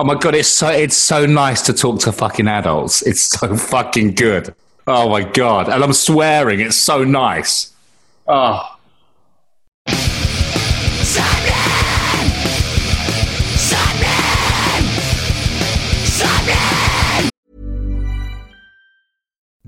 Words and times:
Oh 0.00 0.04
my 0.04 0.14
god, 0.14 0.36
it's 0.36 0.46
so 0.46 0.68
it's 0.68 0.96
so 0.96 1.26
nice 1.26 1.60
to 1.62 1.72
talk 1.72 1.98
to 2.02 2.12
fucking 2.12 2.46
adults. 2.46 3.02
It's 3.02 3.20
so 3.20 3.56
fucking 3.72 4.14
good. 4.14 4.54
Oh 4.86 5.08
my 5.08 5.24
god, 5.24 5.68
and 5.68 5.82
I'm 5.82 5.92
swearing, 5.92 6.60
it's 6.60 6.76
so 6.76 7.02
nice. 7.02 7.72
Oh. 8.28 8.76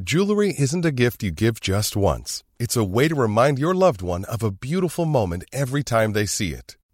Jewelry 0.00 0.54
isn't 0.56 0.84
a 0.84 0.92
gift 0.92 1.24
you 1.24 1.32
give 1.32 1.60
just 1.60 1.96
once. 1.96 2.44
It's 2.60 2.76
a 2.76 2.84
way 2.84 3.08
to 3.08 3.16
remind 3.16 3.58
your 3.58 3.74
loved 3.74 4.00
one 4.00 4.24
of 4.26 4.44
a 4.44 4.52
beautiful 4.52 5.06
moment 5.06 5.42
every 5.52 5.82
time 5.82 6.12
they 6.12 6.26
see 6.26 6.52
it. 6.52 6.76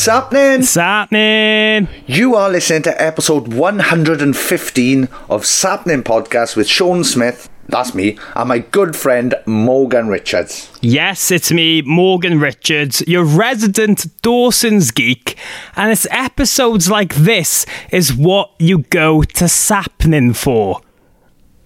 Sappenin, 0.00 0.60
What's 0.60 0.76
happening? 0.76 1.86
you 2.06 2.34
are 2.34 2.48
listening 2.48 2.80
to 2.84 3.02
episode 3.02 3.52
115 3.52 5.04
of 5.28 5.42
Sappenin 5.42 6.02
Podcast 6.02 6.56
with 6.56 6.66
Sean 6.66 7.04
Smith, 7.04 7.50
that's 7.68 7.94
me, 7.94 8.16
and 8.34 8.48
my 8.48 8.60
good 8.60 8.96
friend 8.96 9.34
Morgan 9.44 10.08
Richards. 10.08 10.70
Yes, 10.80 11.30
it's 11.30 11.52
me, 11.52 11.82
Morgan 11.82 12.40
Richards, 12.40 13.04
your 13.06 13.24
resident 13.24 14.06
Dawson's 14.22 14.90
geek, 14.90 15.36
and 15.76 15.92
it's 15.92 16.06
episodes 16.10 16.90
like 16.90 17.14
this 17.16 17.66
is 17.92 18.14
what 18.14 18.52
you 18.58 18.78
go 18.78 19.22
to 19.22 19.44
Sappenin 19.44 20.34
for. 20.34 20.80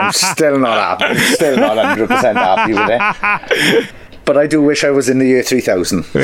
I'm 0.07 0.12
still 0.12 0.59
not 0.59 0.99
happy, 0.99 1.19
still 1.21 1.57
not 1.59 1.77
100% 1.99 2.35
happy 2.35 2.73
with 2.73 2.89
it. 2.89 3.95
But 4.25 4.36
I 4.39 4.47
do 4.47 4.62
wish 4.62 4.84
I 4.84 4.91
was 4.91 5.08
in 5.08 5.19
the 5.19 5.27
year 5.27 5.42
3000. 5.42 6.03
So, 6.05 6.19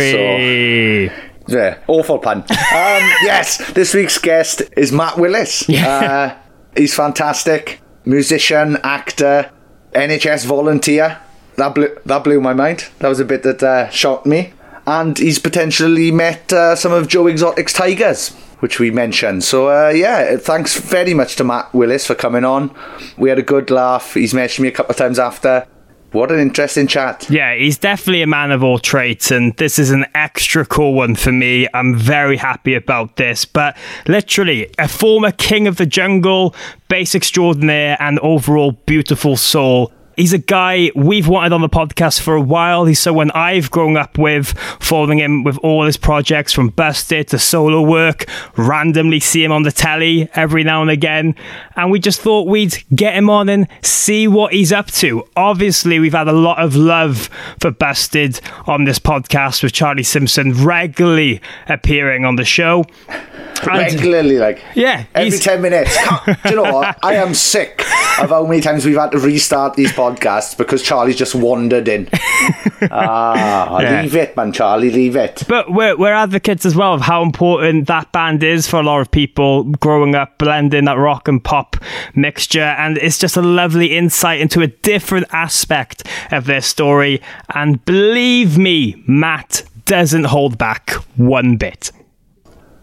yeah, 1.49 1.79
awful 1.89 2.19
pun. 2.19 2.45
Um, 2.51 3.03
yes, 3.25 3.59
this 3.73 3.93
week's 3.95 4.19
guest 4.19 4.63
is 4.77 4.93
Matt 4.93 5.19
Willis. 5.19 5.69
Uh, 5.69 6.37
he's 6.77 6.95
fantastic. 6.95 7.81
Musician, 8.05 8.79
actor, 8.85 9.51
NHS 9.93 10.47
volunteer. 10.47 11.19
That 11.57 11.75
blew, 11.75 11.95
that 12.07 12.25
blew 12.25 12.41
my 12.41 12.55
mind. 12.55 12.89
That 13.01 13.09
was 13.09 13.21
a 13.21 13.25
bit 13.25 13.43
that 13.43 13.63
uh, 13.63 13.91
shocked 13.91 14.25
me. 14.27 14.53
And 14.87 15.19
he's 15.19 15.39
potentially 15.39 16.11
met 16.11 16.53
uh, 16.53 16.75
some 16.77 16.93
of 16.93 17.07
Joe 17.09 17.27
Exotic's 17.27 17.73
Tigers, 17.73 18.31
which 18.61 18.79
we 18.79 18.91
mentioned. 18.91 19.45
So, 19.45 19.69
uh, 19.69 19.91
yeah, 19.91 20.37
thanks 20.37 20.79
very 20.81 21.13
much 21.13 21.37
to 21.37 21.45
Matt 21.45 21.73
Willis 21.75 22.07
for 22.07 22.15
coming 22.15 22.45
on. 22.45 22.75
We 23.19 23.29
had 23.29 23.39
a 23.39 23.43
good 23.43 23.71
laugh. 23.71 24.15
He's 24.15 24.33
mentioned 24.33 24.63
me 24.63 24.69
a 24.69 24.73
couple 24.73 24.93
of 24.93 24.97
times 24.97 25.19
after. 25.19 25.67
What 26.13 26.33
an 26.33 26.41
interesting 26.41 26.89
chat. 26.89 27.31
Yeah, 27.31 27.55
he's 27.55 27.79
definitely 27.79 28.23
a 28.23 28.27
man 28.27 28.51
of 28.51 28.65
all 28.65 28.81
traits, 28.81 29.31
and 29.31 29.57
this 29.59 29.79
is 29.79 29.91
an 29.93 30.07
extra 30.15 30.67
cool 30.67 30.95
one 30.95 31.15
for 31.15 31.31
me. 31.31 31.69
I'm 31.73 31.95
very 31.95 32.37
happy 32.37 32.75
about 32.75 33.15
this. 33.15 33.45
But 33.45 33.77
literally, 34.09 34.73
a 34.79 34.89
former 34.89 35.31
king 35.31 35.69
of 35.69 35.77
the 35.77 35.87
jungle, 35.87 36.55
bass 36.89 37.15
extraordinaire, 37.15 37.97
and 38.01 38.19
overall 38.21 38.73
beautiful 38.73 39.37
soul. 39.37 39.93
He's 40.21 40.35
a 40.35 40.39
guy 40.39 40.91
we've 40.95 41.27
wanted 41.29 41.55
on 41.55 41.63
the 41.63 41.69
podcast 41.71 42.21
for 42.21 42.35
a 42.35 42.43
while. 42.43 42.85
He's 42.85 43.01
someone 43.01 43.31
I've 43.31 43.71
grown 43.71 43.97
up 43.97 44.19
with, 44.19 44.49
following 44.79 45.19
him 45.19 45.45
with 45.45 45.57
all 45.63 45.87
his 45.87 45.97
projects 45.97 46.53
from 46.53 46.69
Busted 46.69 47.29
to 47.29 47.39
solo 47.39 47.81
work, 47.81 48.27
randomly 48.55 49.19
see 49.19 49.43
him 49.43 49.51
on 49.51 49.63
the 49.63 49.73
telly 49.73 50.29
every 50.35 50.63
now 50.63 50.83
and 50.83 50.91
again. 50.91 51.35
And 51.75 51.91
we 51.91 52.01
just 52.01 52.21
thought 52.21 52.49
we'd 52.49 52.85
get 52.95 53.15
him 53.15 53.31
on 53.31 53.49
and 53.49 53.67
see 53.81 54.29
what 54.29 54.53
he's 54.53 54.73
up 54.73 54.89
to. 54.89 55.27
Obviously, 55.37 55.99
we've 55.99 56.13
had 56.13 56.29
a 56.29 56.33
lot 56.33 56.59
of 56.59 56.77
love 56.77 57.31
for 57.59 57.71
Busted 57.71 58.43
on 58.67 58.85
this 58.85 58.99
podcast 58.99 59.63
with 59.63 59.73
Charlie 59.73 60.03
Simpson 60.03 60.53
regularly 60.53 61.41
appearing 61.67 62.27
on 62.27 62.37
the 62.37 62.45
show. 62.45 62.85
And- 63.09 63.67
Regularly, 63.67 64.39
like, 64.39 64.63
yeah, 64.75 65.05
Every 65.15 65.39
10 65.39 65.61
minutes. 65.63 65.97
Do 66.27 66.51
you 66.51 66.57
know 66.57 66.75
what? 66.75 66.99
I 67.03 67.15
am 67.15 67.35
sick 67.35 67.81
of 68.21 68.31
how 68.31 68.47
many 68.47 68.61
times 68.63 68.85
we've 68.87 68.97
had 68.97 69.13
to 69.13 69.19
restart 69.19 69.75
these 69.75 69.93
podcasts 69.93 70.10
because 70.19 70.83
Charlie's 70.83 71.17
just 71.17 71.35
wandered 71.35 71.89
in. 71.89 72.09
Ah, 72.91 73.79
Yeah. 73.81 74.01
leave 74.03 74.17
it, 74.17 74.35
man, 74.37 74.53
Charlie, 74.53 74.91
leave 74.91 75.15
it. 75.15 75.43
But 75.47 75.71
we're, 75.71 75.97
we're 75.99 76.15
advocates 76.15 76.65
as 76.65 76.75
well 76.75 76.95
of 76.95 77.03
how 77.03 77.23
important 77.23 77.87
that 77.89 78.11
band 78.13 78.43
is 78.43 78.67
for 78.67 78.79
a 78.81 78.83
lot 78.83 79.01
of 79.01 79.11
people 79.11 79.65
growing 79.65 80.15
up, 80.15 80.39
blending 80.39 80.87
that 80.87 80.97
rock 80.97 81.29
and 81.29 81.45
pop 81.45 81.77
mixture. 82.15 82.63
And 82.63 82.97
it's 82.99 83.19
just 83.19 83.37
a 83.37 83.43
lovely 83.43 83.95
insight 83.97 84.41
into 84.41 84.63
a 84.63 84.67
different 84.69 85.27
aspect 85.33 86.09
of 86.33 86.47
their 86.47 86.63
story. 86.63 87.21
And 87.55 87.85
believe 87.85 88.57
me, 88.57 89.03
Matt 89.07 89.63
doesn't 89.85 90.25
hold 90.25 90.57
back 90.57 90.93
one 91.17 91.57
bit. 91.57 91.93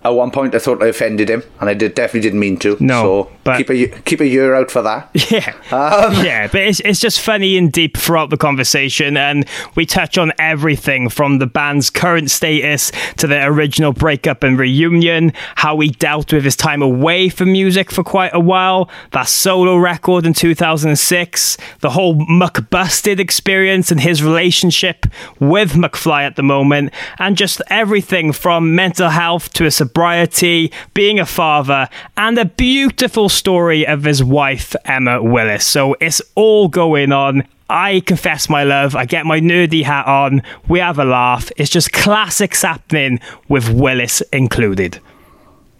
At 0.08 0.14
one 0.14 0.32
point, 0.32 0.56
I 0.56 0.60
thought 0.60 0.82
I 0.82 0.88
offended 0.88 1.30
him, 1.30 1.44
and 1.60 1.70
I 1.70 1.74
did 1.74 1.94
definitely 1.94 2.22
didn't 2.22 2.40
mean 2.40 2.56
to. 2.60 2.78
No, 2.80 3.30
so 3.46 3.58
keep 3.58 3.70
a 3.70 3.88
keep 4.04 4.22
a 4.22 4.26
year 4.26 4.56
out 4.56 4.72
for 4.72 4.82
that. 4.82 5.10
Yeah. 5.30 5.54
Um, 5.72 6.14
yeah, 6.26 6.48
but 6.48 6.62
it's, 6.62 6.80
it's 6.80 7.02
just 7.02 7.20
funny 7.20 7.58
and 7.58 7.70
deep 7.70 7.98
throughout 7.98 8.30
the 8.30 8.38
conversation. 8.38 9.18
And 9.18 9.46
we 9.76 9.86
touch 9.86 10.18
on 10.18 10.32
everything 10.40 11.10
from 11.10 11.40
the 11.40 11.48
band's 11.48 11.90
current 11.90 12.32
status 12.32 12.94
to 13.18 13.28
their 13.28 13.52
original 13.52 13.92
breakup 13.92 14.42
and 14.42 14.58
reunion, 14.58 15.34
how 15.56 15.78
he 15.80 15.90
dealt 15.90 16.32
with 16.32 16.46
his 16.46 16.56
time 16.56 16.82
away 16.82 17.28
from 17.28 17.52
music 17.52 17.92
for 17.92 18.06
quite 18.06 18.34
a 18.34 18.40
while, 18.40 18.90
that 19.12 19.28
solo 19.28 19.76
record 19.76 20.26
in 20.26 20.34
2006, 20.34 21.58
the 21.82 21.90
whole 21.90 22.16
McBusted 22.16 23.20
experience 23.20 23.92
and 23.92 24.00
his 24.00 24.24
relationship 24.24 25.06
with 25.42 25.74
McFly 25.74 26.22
at 26.22 26.38
the 26.38 26.44
moment, 26.44 26.94
and 27.20 27.36
just 27.36 27.62
everything 27.70 28.32
from 28.32 28.76
mental 28.76 29.10
health 29.10 29.52
to 29.54 29.66
a 29.66 29.72
sobriety, 29.98 30.72
being 30.94 31.20
a 31.20 31.26
father, 31.26 31.90
and 32.16 32.38
a 32.38 32.46
beautiful 32.46 33.30
story 33.30 33.88
of 33.88 34.04
his 34.04 34.24
wife, 34.24 34.76
Emma 34.86 35.24
Willis. 35.24 35.66
So 35.66 35.96
it's 36.00 36.22
all 36.36 36.68
going 36.68 37.12
on. 37.12 37.44
I 37.68 38.02
confess 38.02 38.48
my 38.48 38.64
love. 38.64 38.96
I 38.96 39.06
get 39.06 39.26
my 39.26 39.40
nerdy 39.40 39.84
hat 39.84 40.06
on. 40.06 40.44
We 40.68 40.78
have 40.78 41.00
a 41.00 41.04
laugh. 41.04 41.52
It's 41.58 41.72
just 41.72 41.94
classic 41.94 42.56
happening 42.56 43.20
with 43.50 43.72
Willis 43.72 44.22
included. 44.32 45.00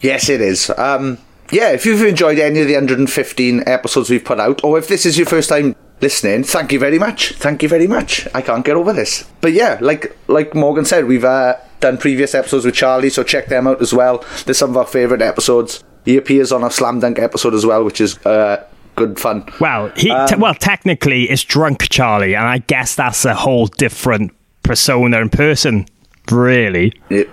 Yes, 0.00 0.28
it 0.28 0.40
is. 0.40 0.68
Um, 0.76 1.18
yeah, 1.52 1.70
if 1.70 1.86
you've 1.86 2.02
enjoyed 2.02 2.40
any 2.40 2.60
of 2.60 2.66
the 2.66 2.74
115 2.74 3.62
episodes 3.68 4.10
we've 4.10 4.24
put 4.24 4.40
out, 4.40 4.64
or 4.64 4.78
if 4.78 4.88
this 4.88 5.06
is 5.06 5.16
your 5.16 5.28
first 5.28 5.48
time 5.48 5.76
listening, 6.00 6.44
thank 6.44 6.72
you 6.72 6.78
very 6.78 6.98
much. 6.98 7.32
Thank 7.34 7.62
you 7.62 7.68
very 7.68 7.86
much. 7.86 8.26
I 8.34 8.42
can't 8.42 8.64
get 8.64 8.76
over 8.76 8.92
this. 8.92 9.28
But 9.40 9.52
yeah, 9.52 9.78
like 9.80 10.16
like 10.28 10.54
Morgan 10.54 10.84
said, 10.84 11.06
we've 11.06 11.24
uh, 11.24 11.56
done 11.80 11.98
previous 11.98 12.34
episodes 12.34 12.64
with 12.64 12.74
Charlie, 12.74 13.10
so 13.10 13.22
check 13.22 13.46
them 13.46 13.66
out 13.66 13.80
as 13.80 13.92
well. 13.92 14.24
They're 14.44 14.54
some 14.54 14.70
of 14.70 14.76
our 14.76 14.86
favourite 14.86 15.22
episodes. 15.22 15.82
He 16.04 16.16
appears 16.16 16.52
on 16.52 16.64
a 16.64 16.70
Slam 16.70 17.00
Dunk 17.00 17.18
episode 17.18 17.54
as 17.54 17.66
well, 17.66 17.84
which 17.84 18.00
is 18.00 18.18
uh, 18.24 18.64
good 18.96 19.18
fun. 19.18 19.44
Well, 19.60 19.92
he 19.96 20.08
te- 20.26 20.36
well 20.36 20.54
technically 20.54 21.24
it's 21.24 21.44
drunk 21.44 21.88
Charlie, 21.88 22.34
and 22.34 22.46
I 22.46 22.58
guess 22.58 22.94
that's 22.94 23.24
a 23.24 23.34
whole 23.34 23.66
different 23.66 24.32
persona 24.62 25.20
and 25.20 25.30
person, 25.30 25.86
really. 26.30 26.92
It, 27.10 27.30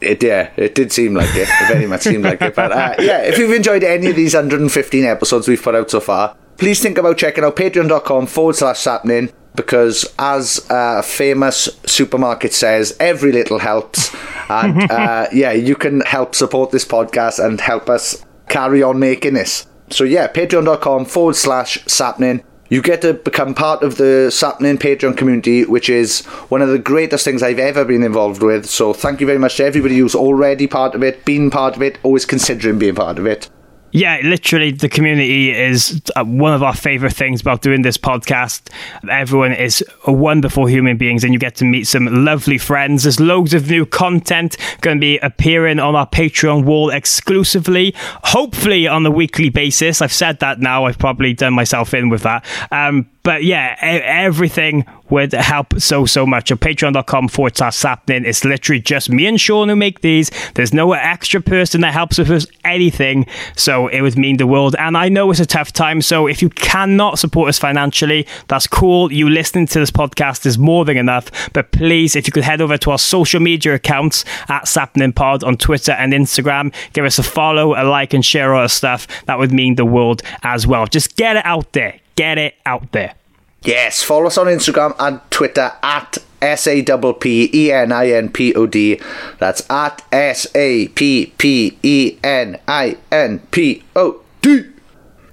it 0.00 0.22
yeah, 0.22 0.50
it 0.56 0.74
did 0.74 0.92
seem 0.92 1.14
like 1.14 1.34
it. 1.34 1.48
It 1.48 1.72
very 1.72 1.86
much 1.86 2.02
seemed 2.02 2.24
like 2.24 2.40
it. 2.40 2.54
But 2.54 2.72
uh, 2.72 2.94
yeah, 2.98 3.22
if 3.22 3.38
you've 3.38 3.52
enjoyed 3.52 3.84
any 3.84 4.08
of 4.08 4.16
these 4.16 4.34
115 4.34 5.04
episodes 5.04 5.46
we've 5.46 5.62
put 5.62 5.74
out 5.74 5.90
so 5.90 6.00
far, 6.00 6.36
please 6.60 6.80
think 6.80 6.98
about 6.98 7.18
checking 7.18 7.42
out 7.42 7.56
patreon.com 7.56 8.26
forward 8.26 8.54
slash 8.54 8.76
sappenin. 8.78 9.32
because, 9.56 10.06
as 10.18 10.64
a 10.70 11.02
famous 11.02 11.68
supermarket 11.84 12.52
says, 12.52 12.96
every 13.00 13.32
little 13.32 13.58
helps. 13.58 14.14
And 14.50 14.90
uh, 14.90 15.28
yeah, 15.32 15.52
you 15.52 15.76
can 15.76 16.00
help 16.00 16.34
support 16.34 16.72
this 16.72 16.84
podcast 16.84 17.38
and 17.44 17.60
help 17.60 17.88
us 17.88 18.24
carry 18.48 18.82
on 18.82 18.98
making 18.98 19.34
this. 19.34 19.64
So 19.90 20.02
yeah, 20.02 20.26
patreon.com 20.26 21.04
forward 21.04 21.36
slash 21.36 21.78
sappenin. 21.84 22.42
You 22.68 22.82
get 22.82 23.00
to 23.02 23.14
become 23.14 23.54
part 23.54 23.84
of 23.84 23.96
the 23.96 24.28
Sappenin 24.30 24.76
Patreon 24.78 25.16
community, 25.16 25.64
which 25.64 25.88
is 25.88 26.24
one 26.50 26.62
of 26.62 26.68
the 26.68 26.78
greatest 26.80 27.24
things 27.24 27.42
I've 27.44 27.58
ever 27.60 27.84
been 27.84 28.02
involved 28.02 28.42
with. 28.42 28.66
So 28.66 28.92
thank 28.92 29.20
you 29.20 29.26
very 29.26 29.38
much 29.38 29.56
to 29.58 29.64
everybody 29.64 29.98
who's 29.98 30.14
already 30.16 30.66
part 30.66 30.94
of 30.96 31.02
it, 31.04 31.24
been 31.24 31.50
part 31.50 31.76
of 31.76 31.82
it, 31.82 31.98
always 32.04 32.24
considering 32.26 32.78
being 32.78 32.94
part 32.94 33.18
of 33.18 33.26
it. 33.26 33.48
Yeah, 33.92 34.20
literally, 34.22 34.70
the 34.70 34.88
community 34.88 35.50
is 35.50 36.00
uh, 36.14 36.24
one 36.24 36.54
of 36.54 36.62
our 36.62 36.74
favorite 36.74 37.12
things 37.12 37.40
about 37.40 37.60
doing 37.62 37.82
this 37.82 37.98
podcast. 37.98 38.70
Everyone 39.10 39.52
is 39.52 39.84
wonderful 40.06 40.66
human 40.66 40.96
beings, 40.96 41.24
and 41.24 41.32
you 41.32 41.40
get 41.40 41.56
to 41.56 41.64
meet 41.64 41.88
some 41.88 42.24
lovely 42.24 42.58
friends. 42.58 43.02
There's 43.02 43.18
loads 43.18 43.52
of 43.52 43.68
new 43.68 43.84
content 43.84 44.56
going 44.80 44.98
to 44.98 45.00
be 45.00 45.18
appearing 45.18 45.80
on 45.80 45.96
our 45.96 46.06
Patreon 46.06 46.64
wall 46.64 46.90
exclusively, 46.90 47.92
hopefully 47.96 48.86
on 48.86 49.04
a 49.06 49.10
weekly 49.10 49.48
basis. 49.48 50.00
I've 50.00 50.12
said 50.12 50.38
that 50.38 50.60
now, 50.60 50.84
I've 50.84 50.98
probably 50.98 51.32
done 51.32 51.54
myself 51.54 51.92
in 51.92 52.10
with 52.10 52.22
that. 52.22 52.44
Um, 52.70 53.08
but 53.22 53.44
yeah, 53.44 53.76
everything 53.80 54.86
would 55.10 55.32
help 55.32 55.80
so, 55.80 56.06
so 56.06 56.24
much. 56.24 56.50
At 56.50 56.60
patreon.com 56.60 57.28
forward 57.28 57.56
slash 57.56 57.76
sappenin. 57.76 58.24
It's 58.24 58.44
literally 58.44 58.80
just 58.80 59.10
me 59.10 59.26
and 59.26 59.40
Sean 59.40 59.68
who 59.68 59.76
make 59.76 60.00
these. 60.00 60.30
There's 60.54 60.72
no 60.72 60.92
extra 60.92 61.40
person 61.40 61.80
that 61.82 61.92
helps 61.92 62.18
with 62.18 62.30
us 62.30 62.46
anything. 62.64 63.26
So 63.56 63.88
it 63.88 64.00
would 64.00 64.16
mean 64.16 64.36
the 64.36 64.46
world. 64.46 64.76
And 64.78 64.96
I 64.96 65.08
know 65.08 65.30
it's 65.30 65.40
a 65.40 65.46
tough 65.46 65.72
time. 65.72 66.00
So 66.00 66.26
if 66.26 66.40
you 66.40 66.48
cannot 66.48 67.18
support 67.18 67.48
us 67.48 67.58
financially, 67.58 68.26
that's 68.48 68.66
cool. 68.66 69.12
You 69.12 69.28
listening 69.28 69.66
to 69.68 69.80
this 69.80 69.90
podcast 69.90 70.46
is 70.46 70.58
more 70.58 70.84
than 70.84 70.96
enough. 70.96 71.52
But 71.52 71.72
please, 71.72 72.16
if 72.16 72.26
you 72.26 72.32
could 72.32 72.44
head 72.44 72.60
over 72.60 72.78
to 72.78 72.92
our 72.92 72.98
social 72.98 73.40
media 73.40 73.74
accounts 73.74 74.24
at 74.48 74.64
Sappenin 74.64 75.14
Pod 75.14 75.44
on 75.44 75.56
Twitter 75.56 75.92
and 75.92 76.12
Instagram, 76.12 76.72
give 76.92 77.04
us 77.04 77.18
a 77.18 77.22
follow, 77.22 77.74
a 77.74 77.84
like, 77.84 78.14
and 78.14 78.24
share 78.24 78.54
all 78.54 78.62
our 78.62 78.68
stuff. 78.68 79.06
That 79.26 79.38
would 79.38 79.52
mean 79.52 79.74
the 79.74 79.84
world 79.84 80.22
as 80.42 80.66
well. 80.66 80.86
Just 80.86 81.16
get 81.16 81.36
it 81.36 81.44
out 81.44 81.72
there. 81.72 81.99
Get 82.16 82.38
it 82.38 82.54
out 82.66 82.92
there. 82.92 83.14
Yes, 83.62 84.02
follow 84.02 84.26
us 84.26 84.38
on 84.38 84.46
Instagram 84.46 84.94
and 84.98 85.20
Twitter 85.30 85.72
at 85.82 86.18
S 86.40 86.66
A 86.66 86.82
P 86.82 87.12
P 87.12 87.50
E 87.52 87.72
N 87.72 87.92
I 87.92 88.10
N 88.10 88.30
P 88.30 88.54
O 88.54 88.66
D. 88.66 89.00
That's 89.38 89.68
at 89.70 90.02
S 90.10 90.46
A 90.54 90.88
P 90.88 91.32
P 91.36 91.78
E 91.82 92.18
N 92.24 92.58
I 92.66 92.96
N 93.12 93.40
P 93.50 93.82
O 93.94 94.22
D. 94.40 94.64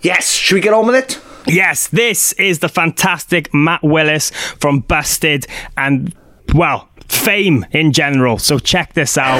Yes, 0.01 0.31
should 0.31 0.56
we 0.56 0.62
get 0.62 0.74
on 0.74 0.88
with 0.88 0.95
it? 0.95 1.19
Yes, 1.47 1.88
this 1.88 2.33
is 2.33 2.59
the 2.59 2.68
fantastic 2.68 3.53
Matt 3.53 3.81
Willis 3.81 4.29
from 4.31 4.81
Busted 4.81 5.47
and, 5.77 6.13
well, 6.53 6.89
fame 7.09 7.65
in 7.71 7.92
general. 7.92 8.38
So 8.38 8.59
check 8.59 8.94
this 8.94 9.18
out. 9.18 9.39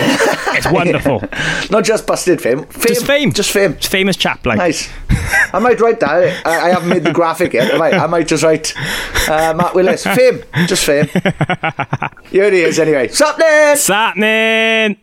It's 0.56 0.68
wonderful. 0.72 1.24
Not 1.70 1.84
just 1.84 2.08
busted 2.08 2.42
fame. 2.42 2.66
fame. 2.66 2.94
Just 2.94 3.06
fame. 3.06 3.32
Just 3.34 3.52
fame. 3.52 3.72
It's 3.74 3.88
famous 3.88 4.16
chap, 4.16 4.46
like. 4.46 4.58
Nice. 4.58 4.90
I 5.54 5.60
might 5.60 5.80
write 5.80 6.00
that. 6.00 6.46
I, 6.46 6.68
I 6.68 6.70
haven't 6.70 6.90
made 6.90 7.04
the 7.04 7.14
graphic 7.14 7.54
yet. 7.54 7.74
I 7.74 7.78
might, 7.78 7.94
I 7.94 8.08
might 8.08 8.28
just 8.28 8.44
write 8.44 8.74
uh, 9.30 9.54
Matt 9.56 9.76
Willis. 9.76 10.04
Fame. 10.04 10.44
Just 10.68 10.86
fame. 10.86 11.08
Here 12.30 12.44
it 12.46 12.54
is 12.54 12.80
anyway. 12.80 13.08
Sup, 13.10 13.38
then? 13.38 13.76
Sappenin! 13.78 14.98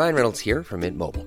Ryan 0.00 0.14
Reynolds 0.14 0.40
here 0.40 0.62
from 0.62 0.80
Mint 0.80 0.96
Mobile. 0.96 1.26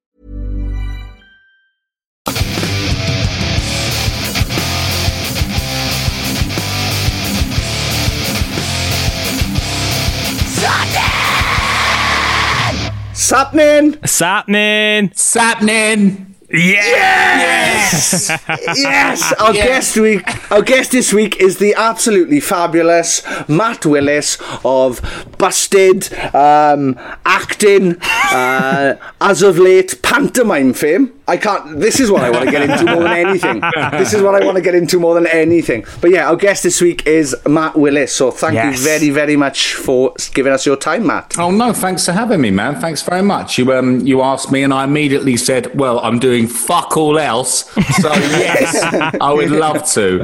Sappenin! 13.31 13.97
Sappenin! 14.03 15.09
Sappenin! 15.15 16.30
Yes! 16.53 18.29
yes, 18.77 19.33
our 19.39 19.53
guest 19.53 19.97
week, 19.97 20.51
our 20.51 20.61
guest 20.61 20.91
this 20.91 21.13
week 21.13 21.39
is 21.39 21.57
the 21.59 21.73
absolutely 21.75 22.39
fabulous 22.39 23.23
Matt 23.47 23.85
Willis 23.85 24.37
of 24.65 25.01
Busted, 25.37 26.13
um, 26.35 26.97
acting, 27.25 27.97
uh, 28.01 28.95
as 29.21 29.41
of 29.41 29.57
late, 29.57 30.01
pantomime 30.01 30.73
fame. 30.73 31.13
I 31.27 31.37
can't. 31.37 31.79
This 31.79 32.01
is 32.01 32.11
what 32.11 32.23
I 32.23 32.29
want 32.29 32.45
to 32.45 32.51
get 32.51 32.69
into 32.69 32.83
more 32.85 33.03
than 33.03 33.13
anything. 33.13 33.61
This 33.91 34.13
is 34.13 34.21
what 34.21 34.35
I 34.35 34.43
want 34.45 34.57
to 34.57 34.61
get 34.61 34.75
into 34.75 34.99
more 34.99 35.13
than 35.15 35.27
anything. 35.27 35.85
But 36.01 36.11
yeah, 36.11 36.27
our 36.29 36.35
guest 36.35 36.63
this 36.63 36.81
week 36.81 37.07
is 37.07 37.33
Matt 37.47 37.77
Willis. 37.77 38.11
So 38.13 38.31
thank 38.31 38.55
Yes. 38.55 38.79
you 38.79 38.83
very, 38.83 39.09
very 39.11 39.37
much 39.37 39.75
for 39.75 40.13
giving 40.33 40.51
us 40.51 40.65
your 40.65 40.75
time, 40.75 41.07
Matt. 41.07 41.35
Oh 41.39 41.49
no, 41.49 41.71
thanks 41.71 42.05
for 42.05 42.11
having 42.11 42.41
me, 42.41 42.51
man. 42.51 42.81
Thanks 42.81 43.01
very 43.01 43.21
much. 43.21 43.57
You 43.57 43.71
um 43.73 44.01
you 44.05 44.21
asked 44.21 44.51
me 44.51 44.61
and 44.63 44.73
I 44.73 44.83
immediately 44.83 45.37
said, 45.37 45.73
Well, 45.79 45.99
I'm 45.99 46.19
doing 46.19 46.40
fuck 46.47 46.97
all 46.97 47.17
else. 47.19 47.65
So 48.01 48.09
yes, 48.13 48.83
I 49.19 49.33
would 49.33 49.51
love 49.51 49.85
to. 49.93 50.23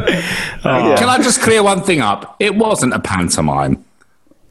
Uh, 0.64 0.98
Can 0.98 1.10
I 1.10 1.18
just 1.22 1.42
clear 1.42 1.64
one 1.64 1.82
thing 1.82 2.00
up? 2.02 2.36
It 2.40 2.56
wasn't 2.56 2.94
a 2.94 3.00
pantomime. 3.00 3.84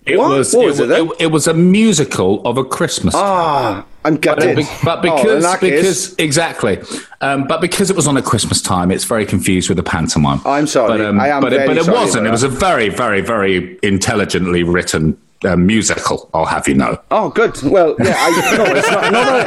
It 0.07 0.19
What? 0.19 0.31
was 0.31 0.55
What 0.55 0.67
was 0.67 0.79
it 0.81 0.89
it, 0.91 1.11
it 1.19 1.27
was 1.33 1.49
a 1.49 1.55
musical 1.55 2.41
of 2.47 2.57
a 2.59 2.65
Christmas 2.65 3.13
Ah, 3.17 3.85
I'm 4.05 4.15
But, 4.15 4.23
gutted. 4.23 4.57
be- 4.59 4.67
but 4.85 4.99
Oh, 4.99 5.03
because 5.03 5.45
case- 5.59 5.61
because 5.61 6.15
exactly, 6.19 6.79
um, 7.21 7.49
but 7.49 7.61
because 7.61 7.91
it 7.91 7.97
was 7.97 8.07
on 8.07 8.17
a 8.17 8.23
Christmas 8.23 8.63
time, 8.63 8.93
it's 8.93 9.03
very 9.03 9.27
confused 9.27 9.69
with 9.69 9.81
a 9.81 9.83
pantomime. 9.83 10.41
I'm 10.47 10.69
sorry. 10.69 10.99
but, 10.99 11.01
um, 11.07 11.19
I 11.19 11.29
am 11.31 11.41
but, 11.43 11.53
it, 11.53 11.67
but 11.67 11.77
it 11.77 11.89
wasn't. 11.89 12.25
It 12.29 12.31
was 12.31 12.45
a 12.45 12.49
very, 12.49 12.89
very, 12.89 13.21
very 13.21 13.81
intelligently 13.83 14.63
written 14.63 15.19
uh, 15.47 15.57
musical. 15.57 16.29
I'll 16.35 16.45
have 16.47 16.67
you 16.69 16.75
know. 16.75 16.99
Oh, 17.11 17.31
good. 17.31 17.57
Well, 17.63 17.95
yeah, 17.99 18.15
I, 18.19 18.31
no, 18.57 18.65
it's 18.75 18.91
not. 18.91 19.13
No, 19.13 19.23
no. 19.25 19.45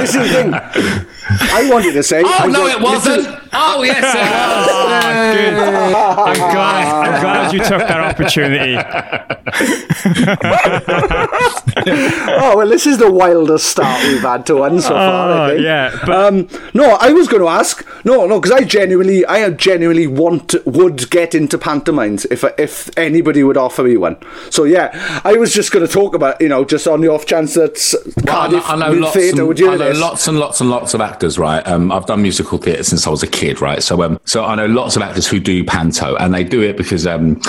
This 0.00 0.14
is 0.14 0.16
the 0.16 0.28
thing. 0.28 0.54
I 1.52 1.68
wanted 1.70 1.92
to 1.92 2.02
say. 2.02 2.22
Oh 2.24 2.36
I 2.40 2.46
no, 2.46 2.62
was- 2.62 2.72
it 2.74 2.80
wasn't. 2.82 3.26
Oh 3.52 3.82
yes, 3.82 4.14
it 4.14 4.18
was. 4.76 5.36
Good. 5.36 5.52
You 5.52 5.58
got 6.52 7.06
I'm 7.06 7.20
glad 7.22 7.52
you 7.54 7.60
took 7.60 7.82
that 7.88 8.00
opportunity. 8.00 8.76
oh 11.18 12.54
well, 12.56 12.68
this 12.68 12.86
is 12.86 12.98
the 12.98 13.10
wildest 13.10 13.66
start 13.66 14.02
we've 14.04 14.20
had 14.20 14.46
to 14.46 14.56
one 14.56 14.80
so 14.80 14.90
far. 14.90 15.30
I 15.30 15.46
Oh, 15.46 15.48
think. 15.54 15.64
yeah, 15.64 15.98
but- 16.04 16.26
um, 16.26 16.48
no, 16.74 16.96
I 17.00 17.12
was 17.12 17.28
going 17.28 17.42
to 17.42 17.48
ask. 17.48 17.86
No, 18.04 18.26
no, 18.26 18.40
because 18.40 18.52
I 18.56 18.64
genuinely, 18.64 19.24
I 19.26 19.48
genuinely 19.50 20.06
want 20.06 20.54
would 20.64 21.10
get 21.10 21.34
into 21.34 21.58
pantomimes 21.58 22.24
if 22.26 22.44
if 22.58 22.96
anybody 22.98 23.42
would 23.42 23.56
offer 23.56 23.82
me 23.82 23.96
one. 23.96 24.16
So 24.50 24.64
yeah, 24.64 24.90
I 25.24 25.36
was 25.38 25.52
just 25.52 25.72
going 25.72 25.86
to 25.86 25.92
talk 25.92 26.14
about 26.14 26.40
you 26.40 26.48
know 26.48 26.64
just 26.64 26.86
on 26.86 27.00
the 27.00 27.08
off 27.08 27.26
chance 27.26 27.54
that 27.54 27.94
Well, 28.24 28.36
I 28.36 28.48
know, 28.48 28.60
Cardiff 28.60 28.70
I 28.70 28.76
know 28.76 29.10
theatre 29.10 29.38
and, 29.40 29.48
would 29.48 29.56
do 29.56 29.70
I 29.70 29.76
know 29.76 29.88
this. 29.88 30.00
lots 30.00 30.28
and 30.28 30.38
lots 30.38 30.60
and 30.60 30.70
lots 30.70 30.94
of 30.94 31.00
actors, 31.00 31.38
right? 31.38 31.66
Um, 31.66 31.92
I've 31.92 32.06
done 32.06 32.22
musical 32.22 32.58
theatre 32.58 32.82
since 32.84 33.06
I 33.06 33.10
was 33.10 33.22
a 33.22 33.26
kid, 33.26 33.60
right? 33.60 33.82
So, 33.82 34.02
um, 34.02 34.20
so 34.24 34.44
I 34.44 34.54
know 34.54 34.66
lots 34.66 34.96
of 34.96 35.02
actors 35.02 35.26
who 35.26 35.40
do 35.40 35.64
panto, 35.64 36.16
and 36.16 36.32
they 36.34 36.44
do 36.44 36.62
it 36.62 36.76
because 36.76 37.06
um, 37.06 37.40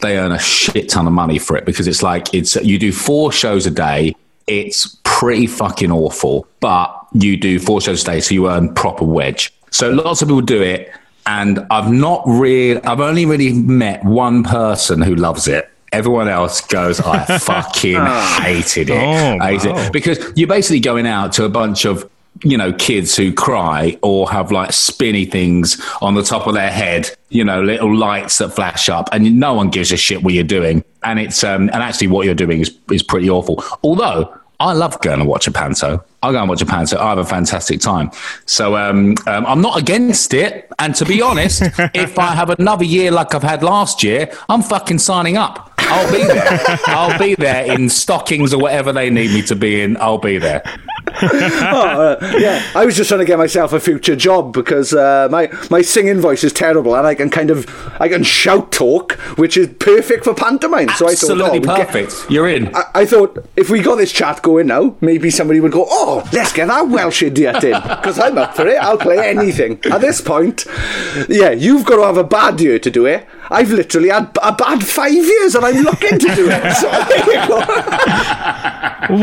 they 0.00 0.18
earn 0.18 0.32
a 0.32 0.38
shit 0.38 0.88
ton 0.88 1.06
of 1.06 1.12
money 1.12 1.38
for 1.38 1.56
it. 1.56 1.64
Because 1.64 1.86
it's 1.86 2.02
like 2.02 2.32
it's 2.34 2.56
you 2.56 2.78
do 2.78 2.92
four 2.92 3.32
shows 3.32 3.66
a 3.66 3.70
day. 3.70 4.14
It's 4.46 4.98
pretty 5.04 5.46
fucking 5.46 5.90
awful, 5.90 6.46
but 6.60 6.94
you 7.14 7.36
do 7.36 7.58
four 7.58 7.80
shows 7.80 8.02
a 8.02 8.06
day, 8.06 8.20
so 8.20 8.34
you 8.34 8.48
earn 8.50 8.74
proper 8.74 9.04
wedge. 9.04 9.52
So 9.70 9.90
lots 9.90 10.20
of 10.22 10.28
people 10.28 10.42
do 10.42 10.62
it, 10.62 10.92
and 11.26 11.66
I've 11.70 11.90
not 11.90 12.22
really, 12.26 12.82
I've 12.84 13.00
only 13.00 13.24
really 13.24 13.52
met 13.52 14.04
one 14.04 14.44
person 14.44 15.00
who 15.00 15.14
loves 15.14 15.48
it. 15.48 15.70
Everyone 15.94 16.26
else 16.26 16.60
goes, 16.60 17.00
I 17.00 17.24
fucking 17.38 18.04
hated 18.42 18.90
it. 18.90 18.96
Oh, 19.00 19.38
Hated 19.38 19.70
wow. 19.70 19.86
it. 19.86 19.92
Because 19.92 20.32
you're 20.34 20.48
basically 20.48 20.80
going 20.80 21.06
out 21.06 21.32
to 21.34 21.44
a 21.44 21.48
bunch 21.48 21.84
of, 21.84 22.10
you 22.42 22.58
know, 22.58 22.72
kids 22.72 23.16
who 23.16 23.32
cry 23.32 23.96
or 24.02 24.28
have 24.28 24.50
like 24.50 24.72
spinny 24.72 25.24
things 25.24 25.80
on 26.02 26.14
the 26.14 26.22
top 26.22 26.48
of 26.48 26.54
their 26.54 26.70
head, 26.70 27.08
you 27.28 27.44
know, 27.44 27.62
little 27.62 27.94
lights 27.94 28.38
that 28.38 28.48
flash 28.50 28.88
up, 28.88 29.08
and 29.12 29.38
no 29.38 29.54
one 29.54 29.70
gives 29.70 29.92
a 29.92 29.96
shit 29.96 30.24
what 30.24 30.34
you're 30.34 30.42
doing. 30.42 30.82
And 31.04 31.20
it's, 31.20 31.44
um, 31.44 31.70
and 31.72 31.76
actually 31.76 32.08
what 32.08 32.26
you're 32.26 32.34
doing 32.34 32.60
is, 32.60 32.76
is 32.90 33.04
pretty 33.04 33.30
awful. 33.30 33.62
Although, 33.84 34.36
I 34.60 34.72
love 34.72 35.00
going 35.00 35.18
to 35.18 35.24
watch 35.24 35.46
a 35.46 35.50
panto. 35.50 36.04
I 36.22 36.32
go 36.32 36.40
and 36.40 36.48
watch 36.48 36.62
a 36.62 36.66
panto. 36.66 36.98
I 36.98 37.10
have 37.10 37.18
a 37.18 37.24
fantastic 37.24 37.80
time. 37.80 38.10
So 38.46 38.76
um, 38.76 39.14
um, 39.26 39.44
I'm 39.46 39.60
not 39.60 39.78
against 39.78 40.32
it. 40.32 40.72
And 40.78 40.94
to 40.94 41.04
be 41.04 41.20
honest, 41.20 41.62
if 41.94 42.18
I 42.18 42.34
have 42.34 42.50
another 42.50 42.84
year 42.84 43.10
like 43.10 43.34
I've 43.34 43.42
had 43.42 43.62
last 43.62 44.02
year, 44.02 44.32
I'm 44.48 44.62
fucking 44.62 44.98
signing 44.98 45.36
up. 45.36 45.73
I'll 45.86 46.10
be 46.12 46.24
there. 46.24 46.60
I'll 46.86 47.18
be 47.18 47.34
there 47.34 47.72
in 47.72 47.88
stockings 47.88 48.52
or 48.54 48.60
whatever 48.60 48.92
they 48.92 49.10
need 49.10 49.30
me 49.32 49.42
to 49.42 49.56
be 49.56 49.80
in. 49.80 49.96
I'll 49.98 50.18
be 50.18 50.38
there. 50.38 50.62
oh, 51.22 52.16
uh, 52.20 52.34
yeah, 52.38 52.62
I 52.74 52.84
was 52.84 52.96
just 52.96 53.08
trying 53.08 53.20
to 53.20 53.24
get 53.26 53.38
myself 53.38 53.72
a 53.72 53.78
future 53.80 54.16
job 54.16 54.52
because 54.52 54.92
uh, 54.92 55.28
my 55.30 55.48
my 55.70 55.80
singing 55.82 56.20
voice 56.20 56.42
is 56.42 56.52
terrible, 56.52 56.94
and 56.96 57.06
I 57.06 57.14
can 57.14 57.30
kind 57.30 57.50
of 57.50 57.68
I 58.00 58.08
can 58.08 58.24
shout 58.24 58.72
talk, 58.72 59.12
which 59.38 59.56
is 59.56 59.68
perfect 59.78 60.24
for 60.24 60.34
pantomime. 60.34 60.88
So 60.90 61.06
I 61.08 61.14
thought, 61.14 61.40
oh, 61.40 61.52
we 61.52 61.60
get- 61.60 61.86
perfect. 61.88 62.30
You're 62.30 62.48
in. 62.48 62.74
I, 62.74 62.84
I 62.94 63.06
thought 63.06 63.44
if 63.56 63.70
we 63.70 63.80
got 63.82 63.96
this 63.96 64.12
chat 64.12 64.42
going 64.42 64.66
now, 64.68 64.96
maybe 65.00 65.30
somebody 65.30 65.60
would 65.60 65.72
go, 65.72 65.84
"Oh, 65.88 66.28
let's 66.32 66.52
get 66.52 66.66
that 66.68 66.88
Welsh 66.88 67.22
idiot 67.22 67.62
in," 67.62 67.80
because 67.80 68.18
I'm 68.18 68.36
up 68.38 68.56
for 68.56 68.66
it. 68.66 68.76
I'll 68.78 68.98
play 68.98 69.18
anything. 69.28 69.80
At 69.92 70.00
this 70.00 70.20
point, 70.20 70.66
yeah, 71.28 71.50
you've 71.50 71.84
got 71.84 71.96
to 71.96 72.02
have 72.04 72.16
a 72.16 72.24
bad 72.24 72.60
year 72.60 72.78
to 72.80 72.90
do 72.90 73.06
it. 73.06 73.26
I've 73.50 73.70
literally 73.70 74.08
had 74.08 74.36
a 74.42 74.52
bad 74.52 74.84
five 74.84 75.12
years, 75.12 75.54
and 75.54 75.64
I'm 75.64 75.82
looking 75.82 76.18
to 76.18 76.34
do 76.34 76.48
it. 76.50 76.74
So 76.74 76.90
there 76.90 77.26
you 77.26 77.48
go. 77.48 77.58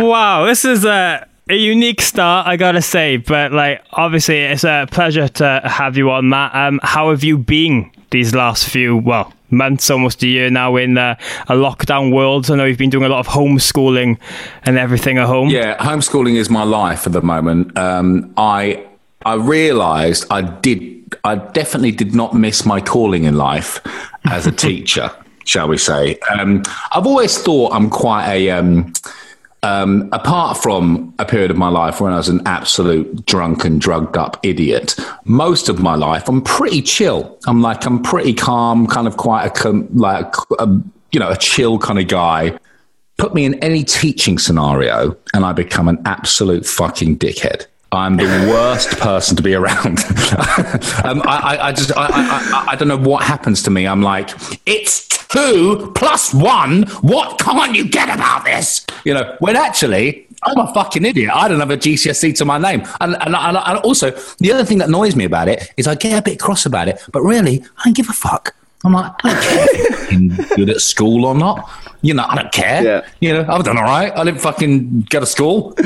wow, 0.07 0.45
this 0.45 0.65
is 0.65 0.85
a, 0.85 1.27
a 1.49 1.55
unique 1.55 2.01
start, 2.01 2.47
I 2.47 2.57
gotta 2.57 2.81
say. 2.81 3.17
But 3.17 3.51
like, 3.51 3.83
obviously, 3.93 4.39
it's 4.39 4.63
a 4.63 4.87
pleasure 4.91 5.27
to 5.27 5.61
have 5.63 5.97
you 5.97 6.11
on, 6.11 6.29
Matt. 6.29 6.53
Um, 6.55 6.79
how 6.83 7.09
have 7.09 7.23
you 7.23 7.37
been 7.37 7.91
these 8.11 8.35
last 8.35 8.67
few 8.69 8.97
well 8.97 9.33
months, 9.49 9.89
almost 9.89 10.23
a 10.23 10.27
year 10.27 10.49
now 10.49 10.75
in 10.77 10.97
uh, 10.97 11.15
a 11.47 11.53
lockdown 11.53 12.13
world? 12.13 12.49
I 12.49 12.55
know 12.55 12.65
you've 12.65 12.77
been 12.77 12.89
doing 12.89 13.05
a 13.05 13.09
lot 13.09 13.19
of 13.19 13.27
homeschooling 13.27 14.19
and 14.63 14.77
everything 14.77 15.17
at 15.17 15.27
home. 15.27 15.49
Yeah, 15.49 15.77
homeschooling 15.77 16.35
is 16.35 16.49
my 16.49 16.63
life 16.63 17.07
at 17.07 17.13
the 17.13 17.21
moment. 17.21 17.77
Um, 17.77 18.33
I 18.37 18.85
I 19.25 19.35
realised 19.35 20.25
I 20.29 20.41
did. 20.41 20.99
I 21.25 21.35
definitely 21.35 21.91
did 21.91 22.15
not 22.15 22.33
miss 22.33 22.65
my 22.65 22.79
calling 22.79 23.25
in 23.25 23.35
life 23.35 23.81
as 24.25 24.47
a 24.47 24.51
teacher, 24.51 25.11
shall 25.45 25.67
we 25.67 25.77
say? 25.77 26.17
Um, 26.29 26.63
I've 26.91 27.07
always 27.07 27.37
thought 27.37 27.73
I'm 27.73 27.89
quite 27.89 28.27
a. 28.27 28.49
Um, 28.51 28.93
um, 29.63 30.09
apart 30.11 30.57
from 30.57 31.13
a 31.19 31.25
period 31.25 31.51
of 31.51 31.57
my 31.57 31.67
life 31.67 32.01
when 32.01 32.11
I 32.11 32.17
was 32.17 32.29
an 32.29 32.41
absolute 32.47 33.27
drunk 33.27 33.63
and 33.63 33.79
drugged 33.79 34.17
up 34.17 34.39
idiot, 34.41 34.95
most 35.25 35.69
of 35.69 35.79
my 35.79 35.93
life 35.93 36.27
I'm 36.27 36.41
pretty 36.41 36.81
chill. 36.81 37.37
I'm 37.45 37.61
like 37.61 37.85
I'm 37.85 38.01
pretty 38.01 38.33
calm, 38.33 38.87
kind 38.87 39.05
of 39.05 39.17
quite 39.17 39.45
a 39.63 39.69
like 39.93 40.33
a, 40.57 40.67
you 41.11 41.19
know 41.19 41.29
a 41.29 41.37
chill 41.37 41.77
kind 41.77 41.99
of 41.99 42.07
guy 42.07 42.57
put 43.21 43.35
me 43.35 43.45
in 43.45 43.53
any 43.63 43.83
teaching 43.83 44.39
scenario 44.39 45.15
and 45.35 45.45
I 45.45 45.53
become 45.53 45.87
an 45.87 46.01
absolute 46.05 46.65
fucking 46.65 47.19
dickhead. 47.19 47.67
I'm 47.93 48.15
the 48.15 48.23
worst 48.49 48.99
person 48.99 49.35
to 49.35 49.43
be 49.43 49.53
around. 49.53 49.99
um, 51.03 51.21
I, 51.25 51.41
I, 51.43 51.67
I 51.67 51.71
just, 51.73 51.91
I, 51.97 52.07
I, 52.07 52.65
I, 52.69 52.75
don't 52.77 52.87
know 52.87 52.97
what 52.97 53.23
happens 53.23 53.61
to 53.63 53.69
me. 53.69 53.85
I'm 53.85 54.01
like, 54.01 54.29
it's 54.65 55.09
two 55.27 55.91
plus 55.93 56.33
one. 56.33 56.83
What 57.01 57.37
can't 57.37 57.75
you 57.75 57.89
get 57.89 58.07
about 58.07 58.45
this? 58.45 58.85
You 59.03 59.13
know, 59.13 59.35
when 59.39 59.57
actually, 59.57 60.25
I'm 60.43 60.57
a 60.57 60.73
fucking 60.73 61.03
idiot. 61.03 61.31
I 61.33 61.49
don't 61.49 61.59
have 61.59 61.69
a 61.69 61.77
GCSE 61.77 62.33
to 62.37 62.45
my 62.45 62.57
name. 62.57 62.83
And, 63.01 63.15
and, 63.19 63.35
and, 63.35 63.57
and 63.57 63.77
also, 63.79 64.11
the 64.39 64.53
other 64.53 64.63
thing 64.63 64.77
that 64.77 64.87
annoys 64.87 65.17
me 65.17 65.25
about 65.25 65.49
it 65.49 65.69
is 65.75 65.85
I 65.85 65.95
get 65.95 66.17
a 66.17 66.21
bit 66.21 66.39
cross 66.39 66.65
about 66.65 66.87
it, 66.87 67.01
but 67.11 67.21
really, 67.23 67.61
I 67.77 67.83
don't 67.85 67.95
give 67.95 68.09
a 68.09 68.13
fuck. 68.13 68.55
I'm 68.83 68.93
like, 68.93 69.11
I 69.23 69.29
don't 69.33 69.41
care 69.43 70.39
if 70.49 70.55
good 70.55 70.69
at 70.69 70.81
school 70.81 71.25
or 71.25 71.35
not. 71.35 71.69
You 72.01 72.15
know, 72.15 72.25
I 72.27 72.35
don't 72.35 72.51
care. 72.51 72.83
Yeah. 72.83 73.07
You 73.19 73.33
know, 73.33 73.45
I've 73.47 73.63
done 73.63 73.77
all 73.77 73.83
right. 73.83 74.11
I 74.15 74.23
didn't 74.23 74.41
fucking 74.41 75.01
go 75.09 75.19
to 75.19 75.25
school. 75.25 75.73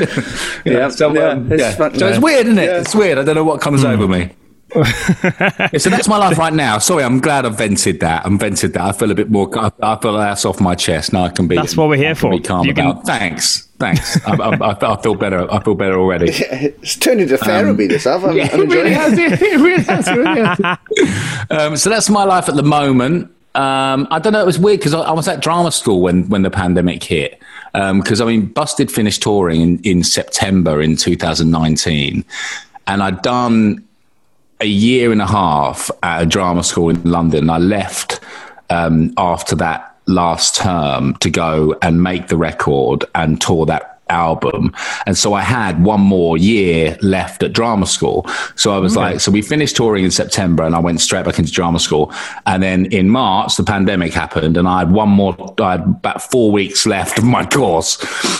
You 0.64 0.72
know, 0.72 0.78
Yeah, 0.80 0.88
So, 0.88 1.12
yeah, 1.14 1.20
um, 1.28 1.52
it's 1.52 1.60
yeah. 1.62 1.74
fun- 1.74 1.98
so 1.98 2.08
it's 2.08 2.18
weird, 2.18 2.46
isn't 2.46 2.58
it? 2.58 2.64
Yeah. 2.64 2.80
It's 2.80 2.94
weird. 2.94 3.18
I 3.18 3.22
don't 3.24 3.34
know 3.34 3.44
what 3.44 3.60
comes 3.60 3.84
over 3.84 4.08
me. 4.08 4.30
Yeah, 4.74 5.78
so 5.78 5.90
that's 5.90 6.08
my 6.08 6.16
life 6.18 6.38
right 6.38 6.52
now. 6.52 6.78
Sorry, 6.78 7.04
I'm 7.04 7.20
glad 7.20 7.46
I 7.46 7.50
vented 7.50 8.00
that. 8.00 8.26
I'm 8.26 8.38
vented 8.38 8.72
that. 8.72 8.82
I 8.82 8.92
feel 8.92 9.10
a 9.10 9.14
bit 9.14 9.30
more. 9.30 9.48
I, 9.58 9.70
I 9.82 9.96
feel 10.00 10.14
that's 10.14 10.44
off 10.44 10.60
my 10.60 10.74
chest. 10.74 11.12
Now 11.12 11.24
I 11.24 11.28
can 11.28 11.46
be. 11.46 11.54
That's 11.54 11.76
what 11.76 11.88
we're 11.88 11.96
here 11.96 12.14
for. 12.14 12.30
Be 12.30 12.40
calm 12.40 12.66
You 12.66 12.74
can- 12.74 12.86
about. 12.90 13.06
Thanks. 13.06 13.65
Thanks. 13.78 14.24
I, 14.26 14.32
I, 14.34 14.56
I, 14.56 14.94
I 14.94 15.02
feel 15.02 15.14
better. 15.14 15.52
I 15.52 15.62
feel 15.62 15.74
better 15.74 15.98
already. 15.98 16.32
It's 16.82 16.96
turned 16.96 17.20
into 17.20 17.36
therapy. 17.36 17.86
this 17.86 18.04
have. 18.04 18.24
I'm, 18.24 18.30
Um, 18.30 18.36
Yeah, 18.36 18.48
I'm 18.52 18.60
it 18.60 18.70
really 18.70 18.92
enjoying 18.92 19.32
it. 19.32 19.42
It 19.42 19.56
really 19.56 19.82
has. 19.82 20.08
It 20.08 20.16
really 20.16 20.40
has. 20.40 20.78
um, 21.50 21.76
so 21.76 21.90
that's 21.90 22.08
my 22.08 22.24
life 22.24 22.48
at 22.48 22.56
the 22.56 22.62
moment. 22.62 23.30
Um, 23.54 24.06
I 24.10 24.18
don't 24.18 24.32
know. 24.32 24.42
It 24.42 24.46
was 24.46 24.58
weird 24.58 24.80
because 24.80 24.94
I, 24.94 25.00
I 25.00 25.12
was 25.12 25.28
at 25.28 25.40
drama 25.40 25.72
school 25.72 26.00
when 26.00 26.28
when 26.28 26.42
the 26.42 26.50
pandemic 26.50 27.02
hit. 27.02 27.40
Because 27.72 28.22
I 28.22 28.24
mean, 28.24 28.46
Busted 28.46 28.90
finished 28.90 29.22
touring 29.22 29.60
in, 29.60 29.78
in 29.80 30.02
September 30.02 30.80
in 30.80 30.96
2019, 30.96 32.24
and 32.86 33.02
I'd 33.02 33.20
done 33.20 33.86
a 34.60 34.66
year 34.66 35.12
and 35.12 35.20
a 35.20 35.26
half 35.26 35.90
at 36.02 36.22
a 36.22 36.26
drama 36.26 36.64
school 36.64 36.88
in 36.88 37.02
London. 37.04 37.50
I 37.50 37.58
left 37.58 38.20
um, 38.70 39.12
after 39.18 39.54
that 39.56 39.95
last 40.06 40.56
term 40.56 41.14
to 41.16 41.30
go 41.30 41.76
and 41.82 42.02
make 42.02 42.28
the 42.28 42.36
record 42.36 43.04
and 43.14 43.40
tour 43.40 43.66
that 43.66 43.96
album. 44.08 44.72
And 45.04 45.18
so 45.18 45.34
I 45.34 45.40
had 45.40 45.82
one 45.82 46.00
more 46.00 46.38
year 46.38 46.96
left 47.02 47.42
at 47.42 47.52
drama 47.52 47.86
school. 47.86 48.24
So 48.54 48.72
I 48.72 48.78
was 48.78 48.96
like, 48.96 49.20
so 49.20 49.32
we 49.32 49.42
finished 49.42 49.76
touring 49.76 50.04
in 50.04 50.10
September 50.10 50.62
and 50.62 50.74
I 50.74 50.78
went 50.78 51.00
straight 51.00 51.24
back 51.24 51.38
into 51.38 51.50
drama 51.50 51.80
school. 51.80 52.12
And 52.46 52.62
then 52.62 52.86
in 52.86 53.08
March, 53.08 53.56
the 53.56 53.64
pandemic 53.64 54.12
happened 54.12 54.56
and 54.56 54.68
I 54.68 54.80
had 54.80 54.92
one 54.92 55.08
more, 55.08 55.36
I 55.60 55.72
had 55.72 55.80
about 55.80 56.22
four 56.22 56.52
weeks 56.52 56.86
left 56.86 57.18
of 57.18 57.24
my 57.24 57.44
course. 57.44 57.98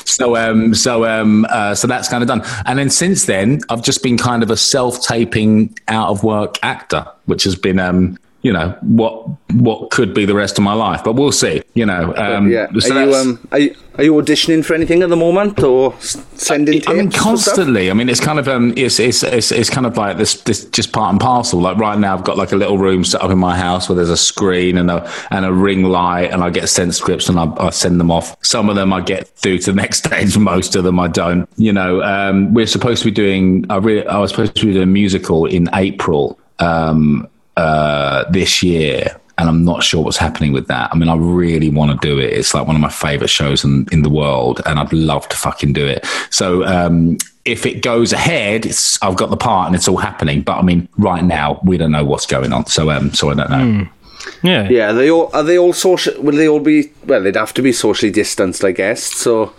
So, 0.09 0.37
um, 0.37 0.75
so, 0.75 1.05
um, 1.05 1.47
uh, 1.51 1.75
so 1.75 1.89
that's 1.89 2.09
kind 2.09 2.23
of 2.23 2.29
done. 2.29 2.43
And 2.65 2.79
then 2.79 2.91
since 2.91 3.27
then, 3.27 3.61
I've 3.69 3.83
just 3.83 4.03
been 4.03 4.17
kind 4.17 4.43
of 4.43 4.51
a 4.51 4.57
self-taping 4.57 5.77
out 5.89 6.11
of 6.11 6.23
work 6.23 6.59
actor, 6.63 7.07
which 7.25 7.43
has 7.45 7.57
been, 7.57 7.81
um, 7.81 8.19
you 8.47 8.53
know 8.53 8.69
what 8.83 9.27
what 9.55 9.91
could 9.91 10.15
be 10.15 10.25
the 10.25 10.35
rest 10.35 10.57
of 10.57 10.63
my 10.63 10.73
life, 10.73 11.03
but 11.03 11.15
we'll 11.15 11.33
see. 11.33 11.63
You 11.75 11.85
know, 11.85 12.15
um, 12.17 12.49
yeah. 12.49 12.69
so 12.79 12.95
Are 12.95 13.05
you 13.05 13.15
um 13.15 13.49
are 13.51 13.59
you, 13.59 13.75
are 13.99 14.05
you 14.05 14.13
auditioning 14.13 14.65
for 14.65 14.75
anything 14.75 15.03
at 15.03 15.09
the 15.09 15.17
moment 15.17 15.65
or 15.65 15.99
sending 16.01 16.75
tapes? 16.75 16.89
I 16.89 16.93
mean, 16.93 17.11
constantly. 17.11 17.91
I 17.91 17.95
mean, 17.95 18.09
it's 18.09 18.21
kind 18.21 18.39
of 18.39 18.47
um, 18.47 18.73
it's, 18.77 19.01
it's 19.01 19.25
it's 19.25 19.51
it's 19.51 19.69
kind 19.69 19.85
of 19.85 19.97
like 19.97 20.17
this 20.17 20.43
this 20.43 20.65
just 20.67 20.93
part 20.93 21.11
and 21.11 21.21
parcel. 21.21 21.61
Like 21.61 21.77
right 21.79 21.99
now, 21.99 22.17
I've 22.17 22.23
got 22.23 22.37
like 22.37 22.53
a 22.53 22.57
little 22.57 22.79
room 22.79 23.03
set 23.03 23.21
up 23.21 23.33
in 23.33 23.39
my 23.39 23.57
house 23.57 23.89
where 23.89 23.97
there's 23.97 24.11
a 24.11 24.17
screen 24.17 24.79
and 24.79 24.93
a 24.93 25.11
and 25.31 25.45
a 25.45 25.53
ring 25.53 25.83
light, 25.83 26.31
and 26.31 26.45
I 26.45 26.51
get 26.51 26.69
sent 26.69 26.95
scripts 26.95 27.29
and 27.29 27.41
I, 27.41 27.53
I 27.59 27.71
send 27.71 27.99
them 27.99 28.13
off. 28.13 28.37
Some 28.45 28.69
of 28.69 28.77
them 28.77 28.93
I 28.93 29.01
get 29.01 29.27
through 29.27 29.59
to 29.59 29.73
the 29.73 29.77
next 29.83 30.05
stage. 30.05 30.39
Most 30.39 30.77
of 30.77 30.85
them 30.85 31.01
I 31.01 31.09
don't. 31.09 31.49
You 31.57 31.73
know, 31.73 32.01
um, 32.03 32.55
we're 32.55 32.69
supposed 32.69 33.03
to 33.03 33.07
be 33.07 33.11
doing. 33.11 33.67
I 33.71 33.79
really, 33.79 34.07
I 34.07 34.19
was 34.19 34.31
supposed 34.31 34.55
to 34.55 34.67
be 34.67 34.73
doing 34.73 34.85
a 34.85 34.87
musical 34.87 35.47
in 35.47 35.69
April 35.75 36.39
um, 36.59 37.29
uh, 37.57 38.25
this 38.31 38.63
year. 38.63 39.19
And 39.39 39.51
I'm 39.51 39.67
not 39.67 39.83
sure 39.83 40.03
what's 40.03 40.17
happening 40.17 40.55
with 40.55 40.67
that. 40.69 40.89
I 40.93 40.97
mean, 40.97 41.11
I 41.11 41.15
really 41.15 41.69
want 41.69 41.91
to 42.01 42.07
do 42.09 42.19
it. 42.19 42.33
It's 42.33 42.55
like 42.55 42.67
one 42.67 42.75
of 42.75 42.81
my 42.81 42.89
favorite 42.89 43.29
shows 43.29 43.65
in, 43.65 43.87
in 43.93 44.01
the 44.01 44.09
world, 44.09 44.63
and 44.65 44.79
I'd 44.79 44.93
love 44.95 45.29
to 45.29 45.37
fucking 45.37 45.75
do 45.75 45.87
it. 45.87 46.07
So, 46.31 46.65
um, 46.65 47.19
if 47.45 47.67
it 47.67 47.83
goes 47.83 48.15
ahead, 48.15 48.65
it's, 48.65 49.01
I've 49.03 49.17
got 49.17 49.29
the 49.29 49.37
part 49.37 49.67
and 49.67 49.77
it's 49.77 49.89
all 49.89 49.99
happening. 49.99 50.41
But 50.41 50.57
I 50.57 50.63
mean, 50.63 50.89
right 50.97 51.23
now, 51.23 51.61
we 51.65 51.77
don't 51.77 51.93
know 51.93 52.05
what's 52.05 52.27
going 52.27 52.53
on. 52.53 52.67
So, 52.67 52.91
um, 52.91 53.13
so 53.13 53.29
I 53.31 53.35
don't 53.35 53.51
know. 53.51 53.89
Yeah. 54.43 54.69
Yeah, 54.69 54.91
are 54.91 54.95
they 54.95 55.11
all 55.11 55.31
are 55.33 55.43
they 55.43 55.59
all 55.59 55.73
social? 55.73 56.21
Will 56.21 56.35
they 56.35 56.49
all 56.49 56.61
be? 56.61 56.91
Well, 57.05 57.23
they'd 57.23 57.37
have 57.37 57.55
to 57.55 57.63
be 57.63 57.73
socially 57.73 58.11
distanced, 58.11 58.65
I 58.65 58.73
guess. 58.73 59.03
So 59.03 59.53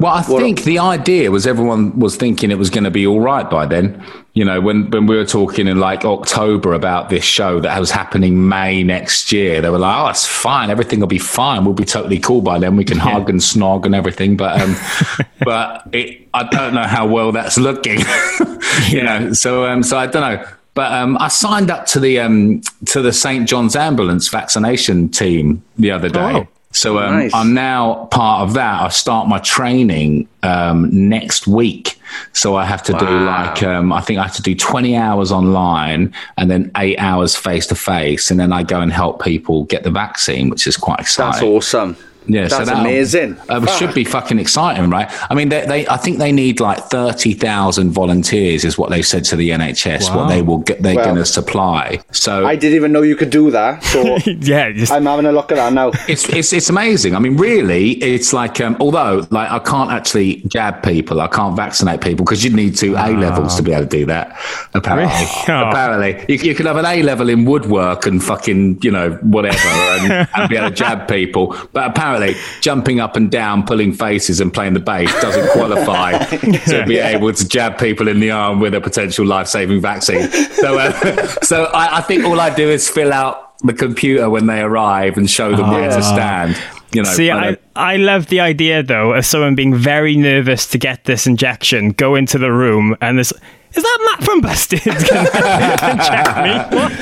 Well, 0.00 0.12
I 0.12 0.22
think 0.22 0.62
the 0.62 0.78
idea 0.78 1.30
was 1.30 1.46
everyone 1.46 1.98
was 1.98 2.16
thinking 2.16 2.52
it 2.52 2.58
was 2.58 2.70
going 2.70 2.84
to 2.84 2.90
be 2.90 3.06
all 3.06 3.20
right 3.20 3.48
by 3.48 3.66
then. 3.66 4.04
You 4.32 4.44
know, 4.44 4.60
when, 4.60 4.88
when 4.90 5.06
we 5.06 5.16
were 5.16 5.24
talking 5.24 5.66
in 5.66 5.80
like 5.80 6.04
October 6.04 6.72
about 6.72 7.08
this 7.08 7.24
show 7.24 7.58
that 7.60 7.78
was 7.80 7.90
happening 7.90 8.48
May 8.48 8.84
next 8.84 9.32
year, 9.32 9.60
they 9.60 9.70
were 9.70 9.78
like, 9.78 9.96
"Oh, 9.96 10.08
it's 10.08 10.24
fine. 10.24 10.70
Everything 10.70 11.00
will 11.00 11.08
be 11.08 11.18
fine. 11.18 11.64
We'll 11.64 11.74
be 11.74 11.84
totally 11.84 12.20
cool 12.20 12.42
by 12.42 12.60
then. 12.60 12.76
We 12.76 12.84
can 12.84 12.98
hug 12.98 13.28
and 13.28 13.40
snog 13.40 13.84
and 13.84 13.94
everything." 13.94 14.36
But 14.36 14.60
um, 14.60 14.76
but 15.44 15.88
it, 15.92 16.28
I 16.32 16.44
don't 16.44 16.74
know 16.74 16.84
how 16.84 17.08
well 17.08 17.32
that's 17.32 17.58
looking. 17.58 17.98
you 18.88 19.02
know, 19.02 19.32
so 19.32 19.66
um, 19.66 19.82
so 19.82 19.98
I 19.98 20.06
don't 20.06 20.22
know. 20.22 20.46
But 20.74 20.92
um, 20.92 21.18
I 21.18 21.26
signed 21.26 21.72
up 21.72 21.86
to 21.86 21.98
the 21.98 22.20
um, 22.20 22.60
to 22.86 23.02
the 23.02 23.12
St 23.12 23.48
John's 23.48 23.74
ambulance 23.74 24.28
vaccination 24.28 25.08
team 25.08 25.64
the 25.76 25.90
other 25.90 26.08
day. 26.08 26.20
Oh. 26.20 26.48
So 26.78 27.00
um, 27.00 27.12
Nice. 27.12 27.34
I'm 27.34 27.54
now 27.54 28.06
part 28.06 28.42
of 28.42 28.54
that. 28.54 28.82
I 28.82 28.88
start 28.88 29.26
my 29.26 29.38
training 29.40 30.28
um, 30.44 30.88
next 31.08 31.48
week. 31.48 32.00
So 32.32 32.54
I 32.56 32.64
have 32.64 32.82
to 32.84 32.92
do 32.92 33.04
like 33.04 33.62
um, 33.62 33.92
I 33.92 34.00
think 34.00 34.18
I 34.18 34.22
have 34.22 34.36
to 34.36 34.42
do 34.42 34.54
20 34.54 34.96
hours 34.96 35.32
online 35.32 36.14
and 36.36 36.50
then 36.50 36.70
eight 36.76 36.98
hours 36.98 37.34
face 37.36 37.66
to 37.66 37.74
face, 37.74 38.30
and 38.30 38.38
then 38.38 38.52
I 38.52 38.62
go 38.62 38.80
and 38.80 38.92
help 38.92 39.22
people 39.22 39.64
get 39.64 39.82
the 39.82 39.90
vaccine, 39.90 40.48
which 40.48 40.66
is 40.66 40.76
quite 40.76 41.00
exciting. 41.00 41.32
that's 41.32 41.42
awesome. 41.42 41.96
Yeah, 42.28 42.46
so 42.48 42.58
that's 42.58 42.68
that'll- 42.70 42.84
amazing. 42.84 43.36
Uh, 43.48 43.60
it 43.62 43.70
should 43.78 43.94
be 43.94 44.04
fucking 44.04 44.38
exciting, 44.38 44.90
right? 44.90 45.08
I 45.30 45.34
mean, 45.34 45.48
they, 45.48 45.64
they 45.66 45.88
I 45.88 45.96
think 45.96 46.18
they 46.18 46.30
need 46.32 46.60
like 46.60 46.78
thirty 46.84 47.32
thousand 47.34 47.90
volunteers, 47.92 48.64
is 48.64 48.76
what 48.78 48.90
they 48.90 49.02
said 49.02 49.24
to 49.24 49.36
the 49.36 49.50
NHS. 49.50 50.14
What 50.14 50.28
they 50.28 50.42
will 50.42 50.58
get, 50.58 50.82
they're 50.82 50.94
Well, 50.94 51.04
going 51.06 51.16
to 51.16 51.24
supply. 51.26 52.00
So 52.12 52.46
I 52.46 52.54
didn't 52.56 52.76
even 52.76 52.92
know 52.92 53.02
you 53.02 53.16
could 53.16 53.30
do 53.30 53.50
that. 53.52 53.82
So 53.84 54.18
Yeah. 54.26 54.72
Just, 54.72 54.92
I'm 54.92 55.06
having 55.06 55.26
a 55.26 55.32
look 55.32 55.50
at 55.52 55.56
that 55.56 55.72
now. 55.72 55.88
it's 56.08 56.28
it's 56.28 56.52
it's 56.52 56.68
amazing. 56.70 57.14
I 57.14 57.18
mean, 57.18 57.36
really, 57.36 57.92
it's 57.92 58.32
like 58.32 58.60
um, 58.60 58.76
although 58.80 59.26
like 59.30 59.50
I 59.50 59.58
can't 59.60 59.90
actually 59.90 60.42
jab 60.48 60.82
people, 60.82 61.20
I 61.20 61.28
can't 61.28 61.56
vaccinate 61.56 62.00
people 62.00 62.24
because 62.24 62.44
you 62.44 62.50
need 62.50 62.76
two 62.76 62.94
A 62.96 63.08
levels 63.16 63.56
to 63.56 63.62
be 63.62 63.72
able 63.72 63.84
to 63.84 63.88
do 63.88 64.06
that. 64.06 64.36
Apparently, 64.74 65.14
Really? 65.14 65.28
Oh. 65.48 65.68
apparently, 65.70 66.24
you, 66.28 66.40
you 66.50 66.54
could 66.54 66.66
have 66.66 66.76
an 66.76 66.84
A 66.84 67.02
level 67.02 67.28
in 67.28 67.44
woodwork 67.44 68.06
and 68.06 68.22
fucking 68.22 68.80
you 68.82 68.90
know 68.90 69.12
whatever, 69.22 69.56
and, 69.68 70.28
and 70.36 70.48
be 70.50 70.56
able 70.56 70.68
to 70.70 70.74
jab 70.74 71.08
people. 71.08 71.56
But 71.72 71.88
apparently, 71.90 72.17
jumping 72.60 73.00
up 73.00 73.16
and 73.16 73.30
down, 73.30 73.64
pulling 73.64 73.92
faces, 73.92 74.40
and 74.40 74.52
playing 74.52 74.74
the 74.74 74.80
bass 74.80 75.12
doesn't 75.20 75.50
qualify 75.50 76.18
to 76.68 76.84
be 76.86 76.98
able 76.98 77.32
to 77.32 77.48
jab 77.48 77.78
people 77.78 78.08
in 78.08 78.20
the 78.20 78.30
arm 78.30 78.60
with 78.60 78.74
a 78.74 78.80
potential 78.80 79.26
life 79.26 79.46
saving 79.46 79.80
vaccine. 79.80 80.28
So, 80.30 80.78
uh, 80.78 80.92
so 81.42 81.64
I, 81.64 81.98
I 81.98 82.00
think 82.02 82.24
all 82.24 82.40
I 82.40 82.54
do 82.54 82.68
is 82.68 82.88
fill 82.88 83.12
out 83.12 83.58
the 83.60 83.72
computer 83.72 84.30
when 84.30 84.46
they 84.46 84.60
arrive 84.60 85.16
and 85.16 85.28
show 85.28 85.54
them 85.54 85.70
where 85.70 85.90
to 85.90 86.02
stand. 86.02 86.56
You 86.92 87.02
know, 87.02 87.10
See, 87.10 87.30
I, 87.30 87.56
I 87.76 87.96
love 87.96 88.28
the 88.28 88.40
idea 88.40 88.82
though 88.82 89.12
of 89.12 89.26
someone 89.26 89.54
being 89.54 89.74
very 89.74 90.16
nervous 90.16 90.66
to 90.68 90.78
get 90.78 91.04
this 91.04 91.26
injection, 91.26 91.90
go 91.90 92.14
into 92.14 92.38
the 92.38 92.50
room, 92.50 92.96
and 93.00 93.18
this 93.18 93.32
is 93.74 93.82
that 93.82 93.98
Matt 94.18 94.24
from 94.24 94.40
Busted 94.40 94.82
gonna 94.84 95.90
inject 95.92 96.36
me? 96.42 96.76
What? 96.78 96.92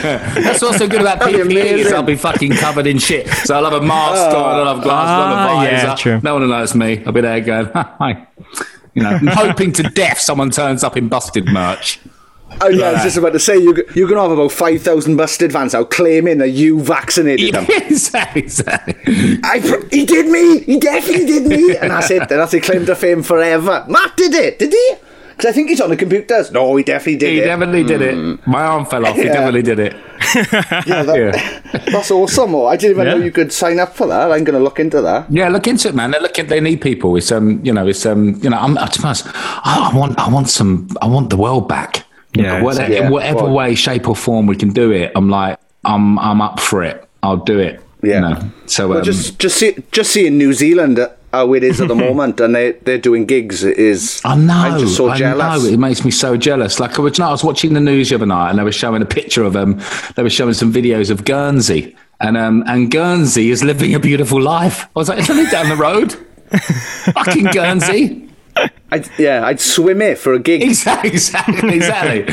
that's 0.45 0.63
what's 0.63 0.79
so 0.79 0.89
good 0.89 1.01
about 1.01 1.21
That'd 1.21 1.49
be 1.49 1.55
PPE 1.55 1.65
is. 1.79 1.93
I'll 1.93 2.03
be 2.03 2.17
fucking 2.17 2.53
covered 2.53 2.87
in 2.87 2.99
shit. 2.99 3.29
So 3.29 3.55
I'll 3.57 3.65
have 3.65 3.81
a 3.83 3.85
mask 3.87 4.35
on, 4.37 4.45
I'll 4.67 4.75
have 4.75 4.83
glasses, 4.83 5.11
I'll 5.11 5.37
have 5.37 5.37
a 5.37 5.51
Ah, 5.51 5.61
visor. 5.65 5.87
yeah, 5.87 5.95
true. 5.95 6.21
No 6.23 6.35
one 6.35 6.43
will 6.43 6.49
notice 6.51 6.75
me. 6.75 7.03
I'll 7.07 7.13
be 7.13 7.21
there 7.21 7.41
going, 7.41 7.67
hi. 7.75 8.27
You 8.95 9.03
know, 9.03 9.11
I'm 9.11 9.27
hoping 9.27 9.73
to 9.75 9.83
death 9.85 10.19
someone 10.19 10.51
turns 10.51 10.83
up 10.83 10.97
in 10.97 11.09
busted 11.09 11.47
merch. 11.47 12.01
Oh, 12.61 12.69
yeah, 12.69 12.87
I 12.87 12.93
was 12.93 13.03
just 13.03 13.17
about 13.19 13.33
to 13.35 13.41
say, 13.41 13.59
you, 13.59 13.75
you're 13.95 14.09
going 14.09 14.15
to 14.17 14.23
have 14.23 14.31
about 14.31 14.53
5,000 14.53 15.17
busted 15.17 15.53
fans 15.53 15.75
out 15.75 15.91
claiming 15.91 16.39
that 16.39 16.51
you 16.51 16.81
vaccinated 16.81 17.53
them. 17.53 17.67
exactly. 17.69 18.41
exactly. 18.43 18.95
I, 19.45 19.59
he 19.91 20.07
did 20.07 20.27
me! 20.31 20.61
He 20.61 20.79
definitely 20.79 21.27
did 21.27 21.47
me! 21.47 21.77
And 21.77 21.91
that's 21.91 22.11
it. 22.11 22.29
That's 22.29 22.55
a 22.55 22.61
claim 22.61 22.87
to 22.87 22.95
fame 22.95 23.23
forever. 23.23 23.85
Matt 23.89 24.17
did 24.17 24.33
it, 24.33 24.59
did 24.61 24.73
he? 24.73 24.95
Because 25.37 25.51
I 25.51 25.53
think 25.53 25.69
he's 25.69 25.81
on 25.83 25.91
the 25.91 25.97
computers. 25.97 26.51
No, 26.51 26.75
he 26.77 26.83
definitely 26.83 27.17
did 27.19 27.33
He 27.33 27.41
it. 27.41 27.45
definitely 27.45 27.85
did 27.85 28.01
it. 28.01 28.47
My 28.47 28.63
arm 28.65 28.87
fell 28.87 29.05
off. 29.05 29.17
He 29.17 29.25
definitely 29.25 29.63
did 29.63 29.79
it. 29.79 29.93
yeah, 30.35 31.03
that, 31.03 31.15
Yeah. 31.75 31.81
That's 31.93 32.11
awesome. 32.11 32.55
Oh, 32.55 32.67
I 32.67 32.77
didn't 32.77 32.93
even 32.97 33.07
know 33.07 33.23
you 33.23 33.31
could 33.31 33.53
sign 33.53 33.79
up 33.79 33.95
for 33.95 34.07
that. 34.07 34.33
I'm 34.33 34.45
going 34.45 34.59
to 34.59 34.65
look 34.65 34.81
into 34.81 35.03
that. 35.03 35.31
Yeah, 35.31 35.49
look 35.51 35.67
into 35.67 35.89
it, 35.89 35.95
man. 35.95 36.13
They're 36.13 36.23
looking. 36.23 36.47
They 36.47 36.61
need 36.61 36.81
people. 36.81 37.15
It's 37.17 37.31
um, 37.31 37.63
you 37.63 37.73
know, 37.73 37.87
it's 37.87 38.07
um, 38.07 38.41
you 38.43 38.49
know, 38.49 38.57
I'm. 38.59 38.77
To 38.77 39.03
be 39.03 39.09
I 39.09 39.91
I 39.93 39.97
want, 39.97 40.19
I 40.19 40.29
want 40.31 40.49
some, 40.49 40.89
I 41.03 41.07
want 41.07 41.29
the 41.29 41.37
world 41.37 41.69
back. 41.69 42.05
Yeah, 42.35 42.59
know, 42.59 42.65
whatever, 42.65 42.93
yeah. 42.93 43.11
whatever 43.11 43.45
Well- 43.45 43.53
way, 43.55 43.75
shape, 43.75 44.09
or 44.09 44.17
form 44.17 44.47
we 44.47 44.57
can 44.57 44.71
do 44.71 44.91
it. 44.91 45.13
I'm 45.15 45.29
like, 45.29 45.59
I'm, 45.85 46.19
I'm 46.19 46.41
up 46.41 46.61
for 46.61 46.83
it. 46.83 47.07
I'll 47.23 47.37
do 47.39 47.59
it. 47.59 47.81
Yeah. 48.03 48.15
You 48.15 48.21
know? 48.21 48.51
So 48.67 48.89
Well, 48.89 48.99
um, 48.99 49.05
just 49.05 49.39
just 49.39 49.57
see 49.59 49.77
just 49.93 50.13
seeing 50.13 50.39
New 50.39 50.53
Zealand 50.53 50.99
uh, 50.99 51.09
how 51.37 51.53
it 51.55 51.63
is 51.63 51.81
at 51.81 51.89
the 51.89 51.95
moment, 52.07 52.41
and 52.41 52.55
they 52.55 52.73
they're 52.73 52.99
doing 52.99 53.27
gigs 53.27 53.63
is. 53.65 54.21
I 54.25 54.37
know. 54.37 54.55
I'm 54.55 54.81
just 54.81 54.97
so 54.97 55.11
I 55.11 55.17
jealous. 55.19 55.63
know. 55.65 55.69
It 55.69 55.79
makes 55.79 56.05
me 56.05 56.11
so 56.11 56.37
jealous. 56.37 56.81
Like 56.81 56.99
I 56.99 57.03
was, 57.03 57.21
I 57.21 57.31
was 57.31 57.45
watching 57.45 57.75
the 57.75 57.81
news 57.81 58.09
the 58.09 58.17
other 58.17 58.27
night, 58.27 58.51
and 58.51 58.59
they 58.59 58.65
were 58.65 58.73
showing 58.73 59.03
a 59.03 59.07
picture 59.07 59.45
of 59.45 59.57
um, 59.57 59.81
they 60.17 60.23
were 60.23 60.31
showing 60.31 60.55
some 60.55 60.73
videos 60.73 61.11
of 61.11 61.25
Guernsey, 61.25 61.97
and 62.21 62.37
um, 62.37 62.65
and 62.67 62.91
Guernsey 62.91 63.51
is 63.51 63.63
living 63.63 63.95
a 63.95 64.01
beautiful 64.01 64.41
life. 64.41 64.85
I 64.85 64.99
was 64.99 65.09
like, 65.09 65.19
it's 65.21 65.31
only 65.31 65.47
down 65.51 65.69
the 65.69 65.77
road. 65.77 66.13
Fucking 67.15 67.45
Guernsey. 67.47 68.23
I'd, 68.91 69.07
yeah, 69.19 69.45
I'd 69.45 69.61
swim 69.61 70.01
it 70.01 70.17
for 70.17 70.33
a 70.33 70.39
gig. 70.39 70.63
Exactly. 70.63 71.11
Exactly. 71.11 71.75
exactly. 71.77 72.25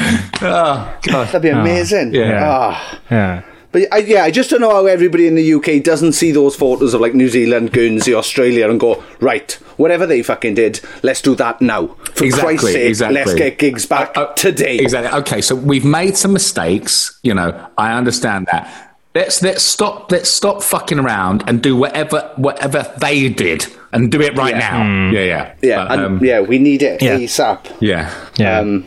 oh 0.41 0.97
God. 1.03 1.27
That'd 1.27 1.41
be 1.41 1.49
amazing. 1.49 2.13
yeah. 2.13 2.39
Ah. 2.43 2.99
Yeah. 3.11 3.43
But 3.73 3.91
I, 3.91 3.97
yeah, 3.97 4.23
I 4.23 4.31
just 4.31 4.49
don't 4.51 4.61
know 4.61 4.69
how 4.69 4.85
everybody 4.85 5.27
in 5.27 5.35
the 5.35 5.53
UK 5.55 5.83
doesn't 5.83 6.13
see 6.13 6.31
those 6.31 6.55
photos 6.55 6.93
of 6.93 7.01
like 7.01 7.13
New 7.15 7.27
Zealand, 7.27 7.73
Guernsey, 7.73 8.13
Australia, 8.13 8.69
and 8.69 8.79
go 8.79 9.03
right, 9.19 9.51
whatever 9.77 10.05
they 10.05 10.23
fucking 10.23 10.53
did, 10.53 10.79
let's 11.01 11.21
do 11.21 11.35
that 11.35 11.59
now. 11.59 11.87
For 12.15 12.23
Exactly, 12.23 12.57
Christ's 12.57 12.71
sake, 12.73 12.87
exactly. 12.89 13.15
let's 13.15 13.33
get 13.33 13.57
gigs 13.59 13.85
back 13.85 14.15
Uh, 14.15 14.21
uh, 14.21 14.33
today. 14.35 14.77
Exactly. 14.77 15.19
Okay, 15.21 15.41
so 15.41 15.55
we've 15.55 15.83
made 15.83 16.15
some 16.15 16.31
mistakes. 16.31 17.19
You 17.23 17.33
know, 17.33 17.67
I 17.77 17.93
understand 17.97 18.47
that. 18.51 18.95
Let's 19.15 19.41
let's 19.43 19.61
stop. 19.63 20.11
Let's 20.11 20.29
stop 20.29 20.63
fucking 20.63 20.97
around 20.99 21.43
and 21.47 21.61
do 21.61 21.75
whatever 21.75 22.31
whatever 22.35 22.91
they 22.97 23.29
did 23.29 23.65
and 23.91 24.11
do 24.11 24.19
it 24.21 24.35
right 24.35 24.55
Yeah. 24.55 24.71
now. 24.71 25.11
Yeah, 25.11 25.19
yeah, 25.23 25.53
Yeah, 25.61 25.83
But, 25.87 25.91
and 25.91 26.01
um, 26.17 26.25
yeah, 26.25 26.39
we 26.41 26.57
need 26.57 26.81
it 26.81 26.99
Yeah. 27.01 27.17
ASAP. 27.17 27.59
yeah. 27.79 28.11
Yeah. 28.37 28.59
Um, 28.59 28.85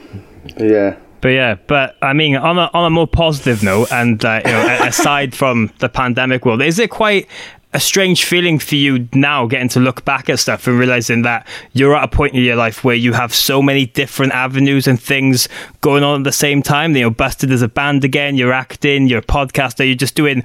yeah. 0.59 0.97
But 1.27 1.33
yeah, 1.33 1.57
but 1.67 1.97
I 2.03 2.13
mean, 2.13 2.37
on 2.37 2.57
a 2.57 2.71
on 2.73 2.85
a 2.85 2.91
more 2.91 3.09
positive 3.09 3.61
note, 3.61 3.91
and 3.91 4.25
uh, 4.25 4.43
you 4.45 4.53
know, 4.53 4.79
aside 4.83 5.35
from 5.35 5.73
the 5.81 5.89
pandemic 5.89 6.47
world, 6.47 6.63
is 6.63 6.79
it 6.79 6.89
quite 6.89 7.27
a 7.73 7.81
strange 7.81 8.25
feeling 8.25 8.61
for 8.61 8.77
you 8.77 9.09
now, 9.13 9.45
getting 9.49 9.69
to 9.71 9.81
look 9.81 10.05
back 10.05 10.31
at 10.31 10.39
stuff 10.39 10.69
and 10.69 10.79
realizing 10.79 11.23
that 11.23 11.45
you're 11.73 11.97
at 11.97 12.05
a 12.05 12.07
point 12.07 12.35
in 12.35 12.45
your 12.45 12.55
life 12.55 12.85
where 12.85 12.95
you 12.95 13.13
have 13.13 13.35
so 13.35 13.61
many 13.61 13.87
different 13.87 14.35
avenues 14.35 14.87
and 14.87 15.03
things 15.03 15.49
going 15.81 16.05
on 16.05 16.21
at 16.21 16.23
the 16.23 16.31
same 16.31 16.63
time? 16.63 16.95
You 16.95 17.03
know, 17.03 17.11
busted 17.11 17.51
as 17.51 17.61
a 17.61 17.67
band 17.67 18.05
again, 18.05 18.37
you're 18.37 18.53
acting, 18.53 19.09
you're 19.09 19.19
a 19.19 19.23
podcaster, 19.23 19.85
you're 19.85 19.97
just 19.97 20.15
doing 20.15 20.45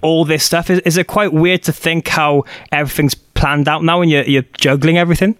all 0.00 0.24
this 0.24 0.44
stuff. 0.44 0.70
Is, 0.70 0.78
is 0.78 0.96
it 0.96 1.08
quite 1.08 1.34
weird 1.34 1.62
to 1.64 1.74
think 1.74 2.08
how 2.08 2.44
everything's 2.72 3.14
planned 3.14 3.68
out 3.68 3.84
now 3.84 4.00
and 4.00 4.10
you're, 4.10 4.24
you're 4.24 4.46
juggling 4.56 4.96
everything? 4.96 5.36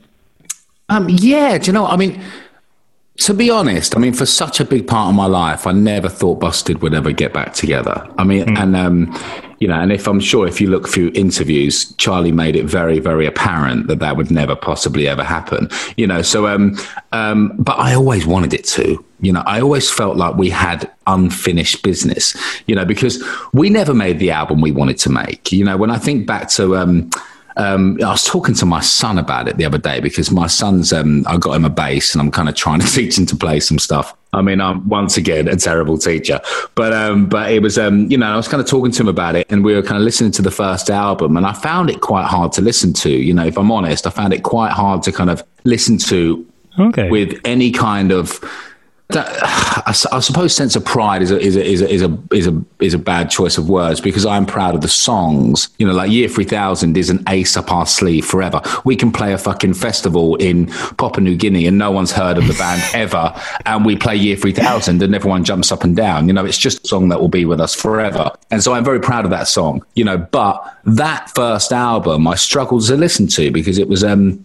Um, 0.90 1.08
yeah, 1.08 1.56
do 1.56 1.68
you 1.68 1.72
know? 1.72 1.86
I 1.86 1.96
mean, 1.96 2.22
to 3.18 3.34
be 3.34 3.50
honest, 3.50 3.94
I 3.96 4.00
mean, 4.00 4.14
for 4.14 4.26
such 4.26 4.58
a 4.58 4.64
big 4.64 4.86
part 4.86 5.10
of 5.10 5.14
my 5.14 5.26
life, 5.26 5.66
I 5.66 5.72
never 5.72 6.08
thought 6.08 6.40
Busted 6.40 6.80
would 6.80 6.94
ever 6.94 7.12
get 7.12 7.32
back 7.32 7.52
together. 7.52 8.08
I 8.16 8.24
mean, 8.24 8.56
and 8.56 8.74
um, 8.74 9.14
you 9.58 9.68
know, 9.68 9.78
and 9.78 9.92
if 9.92 10.08
I'm 10.08 10.18
sure 10.18 10.46
if 10.48 10.60
you 10.60 10.70
look 10.70 10.88
through 10.88 11.12
interviews, 11.14 11.92
Charlie 11.96 12.32
made 12.32 12.56
it 12.56 12.64
very, 12.64 12.98
very 12.98 13.26
apparent 13.26 13.86
that 13.88 13.98
that 13.98 14.16
would 14.16 14.30
never 14.30 14.56
possibly 14.56 15.06
ever 15.06 15.22
happen. 15.22 15.68
You 15.96 16.06
know, 16.06 16.22
so 16.22 16.48
um, 16.48 16.76
um, 17.12 17.52
but 17.58 17.78
I 17.78 17.94
always 17.94 18.26
wanted 18.26 18.54
it 18.54 18.64
to. 18.64 19.04
You 19.20 19.32
know, 19.32 19.42
I 19.46 19.60
always 19.60 19.90
felt 19.90 20.16
like 20.16 20.34
we 20.36 20.48
had 20.48 20.90
unfinished 21.06 21.82
business. 21.82 22.34
You 22.66 22.74
know, 22.74 22.86
because 22.86 23.22
we 23.52 23.68
never 23.68 23.92
made 23.92 24.20
the 24.20 24.30
album 24.30 24.62
we 24.62 24.72
wanted 24.72 24.98
to 24.98 25.10
make. 25.10 25.52
You 25.52 25.64
know, 25.64 25.76
when 25.76 25.90
I 25.90 25.98
think 25.98 26.26
back 26.26 26.48
to 26.52 26.76
um 26.76 27.10
um, 27.56 27.98
I 28.02 28.10
was 28.10 28.24
talking 28.24 28.54
to 28.56 28.66
my 28.66 28.80
son 28.80 29.18
about 29.18 29.48
it 29.48 29.56
the 29.56 29.64
other 29.64 29.78
day 29.78 30.00
because 30.00 30.30
my 30.30 30.46
son's, 30.46 30.92
um, 30.92 31.24
I 31.26 31.36
got 31.36 31.52
him 31.52 31.64
a 31.64 31.70
bass 31.70 32.14
and 32.14 32.20
I'm 32.22 32.30
kind 32.30 32.48
of 32.48 32.54
trying 32.54 32.80
to 32.80 32.86
teach 32.92 33.18
him 33.18 33.26
to 33.26 33.36
play 33.36 33.60
some 33.60 33.78
stuff. 33.78 34.14
I 34.32 34.40
mean, 34.40 34.60
I'm 34.60 34.88
once 34.88 35.16
again 35.18 35.46
a 35.48 35.56
terrible 35.56 35.98
teacher, 35.98 36.40
but, 36.74 36.92
um, 36.94 37.26
but 37.26 37.52
it 37.52 37.60
was, 37.62 37.78
um, 37.78 38.10
you 38.10 38.16
know, 38.16 38.26
I 38.26 38.36
was 38.36 38.48
kind 38.48 38.62
of 38.62 38.66
talking 38.66 38.90
to 38.92 39.02
him 39.02 39.08
about 39.08 39.36
it 39.36 39.46
and 39.50 39.62
we 39.62 39.74
were 39.74 39.82
kind 39.82 39.96
of 39.98 40.02
listening 40.02 40.30
to 40.32 40.42
the 40.42 40.50
first 40.50 40.88
album 40.88 41.36
and 41.36 41.44
I 41.46 41.52
found 41.52 41.90
it 41.90 42.00
quite 42.00 42.24
hard 42.26 42.52
to 42.52 42.62
listen 42.62 42.92
to, 42.94 43.10
you 43.10 43.34
know, 43.34 43.44
if 43.44 43.58
I'm 43.58 43.70
honest, 43.70 44.06
I 44.06 44.10
found 44.10 44.32
it 44.32 44.42
quite 44.42 44.72
hard 44.72 45.02
to 45.02 45.12
kind 45.12 45.28
of 45.30 45.42
listen 45.64 45.98
to 45.98 46.46
Okay. 46.78 47.10
with 47.10 47.38
any 47.44 47.70
kind 47.70 48.10
of 48.12 48.40
I, 49.16 49.94
I, 50.12 50.20
suppose 50.20 50.54
sense 50.54 50.76
of 50.76 50.84
pride 50.84 51.22
is 51.22 51.30
a, 51.30 51.38
is 51.38 51.56
a, 51.56 51.64
is 51.64 51.82
a, 51.82 51.88
is 51.88 52.02
a, 52.02 52.18
is 52.30 52.46
a, 52.46 52.64
is 52.80 52.94
a 52.94 52.98
bad 52.98 53.30
choice 53.30 53.58
of 53.58 53.68
words 53.68 54.00
because 54.00 54.24
I'm 54.24 54.46
proud 54.46 54.74
of 54.74 54.80
the 54.80 54.88
songs. 54.88 55.68
You 55.78 55.86
know, 55.86 55.92
like 55.92 56.10
Year 56.10 56.28
3000 56.28 56.96
is 56.96 57.10
an 57.10 57.22
ace 57.28 57.56
up 57.56 57.72
our 57.72 57.86
sleeve 57.86 58.24
forever. 58.24 58.60
We 58.84 58.96
can 58.96 59.12
play 59.12 59.32
a 59.32 59.38
fucking 59.38 59.74
festival 59.74 60.36
in 60.36 60.66
Papua 60.96 61.20
New 61.20 61.36
Guinea 61.36 61.66
and 61.66 61.78
no 61.78 61.90
one's 61.90 62.12
heard 62.12 62.38
of 62.38 62.46
the 62.46 62.54
band 62.54 62.82
ever. 62.94 63.34
And 63.66 63.84
we 63.84 63.96
play 63.96 64.16
Year 64.16 64.36
3000 64.36 65.02
and 65.02 65.14
everyone 65.14 65.44
jumps 65.44 65.72
up 65.72 65.84
and 65.84 65.96
down. 65.96 66.28
You 66.28 66.34
know, 66.34 66.44
it's 66.44 66.58
just 66.58 66.84
a 66.84 66.88
song 66.88 67.08
that 67.08 67.20
will 67.20 67.28
be 67.28 67.44
with 67.44 67.60
us 67.60 67.74
forever. 67.74 68.30
And 68.50 68.62
so 68.62 68.74
I'm 68.74 68.84
very 68.84 69.00
proud 69.00 69.24
of 69.24 69.30
that 69.30 69.48
song, 69.48 69.84
you 69.94 70.04
know, 70.04 70.18
but 70.18 70.78
that 70.84 71.30
first 71.30 71.72
album 71.72 72.26
I 72.26 72.34
struggled 72.34 72.86
to 72.86 72.96
listen 72.96 73.26
to 73.28 73.50
because 73.50 73.78
it 73.78 73.88
was, 73.88 74.04
um, 74.04 74.44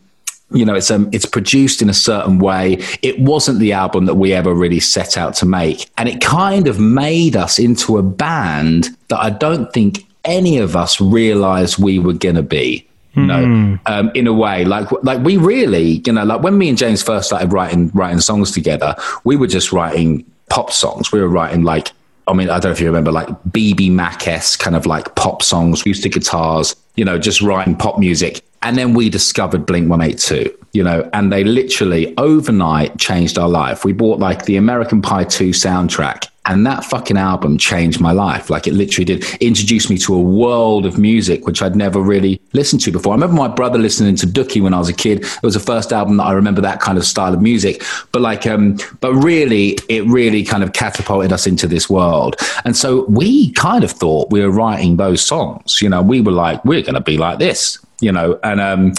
you 0.51 0.65
know 0.65 0.75
it's 0.75 0.89
um 0.89 1.09
it's 1.11 1.25
produced 1.25 1.81
in 1.81 1.89
a 1.89 1.93
certain 1.93 2.39
way 2.39 2.77
it 3.01 3.19
wasn't 3.19 3.59
the 3.59 3.73
album 3.73 4.05
that 4.05 4.15
we 4.15 4.33
ever 4.33 4.53
really 4.53 4.79
set 4.79 5.17
out 5.17 5.33
to 5.33 5.45
make 5.45 5.89
and 5.97 6.07
it 6.07 6.21
kind 6.21 6.67
of 6.67 6.79
made 6.79 7.35
us 7.35 7.59
into 7.59 7.97
a 7.97 8.03
band 8.03 8.89
that 9.09 9.19
i 9.19 9.29
don't 9.29 9.73
think 9.73 10.05
any 10.23 10.57
of 10.57 10.75
us 10.75 11.01
realized 11.01 11.77
we 11.77 11.99
were 11.99 12.13
going 12.13 12.35
to 12.35 12.43
be 12.43 12.87
you 13.17 13.25
know, 13.25 13.43
mm. 13.43 13.79
um, 13.87 14.11
in 14.13 14.27
a 14.27 14.33
way, 14.33 14.63
like 14.63 14.91
like 15.01 15.19
we 15.23 15.37
really, 15.37 16.03
you 16.05 16.13
know, 16.13 16.23
like 16.23 16.43
when 16.43 16.55
me 16.55 16.69
and 16.69 16.77
James 16.77 17.01
first 17.01 17.29
started 17.29 17.51
writing 17.51 17.89
writing 17.95 18.19
songs 18.19 18.51
together, 18.51 18.95
we 19.23 19.35
were 19.35 19.47
just 19.47 19.73
writing 19.73 20.23
pop 20.51 20.71
songs. 20.71 21.11
We 21.11 21.19
were 21.19 21.27
writing 21.27 21.63
like, 21.63 21.91
I 22.27 22.33
mean, 22.33 22.47
I 22.47 22.59
don't 22.59 22.65
know 22.65 22.71
if 22.73 22.79
you 22.79 22.85
remember, 22.85 23.11
like 23.11 23.27
BBMak 23.49 24.27
s 24.27 24.55
kind 24.55 24.75
of 24.75 24.85
like 24.85 25.15
pop 25.15 25.41
songs, 25.41 25.81
acoustic 25.81 26.13
guitars, 26.13 26.75
you 26.95 27.03
know, 27.03 27.17
just 27.17 27.41
writing 27.41 27.75
pop 27.75 27.97
music. 27.97 28.43
And 28.67 28.77
then 28.77 28.93
we 28.93 29.09
discovered 29.09 29.65
Blink 29.65 29.89
182, 29.89 30.53
you 30.73 30.83
know, 30.83 31.09
and 31.13 31.31
they 31.31 31.45
literally 31.45 32.13
overnight 32.17 32.99
changed 32.99 33.37
our 33.37 33.47
life. 33.47 33.85
We 33.85 33.93
bought 33.93 34.19
like 34.19 34.43
the 34.43 34.57
American 34.57 35.01
Pie 35.01 35.23
2 35.23 35.51
soundtrack 35.51 36.27
and 36.47 36.65
that 36.65 36.83
fucking 36.85 37.17
album 37.17 37.57
changed 37.57 37.99
my 37.99 38.11
life. 38.11 38.49
Like 38.49 38.67
it 38.67 38.73
literally 38.73 39.05
did 39.05 39.23
introduce 39.41 39.89
me 39.89 39.97
to 39.99 40.15
a 40.15 40.19
world 40.19 40.85
of 40.85 40.97
music, 40.97 41.45
which 41.45 41.61
I'd 41.61 41.75
never 41.75 42.01
really 42.01 42.41
listened 42.53 42.81
to 42.83 42.91
before. 42.91 43.13
I 43.13 43.15
remember 43.15 43.35
my 43.35 43.47
brother 43.47 43.77
listening 43.77 44.15
to 44.15 44.27
Dookie 44.27 44.61
when 44.61 44.73
I 44.73 44.79
was 44.79 44.89
a 44.89 44.93
kid. 44.93 45.23
It 45.23 45.43
was 45.43 45.53
the 45.53 45.59
first 45.59 45.91
album 45.91 46.17
that 46.17 46.23
I 46.23 46.31
remember 46.31 46.61
that 46.61 46.79
kind 46.79 46.97
of 46.97 47.05
style 47.05 47.33
of 47.33 47.41
music. 47.41 47.83
But 48.11 48.21
like, 48.21 48.47
um, 48.47 48.77
but 49.01 49.13
really, 49.13 49.77
it 49.89 50.05
really 50.05 50.43
kind 50.43 50.63
of 50.63 50.73
catapulted 50.73 51.33
us 51.33 51.45
into 51.45 51.67
this 51.67 51.89
world. 51.89 52.35
And 52.63 52.75
so 52.75 53.05
we 53.05 53.51
kind 53.51 53.83
of 53.83 53.91
thought 53.91 54.31
we 54.31 54.41
were 54.41 54.51
writing 54.51 54.97
those 54.97 55.21
songs. 55.21 55.81
You 55.81 55.89
know, 55.89 56.01
we 56.01 56.21
were 56.21 56.31
like, 56.31 56.63
we're 56.63 56.81
going 56.81 56.95
to 56.95 57.01
be 57.01 57.17
like 57.17 57.39
this 57.39 57.79
you 57.99 58.11
know, 58.11 58.39
and 58.43 58.61
um, 58.61 58.93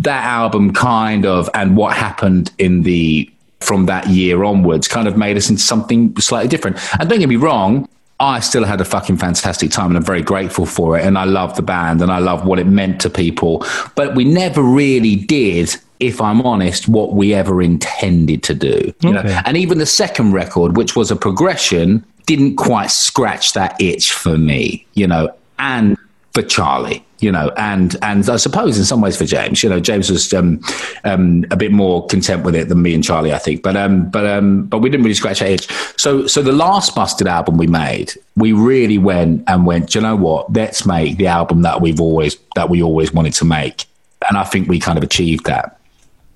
that 0.00 0.24
album 0.24 0.74
kind 0.74 1.24
of 1.24 1.48
and 1.54 1.74
what 1.74 1.96
happened 1.96 2.52
in 2.58 2.82
the 2.82 3.32
from 3.62 3.86
that 3.86 4.08
year 4.08 4.44
onwards 4.44 4.88
kind 4.88 5.08
of 5.08 5.16
made 5.16 5.36
us 5.36 5.48
into 5.48 5.62
something 5.62 6.16
slightly 6.18 6.48
different. 6.48 6.78
And 6.98 7.08
don't 7.08 7.18
get 7.18 7.28
me 7.28 7.36
wrong, 7.36 7.88
I 8.20 8.38
still 8.40 8.64
had 8.64 8.80
a 8.80 8.84
fucking 8.84 9.16
fantastic 9.16 9.70
time 9.70 9.88
and 9.88 9.96
I'm 9.96 10.04
very 10.04 10.22
grateful 10.22 10.64
for 10.64 10.96
it. 10.96 11.04
And 11.04 11.18
I 11.18 11.24
love 11.24 11.56
the 11.56 11.62
band 11.62 12.00
and 12.02 12.12
I 12.12 12.18
love 12.18 12.46
what 12.46 12.58
it 12.58 12.66
meant 12.66 13.00
to 13.02 13.10
people. 13.10 13.66
But 13.96 14.14
we 14.14 14.24
never 14.24 14.62
really 14.62 15.16
did, 15.16 15.74
if 15.98 16.20
I'm 16.20 16.40
honest, 16.42 16.88
what 16.88 17.14
we 17.14 17.34
ever 17.34 17.60
intended 17.60 18.44
to 18.44 18.54
do. 18.54 18.94
You 19.00 19.16
okay. 19.16 19.28
know? 19.28 19.40
And 19.44 19.56
even 19.56 19.78
the 19.78 19.86
second 19.86 20.32
record, 20.32 20.76
which 20.76 20.94
was 20.94 21.10
a 21.10 21.16
progression, 21.16 22.04
didn't 22.26 22.56
quite 22.56 22.92
scratch 22.92 23.54
that 23.54 23.80
itch 23.80 24.12
for 24.12 24.38
me, 24.38 24.86
you 24.94 25.08
know, 25.08 25.34
and 25.58 25.96
for 26.34 26.42
Charlie 26.42 27.04
you 27.22 27.30
know, 27.30 27.52
and 27.56 27.96
and 28.02 28.28
I 28.28 28.36
suppose 28.36 28.76
in 28.78 28.84
some 28.84 29.00
ways 29.00 29.16
for 29.16 29.24
James, 29.24 29.62
you 29.62 29.70
know, 29.70 29.78
James 29.78 30.10
was 30.10 30.34
um, 30.34 30.60
um, 31.04 31.44
a 31.52 31.56
bit 31.56 31.70
more 31.70 32.04
content 32.06 32.44
with 32.44 32.56
it 32.56 32.68
than 32.68 32.82
me 32.82 32.94
and 32.94 33.04
Charlie, 33.04 33.32
I 33.32 33.38
think. 33.38 33.62
But 33.62 33.76
um, 33.76 34.10
but 34.10 34.26
um, 34.26 34.66
but 34.66 34.78
we 34.78 34.90
didn't 34.90 35.04
really 35.04 35.14
scratch 35.14 35.40
our 35.40 35.48
itch. 35.48 35.68
So 35.96 36.26
so 36.26 36.42
the 36.42 36.52
last 36.52 36.94
Busted 36.94 37.28
album 37.28 37.56
we 37.56 37.68
made, 37.68 38.12
we 38.36 38.52
really 38.52 38.98
went 38.98 39.44
and 39.46 39.64
went. 39.64 39.94
you 39.94 40.00
know 40.00 40.16
what? 40.16 40.52
Let's 40.52 40.84
make 40.84 41.16
the 41.16 41.28
album 41.28 41.62
that 41.62 41.80
we've 41.80 42.00
always 42.00 42.36
that 42.56 42.68
we 42.68 42.82
always 42.82 43.12
wanted 43.12 43.34
to 43.34 43.44
make, 43.44 43.86
and 44.28 44.36
I 44.36 44.44
think 44.44 44.68
we 44.68 44.80
kind 44.80 44.98
of 44.98 45.04
achieved 45.04 45.46
that. 45.46 45.78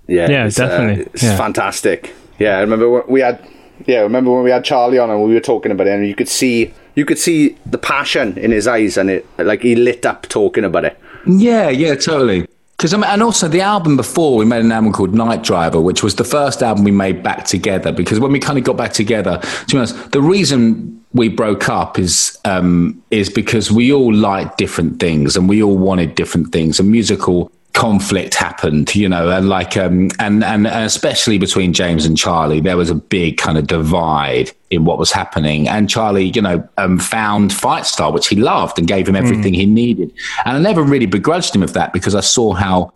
Yeah, 0.07 0.31
yeah, 0.31 0.47
it's, 0.47 0.61
uh, 0.61 0.69
definitely. 0.69 1.05
Uh, 1.05 1.09
it's 1.15 1.23
yeah. 1.25 1.37
fantastic. 1.37 2.15
Yeah, 2.39 2.59
I 2.59 2.61
remember 2.61 3.03
we 3.09 3.21
had. 3.21 3.45
Yeah, 3.87 3.99
I 3.99 4.03
remember 4.03 4.33
when 4.33 4.43
we 4.43 4.51
had 4.51 4.65
Charlie 4.65 4.99
on 4.99 5.11
and 5.11 5.23
we 5.23 5.35
were 5.35 5.41
talking 5.41 5.73
about 5.73 5.89
it, 5.89 5.91
and 5.91 6.07
you 6.07 6.15
could 6.15 6.29
see 6.29 6.73
you 6.97 7.05
could 7.05 7.19
see 7.19 7.57
the 7.65 7.79
passion 7.79 8.37
in 8.37 8.51
his 8.51 8.67
eyes, 8.67 8.97
and 8.97 9.09
it 9.09 9.27
like 9.39 9.63
he 9.63 9.77
lit 9.77 10.05
up 10.05 10.23
talking 10.29 10.65
about 10.65 10.85
it. 10.85 10.99
Yeah, 11.27 11.69
yeah, 11.69 11.95
totally. 11.95 12.47
Because 12.77 12.93
I 12.93 12.97
mean, 12.97 13.05
and 13.05 13.23
also 13.23 13.49
the 13.49 13.61
album 13.61 13.97
before 13.97 14.37
we 14.37 14.45
made 14.45 14.65
an 14.65 14.73
album 14.73 14.93
called 14.93 15.15
Night 15.15 15.43
Driver, 15.43 15.81
which 15.81 16.03
was 16.03 16.17
the 16.17 16.25
first 16.25 16.63
album 16.63 16.85
we 16.85 16.91
made 16.91 17.23
back 17.23 17.45
together. 17.45 17.93
Because 17.93 18.21
when 18.21 18.33
we 18.33 18.39
kind 18.39 18.59
of 18.59 18.65
got 18.65 18.77
back 18.77 18.93
together, 18.93 19.39
to 19.39 19.67
be 19.67 19.79
honest, 19.79 20.13
the 20.13 20.21
reason 20.21 21.05
we 21.13 21.29
broke 21.29 21.69
up 21.69 21.99
is 21.99 22.39
um, 22.45 23.03
is 23.11 23.31
because 23.31 23.71
we 23.71 23.93
all 23.93 24.13
liked 24.13 24.59
different 24.59 25.01
things 25.01 25.37
and 25.37 25.49
we 25.49 25.63
all 25.63 25.79
wanted 25.79 26.15
different 26.15 26.53
things. 26.53 26.79
And 26.79 26.91
musical 26.91 27.51
conflict 27.77 28.35
happened, 28.35 28.93
you 28.95 29.09
know, 29.09 29.29
and 29.29 29.51
like, 29.51 29.77
um, 29.77 30.09
and, 30.19 30.43
and, 30.43 30.67
especially 30.67 31.37
between 31.37 31.75
James 31.75 32.07
and 32.07 32.17
Charlie, 32.17 32.59
there 32.59 32.77
was 32.77 32.89
a 32.89 32.95
big 32.95 33.37
kind 33.37 33.59
of 33.59 33.67
divide 33.67 34.51
in 34.71 34.87
what 34.87 34.99
was 34.99 35.13
happening. 35.13 35.69
And 35.69 35.89
Charlie, 35.89 36.33
you 36.35 36.41
know, 36.41 36.67
um, 36.79 36.99
found 36.99 37.51
Fightstar, 37.51 38.13
which 38.13 38.29
he 38.29 38.37
loved 38.37 38.79
and 38.79 38.89
gave 38.89 39.07
him 39.07 39.15
everything 39.15 39.53
mm. 39.53 39.57
he 39.57 39.67
needed. 39.67 40.11
And 40.47 40.57
I 40.57 40.61
never 40.61 40.83
really 40.83 41.05
begrudged 41.05 41.55
him 41.55 41.63
of 41.63 41.75
that 41.75 41.93
because 41.93 42.15
I 42.15 42.21
saw 42.21 42.55
how 42.55 42.93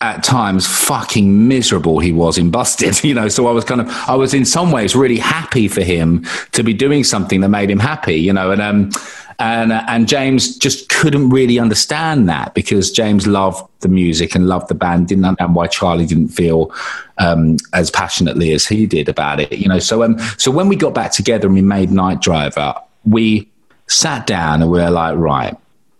at 0.00 0.24
times 0.24 0.66
fucking 0.66 1.46
miserable 1.46 1.98
he 1.98 2.10
was 2.10 2.38
in 2.38 2.50
Busted, 2.50 3.04
you 3.04 3.14
know. 3.14 3.28
So 3.28 3.46
I 3.46 3.52
was 3.52 3.64
kind 3.64 3.80
of, 3.80 3.88
I 4.08 4.14
was 4.14 4.34
in 4.34 4.44
some 4.44 4.72
ways 4.72 4.96
really 4.96 5.18
happy 5.18 5.68
for 5.68 5.82
him 5.82 6.24
to 6.52 6.62
be 6.62 6.72
doing 6.72 7.04
something 7.04 7.40
that 7.40 7.48
made 7.48 7.70
him 7.70 7.78
happy, 7.78 8.16
you 8.16 8.32
know. 8.32 8.50
And 8.50 8.62
um, 8.62 8.90
and 9.38 9.72
uh, 9.72 9.84
and 9.88 10.08
James 10.08 10.56
just 10.56 10.88
couldn't 10.88 11.30
really 11.30 11.58
understand 11.58 12.28
that 12.28 12.54
because 12.54 12.90
James 12.90 13.26
loved 13.26 13.66
the 13.80 13.88
music 13.88 14.34
and 14.34 14.46
loved 14.46 14.68
the 14.68 14.74
band, 14.74 15.08
didn't 15.08 15.24
understand 15.24 15.54
why 15.54 15.66
Charlie 15.66 16.06
didn't 16.06 16.28
feel 16.28 16.72
um, 17.18 17.56
as 17.72 17.90
passionately 17.90 18.52
as 18.52 18.66
he 18.66 18.86
did 18.86 19.08
about 19.08 19.40
it, 19.40 19.52
you 19.52 19.68
know. 19.68 19.78
So 19.78 20.02
um, 20.02 20.18
so 20.38 20.50
when 20.50 20.68
we 20.68 20.76
got 20.76 20.94
back 20.94 21.12
together 21.12 21.46
and 21.46 21.54
we 21.54 21.62
made 21.62 21.90
Night 21.90 22.20
Driver, 22.20 22.74
we 23.04 23.48
sat 23.86 24.26
down 24.26 24.62
and 24.62 24.70
we 24.70 24.78
were 24.78 24.90
like, 24.90 25.16
right. 25.16 25.56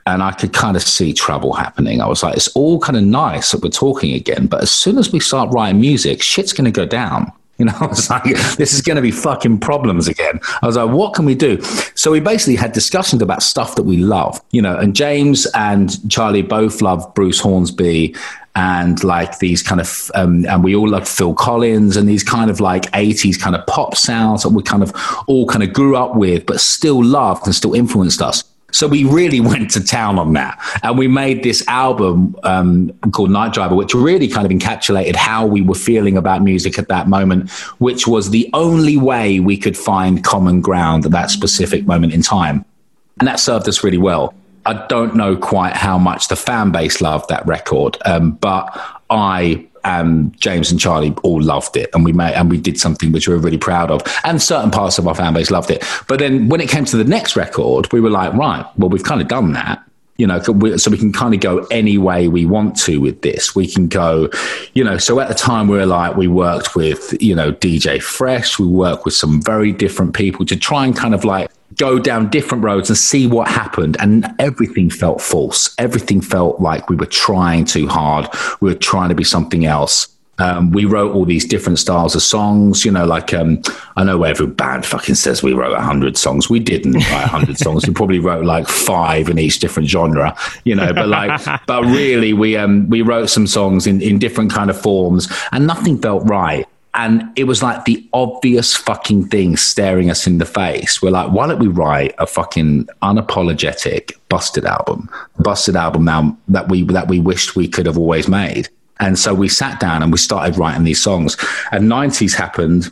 And 0.06 0.22
I 0.22 0.32
could 0.32 0.52
kind 0.52 0.76
of 0.76 0.82
see 0.82 1.12
trouble 1.12 1.52
happening. 1.52 2.00
I 2.00 2.08
was 2.08 2.22
like, 2.22 2.36
it's 2.36 2.48
all 2.48 2.80
kind 2.80 2.96
of 2.96 3.04
nice 3.04 3.52
that 3.52 3.62
we're 3.62 3.70
talking 3.70 4.14
again, 4.14 4.46
but 4.46 4.62
as 4.62 4.70
soon 4.70 4.98
as 4.98 5.12
we 5.12 5.20
start 5.20 5.52
writing 5.52 5.80
music, 5.80 6.22
shit's 6.22 6.52
going 6.52 6.64
to 6.64 6.70
go 6.70 6.86
down. 6.86 7.32
You 7.60 7.66
know, 7.66 7.76
I 7.78 7.88
was 7.88 8.08
like, 8.08 8.24
this 8.56 8.72
is 8.72 8.80
going 8.80 8.96
to 8.96 9.02
be 9.02 9.10
fucking 9.10 9.60
problems 9.60 10.08
again. 10.08 10.40
I 10.62 10.66
was 10.66 10.78
like, 10.78 10.88
what 10.88 11.12
can 11.12 11.26
we 11.26 11.34
do? 11.34 11.60
So 11.94 12.10
we 12.10 12.18
basically 12.18 12.56
had 12.56 12.72
discussions 12.72 13.20
about 13.20 13.42
stuff 13.42 13.74
that 13.74 13.82
we 13.82 13.98
love, 13.98 14.40
you 14.50 14.62
know, 14.62 14.78
and 14.78 14.96
James 14.96 15.46
and 15.54 16.10
Charlie 16.10 16.40
both 16.40 16.80
love 16.80 17.12
Bruce 17.12 17.38
Hornsby 17.38 18.16
and 18.56 19.04
like 19.04 19.40
these 19.40 19.62
kind 19.62 19.78
of, 19.78 20.10
um, 20.14 20.46
and 20.46 20.64
we 20.64 20.74
all 20.74 20.88
love 20.88 21.06
Phil 21.06 21.34
Collins 21.34 21.98
and 21.98 22.08
these 22.08 22.24
kind 22.24 22.50
of 22.50 22.60
like 22.60 22.84
80s 22.92 23.38
kind 23.38 23.54
of 23.54 23.66
pop 23.66 23.94
sounds 23.94 24.42
that 24.42 24.48
we 24.48 24.62
kind 24.62 24.82
of 24.82 24.92
all 25.26 25.46
kind 25.46 25.62
of 25.62 25.74
grew 25.74 25.96
up 25.96 26.16
with, 26.16 26.46
but 26.46 26.60
still 26.60 27.04
loved 27.04 27.44
and 27.44 27.54
still 27.54 27.74
influenced 27.74 28.22
us. 28.22 28.42
So 28.72 28.86
we 28.86 29.04
really 29.04 29.40
went 29.52 29.70
to 29.72 29.84
town 29.84 30.18
on 30.18 30.32
that. 30.34 30.58
And 30.82 30.98
we 30.98 31.08
made 31.08 31.42
this 31.42 31.66
album 31.68 32.36
um, 32.42 32.92
called 33.12 33.30
Night 33.30 33.52
Driver, 33.52 33.74
which 33.74 33.94
really 33.94 34.28
kind 34.28 34.46
of 34.46 34.52
encapsulated 34.52 35.16
how 35.16 35.46
we 35.46 35.60
were 35.60 35.74
feeling 35.74 36.16
about 36.16 36.42
music 36.42 36.78
at 36.78 36.88
that 36.88 37.08
moment, 37.08 37.50
which 37.78 38.06
was 38.06 38.30
the 38.30 38.48
only 38.52 38.96
way 38.96 39.40
we 39.40 39.56
could 39.56 39.76
find 39.76 40.24
common 40.24 40.60
ground 40.60 41.04
at 41.04 41.12
that 41.12 41.30
specific 41.30 41.86
moment 41.86 42.12
in 42.12 42.22
time. 42.22 42.64
And 43.18 43.28
that 43.28 43.38
served 43.38 43.68
us 43.68 43.84
really 43.84 43.98
well. 43.98 44.34
I 44.66 44.86
don't 44.88 45.16
know 45.16 45.36
quite 45.36 45.74
how 45.74 45.98
much 45.98 46.28
the 46.28 46.36
fan 46.36 46.70
base 46.70 47.00
loved 47.00 47.28
that 47.28 47.46
record, 47.46 47.96
um, 48.04 48.32
but 48.32 48.78
I 49.08 49.66
um, 49.84 50.32
James 50.38 50.70
and 50.70 50.80
Charlie 50.80 51.14
all 51.22 51.42
loved 51.42 51.76
it, 51.76 51.90
and 51.94 52.04
we 52.04 52.12
made 52.12 52.34
and 52.34 52.50
we 52.50 52.58
did 52.58 52.78
something 52.78 53.12
which 53.12 53.28
we 53.28 53.34
were 53.34 53.40
really 53.40 53.58
proud 53.58 53.90
of, 53.90 54.02
and 54.24 54.40
certain 54.40 54.70
parts 54.70 54.98
of 54.98 55.06
our 55.06 55.14
fan 55.14 55.34
base 55.34 55.50
loved 55.50 55.70
it. 55.70 55.84
But 56.08 56.18
then 56.18 56.48
when 56.48 56.60
it 56.60 56.68
came 56.68 56.84
to 56.86 56.96
the 56.96 57.04
next 57.04 57.36
record, 57.36 57.92
we 57.92 58.00
were 58.00 58.10
like, 58.10 58.32
right, 58.34 58.66
well, 58.76 58.88
we've 58.88 59.04
kind 59.04 59.20
of 59.20 59.28
done 59.28 59.52
that. 59.52 59.82
You 60.16 60.26
know, 60.26 60.38
so 60.76 60.90
we 60.90 60.98
can 60.98 61.14
kind 61.14 61.32
of 61.32 61.40
go 61.40 61.66
any 61.70 61.96
way 61.96 62.28
we 62.28 62.44
want 62.44 62.76
to 62.80 63.00
with 63.00 63.22
this. 63.22 63.56
We 63.56 63.66
can 63.66 63.88
go, 63.88 64.28
you 64.74 64.84
know. 64.84 64.98
So 64.98 65.18
at 65.18 65.28
the 65.28 65.34
time, 65.34 65.66
we 65.66 65.78
were 65.78 65.86
like, 65.86 66.14
we 66.14 66.28
worked 66.28 66.76
with, 66.76 67.16
you 67.22 67.34
know, 67.34 67.52
DJ 67.52 68.02
Fresh. 68.02 68.58
We 68.58 68.66
worked 68.66 69.06
with 69.06 69.14
some 69.14 69.40
very 69.40 69.72
different 69.72 70.14
people 70.14 70.44
to 70.44 70.56
try 70.56 70.84
and 70.84 70.94
kind 70.94 71.14
of 71.14 71.24
like 71.24 71.50
go 71.76 71.98
down 71.98 72.30
different 72.30 72.64
roads 72.64 72.90
and 72.90 72.96
see 72.96 73.26
what 73.26 73.48
happened. 73.48 73.96
And 74.00 74.26
everything 74.38 74.90
felt 74.90 75.20
false. 75.20 75.74
Everything 75.78 76.20
felt 76.20 76.60
like 76.60 76.88
we 76.88 76.96
were 76.96 77.06
trying 77.06 77.64
too 77.64 77.86
hard. 77.86 78.28
We 78.60 78.70
were 78.70 78.78
trying 78.78 79.08
to 79.10 79.14
be 79.14 79.24
something 79.24 79.66
else. 79.66 80.08
Um, 80.40 80.70
we 80.70 80.86
wrote 80.86 81.14
all 81.14 81.26
these 81.26 81.44
different 81.44 81.78
styles 81.78 82.14
of 82.14 82.22
songs, 82.22 82.82
you 82.82 82.90
know, 82.90 83.04
like 83.04 83.34
um, 83.34 83.60
I 83.96 84.04
know 84.04 84.22
every 84.22 84.46
band 84.46 84.86
fucking 84.86 85.16
says 85.16 85.42
we 85.42 85.52
wrote 85.52 85.72
100 85.72 86.16
songs. 86.16 86.48
We 86.48 86.60
didn't 86.60 86.94
write 86.94 87.30
100 87.30 87.58
songs. 87.58 87.86
We 87.86 87.92
probably 87.92 88.20
wrote 88.20 88.46
like 88.46 88.66
five 88.66 89.28
in 89.28 89.38
each 89.38 89.58
different 89.58 89.90
genre, 89.90 90.34
you 90.64 90.74
know, 90.74 90.94
but 90.94 91.08
like, 91.08 91.42
but 91.66 91.84
really 91.84 92.32
we, 92.32 92.56
um, 92.56 92.88
we 92.88 93.02
wrote 93.02 93.28
some 93.28 93.46
songs 93.46 93.86
in, 93.86 94.00
in 94.00 94.18
different 94.18 94.50
kind 94.50 94.70
of 94.70 94.80
forms 94.80 95.30
and 95.52 95.66
nothing 95.66 96.00
felt 96.00 96.26
right 96.26 96.66
and 96.94 97.30
it 97.36 97.44
was 97.44 97.62
like 97.62 97.84
the 97.84 98.04
obvious 98.12 98.74
fucking 98.74 99.28
thing 99.28 99.56
staring 99.56 100.10
us 100.10 100.26
in 100.26 100.38
the 100.38 100.44
face. 100.44 101.00
We're 101.00 101.10
like, 101.10 101.30
why 101.30 101.46
don't 101.46 101.60
we 101.60 101.68
write 101.68 102.14
a 102.18 102.26
fucking 102.26 102.88
unapologetic 103.02 104.12
busted 104.28 104.64
album, 104.64 105.08
busted 105.38 105.76
album 105.76 106.04
now 106.04 106.36
that 106.48 106.68
we 106.68 106.82
that 106.84 107.08
we 107.08 107.20
wished 107.20 107.54
we 107.54 107.68
could 107.68 107.86
have 107.86 107.98
always 107.98 108.26
made. 108.26 108.68
And 108.98 109.18
so 109.18 109.34
we 109.34 109.48
sat 109.48 109.80
down 109.80 110.02
and 110.02 110.12
we 110.12 110.18
started 110.18 110.58
writing 110.58 110.84
these 110.84 111.02
songs. 111.02 111.36
And 111.72 111.84
90s 111.84 112.34
happened, 112.34 112.90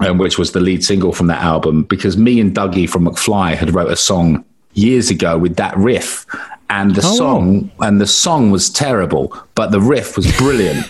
um, 0.00 0.18
which 0.18 0.36
was 0.36 0.52
the 0.52 0.60
lead 0.60 0.84
single 0.84 1.12
from 1.12 1.28
that 1.28 1.40
album, 1.40 1.84
because 1.84 2.18
me 2.18 2.38
and 2.40 2.54
Dougie 2.54 2.88
from 2.88 3.06
McFly 3.06 3.54
had 3.54 3.74
wrote 3.74 3.90
a 3.90 3.96
song 3.96 4.44
years 4.74 5.10
ago 5.10 5.38
with 5.38 5.56
that 5.56 5.76
riff 5.76 6.26
and 6.70 6.94
the 6.94 7.02
oh. 7.04 7.14
song 7.14 7.70
and 7.80 8.00
the 8.00 8.06
song 8.06 8.50
was 8.50 8.68
terrible, 8.68 9.34
but 9.54 9.70
the 9.70 9.80
riff 9.80 10.16
was 10.16 10.30
brilliant. 10.36 10.86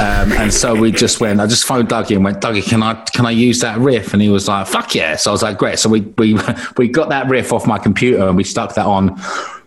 um, 0.00 0.32
and 0.32 0.52
so 0.52 0.74
we 0.74 0.92
just 0.92 1.20
went. 1.20 1.40
I 1.40 1.46
just 1.46 1.64
phoned 1.64 1.88
Dougie 1.88 2.14
and 2.14 2.24
went, 2.24 2.40
Dougie, 2.40 2.66
can 2.66 2.82
I 2.82 2.94
can 2.94 3.26
I 3.26 3.30
use 3.30 3.60
that 3.60 3.78
riff? 3.78 4.12
And 4.12 4.20
he 4.20 4.28
was 4.28 4.48
like, 4.48 4.66
Fuck 4.66 4.94
yeah! 4.94 5.16
So 5.16 5.30
I 5.30 5.32
was 5.32 5.42
like, 5.42 5.58
Great. 5.58 5.78
So 5.78 5.88
we 5.88 6.00
we 6.18 6.38
we 6.76 6.88
got 6.88 7.08
that 7.08 7.28
riff 7.28 7.52
off 7.52 7.66
my 7.66 7.78
computer 7.78 8.26
and 8.26 8.36
we 8.36 8.44
stuck 8.44 8.74
that 8.74 8.86
on 8.86 9.16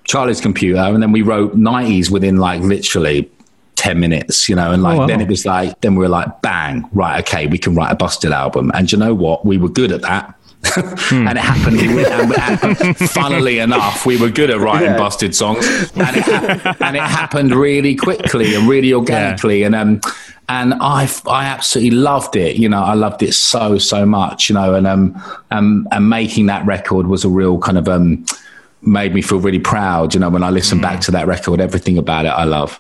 Charlie's 0.04 0.42
computer, 0.42 0.80
and 0.80 1.02
then 1.02 1.12
we 1.12 1.22
wrote 1.22 1.56
nineties 1.56 2.12
within 2.12 2.38
like 2.38 2.62
literally 2.62 3.30
10 3.78 4.00
minutes, 4.00 4.50
you 4.50 4.56
know, 4.56 4.72
and 4.72 4.82
like 4.82 4.96
oh, 4.96 5.02
wow. 5.02 5.08
then 5.08 5.22
it 5.22 5.30
was 5.30 5.46
like, 5.46 5.80
then 5.82 5.94
we 5.96 6.00
were 6.00 6.10
like, 6.10 6.42
bang, 6.42 6.84
right, 6.94 7.20
okay, 7.20 7.46
we 7.46 7.60
can 7.60 7.76
write 7.76 7.92
a 7.92 7.96
busted 7.96 8.32
album. 8.32 8.72
And 8.74 8.92
you 8.92 8.98
know 8.98 9.14
what? 9.14 9.46
We 9.46 9.60
were 9.60 9.70
good 9.70 9.92
at 9.92 10.02
that 10.02 10.34
hmm. 10.76 11.28
and 11.28 11.38
it 11.38 11.42
happened. 11.42 11.80
and, 11.80 12.98
funnily 13.12 13.60
enough, 13.60 14.06
we 14.06 14.20
were 14.20 14.30
good 14.30 14.50
at 14.50 14.60
writing 14.60 14.92
yeah. 14.92 14.98
busted 14.98 15.36
songs, 15.36 15.66
and 15.96 16.18
it, 16.18 16.28
and 16.82 16.96
it, 16.96 17.02
happened 17.02 17.56
really 17.56 17.96
quickly 17.96 18.56
and 18.56 18.68
really 18.68 18.94
organically. 18.94 19.62
Yeah. 19.62 19.68
And 19.68 19.76
um, 19.76 20.02
and 20.50 20.74
I 20.76 21.10
I 21.28 21.46
absolutely 21.46 21.98
loved 21.98 22.36
it. 22.36 22.56
You 22.56 22.70
know, 22.70 22.82
I 22.82 22.94
loved 22.94 23.24
it 23.24 23.34
so 23.34 23.78
so 23.78 24.06
much. 24.06 24.50
You 24.50 24.56
know, 24.56 24.76
and 24.76 24.88
um, 24.88 25.22
um 25.52 25.88
and 25.92 26.10
making 26.10 26.46
that 26.48 26.66
record 26.66 27.08
was 27.08 27.26
a 27.26 27.30
real 27.30 27.60
kind 27.60 27.78
of 27.78 27.88
um 27.88 28.26
made 28.82 29.14
me 29.14 29.22
feel 29.22 29.40
really 29.40 29.60
proud. 29.60 30.14
You 30.14 30.20
know, 30.20 30.30
when 30.30 30.44
I 30.44 30.50
listen 30.50 30.80
mm. 30.80 30.84
back 30.84 31.02
to 31.02 31.12
that 31.12 31.28
record, 31.28 31.60
everything 31.60 31.98
about 31.98 32.26
it 32.26 32.30
I 32.30 32.44
love. 32.44 32.80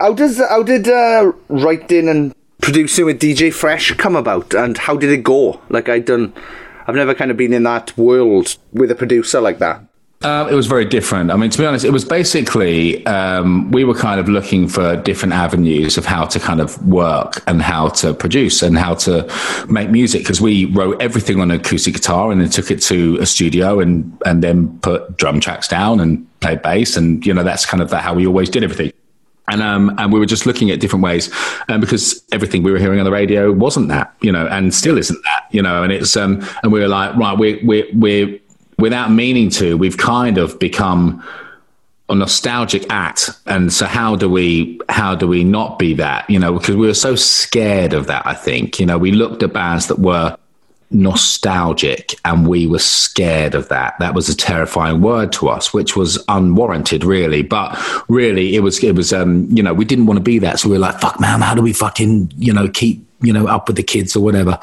How 0.00 0.12
does 0.12 0.38
how 0.38 0.62
did 0.62 0.88
uh, 0.88 1.32
writing 1.48 2.08
and 2.08 2.34
producing 2.60 3.06
with 3.06 3.20
DJ 3.20 3.52
Fresh 3.52 3.92
come 3.94 4.16
about, 4.16 4.54
and 4.54 4.78
how 4.78 4.96
did 4.96 5.10
it 5.10 5.24
go? 5.24 5.60
Like 5.70 5.88
I 5.88 5.98
done 5.98 6.32
I've 6.88 6.94
never 6.94 7.14
kind 7.14 7.30
of 7.30 7.36
been 7.36 7.52
in 7.52 7.64
that 7.64 7.96
world 7.98 8.56
with 8.72 8.90
a 8.90 8.94
producer 8.94 9.42
like 9.42 9.58
that. 9.58 9.82
Um, 10.22 10.48
it 10.48 10.54
was 10.54 10.66
very 10.66 10.84
different. 10.84 11.30
I 11.30 11.36
mean, 11.36 11.50
to 11.50 11.58
be 11.58 11.64
honest, 11.64 11.84
it 11.84 11.92
was 11.92 12.04
basically 12.04 13.06
um, 13.06 13.70
we 13.70 13.84
were 13.84 13.94
kind 13.94 14.18
of 14.18 14.28
looking 14.28 14.66
for 14.66 14.96
different 14.96 15.34
avenues 15.34 15.96
of 15.96 16.06
how 16.06 16.24
to 16.24 16.40
kind 16.40 16.60
of 16.60 16.84
work 16.88 17.44
and 17.46 17.62
how 17.62 17.90
to 17.90 18.14
produce 18.14 18.62
and 18.62 18.76
how 18.76 18.94
to 18.94 19.30
make 19.68 19.90
music 19.90 20.22
because 20.22 20.40
we 20.40 20.64
wrote 20.64 21.00
everything 21.00 21.40
on 21.40 21.52
acoustic 21.52 21.94
guitar 21.94 22.32
and 22.32 22.40
then 22.40 22.48
took 22.48 22.70
it 22.70 22.80
to 22.82 23.16
a 23.20 23.26
studio 23.26 23.78
and 23.78 24.20
and 24.26 24.42
then 24.42 24.76
put 24.80 25.16
drum 25.18 25.38
tracks 25.38 25.68
down 25.68 26.00
and 26.00 26.26
played 26.40 26.62
bass 26.62 26.96
and 26.96 27.24
you 27.24 27.32
know 27.32 27.44
that's 27.44 27.64
kind 27.64 27.80
of 27.80 27.92
how 27.92 28.12
we 28.12 28.26
always 28.26 28.50
did 28.50 28.64
everything 28.64 28.92
and 29.50 29.62
um, 29.62 29.94
and 29.98 30.12
we 30.12 30.18
were 30.18 30.26
just 30.26 30.46
looking 30.46 30.70
at 30.70 30.80
different 30.80 31.02
ways, 31.02 31.30
um, 31.68 31.80
because 31.80 32.22
everything 32.32 32.62
we 32.62 32.70
were 32.70 32.78
hearing 32.78 32.98
on 32.98 33.04
the 33.04 33.10
radio 33.10 33.52
wasn't 33.52 33.88
that, 33.88 34.14
you 34.20 34.32
know, 34.32 34.46
and 34.46 34.74
still 34.74 34.98
isn't 34.98 35.22
that, 35.24 35.46
you 35.50 35.62
know, 35.62 35.82
and 35.82 35.92
it's 35.92 36.16
um, 36.16 36.42
and 36.62 36.72
we 36.72 36.80
were 36.80 36.88
like, 36.88 37.14
right, 37.16 37.38
we 37.38 37.62
we 37.64 37.90
we 37.94 38.40
without 38.78 39.10
meaning 39.10 39.50
to, 39.50 39.76
we've 39.76 39.96
kind 39.96 40.38
of 40.38 40.58
become 40.58 41.22
a 42.10 42.14
nostalgic 42.14 42.86
act, 42.90 43.30
and 43.46 43.72
so 43.72 43.84
how 43.84 44.16
do 44.16 44.30
we 44.30 44.80
how 44.88 45.14
do 45.14 45.28
we 45.28 45.44
not 45.44 45.78
be 45.78 45.92
that, 45.94 46.28
you 46.30 46.38
know, 46.38 46.54
because 46.54 46.74
we 46.76 46.86
were 46.86 46.94
so 46.94 47.14
scared 47.14 47.92
of 47.92 48.06
that. 48.06 48.26
I 48.26 48.34
think, 48.34 48.80
you 48.80 48.86
know, 48.86 48.96
we 48.96 49.12
looked 49.12 49.42
at 49.42 49.52
bands 49.52 49.88
that 49.88 49.98
were 49.98 50.36
nostalgic 50.90 52.14
and 52.24 52.48
we 52.48 52.66
were 52.66 52.78
scared 52.78 53.54
of 53.54 53.68
that 53.68 53.94
that 53.98 54.14
was 54.14 54.28
a 54.30 54.36
terrifying 54.36 55.02
word 55.02 55.30
to 55.30 55.46
us 55.48 55.74
which 55.74 55.94
was 55.94 56.22
unwarranted 56.28 57.04
really 57.04 57.42
but 57.42 57.78
really 58.08 58.56
it 58.56 58.60
was 58.60 58.82
it 58.82 58.94
was 58.94 59.12
um 59.12 59.46
you 59.50 59.62
know 59.62 59.74
we 59.74 59.84
didn't 59.84 60.06
want 60.06 60.16
to 60.16 60.22
be 60.22 60.38
that 60.38 60.58
so 60.58 60.68
we 60.68 60.76
were 60.76 60.80
like 60.80 60.98
fuck 60.98 61.20
man 61.20 61.42
how 61.42 61.54
do 61.54 61.60
we 61.60 61.74
fucking 61.74 62.32
you 62.38 62.52
know 62.52 62.66
keep 62.68 63.06
you 63.20 63.32
know 63.32 63.46
up 63.46 63.66
with 63.66 63.76
the 63.76 63.82
kids 63.82 64.16
or 64.16 64.20
whatever 64.20 64.58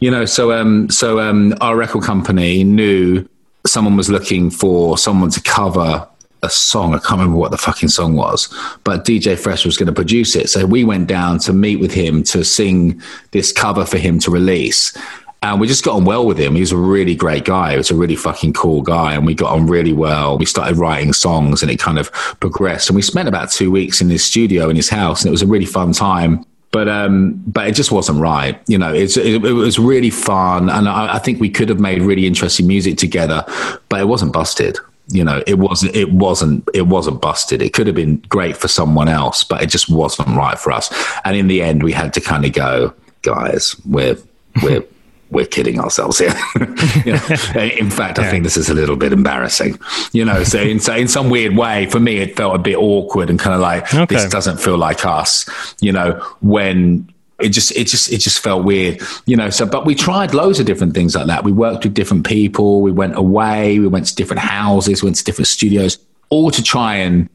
you 0.00 0.10
know 0.10 0.24
so 0.24 0.50
um 0.50 0.88
so 0.88 1.20
um 1.20 1.54
our 1.60 1.76
record 1.76 2.02
company 2.02 2.64
knew 2.64 3.28
someone 3.66 3.96
was 3.96 4.08
looking 4.08 4.50
for 4.50 4.96
someone 4.96 5.28
to 5.28 5.42
cover 5.42 6.08
a 6.42 6.50
song. 6.50 6.94
I 6.94 6.98
can't 6.98 7.12
remember 7.12 7.38
what 7.38 7.50
the 7.50 7.58
fucking 7.58 7.88
song 7.88 8.14
was, 8.14 8.48
but 8.84 9.04
DJ 9.04 9.38
Fresh 9.38 9.64
was 9.66 9.76
going 9.76 9.86
to 9.86 9.92
produce 9.92 10.36
it. 10.36 10.48
So 10.48 10.64
we 10.66 10.84
went 10.84 11.08
down 11.08 11.38
to 11.40 11.52
meet 11.52 11.80
with 11.80 11.92
him 11.92 12.22
to 12.24 12.44
sing 12.44 13.02
this 13.32 13.52
cover 13.52 13.84
for 13.84 13.98
him 13.98 14.18
to 14.20 14.30
release. 14.30 14.96
And 15.42 15.60
we 15.60 15.66
just 15.66 15.84
got 15.84 15.96
on 15.96 16.04
well 16.04 16.26
with 16.26 16.38
him. 16.38 16.54
He 16.54 16.60
was 16.60 16.72
a 16.72 16.76
really 16.76 17.14
great 17.14 17.44
guy. 17.44 17.72
He 17.72 17.76
was 17.76 17.90
a 17.90 17.94
really 17.94 18.16
fucking 18.16 18.54
cool 18.54 18.82
guy. 18.82 19.14
And 19.14 19.26
we 19.26 19.34
got 19.34 19.52
on 19.52 19.66
really 19.66 19.92
well. 19.92 20.38
We 20.38 20.46
started 20.46 20.76
writing 20.76 21.12
songs 21.12 21.62
and 21.62 21.70
it 21.70 21.78
kind 21.78 21.98
of 21.98 22.10
progressed. 22.40 22.88
And 22.88 22.96
we 22.96 23.02
spent 23.02 23.28
about 23.28 23.50
two 23.50 23.70
weeks 23.70 24.00
in 24.00 24.08
his 24.08 24.24
studio 24.24 24.68
in 24.68 24.76
his 24.76 24.88
house. 24.88 25.22
And 25.22 25.28
it 25.28 25.32
was 25.32 25.42
a 25.42 25.46
really 25.46 25.66
fun 25.66 25.92
time. 25.92 26.44
But 26.72 26.88
um, 26.88 27.42
but 27.46 27.68
it 27.68 27.74
just 27.74 27.92
wasn't 27.92 28.20
right. 28.20 28.60
You 28.66 28.76
know, 28.76 28.92
it, 28.92 29.16
it 29.16 29.40
was 29.40 29.78
really 29.78 30.10
fun, 30.10 30.68
and 30.68 30.88
I, 30.88 31.14
I 31.14 31.18
think 31.20 31.40
we 31.40 31.48
could 31.48 31.70
have 31.70 31.80
made 31.80 32.02
really 32.02 32.26
interesting 32.26 32.66
music 32.66 32.98
together. 32.98 33.44
But 33.88 34.00
it 34.00 34.08
wasn't 34.08 34.32
busted 34.32 34.76
you 35.08 35.22
know 35.22 35.42
it 35.46 35.58
wasn't 35.58 35.94
it 35.94 36.12
wasn't 36.12 36.68
it 36.74 36.88
wasn't 36.88 37.20
busted 37.20 37.62
it 37.62 37.72
could 37.72 37.86
have 37.86 37.94
been 37.94 38.16
great 38.28 38.56
for 38.56 38.66
someone 38.66 39.08
else 39.08 39.44
but 39.44 39.62
it 39.62 39.66
just 39.66 39.88
wasn't 39.88 40.26
right 40.36 40.58
for 40.58 40.72
us 40.72 40.92
and 41.24 41.36
in 41.36 41.46
the 41.46 41.62
end 41.62 41.82
we 41.82 41.92
had 41.92 42.12
to 42.12 42.20
kind 42.20 42.44
of 42.44 42.52
go 42.52 42.92
guys 43.22 43.76
we're 43.86 44.16
we're 44.62 44.82
we're 45.30 45.46
kidding 45.46 45.80
ourselves 45.80 46.18
here. 46.18 46.34
you 47.04 47.12
know, 47.12 47.62
in 47.78 47.90
fact, 47.90 48.18
I 48.18 48.24
yeah. 48.24 48.30
think 48.30 48.44
this 48.44 48.56
is 48.56 48.68
a 48.68 48.74
little 48.74 48.96
bit 48.96 49.12
embarrassing. 49.12 49.78
You 50.12 50.24
know, 50.24 50.44
so 50.44 50.60
in, 50.60 50.80
so 50.80 50.94
in 50.94 51.08
some 51.08 51.30
weird 51.30 51.56
way, 51.56 51.86
for 51.86 52.00
me, 52.00 52.18
it 52.18 52.36
felt 52.36 52.54
a 52.54 52.58
bit 52.58 52.76
awkward 52.76 53.30
and 53.30 53.38
kind 53.38 53.54
of 53.54 53.60
like 53.60 53.92
okay. 53.94 54.14
this 54.14 54.30
doesn't 54.30 54.58
feel 54.58 54.78
like 54.78 55.04
us. 55.04 55.48
You 55.80 55.92
know, 55.92 56.12
when 56.40 57.12
it 57.38 57.50
just 57.50 57.72
it 57.76 57.86
just 57.86 58.10
it 58.10 58.18
just 58.18 58.38
felt 58.38 58.64
weird 58.64 58.98
you 59.26 59.36
know 59.36 59.50
so 59.50 59.66
but 59.66 59.84
we 59.84 59.94
tried 59.94 60.32
loads 60.32 60.58
of 60.58 60.64
different 60.64 60.94
things 60.94 61.14
like 61.14 61.26
that 61.26 61.44
we 61.44 61.52
worked 61.52 61.84
with 61.84 61.92
different 61.92 62.26
people 62.26 62.80
we 62.80 62.90
went 62.90 63.14
away 63.14 63.78
we 63.78 63.86
went 63.86 64.06
to 64.06 64.14
different 64.14 64.40
houses 64.40 65.02
went 65.02 65.16
to 65.16 65.22
different 65.22 65.46
studios 65.46 65.98
all 66.30 66.50
to 66.50 66.62
try 66.62 66.94
and 66.94 67.28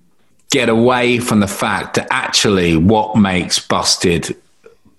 get 0.49 0.69
away 0.69 1.19
from 1.19 1.39
the 1.39 1.47
fact 1.47 1.93
that 1.93 2.07
actually 2.09 2.75
what 2.75 3.15
makes 3.15 3.59
busted 3.59 4.35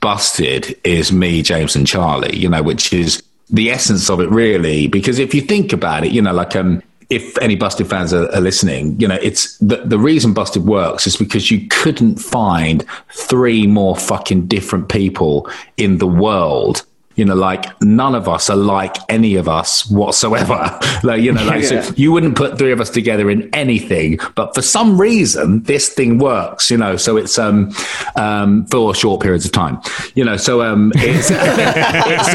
busted 0.03 0.79
is 0.85 1.11
me, 1.13 1.41
James, 1.41 1.75
and 1.75 1.87
Charlie, 1.87 2.37
you 2.37 2.51
know, 2.51 2.63
which 2.63 2.93
is 2.93 3.23
the 3.49 3.71
essence 3.71 4.11
of 4.11 4.21
it, 4.21 4.29
really. 4.29 4.87
Because 4.89 5.19
if 5.19 5.35
you 5.35 5.41
think 5.41 5.73
about 5.73 6.05
it, 6.05 6.13
you 6.13 6.21
know, 6.21 6.35
like, 6.35 6.55
um, 6.55 6.83
if 7.09 7.39
any 7.39 7.57
Busted 7.57 7.89
fans 7.89 8.13
are, 8.13 8.31
are, 8.35 8.41
listening, 8.41 8.99
you 9.01 9.07
know, 9.07 9.19
it's 9.23 9.57
the, 9.59 9.77
the 9.77 9.99
reason 9.99 10.35
Busted 10.35 10.65
works 10.65 11.07
is 11.07 11.17
because 11.17 11.51
you 11.51 11.67
couldn't 11.69 12.17
find 12.17 12.85
three 13.11 13.67
more 13.67 13.97
fucking 13.97 14.47
different 14.47 14.89
people 14.89 15.49
in 15.77 15.99
the 15.99 16.07
world 16.07 16.85
you 17.17 17.25
know, 17.25 17.35
like 17.35 17.81
none 17.83 18.15
of 18.15 18.29
us 18.29 18.49
are 18.51 18.57
like 18.57 18.97
any 19.09 19.37
of 19.37 19.49
us 19.49 19.91
whatsoever. 19.91 20.79
like, 21.03 21.23
you 21.23 21.33
know, 21.33 21.45
like 21.45 21.63
yeah. 21.63 21.83
so 21.83 21.95
you 21.97 22.13
wouldn't 22.13 22.37
put 22.37 22.59
three 22.59 22.73
of 22.73 22.81
us 22.81 22.91
together 22.91 23.31
in 23.31 23.49
anything, 23.55 24.19
but 24.35 24.55
for 24.55 24.63
some 24.63 25.01
reason 25.01 25.63
this 25.65 25.89
thing 25.89 26.19
works, 26.19 26.71
you 26.71 26.77
know, 26.77 26.97
so 26.97 27.17
it's 27.17 27.39
um 27.39 27.73
um 28.17 28.67
for 28.67 28.95
short 28.95 29.21
periods 29.21 29.45
of 29.45 29.53
time. 29.53 29.81
You 30.15 30.25
know, 30.25 30.37
so 30.37 30.63
um 30.63 30.93
it's, 30.97 31.29
it's 31.33 32.29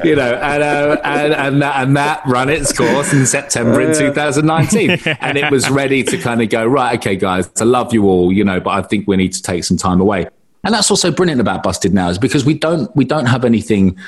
you 0.04 0.16
know, 0.16 0.34
and, 0.34 0.62
uh, 0.62 1.00
and 1.04 1.34
and 1.34 1.62
that 1.62 1.82
and 1.82 1.96
that 1.96 2.22
ran 2.26 2.48
its 2.48 2.76
course 2.76 3.12
in 3.12 3.26
September 3.26 3.80
in 3.80 3.94
2019. 3.96 4.90
and 5.20 5.38
it 5.38 5.50
was 5.50 5.68
ready 5.70 6.02
to 6.02 6.18
kind 6.18 6.42
of 6.42 6.48
go, 6.48 6.66
right, 6.66 6.98
okay, 6.98 7.16
guys, 7.16 7.50
I 7.60 7.64
love 7.64 7.92
you 7.92 8.06
all, 8.06 8.32
you 8.32 8.44
know, 8.44 8.60
but 8.60 8.70
I 8.70 8.82
think 8.82 9.06
we 9.08 9.16
need 9.16 9.32
to 9.32 9.42
take 9.42 9.64
some 9.64 9.76
time 9.76 10.00
away 10.00 10.26
and 10.64 10.74
that's 10.74 10.90
also 10.90 11.10
brilliant 11.10 11.40
about 11.40 11.62
Busted 11.62 11.94
now 11.94 12.08
is 12.08 12.18
because 12.18 12.44
we 12.44 12.54
don't 12.54 12.94
we 12.94 13.04
don't 13.04 13.26
have 13.26 13.44
anything 13.44 13.98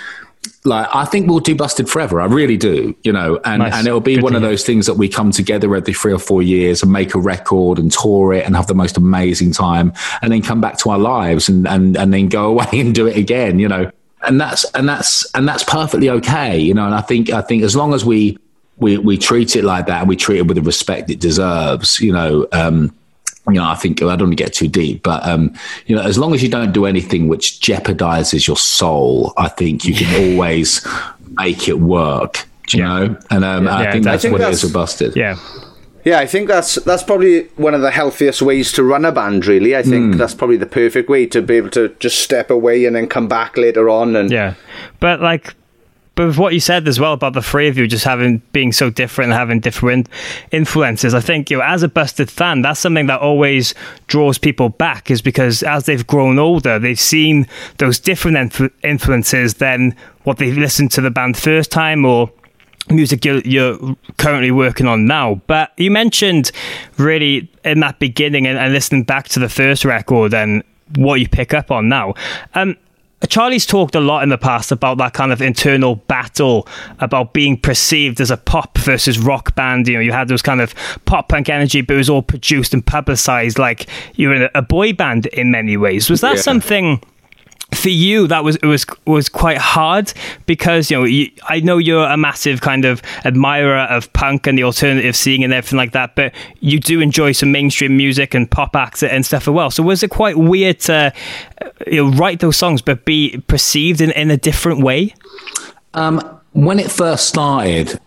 like 0.65 0.89
I 0.93 1.05
think 1.05 1.29
we'll 1.29 1.41
do 1.41 1.55
Busted 1.55 1.89
forever. 1.89 2.21
I 2.21 2.27
really 2.27 2.57
do, 2.57 2.95
you 3.03 3.13
know, 3.13 3.41
and 3.45 3.63
nice. 3.63 3.75
and 3.75 3.87
it'll 3.87 4.01
be 4.01 4.17
Good 4.17 4.25
one 4.25 4.37
of 4.37 4.43
those 4.43 4.65
things 4.65 4.87
that 4.87 4.95
we 4.95 5.09
come 5.09 5.31
together 5.31 5.75
every 5.75 5.95
three 5.95 6.13
or 6.13 6.19
four 6.19 6.43
years 6.43 6.83
and 6.83 6.93
make 6.93 7.15
a 7.15 7.19
record 7.19 7.79
and 7.79 7.91
tour 7.91 8.33
it 8.33 8.45
and 8.45 8.55
have 8.57 8.67
the 8.67 8.75
most 8.75 8.97
amazing 8.97 9.53
time, 9.53 9.93
and 10.21 10.33
then 10.33 10.43
come 10.43 10.61
back 10.61 10.79
to 10.79 10.91
our 10.91 10.99
lives 10.99 11.49
and 11.49 11.67
and 11.67 11.97
and 11.97 12.13
then 12.13 12.29
go 12.29 12.47
away 12.51 12.69
and 12.73 12.95
do 12.95 13.07
it 13.07 13.17
again, 13.17 13.59
you 13.59 13.69
know. 13.69 13.91
And 14.25 14.41
that's 14.41 14.65
and 14.75 14.89
that's 14.89 15.29
and 15.35 15.49
that's 15.49 15.65
perfectly 15.65 16.11
okay, 16.11 16.59
you 16.59 16.75
know. 16.75 16.87
And 16.87 16.95
I 16.95 17.01
think 17.01 17.31
I 17.31 17.43
think 17.43 17.63
as 17.63 17.75
long 17.75 17.93
as 17.95 18.05
we 18.05 18.39
we 18.77 18.99
we 18.99 19.19
treat 19.19 19.57
it 19.57 19.65
like 19.65 19.87
that 19.87 20.01
and 20.01 20.09
we 20.09 20.17
treat 20.17 20.39
it 20.39 20.47
with 20.47 20.57
the 20.57 20.63
respect 20.63 21.11
it 21.11 21.21
deserves, 21.21 22.01
you 22.01 22.13
know. 22.13 22.47
Um, 22.53 22.95
you 23.49 23.55
know, 23.55 23.65
I 23.65 23.75
think 23.75 24.01
I 24.03 24.17
don't 24.17 24.29
want 24.29 24.39
to 24.39 24.45
get 24.45 24.53
too 24.53 24.69
deep, 24.69 25.03
but 25.03 25.27
um, 25.27 25.53
you 25.87 25.97
know, 25.97 26.03
as 26.03 26.17
long 26.17 26.35
as 26.35 26.43
you 26.43 26.49
don't 26.49 26.73
do 26.73 26.87
anything 26.87 27.29
which 27.29 27.61
jeopardizes 27.61 28.47
your 28.47 28.57
soul, 28.57 29.33
I 29.37 29.49
think 29.49 29.85
you 29.85 29.95
can 29.95 30.33
always 30.33 30.87
make 31.33 31.69
it 31.69 31.81
work. 31.81 32.47
you 32.71 32.81
yeah. 32.81 32.87
know? 32.87 33.17
And 33.31 33.45
um, 33.45 33.65
yeah, 33.65 33.77
I 33.77 33.93
think 33.93 34.05
that's 34.05 34.25
I 34.25 34.29
think 34.29 34.33
what 34.33 34.41
that's, 34.41 34.51
it 34.51 34.55
is 34.59 34.65
with 34.65 34.73
Busted. 34.73 35.17
Yeah. 35.17 35.37
Yeah, 36.05 36.19
I 36.19 36.27
think 36.27 36.49
that's 36.49 36.77
that's 36.77 37.05
probably 37.05 37.45
one 37.55 37.75
of 37.75 37.81
the 37.81 37.93
healthiest 37.93 38.43
ways 38.43 38.73
to 38.73 38.83
run 38.83 39.05
a 39.05 39.13
band. 39.13 39.47
Really, 39.47 39.77
I 39.77 39.85
think 39.85 40.15
mm. 40.15 40.19
that's 40.19 40.35
probably 40.35 40.57
the 40.57 40.67
perfect 40.67 41.09
way 41.09 41.27
to 41.27 41.41
be 41.41 41.55
able 41.55 41.71
to 41.71 41.91
just 42.01 42.19
step 42.19 42.51
away 42.51 42.87
and 42.87 42.97
then 42.97 43.07
come 43.07 43.29
back 43.29 43.57
later 43.57 43.89
on. 43.89 44.17
And 44.17 44.29
yeah, 44.29 44.55
but 44.99 45.21
like 45.21 45.55
but 46.15 46.27
with 46.27 46.39
what 46.39 46.53
you 46.53 46.61
said 46.61 46.87
as 46.87 47.01
well 47.01 47.15
about 47.15 47.33
the 47.33 47.43
three 47.43 47.69
of 47.69 47.79
you 47.79 47.87
just 47.87 48.05
having 48.05 48.39
being 48.53 48.73
so 48.73 48.91
different 48.91 49.31
and 49.31 49.39
having 49.39 49.61
different 49.61 50.09
influences, 50.51 51.15
I 51.15 51.21
think 51.21 51.51
you 51.51 51.59
know, 51.59 51.65
as 51.65 51.83
a 51.83 51.89
busted 51.89 52.31
fan, 52.31 52.63
that's 52.63 52.81
something 52.81 53.07
that 53.07 53.21
always 53.21 53.75
draws 54.09 54.37
people 54.37 54.69
back, 54.69 55.11
is 55.11 55.23
because 55.23 55.63
as 55.63 55.87
they've 55.87 56.07
grown 56.07 56.39
older, 56.39 56.79
they've 56.79 57.01
seen 57.01 57.47
those 57.79 57.99
different 57.99 58.37
influ- 58.37 58.71
influences 58.83 59.55
than 59.55 59.97
what 60.25 60.39
they've 60.39 60.59
listened 60.59 60.91
to 60.93 61.01
the 61.01 61.11
band 61.11 61.37
first 61.37 61.71
time 61.71 62.05
or 62.05 62.31
music 62.91 63.25
you're, 63.25 63.41
you're, 63.41 63.97
currently 64.19 64.51
working 64.51 64.87
on 64.87 65.07
now. 65.07 65.41
But 65.47 65.73
you 65.79 65.91
mentioned 65.91 66.53
really 66.99 67.51
in 67.65 67.81
that 67.81 67.99
beginning 67.99 68.47
and, 68.47 68.59
and 68.59 68.73
listening 68.73 69.05
back 69.05 69.29
to 69.31 69.41
the 69.41 69.49
first 69.49 69.85
record 69.85 70.35
and 70.35 70.63
what 70.97 71.21
you 71.21 71.29
pick 71.29 71.55
up 71.55 71.71
on 71.71 71.89
now. 71.89 72.15
Um, 72.55 72.77
Charlie's 73.29 73.67
talked 73.67 73.95
a 73.95 74.01
lot 74.01 74.23
in 74.23 74.29
the 74.29 74.39
past 74.39 74.73
about 74.73 74.99
that 74.99 75.15
kind 75.15 75.33
of 75.33 75.41
internal 75.41 75.97
battle 75.97 76.67
about 76.99 77.33
being 77.33 77.57
perceived 77.57 78.21
as 78.21 78.31
a 78.31 78.37
pop 78.37 78.79
versus 78.79 79.19
rock 79.19 79.55
band. 79.55 79.89
You 79.89 79.95
know, 79.95 80.01
you 80.01 80.13
had 80.13 80.29
those 80.29 80.43
kind 80.43 80.61
of 80.61 80.75
pop 81.05 81.29
punk 81.29 81.49
energy, 81.49 81.81
but 81.81 81.95
it 81.95 81.99
was 81.99 82.11
all 82.11 82.23
produced 82.23 82.75
and 82.75 82.85
publicized 82.85 83.59
like 83.59 83.89
you 84.15 84.29
were 84.29 84.51
a 84.55 84.63
boy 84.63 84.93
band 84.93 85.27
in 85.27 85.51
many 85.51 85.77
ways. 85.77 86.11
Was 86.11 86.21
that 86.21 86.37
yeah. 86.37 86.43
something 86.43 87.03
for 87.75 87.89
you 87.89 88.27
that 88.27 88.45
was 88.45 88.57
it 88.57 88.67
was 88.67 88.85
was 89.07 89.29
quite 89.29 89.59
hard 89.59 90.13
because 90.47 90.91
you 90.91 90.97
know 90.99 91.05
you, 91.05 91.31
I 91.49 91.61
know 91.61 91.79
you're 91.79 92.05
a 92.05 92.17
massive 92.17 92.61
kind 92.61 92.85
of 92.85 93.03
admirer 93.25 93.81
of 93.81 94.13
punk 94.13 94.47
and 94.47 94.59
the 94.59 94.65
alternative 94.65 95.17
scene 95.17 95.43
and 95.43 95.53
everything 95.53 95.79
like 95.79 95.93
that, 95.93 96.15
but 96.15 96.35
you 96.61 96.79
do 96.79 97.01
enjoy 97.01 97.33
some 97.33 97.51
mainstream 97.51 97.97
music 97.97 98.35
and 98.35 98.51
pop 98.51 98.77
acts 98.77 99.03
and 99.03 99.25
stuff 99.25 99.49
as 99.49 99.55
well. 99.55 99.71
So 99.71 99.83
was 99.83 100.03
it 100.03 100.11
quite 100.11 100.37
weird 100.39 100.81
to 100.81 101.13
you 101.87 102.05
know, 102.05 102.17
write 102.17 102.41
those 102.41 102.57
songs 102.57 102.83
but 102.83 103.05
be 103.05 103.43
perceived 103.47 104.01
in, 104.01 104.11
in 104.13 104.31
a 104.31 104.37
different 104.37 104.83
way? 104.83 105.15
Um, 105.95 106.41
when 106.53 106.79
it 106.79 106.91
first 106.91 107.29
started, 107.29 107.99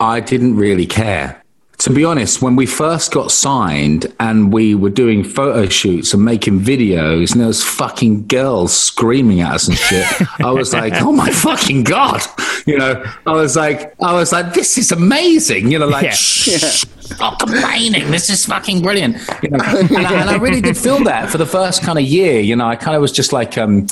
I 0.00 0.20
didn't 0.20 0.56
really 0.56 0.86
care 0.86 1.43
to 1.84 1.92
be 1.92 2.02
honest, 2.02 2.40
when 2.40 2.56
we 2.56 2.64
first 2.64 3.12
got 3.12 3.30
signed 3.30 4.10
and 4.18 4.50
we 4.50 4.74
were 4.74 4.88
doing 4.88 5.22
photo 5.22 5.68
shoots 5.68 6.14
and 6.14 6.24
making 6.24 6.60
videos, 6.60 7.32
and 7.32 7.42
there 7.42 7.46
was 7.46 7.62
fucking 7.62 8.26
girls 8.26 8.74
screaming 8.74 9.42
at 9.42 9.52
us 9.52 9.68
and 9.68 9.76
shit, 9.76 10.06
I 10.40 10.50
was 10.50 10.72
like, 10.80 10.94
"Oh 11.02 11.12
my 11.12 11.28
fucking 11.28 11.84
god!" 11.84 12.22
You 12.64 12.78
know, 12.78 13.04
I 13.26 13.32
was 13.32 13.54
like, 13.54 13.94
I 14.00 14.14
was 14.14 14.32
like, 14.32 14.54
"This 14.54 14.78
is 14.78 14.92
amazing!" 14.92 15.70
You 15.70 15.78
know, 15.78 15.86
like, 15.86 16.04
yeah. 16.04 16.12
shh, 16.12 16.86
stop 17.00 17.38
complaining. 17.38 18.10
This 18.10 18.30
is 18.30 18.46
fucking 18.46 18.80
brilliant. 18.80 19.18
You 19.42 19.50
know, 19.50 19.58
and 19.64 20.06
I, 20.06 20.20
and 20.22 20.30
I 20.30 20.36
really 20.36 20.62
did 20.62 20.78
feel 20.78 21.04
that 21.04 21.28
for 21.28 21.36
the 21.36 21.44
first 21.44 21.82
kind 21.82 21.98
of 21.98 22.04
year. 22.06 22.40
You 22.40 22.56
know, 22.56 22.66
I 22.66 22.76
kind 22.76 22.96
of 22.96 23.02
was 23.02 23.12
just 23.12 23.34
like. 23.34 23.58
um 23.58 23.88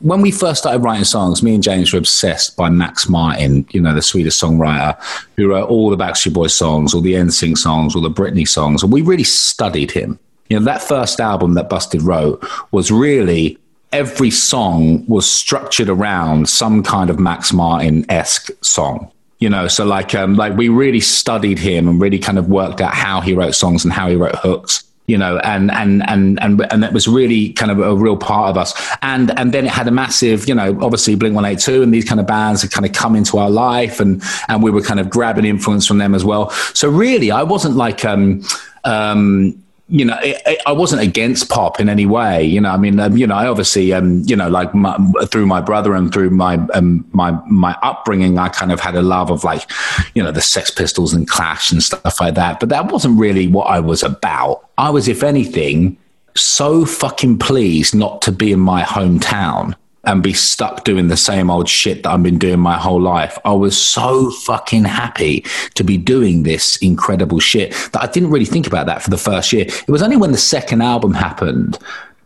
when 0.00 0.20
we 0.20 0.30
first 0.30 0.60
started 0.60 0.80
writing 0.80 1.04
songs, 1.04 1.42
me 1.42 1.54
and 1.54 1.62
James 1.62 1.92
were 1.92 1.98
obsessed 1.98 2.56
by 2.56 2.68
Max 2.68 3.08
Martin, 3.08 3.66
you 3.70 3.80
know, 3.80 3.94
the 3.94 4.02
Swedish 4.02 4.34
songwriter 4.34 5.00
who 5.36 5.48
wrote 5.48 5.68
all 5.68 5.90
the 5.90 5.96
Backstreet 5.96 6.34
Boys 6.34 6.54
songs, 6.54 6.94
all 6.94 7.00
the 7.00 7.14
NSYNC 7.14 7.56
songs, 7.56 7.94
all 7.94 8.02
the 8.02 8.10
Britney 8.10 8.46
songs. 8.46 8.82
And 8.82 8.92
we 8.92 9.02
really 9.02 9.24
studied 9.24 9.90
him. 9.90 10.18
You 10.48 10.58
know, 10.58 10.64
that 10.66 10.82
first 10.82 11.20
album 11.20 11.54
that 11.54 11.68
Busted 11.68 12.02
wrote 12.02 12.44
was 12.70 12.90
really 12.90 13.58
every 13.92 14.30
song 14.30 15.06
was 15.06 15.30
structured 15.30 15.88
around 15.88 16.48
some 16.48 16.82
kind 16.82 17.08
of 17.08 17.18
Max 17.18 17.52
Martin 17.52 18.04
esque 18.10 18.50
song. 18.62 19.10
You 19.38 19.48
know, 19.48 19.68
so 19.68 19.84
like, 19.84 20.14
um, 20.14 20.36
like 20.36 20.56
we 20.56 20.68
really 20.68 21.00
studied 21.00 21.58
him 21.58 21.88
and 21.88 22.00
really 22.00 22.18
kind 22.18 22.38
of 22.38 22.48
worked 22.48 22.80
out 22.80 22.94
how 22.94 23.20
he 23.20 23.34
wrote 23.34 23.54
songs 23.54 23.84
and 23.84 23.92
how 23.92 24.08
he 24.08 24.16
wrote 24.16 24.36
hooks 24.36 24.84
you 25.06 25.18
know, 25.18 25.38
and 25.38 25.70
and 25.70 26.02
and 26.08 26.42
and 26.42 26.66
and 26.72 26.82
that 26.82 26.92
was 26.92 27.06
really 27.06 27.52
kind 27.52 27.70
of 27.70 27.78
a 27.78 27.94
real 27.94 28.16
part 28.16 28.50
of 28.50 28.56
us. 28.56 28.72
And 29.02 29.38
and 29.38 29.52
then 29.52 29.66
it 29.66 29.70
had 29.70 29.86
a 29.86 29.90
massive, 29.90 30.48
you 30.48 30.54
know, 30.54 30.78
obviously 30.80 31.14
Blink 31.14 31.34
One 31.34 31.44
Eight 31.44 31.58
Two 31.58 31.82
and 31.82 31.92
these 31.92 32.04
kind 32.04 32.20
of 32.20 32.26
bands 32.26 32.62
had 32.62 32.70
kind 32.70 32.86
of 32.86 32.92
come 32.92 33.14
into 33.14 33.38
our 33.38 33.50
life, 33.50 34.00
and 34.00 34.22
and 34.48 34.62
we 34.62 34.70
were 34.70 34.82
kind 34.82 35.00
of 35.00 35.10
grabbing 35.10 35.44
influence 35.44 35.86
from 35.86 35.98
them 35.98 36.14
as 36.14 36.24
well. 36.24 36.50
So 36.72 36.88
really, 36.88 37.30
I 37.30 37.42
wasn't 37.42 37.76
like 37.76 38.04
um 38.04 38.42
um 38.84 39.63
you 39.94 40.04
know, 40.04 40.18
it, 40.24 40.42
it, 40.44 40.58
I 40.66 40.72
wasn't 40.72 41.02
against 41.02 41.48
pop 41.48 41.78
in 41.78 41.88
any 41.88 42.04
way. 42.04 42.42
You 42.42 42.60
know, 42.60 42.70
I 42.70 42.76
mean, 42.76 42.98
um, 42.98 43.16
you 43.16 43.28
know, 43.28 43.36
I 43.36 43.46
obviously, 43.46 43.92
um, 43.92 44.24
you 44.26 44.34
know, 44.34 44.48
like 44.48 44.74
my, 44.74 44.98
through 45.30 45.46
my 45.46 45.60
brother 45.60 45.94
and 45.94 46.12
through 46.12 46.30
my 46.30 46.54
um, 46.74 47.06
my 47.12 47.30
my 47.46 47.78
upbringing, 47.80 48.36
I 48.36 48.48
kind 48.48 48.72
of 48.72 48.80
had 48.80 48.96
a 48.96 49.02
love 49.02 49.30
of 49.30 49.44
like, 49.44 49.70
you 50.16 50.22
know, 50.22 50.32
the 50.32 50.40
Sex 50.40 50.68
Pistols 50.72 51.14
and 51.14 51.28
Clash 51.28 51.70
and 51.70 51.80
stuff 51.80 52.20
like 52.20 52.34
that. 52.34 52.58
But 52.58 52.70
that 52.70 52.90
wasn't 52.90 53.20
really 53.20 53.46
what 53.46 53.68
I 53.68 53.78
was 53.78 54.02
about. 54.02 54.68
I 54.78 54.90
was, 54.90 55.06
if 55.06 55.22
anything, 55.22 55.96
so 56.34 56.84
fucking 56.84 57.38
pleased 57.38 57.94
not 57.94 58.20
to 58.22 58.32
be 58.32 58.50
in 58.50 58.58
my 58.58 58.82
hometown 58.82 59.76
and 60.06 60.22
be 60.22 60.32
stuck 60.32 60.84
doing 60.84 61.08
the 61.08 61.16
same 61.16 61.50
old 61.50 61.68
shit 61.68 62.02
that 62.02 62.10
I've 62.10 62.22
been 62.22 62.38
doing 62.38 62.60
my 62.60 62.78
whole 62.78 63.00
life. 63.00 63.38
I 63.44 63.52
was 63.52 63.80
so 63.80 64.30
fucking 64.30 64.84
happy 64.84 65.44
to 65.74 65.84
be 65.84 65.96
doing 65.96 66.42
this 66.42 66.76
incredible 66.78 67.40
shit 67.40 67.72
that 67.92 68.02
I 68.02 68.06
didn't 68.06 68.30
really 68.30 68.44
think 68.44 68.66
about 68.66 68.86
that 68.86 69.02
for 69.02 69.10
the 69.10 69.18
first 69.18 69.52
year. 69.52 69.66
It 69.66 69.88
was 69.88 70.02
only 70.02 70.16
when 70.16 70.32
the 70.32 70.38
second 70.38 70.82
album 70.82 71.14
happened 71.14 71.78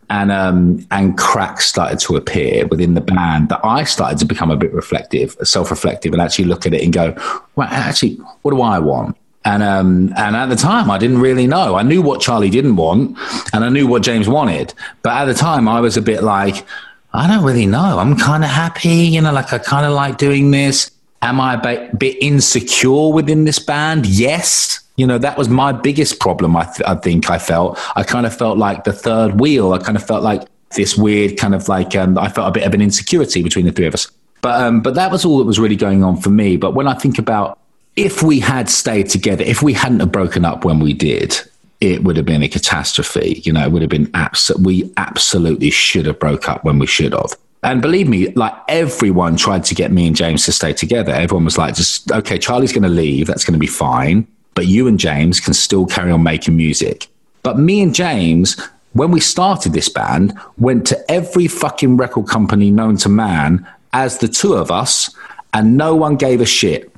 and 0.09 0.31
um, 0.31 0.85
and 0.91 1.17
cracks 1.17 1.67
started 1.67 1.99
to 1.99 2.15
appear 2.15 2.65
within 2.67 2.95
the 2.95 3.01
band 3.01 3.49
that 3.49 3.61
I 3.63 3.83
started 3.83 4.17
to 4.19 4.25
become 4.25 4.49
a 4.49 4.57
bit 4.57 4.73
reflective, 4.73 5.37
self-reflective, 5.43 6.13
and 6.13 6.21
actually 6.21 6.45
look 6.45 6.65
at 6.65 6.73
it 6.73 6.83
and 6.83 6.91
go, 6.91 7.15
well, 7.55 7.67
actually, 7.69 8.15
what 8.41 8.51
do 8.51 8.61
I 8.61 8.79
want? 8.79 9.15
And 9.45 9.63
um, 9.63 10.13
and 10.17 10.35
at 10.35 10.47
the 10.47 10.55
time, 10.55 10.89
I 10.89 10.97
didn't 10.97 11.19
really 11.19 11.47
know. 11.47 11.75
I 11.75 11.83
knew 11.83 12.01
what 12.01 12.21
Charlie 12.21 12.49
didn't 12.49 12.75
want, 12.75 13.17
and 13.53 13.63
I 13.63 13.69
knew 13.69 13.87
what 13.87 14.01
James 14.01 14.27
wanted. 14.27 14.73
But 15.01 15.13
at 15.13 15.25
the 15.25 15.33
time, 15.33 15.67
I 15.67 15.79
was 15.79 15.95
a 15.95 16.01
bit 16.01 16.23
like, 16.23 16.65
I 17.13 17.27
don't 17.27 17.43
really 17.43 17.65
know. 17.65 17.97
I'm 17.99 18.15
kind 18.15 18.43
of 18.43 18.49
happy, 18.49 18.89
you 18.89 19.21
know, 19.21 19.31
like 19.31 19.51
I 19.51 19.57
kind 19.57 19.85
of 19.85 19.93
like 19.93 20.17
doing 20.17 20.51
this. 20.51 20.91
Am 21.21 21.41
I 21.41 21.55
a 21.55 21.95
bit 21.95 22.17
insecure 22.21 23.11
within 23.11 23.45
this 23.45 23.59
band? 23.59 24.05
Yes. 24.05 24.79
You 24.95 25.07
know, 25.07 25.17
that 25.17 25.37
was 25.37 25.49
my 25.49 25.71
biggest 25.71 26.19
problem. 26.19 26.55
I, 26.55 26.65
th- 26.65 26.87
I 26.87 26.95
think 26.95 27.29
I 27.29 27.39
felt. 27.39 27.79
I 27.95 28.03
kind 28.03 28.25
of 28.25 28.35
felt 28.35 28.57
like 28.57 28.83
the 28.83 28.93
third 28.93 29.39
wheel. 29.39 29.73
I 29.73 29.79
kind 29.79 29.97
of 29.97 30.05
felt 30.05 30.23
like 30.23 30.43
this 30.75 30.95
weird 30.97 31.37
kind 31.37 31.55
of 31.55 31.67
like 31.67 31.95
um, 31.95 32.17
I 32.17 32.29
felt 32.29 32.47
a 32.47 32.51
bit 32.51 32.65
of 32.65 32.73
an 32.73 32.81
insecurity 32.81 33.41
between 33.41 33.65
the 33.65 33.71
three 33.71 33.87
of 33.87 33.93
us. 33.93 34.11
But 34.41 34.61
um, 34.61 34.81
but 34.81 34.95
that 34.95 35.11
was 35.11 35.25
all 35.25 35.39
that 35.39 35.45
was 35.45 35.59
really 35.59 35.75
going 35.75 36.03
on 36.03 36.17
for 36.21 36.29
me. 36.29 36.57
But 36.57 36.73
when 36.73 36.87
I 36.87 36.93
think 36.93 37.17
about 37.17 37.59
if 37.95 38.23
we 38.23 38.39
had 38.39 38.69
stayed 38.69 39.09
together, 39.09 39.43
if 39.43 39.61
we 39.61 39.73
hadn't 39.73 39.99
have 39.99 40.11
broken 40.11 40.45
up 40.45 40.63
when 40.63 40.79
we 40.79 40.93
did, 40.93 41.37
it 41.81 42.03
would 42.03 42.17
have 42.17 42.25
been 42.25 42.43
a 42.43 42.49
catastrophe. 42.49 43.41
You 43.45 43.53
know, 43.53 43.63
it 43.63 43.71
would 43.71 43.81
have 43.81 43.89
been 43.89 44.11
abs- 44.13 44.51
we 44.59 44.91
absolutely 44.97 45.69
should 45.69 46.05
have 46.05 46.19
broke 46.19 46.49
up 46.49 46.63
when 46.63 46.79
we 46.79 46.87
should 46.87 47.13
have. 47.13 47.37
And 47.63 47.81
believe 47.81 48.07
me, 48.07 48.29
like 48.31 48.53
everyone 48.67 49.35
tried 49.35 49.65
to 49.65 49.75
get 49.75 49.91
me 49.91 50.07
and 50.07 50.15
James 50.15 50.45
to 50.45 50.51
stay 50.51 50.73
together. 50.73 51.11
Everyone 51.11 51.45
was 51.45 51.57
like, 51.57 51.75
just 51.75 52.11
okay, 52.11 52.37
Charlie's 52.37 52.71
going 52.71 52.83
to 52.83 52.89
leave. 52.89 53.27
That's 53.27 53.43
going 53.43 53.53
to 53.53 53.59
be 53.59 53.67
fine. 53.67 54.27
But 54.55 54.67
you 54.67 54.87
and 54.87 54.99
James 54.99 55.39
can 55.39 55.53
still 55.53 55.85
carry 55.85 56.11
on 56.11 56.23
making 56.23 56.55
music. 56.55 57.07
But 57.43 57.59
me 57.59 57.81
and 57.81 57.93
James, 57.93 58.59
when 58.93 59.11
we 59.11 59.19
started 59.19 59.73
this 59.73 59.89
band, 59.89 60.37
went 60.57 60.87
to 60.87 61.11
every 61.11 61.47
fucking 61.47 61.97
record 61.97 62.27
company 62.27 62.71
known 62.71 62.97
to 62.97 63.09
man 63.09 63.67
as 63.93 64.19
the 64.19 64.27
two 64.27 64.53
of 64.53 64.71
us, 64.71 65.13
and 65.53 65.77
no 65.77 65.95
one 65.95 66.15
gave 66.15 66.41
a 66.41 66.45
shit 66.45 66.88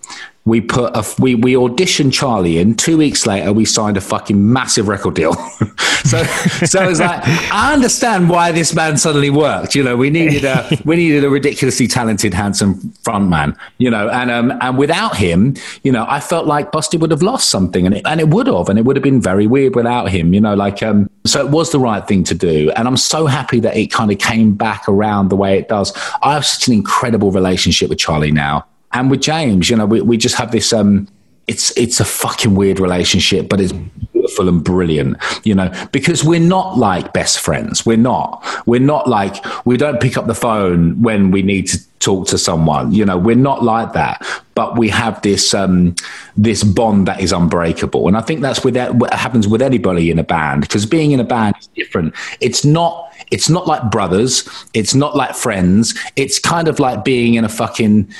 we 0.45 0.59
put 0.59 0.95
a 0.95 1.05
we 1.21 1.35
we 1.35 1.53
auditioned 1.53 2.13
Charlie 2.13 2.57
in. 2.57 2.75
Two 2.75 2.97
weeks 2.97 3.27
later, 3.27 3.53
we 3.53 3.63
signed 3.63 3.95
a 3.95 4.01
fucking 4.01 4.51
massive 4.51 4.87
record 4.87 5.13
deal. 5.13 5.33
so 6.03 6.23
so 6.23 6.89
it's 6.89 6.99
like 6.99 7.21
I 7.53 7.73
understand 7.73 8.29
why 8.29 8.51
this 8.51 8.73
man 8.73 8.97
suddenly 8.97 9.29
worked. 9.29 9.75
You 9.75 9.83
know, 9.83 9.95
we 9.95 10.09
needed 10.09 10.43
a 10.43 10.67
we 10.83 10.95
needed 10.95 11.23
a 11.23 11.29
ridiculously 11.29 11.87
talented, 11.87 12.33
handsome 12.33 12.75
frontman. 13.03 13.55
You 13.77 13.91
know, 13.91 14.09
and 14.09 14.31
um 14.31 14.51
and 14.61 14.79
without 14.79 15.15
him, 15.15 15.55
you 15.83 15.91
know, 15.91 16.05
I 16.07 16.19
felt 16.19 16.47
like 16.47 16.71
Busted 16.71 17.01
would 17.01 17.11
have 17.11 17.21
lost 17.21 17.49
something, 17.49 17.85
and 17.85 17.95
it 17.95 18.01
and 18.05 18.19
it 18.19 18.29
would 18.29 18.47
have, 18.47 18.67
and 18.67 18.79
it 18.79 18.85
would 18.85 18.95
have 18.95 19.03
been 19.03 19.21
very 19.21 19.45
weird 19.45 19.75
without 19.75 20.09
him. 20.09 20.33
You 20.33 20.41
know, 20.41 20.55
like 20.55 20.81
um 20.81 21.07
so 21.23 21.45
it 21.45 21.51
was 21.51 21.71
the 21.71 21.79
right 21.79 22.07
thing 22.07 22.23
to 22.25 22.33
do, 22.33 22.71
and 22.71 22.87
I'm 22.87 22.97
so 22.97 23.27
happy 23.27 23.59
that 23.59 23.77
it 23.77 23.91
kind 23.91 24.11
of 24.11 24.17
came 24.17 24.55
back 24.55 24.89
around 24.89 25.29
the 25.29 25.35
way 25.35 25.59
it 25.59 25.69
does. 25.69 25.93
I 26.23 26.33
have 26.33 26.47
such 26.47 26.67
an 26.67 26.73
incredible 26.73 27.31
relationship 27.31 27.89
with 27.89 27.99
Charlie 27.99 28.31
now 28.31 28.65
and 28.93 29.09
with 29.09 29.21
James, 29.21 29.69
you 29.69 29.75
know, 29.75 29.85
we, 29.85 30.01
we 30.01 30.17
just 30.17 30.35
have 30.35 30.51
this. 30.51 30.73
Um, 30.73 31.07
it's 31.47 31.75
it's 31.77 31.99
a 31.99 32.05
fucking 32.05 32.55
weird 32.55 32.79
relationship, 32.79 33.49
but 33.49 33.59
it's 33.59 33.73
beautiful 33.73 34.47
and 34.47 34.63
brilliant, 34.63 35.17
you 35.43 35.55
know, 35.55 35.71
because 35.91 36.23
we're 36.23 36.39
not 36.39 36.77
like 36.77 37.13
best 37.13 37.39
friends. 37.39 37.85
We're 37.85 37.97
not. 37.97 38.45
We're 38.65 38.79
not 38.79 39.07
like 39.07 39.43
we 39.65 39.75
don't 39.75 39.99
pick 39.99 40.17
up 40.17 40.27
the 40.27 40.35
phone 40.35 41.01
when 41.01 41.31
we 41.31 41.41
need 41.41 41.67
to 41.69 41.79
talk 41.99 42.27
to 42.27 42.37
someone. 42.37 42.93
You 42.93 43.05
know, 43.05 43.17
we're 43.17 43.35
not 43.35 43.63
like 43.63 43.93
that. 43.93 44.25
But 44.53 44.77
we 44.77 44.89
have 44.89 45.21
this 45.21 45.53
um, 45.53 45.95
this 46.37 46.63
bond 46.63 47.07
that 47.07 47.19
is 47.19 47.31
unbreakable, 47.31 48.07
and 48.07 48.15
I 48.15 48.21
think 48.21 48.41
that's 48.41 48.63
with 48.63 48.75
that, 48.75 48.95
what 48.95 49.13
happens 49.13 49.47
with 49.47 49.61
anybody 49.61 50.11
in 50.11 50.19
a 50.19 50.23
band 50.23 50.61
because 50.61 50.85
being 50.85 51.11
in 51.11 51.19
a 51.19 51.23
band 51.23 51.55
is 51.59 51.67
different. 51.67 52.13
It's 52.39 52.63
not 52.63 53.11
it's 53.31 53.49
not 53.49 53.65
like 53.65 53.89
brothers. 53.89 54.47
It's 54.73 54.93
not 54.93 55.15
like 55.15 55.35
friends. 55.35 55.97
It's 56.15 56.37
kind 56.37 56.67
of 56.67 56.79
like 56.79 57.03
being 57.03 57.35
in 57.35 57.45
a 57.45 57.49
fucking 57.49 58.13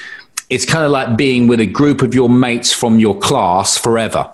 it's 0.52 0.66
kind 0.66 0.84
of 0.86 0.92
like 0.92 1.18
being 1.18 1.48
with 1.48 1.60
a 1.62 1.66
group 1.66 2.02
of 2.02 2.14
your 2.14 2.30
mates 2.30 2.72
from 2.74 3.00
your 3.00 3.18
class 3.18 3.78
forever. 3.78 4.30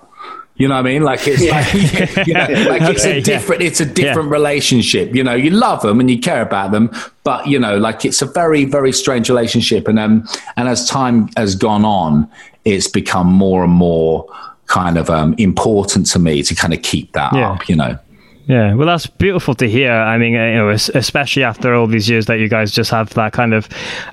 You 0.55 0.67
know 0.67 0.73
what 0.73 0.87
I 0.87 0.89
mean? 0.89 1.03
Like 1.03 1.19
it's 1.27 1.43
like, 1.47 2.27
you 2.27 2.33
know, 2.33 2.47
like 2.67 2.81
it's 2.81 3.05
a 3.05 3.21
different, 3.21 3.61
it's 3.61 3.79
a 3.79 3.85
different 3.85 4.31
relationship. 4.31 5.13
You 5.13 5.23
know, 5.23 5.35
you 5.35 5.51
love 5.51 5.83
them 5.83 5.99
and 5.99 6.09
you 6.09 6.17
care 6.19 6.41
about 6.41 6.71
them, 6.71 6.89
but 7.23 7.45
you 7.45 7.59
know, 7.59 7.77
like 7.77 8.03
it's 8.03 8.23
a 8.23 8.25
very, 8.25 8.65
very 8.65 8.91
strange 8.91 9.29
relationship. 9.29 9.87
And 9.87 9.99
um, 9.99 10.27
and 10.55 10.67
as 10.67 10.89
time 10.89 11.29
has 11.37 11.53
gone 11.53 11.85
on, 11.85 12.27
it's 12.65 12.87
become 12.87 13.27
more 13.27 13.63
and 13.63 13.71
more 13.73 14.25
kind 14.65 14.97
of 14.97 15.09
um 15.11 15.35
important 15.37 16.07
to 16.07 16.19
me 16.19 16.41
to 16.43 16.55
kind 16.55 16.73
of 16.73 16.81
keep 16.81 17.13
that 17.13 17.33
Yeah. 17.33 17.51
up. 17.51 17.69
You 17.69 17.75
know. 17.75 17.99
Yeah, 18.47 18.75
well, 18.75 18.87
that's 18.87 19.07
beautiful 19.07 19.55
to 19.55 19.69
hear. 19.69 19.91
I 19.91 20.17
mean, 20.17 20.33
uh, 20.33 20.45
you 20.45 20.55
know, 20.55 20.69
especially 20.69 21.43
after 21.43 21.73
all 21.75 21.85
these 21.85 22.09
years 22.09 22.27
that 22.27 22.39
you 22.39 22.47
guys 22.47 22.71
just 22.71 22.89
have 22.91 23.13
that 23.15 23.33
kind 23.33 23.53
of 23.53 23.67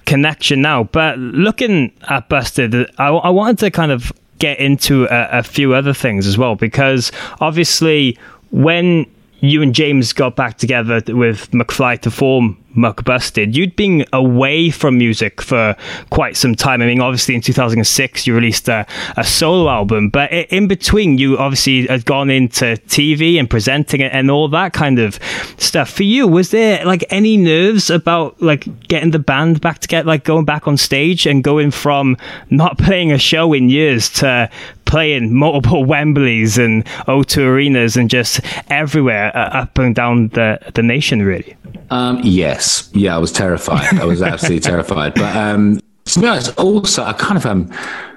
connection 0.07 0.61
now. 0.61 0.85
But 0.85 1.19
looking 1.19 1.93
at 2.09 2.29
Busted, 2.29 2.75
I, 2.99 3.09
I 3.11 3.31
wanted 3.31 3.59
to 3.61 3.71
kind 3.71 3.93
of 3.93 4.13
get 4.41 4.59
into 4.59 5.05
a, 5.05 5.39
a 5.39 5.43
few 5.45 5.73
other 5.73 5.95
things 5.95 6.27
as 6.27 6.37
well, 6.37 6.57
because 6.57 7.13
obviously, 7.41 8.19
when 8.51 9.07
you 9.39 9.63
and 9.63 9.73
James 9.73 10.13
got 10.13 10.35
back 10.35 10.59
together 10.59 11.01
with 11.15 11.51
McFly 11.53 12.01
to 12.01 12.11
form 12.11 12.57
McBusted, 12.77 13.55
you'd 13.55 13.77
been 13.77 14.05
away 14.13 14.71
from 14.71 14.99
music 14.99 15.41
for 15.41 15.77
quite 16.11 16.37
some 16.37 16.55
time. 16.55 16.83
I 16.83 16.87
mean, 16.87 17.01
obviously 17.01 17.35
in 17.35 17.41
2006 17.41 18.27
you 18.27 18.35
released 18.35 18.69
a, 18.69 18.87
a 19.17 19.25
solo 19.25 19.71
album, 19.71 20.11
but 20.11 20.33
in 20.33 20.69
between 20.69 21.19
you 21.19 21.39
obviously 21.39 21.87
had 21.87 22.05
gone 22.05 22.31
into 22.31 22.65
TV 22.89 23.39
and 23.39 23.49
presenting 23.49 24.03
and 24.03 24.31
all 24.31 24.49
that 24.49 24.73
kind 24.73 24.99
of 24.99 25.19
stuff. 25.59 25.91
For 25.91 26.03
you, 26.03 26.27
was 26.27 26.51
there 26.51 26.85
like 26.85 27.05
any 27.11 27.37
nerves 27.37 27.91
about 27.91 28.41
like 28.41 28.89
getting 28.89 29.11
the 29.11 29.19
band 29.19 29.61
back 29.61 29.79
together, 29.81 30.07
like 30.07 30.25
going 30.25 30.45
back 30.45 30.67
on 30.67 30.77
stage 30.77 31.27
and 31.27 31.43
going 31.43 31.71
from 31.71 32.17
not 32.51 32.79
playing 32.85 33.13
a 33.13 33.19
show 33.19 33.53
in 33.53 33.69
years 33.69 34.09
to 34.11 34.51
playing 34.85 35.35
multiple 35.35 35.85
Wembleys 35.95 36.63
and 36.63 36.85
O2 37.09 37.47
arenas 37.47 37.97
and 37.97 38.11
just 38.11 38.41
everywhere 38.71 39.37
uh, 39.37 39.63
up 39.63 39.79
and 39.79 39.95
down 39.95 40.29
the, 40.29 40.59
the 40.75 40.83
nation, 40.83 41.23
really? 41.23 41.57
Um, 41.95 42.21
yes, 42.25 42.91
yeah, 42.93 43.15
I 43.15 43.19
was 43.19 43.31
terrified. 43.31 44.01
I 44.01 44.05
was 44.05 44.21
absolutely 44.21 44.61
terrified. 44.71 45.15
But 45.15 45.37
um, 45.37 45.81
to 46.07 46.21
be 46.21 46.27
honest, 46.27 46.59
also 46.59 47.05
I 47.05 47.13
kind 47.13 47.37
of 47.37 47.47
um, 47.47 47.71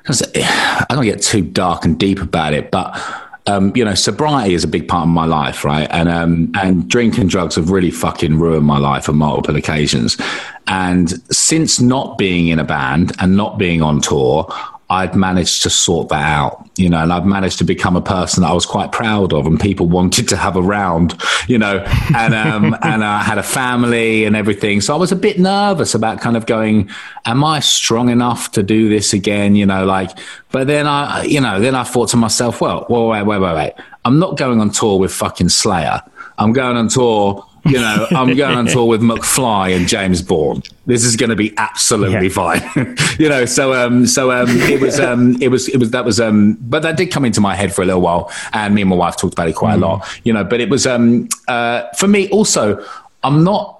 I 0.07 0.85
don't 0.89 1.03
get 1.03 1.21
too 1.21 1.41
dark 1.41 1.85
and 1.85 1.99
deep 1.99 2.19
about 2.19 2.53
it, 2.53 2.71
but 2.71 2.99
um, 3.45 3.71
you 3.75 3.85
know, 3.85 3.93
sobriety 3.93 4.55
is 4.55 4.63
a 4.63 4.67
big 4.67 4.87
part 4.87 5.03
of 5.03 5.09
my 5.09 5.25
life, 5.25 5.63
right? 5.63 5.87
And 5.91 6.09
um, 6.09 6.51
and 6.55 6.89
drink 6.89 7.19
and 7.19 7.29
drugs 7.29 7.55
have 7.55 7.69
really 7.69 7.91
fucking 7.91 8.39
ruined 8.39 8.65
my 8.65 8.79
life 8.79 9.09
on 9.09 9.17
multiple 9.17 9.55
occasions. 9.55 10.17
And 10.65 11.11
since 11.31 11.79
not 11.79 12.17
being 12.17 12.47
in 12.47 12.57
a 12.57 12.63
band 12.63 13.13
and 13.19 13.37
not 13.37 13.59
being 13.59 13.83
on 13.83 14.01
tour, 14.01 14.51
I'd 14.89 15.15
managed 15.15 15.63
to 15.63 15.69
sort 15.69 16.09
that 16.09 16.23
out, 16.23 16.69
you 16.77 16.89
know, 16.89 16.99
and 16.99 17.11
I've 17.11 17.25
managed 17.25 17.57
to 17.57 17.65
become 17.65 17.97
a 17.97 18.01
person 18.01 18.43
that 18.43 18.49
I 18.49 18.53
was 18.53 18.65
quite 18.65 18.93
proud 18.93 19.33
of 19.33 19.45
and 19.45 19.59
people 19.59 19.85
wanted 19.97 20.29
to 20.29 20.37
have 20.37 20.55
around, 20.55 21.21
you 21.47 21.57
know, 21.57 21.79
and, 22.15 22.33
um, 22.33 22.75
and 22.81 23.03
I 23.03 23.21
had 23.21 23.37
a 23.37 23.43
family 23.43 24.23
and 24.23 24.35
everything. 24.35 24.79
So 24.79 24.93
I 24.93 24.97
was 24.97 25.11
a 25.11 25.15
bit 25.15 25.39
nervous 25.39 25.93
about 25.93 26.21
kind 26.21 26.37
of 26.37 26.45
going, 26.45 26.89
am 27.25 27.43
I 27.43 27.59
strong 27.59 28.09
enough 28.09 28.51
to 28.53 28.63
do 28.63 28.87
this 28.87 29.11
again? 29.11 29.55
You 29.55 29.65
know, 29.65 29.85
like, 29.85 30.11
but 30.51 30.67
then 30.67 30.87
I, 30.87 31.23
you 31.23 31.41
know, 31.41 31.59
then 31.59 31.75
I 31.75 31.83
thought 31.83 32.09
to 32.09 32.17
myself, 32.17 32.61
well, 32.61 32.85
well 32.89 33.09
wait, 33.09 33.23
wait, 33.23 33.39
wait, 33.39 33.55
wait. 33.55 33.73
I'm 34.05 34.19
not 34.19 34.37
going 34.37 34.61
on 34.61 34.69
tour 34.69 34.99
with 34.99 35.13
fucking 35.13 35.49
Slayer. 35.49 36.01
I'm 36.37 36.53
going 36.53 36.77
on 36.77 36.87
tour 36.87 37.45
you 37.67 37.79
know, 37.79 38.07
I'm 38.11 38.35
going 38.35 38.57
on 38.57 38.65
tour 38.65 38.85
with 38.85 39.01
McFly 39.01 39.75
and 39.75 39.87
James 39.87 40.21
Bourne. 40.21 40.63
This 40.85 41.03
is 41.03 41.15
going 41.15 41.29
to 41.29 41.35
be 41.35 41.53
absolutely 41.57 42.29
fine. 42.29 42.61
you 43.19 43.29
know, 43.29 43.45
so 43.45 43.73
um, 43.73 44.05
so 44.05 44.31
um, 44.31 44.47
it 44.49 44.81
was 44.81 44.99
um, 44.99 45.41
it 45.41 45.49
was 45.49 45.67
it 45.69 45.77
was 45.77 45.91
that 45.91 46.05
was 46.05 46.19
um, 46.19 46.57
but 46.61 46.81
that 46.83 46.97
did 46.97 47.07
come 47.11 47.25
into 47.25 47.41
my 47.41 47.55
head 47.55 47.73
for 47.73 47.81
a 47.81 47.85
little 47.85 48.01
while, 48.01 48.31
and 48.53 48.73
me 48.73 48.81
and 48.81 48.89
my 48.89 48.95
wife 48.95 49.17
talked 49.17 49.33
about 49.33 49.49
it 49.49 49.55
quite 49.55 49.75
a 49.75 49.77
lot. 49.77 50.07
You 50.23 50.33
know, 50.33 50.43
but 50.43 50.61
it 50.61 50.69
was 50.69 50.87
um, 50.87 51.29
uh, 51.47 51.83
for 51.97 52.07
me 52.07 52.29
also. 52.29 52.83
I'm 53.23 53.43
not 53.43 53.77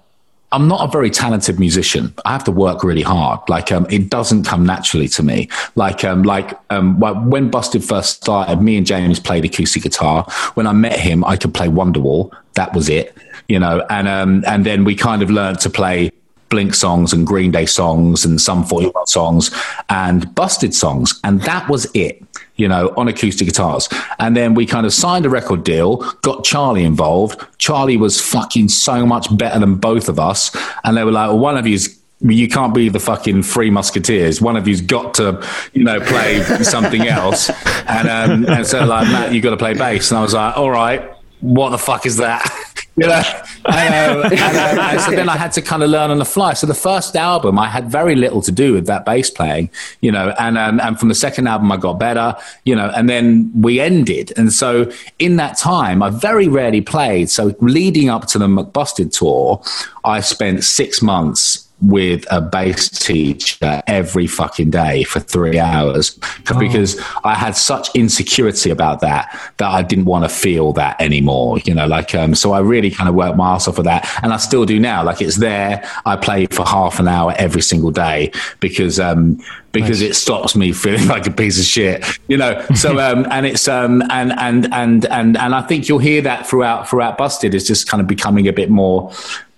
I'm 0.51 0.69
not 0.69 0.87
a 0.87 0.91
very 0.91 1.09
talented 1.09 1.59
musician. 1.59 2.13
I 2.23 2.31
have 2.31 2.43
to 2.45 2.51
work 2.51 2.83
really 2.83 3.01
hard. 3.01 3.41
Like 3.49 3.71
um, 3.71 3.85
it 3.89 4.09
doesn't 4.09 4.45
come 4.45 4.65
naturally 4.65 5.09
to 5.09 5.23
me. 5.23 5.49
Like 5.75 6.05
um, 6.05 6.23
like 6.23 6.57
um, 6.69 6.99
when 6.99 7.49
Busted 7.49 7.83
first 7.83 8.23
started, 8.23 8.61
me 8.61 8.77
and 8.77 8.85
James 8.85 9.19
played 9.19 9.43
acoustic 9.43 9.83
guitar. 9.83 10.23
When 10.53 10.65
I 10.65 10.71
met 10.71 10.97
him, 10.97 11.25
I 11.25 11.35
could 11.35 11.53
play 11.53 11.67
Wonderwall. 11.67 12.31
That 12.53 12.73
was 12.73 12.87
it, 12.87 13.15
you 13.47 13.59
know. 13.59 13.85
And 13.89 14.07
um, 14.07 14.43
and 14.47 14.65
then 14.65 14.83
we 14.83 14.95
kind 14.95 15.21
of 15.21 15.29
learned 15.29 15.59
to 15.61 15.69
play 15.69 16.11
Blink 16.49 16.73
songs 16.73 17.13
and 17.13 17.27
Green 17.27 17.51
Day 17.51 17.65
songs 17.65 18.23
and 18.23 18.39
Sum 18.39 18.63
41 18.63 19.07
songs 19.07 19.51
and 19.89 20.33
Busted 20.33 20.73
songs, 20.73 21.19
and 21.23 21.41
that 21.41 21.69
was 21.69 21.87
it. 21.93 22.23
You 22.55 22.67
know, 22.67 22.91
on 22.97 23.07
acoustic 23.07 23.47
guitars. 23.47 23.87
And 24.17 24.35
then 24.35 24.55
we 24.55 24.65
kind 24.65 24.87
of 24.87 24.91
signed 24.91 25.27
a 25.27 25.29
record 25.29 25.63
deal, 25.63 25.97
got 26.23 26.43
Charlie 26.43 26.85
involved. 26.85 27.39
Charlie 27.59 27.97
was 27.97 28.19
fucking 28.19 28.69
so 28.69 29.05
much 29.05 29.27
better 29.37 29.59
than 29.59 29.75
both 29.75 30.09
of 30.09 30.19
us. 30.19 30.55
And 30.83 30.97
they 30.97 31.03
were 31.03 31.11
like, 31.11 31.29
well, 31.29 31.37
one 31.37 31.55
of 31.55 31.67
you's 31.67 31.97
you 32.21 32.47
can't 32.47 32.73
be 32.73 32.89
the 32.89 32.99
fucking 32.99 33.43
three 33.43 33.69
musketeers. 33.69 34.41
One 34.41 34.57
of 34.57 34.67
you's 34.67 34.81
got 34.81 35.13
to, 35.15 35.45
you 35.73 35.83
know, 35.83 35.99
play 35.99 36.41
something 36.63 37.07
else. 37.07 37.51
And 37.87 38.09
um, 38.09 38.51
and 38.51 38.65
so 38.65 38.85
like 38.85 39.07
Matt, 39.07 39.33
you 39.33 39.41
got 39.41 39.51
to 39.51 39.57
play 39.57 39.73
bass. 39.73 40.09
And 40.11 40.17
I 40.17 40.21
was 40.21 40.33
like, 40.33 40.57
all 40.57 40.71
right, 40.71 41.11
what 41.41 41.69
the 41.69 41.77
fuck 41.77 42.05
is 42.05 42.17
that? 42.17 42.43
you 42.97 43.07
know, 43.07 43.21
and, 43.65 44.17
um, 44.17 44.31
and, 44.31 44.33
um, 44.33 44.79
and 44.79 45.01
so 45.01 45.11
then 45.11 45.29
I 45.29 45.37
had 45.37 45.51
to 45.53 45.61
kind 45.61 45.83
of 45.83 45.89
learn 45.89 46.09
on 46.09 46.17
the 46.17 46.25
fly. 46.25 46.53
So 46.53 46.65
the 46.65 46.73
first 46.73 47.15
album, 47.15 47.59
I 47.59 47.67
had 47.67 47.89
very 47.89 48.15
little 48.15 48.41
to 48.41 48.51
do 48.51 48.73
with 48.73 48.87
that 48.87 49.05
bass 49.05 49.29
playing, 49.29 49.69
you 50.01 50.11
know, 50.11 50.33
and 50.39 50.57
um, 50.57 50.79
and 50.79 50.99
from 50.99 51.09
the 51.09 51.15
second 51.15 51.47
album, 51.47 51.71
I 51.71 51.77
got 51.77 51.99
better, 51.99 52.35
you 52.65 52.75
know, 52.75 52.91
and 52.95 53.07
then 53.07 53.51
we 53.55 53.79
ended. 53.79 54.33
And 54.35 54.51
so 54.51 54.91
in 55.19 55.35
that 55.35 55.57
time, 55.57 56.01
I 56.01 56.09
very 56.09 56.47
rarely 56.47 56.81
played. 56.81 57.29
So 57.29 57.55
leading 57.59 58.09
up 58.09 58.25
to 58.27 58.39
the 58.39 58.47
McBusted 58.47 59.15
tour, 59.17 59.61
I 60.03 60.21
spent 60.21 60.63
six 60.63 61.01
months 61.01 61.66
with 61.81 62.25
a 62.31 62.41
bass 62.41 62.89
teacher 62.89 63.83
every 63.85 64.25
fucking 64.25 64.71
day 64.71 65.03
for 65.03 65.19
three 65.19 65.59
hours 65.59 66.17
because 66.57 66.99
I 67.23 67.35
had 67.35 67.55
such 67.55 67.95
insecurity 67.95 68.71
about 68.71 69.01
that 69.01 69.53
that 69.57 69.69
I 69.69 69.83
didn't 69.83 70.05
want 70.05 70.25
to 70.25 70.29
feel 70.29 70.73
that 70.73 70.99
anymore. 70.99 71.59
You 71.59 71.75
know, 71.75 71.85
like 71.85 72.15
um, 72.15 72.33
so 72.33 72.53
I 72.53 72.59
really 72.59 72.89
kind 72.89 73.07
of 73.07 73.15
worked 73.15 73.37
my 73.37 73.53
ass 73.53 73.67
off 73.67 73.77
with 73.77 73.85
that, 73.85 74.09
and 74.23 74.33
I 74.33 74.37
still 74.37 74.65
do 74.65 74.79
now. 74.79 75.03
Like 75.03 75.21
it's 75.21 75.37
there. 75.37 75.87
I 76.05 76.15
play 76.15 76.47
for 76.47 76.65
half 76.65 76.99
an 76.99 77.07
hour 77.07 77.33
every 77.37 77.61
single 77.61 77.91
day 77.91 78.31
because 78.59 78.99
um, 78.99 79.39
because 79.71 80.01
it 80.01 80.15
stops 80.15 80.55
me 80.55 80.71
feeling 80.71 81.07
like 81.15 81.27
a 81.27 81.31
piece 81.31 81.59
of 81.59 81.65
shit. 81.65 82.05
You 82.27 82.37
know, 82.37 82.65
so 82.75 82.99
um, 83.11 83.27
and 83.29 83.45
it's 83.45 83.67
um, 83.67 84.01
and 84.09 84.31
and 84.33 84.73
and 84.73 85.05
and 85.05 85.37
and 85.37 85.55
I 85.55 85.61
think 85.61 85.87
you'll 85.87 85.99
hear 85.99 86.21
that 86.23 86.47
throughout 86.47 86.89
throughout 86.89 87.17
Busted. 87.17 87.53
It's 87.53 87.67
just 87.67 87.87
kind 87.87 88.01
of 88.01 88.07
becoming 88.07 88.47
a 88.47 88.53
bit 88.53 88.69
more 88.69 89.11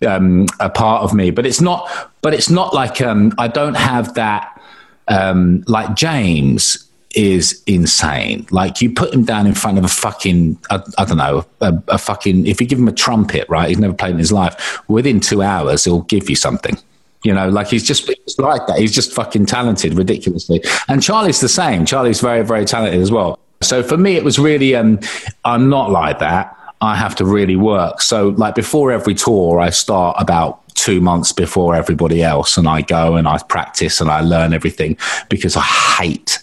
um, 0.08 0.48
a 0.60 0.70
part 0.70 1.04
of 1.04 1.14
me, 1.14 1.32
but 1.32 1.46
it's 1.46 1.62
not. 1.62 1.90
But 2.22 2.34
it's 2.34 2.50
not 2.50 2.74
like 2.74 3.02
um, 3.02 3.34
I 3.38 3.48
don't 3.48 3.76
have 3.76 4.14
that. 4.16 4.62
Um, 5.08 5.64
like 5.68 5.96
James 5.96 6.86
is 7.16 7.64
insane. 7.66 8.46
Like 8.52 8.82
you 8.82 8.92
put 8.94 9.14
him 9.14 9.24
down 9.24 9.48
in 9.48 9.56
front 9.56 9.80
of 9.80 9.84
a 9.84 9.88
fucking, 9.88 10.60
I, 10.70 10.82
I 10.98 11.06
don't 11.06 11.18
know, 11.18 11.46
a, 11.62 11.74
a 11.88 11.98
fucking. 11.98 12.46
If 12.46 12.62
you 12.62 12.68
give 12.68 12.80
him 12.80 12.88
a 12.88 12.94
trumpet, 12.94 13.48
right? 13.50 13.70
He's 13.70 13.80
never 13.80 13.94
played 13.94 14.12
in 14.12 14.20
his 14.20 14.32
life. 14.32 14.80
Within 14.88 15.20
two 15.20 15.42
hours, 15.42 15.86
he'll 15.86 16.02
give 16.02 16.30
you 16.30 16.36
something. 16.36 16.78
You 17.24 17.34
know, 17.34 17.50
like 17.50 17.68
he's 17.68 17.84
just 17.84 18.08
he's 18.08 18.40
like 18.40 18.66
that. 18.68 18.80
He's 18.80 18.94
just 18.94 19.12
fucking 19.14 19.46
talented, 19.46 19.96
ridiculously. 19.96 20.64
And 20.88 21.04
Charlie's 21.04 21.42
the 21.42 21.50
same. 21.50 21.86
Charlie's 21.86 22.22
very, 22.22 22.44
very 22.44 22.66
talented 22.66 23.02
as 23.02 23.12
well. 23.12 23.40
So 23.62 23.84
for 23.84 23.98
me, 23.98 24.16
it 24.16 24.24
was 24.24 24.40
really, 24.40 24.74
um, 24.74 25.00
I'm 25.44 25.70
not 25.70 25.92
like 25.92 26.20
that. 26.20 26.56
I 26.82 26.96
have 26.96 27.16
to 27.18 27.26
really 27.26 27.56
work. 27.56 28.02
So, 28.02 28.30
like 28.30 28.56
before 28.56 28.92
every 28.92 29.14
tour, 29.14 29.60
I 29.60 29.70
start 29.70 30.16
about 30.20 30.68
two 30.76 31.02
months 31.02 31.32
before 31.32 31.76
everybody 31.76 32.24
else, 32.24 32.58
and 32.58 32.68
I 32.68 32.82
go 32.82 33.16
and 33.16 33.28
I 33.28 33.38
practice 33.44 34.00
and 34.00 34.10
I 34.10 34.22
learn 34.22 34.54
everything 34.54 34.98
because 35.30 35.58
I 35.58 35.62
hate 35.62 36.42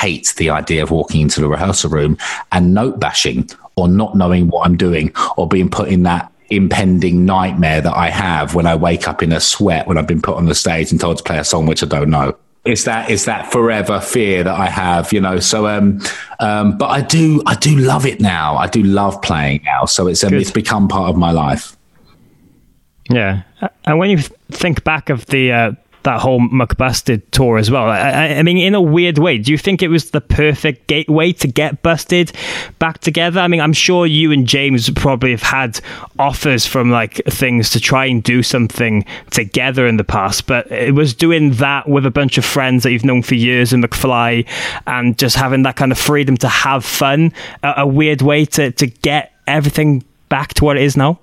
hate 0.00 0.32
the 0.36 0.50
idea 0.50 0.82
of 0.82 0.90
walking 0.90 1.20
into 1.20 1.40
the 1.40 1.48
rehearsal 1.48 1.90
room 1.90 2.16
and 2.52 2.72
note 2.72 3.00
bashing 3.00 3.48
or 3.76 3.88
not 3.88 4.16
knowing 4.16 4.48
what 4.48 4.66
I'm 4.66 4.76
doing 4.76 5.12
or 5.36 5.48
being 5.48 5.68
put 5.68 5.88
in 5.88 6.04
that 6.04 6.30
impending 6.50 7.24
nightmare 7.24 7.80
that 7.80 7.96
I 7.96 8.10
have 8.10 8.54
when 8.54 8.66
I 8.66 8.76
wake 8.76 9.08
up 9.08 9.22
in 9.22 9.32
a 9.32 9.40
sweat 9.40 9.86
when 9.86 9.98
I've 9.98 10.06
been 10.06 10.22
put 10.22 10.36
on 10.36 10.46
the 10.46 10.54
stage 10.54 10.92
and 10.92 11.00
told 11.00 11.18
to 11.18 11.24
play 11.24 11.38
a 11.38 11.44
song 11.44 11.66
which 11.66 11.82
I 11.82 11.86
don't 11.86 12.10
know. 12.10 12.36
It's 12.64 12.84
that 12.84 13.10
it's 13.10 13.26
that 13.26 13.52
forever 13.52 14.00
fear 14.00 14.42
that 14.42 14.54
I 14.54 14.66
have, 14.66 15.12
you 15.12 15.20
know. 15.20 15.38
So, 15.38 15.66
um, 15.66 16.00
um, 16.40 16.78
but 16.78 16.86
I 16.86 17.02
do 17.02 17.42
I 17.46 17.56
do 17.56 17.76
love 17.76 18.06
it 18.06 18.20
now. 18.20 18.56
I 18.56 18.68
do 18.68 18.82
love 18.82 19.20
playing 19.20 19.62
now. 19.64 19.84
So 19.84 20.06
it's 20.06 20.24
um, 20.24 20.30
Good. 20.30 20.40
it's 20.40 20.50
become 20.50 20.88
part 20.88 21.10
of 21.10 21.16
my 21.16 21.30
life. 21.30 21.76
Yeah, 23.10 23.42
and 23.84 23.98
when 23.98 24.08
you 24.08 24.18
think 24.50 24.82
back 24.82 25.10
of 25.10 25.26
the 25.26 25.52
uh, 25.52 25.72
that 26.04 26.20
whole 26.20 26.40
McBusted 26.40 27.22
tour 27.30 27.58
as 27.58 27.70
well. 27.70 27.88
I, 27.88 28.36
I, 28.36 28.42
mean, 28.42 28.58
in 28.58 28.74
a 28.74 28.80
weird 28.80 29.18
way, 29.18 29.38
do 29.38 29.50
you 29.50 29.58
think 29.58 29.82
it 29.82 29.88
was 29.88 30.10
the 30.10 30.20
perfect 30.20 30.86
gateway 30.86 31.32
to 31.32 31.48
get 31.48 31.82
Busted 31.82 32.32
back 32.78 32.98
together? 32.98 33.40
I 33.40 33.48
mean, 33.48 33.60
I'm 33.60 33.72
sure 33.72 34.06
you 34.06 34.30
and 34.30 34.46
James 34.46 34.88
probably 34.90 35.32
have 35.32 35.42
had 35.42 35.80
offers 36.18 36.66
from 36.66 36.90
like 36.90 37.16
things 37.26 37.70
to 37.70 37.80
try 37.80 38.06
and 38.06 38.22
do 38.22 38.42
something 38.42 39.04
together 39.30 39.86
in 39.86 39.96
the 39.96 40.04
past, 40.04 40.46
but 40.46 40.70
it 40.70 40.94
was 40.94 41.14
doing 41.14 41.52
that 41.54 41.88
with 41.88 42.06
a 42.06 42.10
bunch 42.10 42.38
of 42.38 42.44
friends 42.44 42.82
that 42.82 42.92
you've 42.92 43.04
known 43.04 43.22
for 43.22 43.34
years 43.34 43.72
in 43.72 43.82
McFly 43.82 44.46
and 44.86 45.18
just 45.18 45.36
having 45.36 45.62
that 45.62 45.76
kind 45.76 45.90
of 45.90 45.98
freedom 45.98 46.36
to 46.38 46.48
have 46.48 46.84
fun, 46.84 47.32
a, 47.62 47.74
a 47.78 47.86
weird 47.86 48.22
way 48.22 48.44
to, 48.44 48.70
to 48.72 48.86
get 48.86 49.32
everything 49.46 50.04
back 50.28 50.54
to 50.54 50.64
what 50.64 50.76
it 50.76 50.82
is 50.82 50.96
now. 50.96 51.18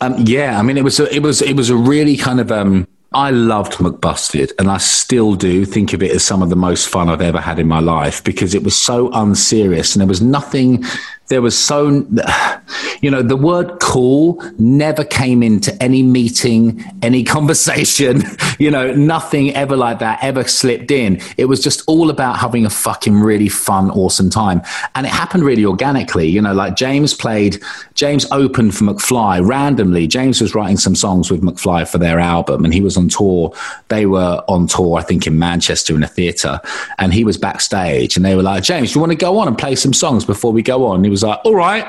Um, 0.00 0.16
yeah, 0.26 0.58
I 0.58 0.62
mean, 0.62 0.76
it 0.76 0.82
was 0.82 0.98
a, 0.98 1.14
it 1.14 1.22
was 1.22 1.40
it 1.40 1.54
was 1.54 1.70
a 1.70 1.76
really 1.76 2.16
kind 2.16 2.40
of 2.40 2.50
um, 2.50 2.88
I 3.14 3.30
loved 3.30 3.74
McBusted, 3.74 4.52
and 4.58 4.68
I 4.68 4.78
still 4.78 5.34
do 5.34 5.64
think 5.64 5.92
of 5.92 6.02
it 6.02 6.10
as 6.10 6.24
some 6.24 6.42
of 6.42 6.50
the 6.50 6.56
most 6.56 6.88
fun 6.88 7.08
I've 7.08 7.20
ever 7.20 7.40
had 7.40 7.58
in 7.58 7.68
my 7.68 7.80
life 7.80 8.22
because 8.24 8.54
it 8.54 8.62
was 8.62 8.76
so 8.76 9.10
unserious 9.12 9.94
and 9.94 10.00
there 10.00 10.08
was 10.08 10.20
nothing 10.20 10.84
there 11.28 11.40
was 11.40 11.58
so, 11.58 11.88
you 13.00 13.10
know, 13.10 13.22
the 13.22 13.36
word 13.36 13.78
cool 13.80 14.42
never 14.58 15.04
came 15.04 15.42
into 15.42 15.82
any 15.82 16.02
meeting, 16.02 16.84
any 17.02 17.24
conversation, 17.34 18.22
you 18.58 18.70
know, 18.70 18.92
nothing 18.94 19.54
ever 19.54 19.76
like 19.76 19.98
that 19.98 20.22
ever 20.22 20.44
slipped 20.44 20.90
in. 20.90 21.20
It 21.36 21.46
was 21.46 21.62
just 21.62 21.82
all 21.86 22.10
about 22.10 22.38
having 22.38 22.66
a 22.66 22.70
fucking 22.70 23.20
really 23.20 23.48
fun, 23.48 23.90
awesome 23.90 24.30
time. 24.30 24.62
And 24.94 25.06
it 25.06 25.12
happened 25.12 25.44
really 25.44 25.64
organically, 25.64 26.28
you 26.28 26.40
know, 26.40 26.52
like 26.52 26.76
James 26.76 27.14
played, 27.14 27.62
James 27.94 28.26
opened 28.30 28.74
for 28.74 28.84
McFly 28.84 29.46
randomly. 29.46 30.06
James 30.06 30.40
was 30.40 30.54
writing 30.54 30.76
some 30.76 30.94
songs 30.94 31.30
with 31.30 31.42
McFly 31.42 31.88
for 31.88 31.98
their 31.98 32.18
album 32.18 32.64
and 32.64 32.74
he 32.74 32.80
was 32.80 32.96
on 32.96 33.03
tour. 33.08 33.52
They 33.88 34.06
were 34.06 34.42
on 34.48 34.66
tour, 34.66 34.98
I 34.98 35.02
think, 35.02 35.26
in 35.26 35.38
Manchester 35.38 35.94
in 35.94 36.02
a 36.02 36.08
theatre. 36.08 36.60
And 36.98 37.12
he 37.12 37.24
was 37.24 37.38
backstage 37.38 38.16
and 38.16 38.24
they 38.24 38.34
were 38.34 38.42
like, 38.42 38.62
James, 38.62 38.92
do 38.92 38.98
you 38.98 39.00
want 39.00 39.12
to 39.12 39.16
go 39.16 39.38
on 39.38 39.48
and 39.48 39.56
play 39.56 39.74
some 39.74 39.92
songs 39.92 40.24
before 40.24 40.52
we 40.52 40.62
go 40.62 40.86
on? 40.86 41.04
He 41.04 41.10
was 41.10 41.22
like, 41.22 41.40
all 41.44 41.54
right. 41.54 41.86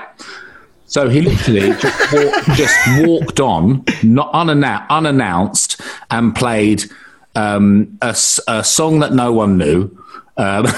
So 0.88 1.10
he 1.10 1.22
literally 1.22 1.74
just, 1.80 2.14
walk, 2.14 2.46
just 2.56 2.76
walked 3.06 3.40
on, 3.40 3.84
not 4.04 4.32
unannounced, 4.34 5.82
and 6.12 6.36
played 6.36 6.84
um, 7.36 7.98
a, 8.02 8.16
a 8.48 8.64
song 8.64 9.00
that 9.00 9.14
no 9.14 9.34
one 9.34 9.58
knew 9.58 9.90
um, 10.38 10.66
um, 10.66 10.72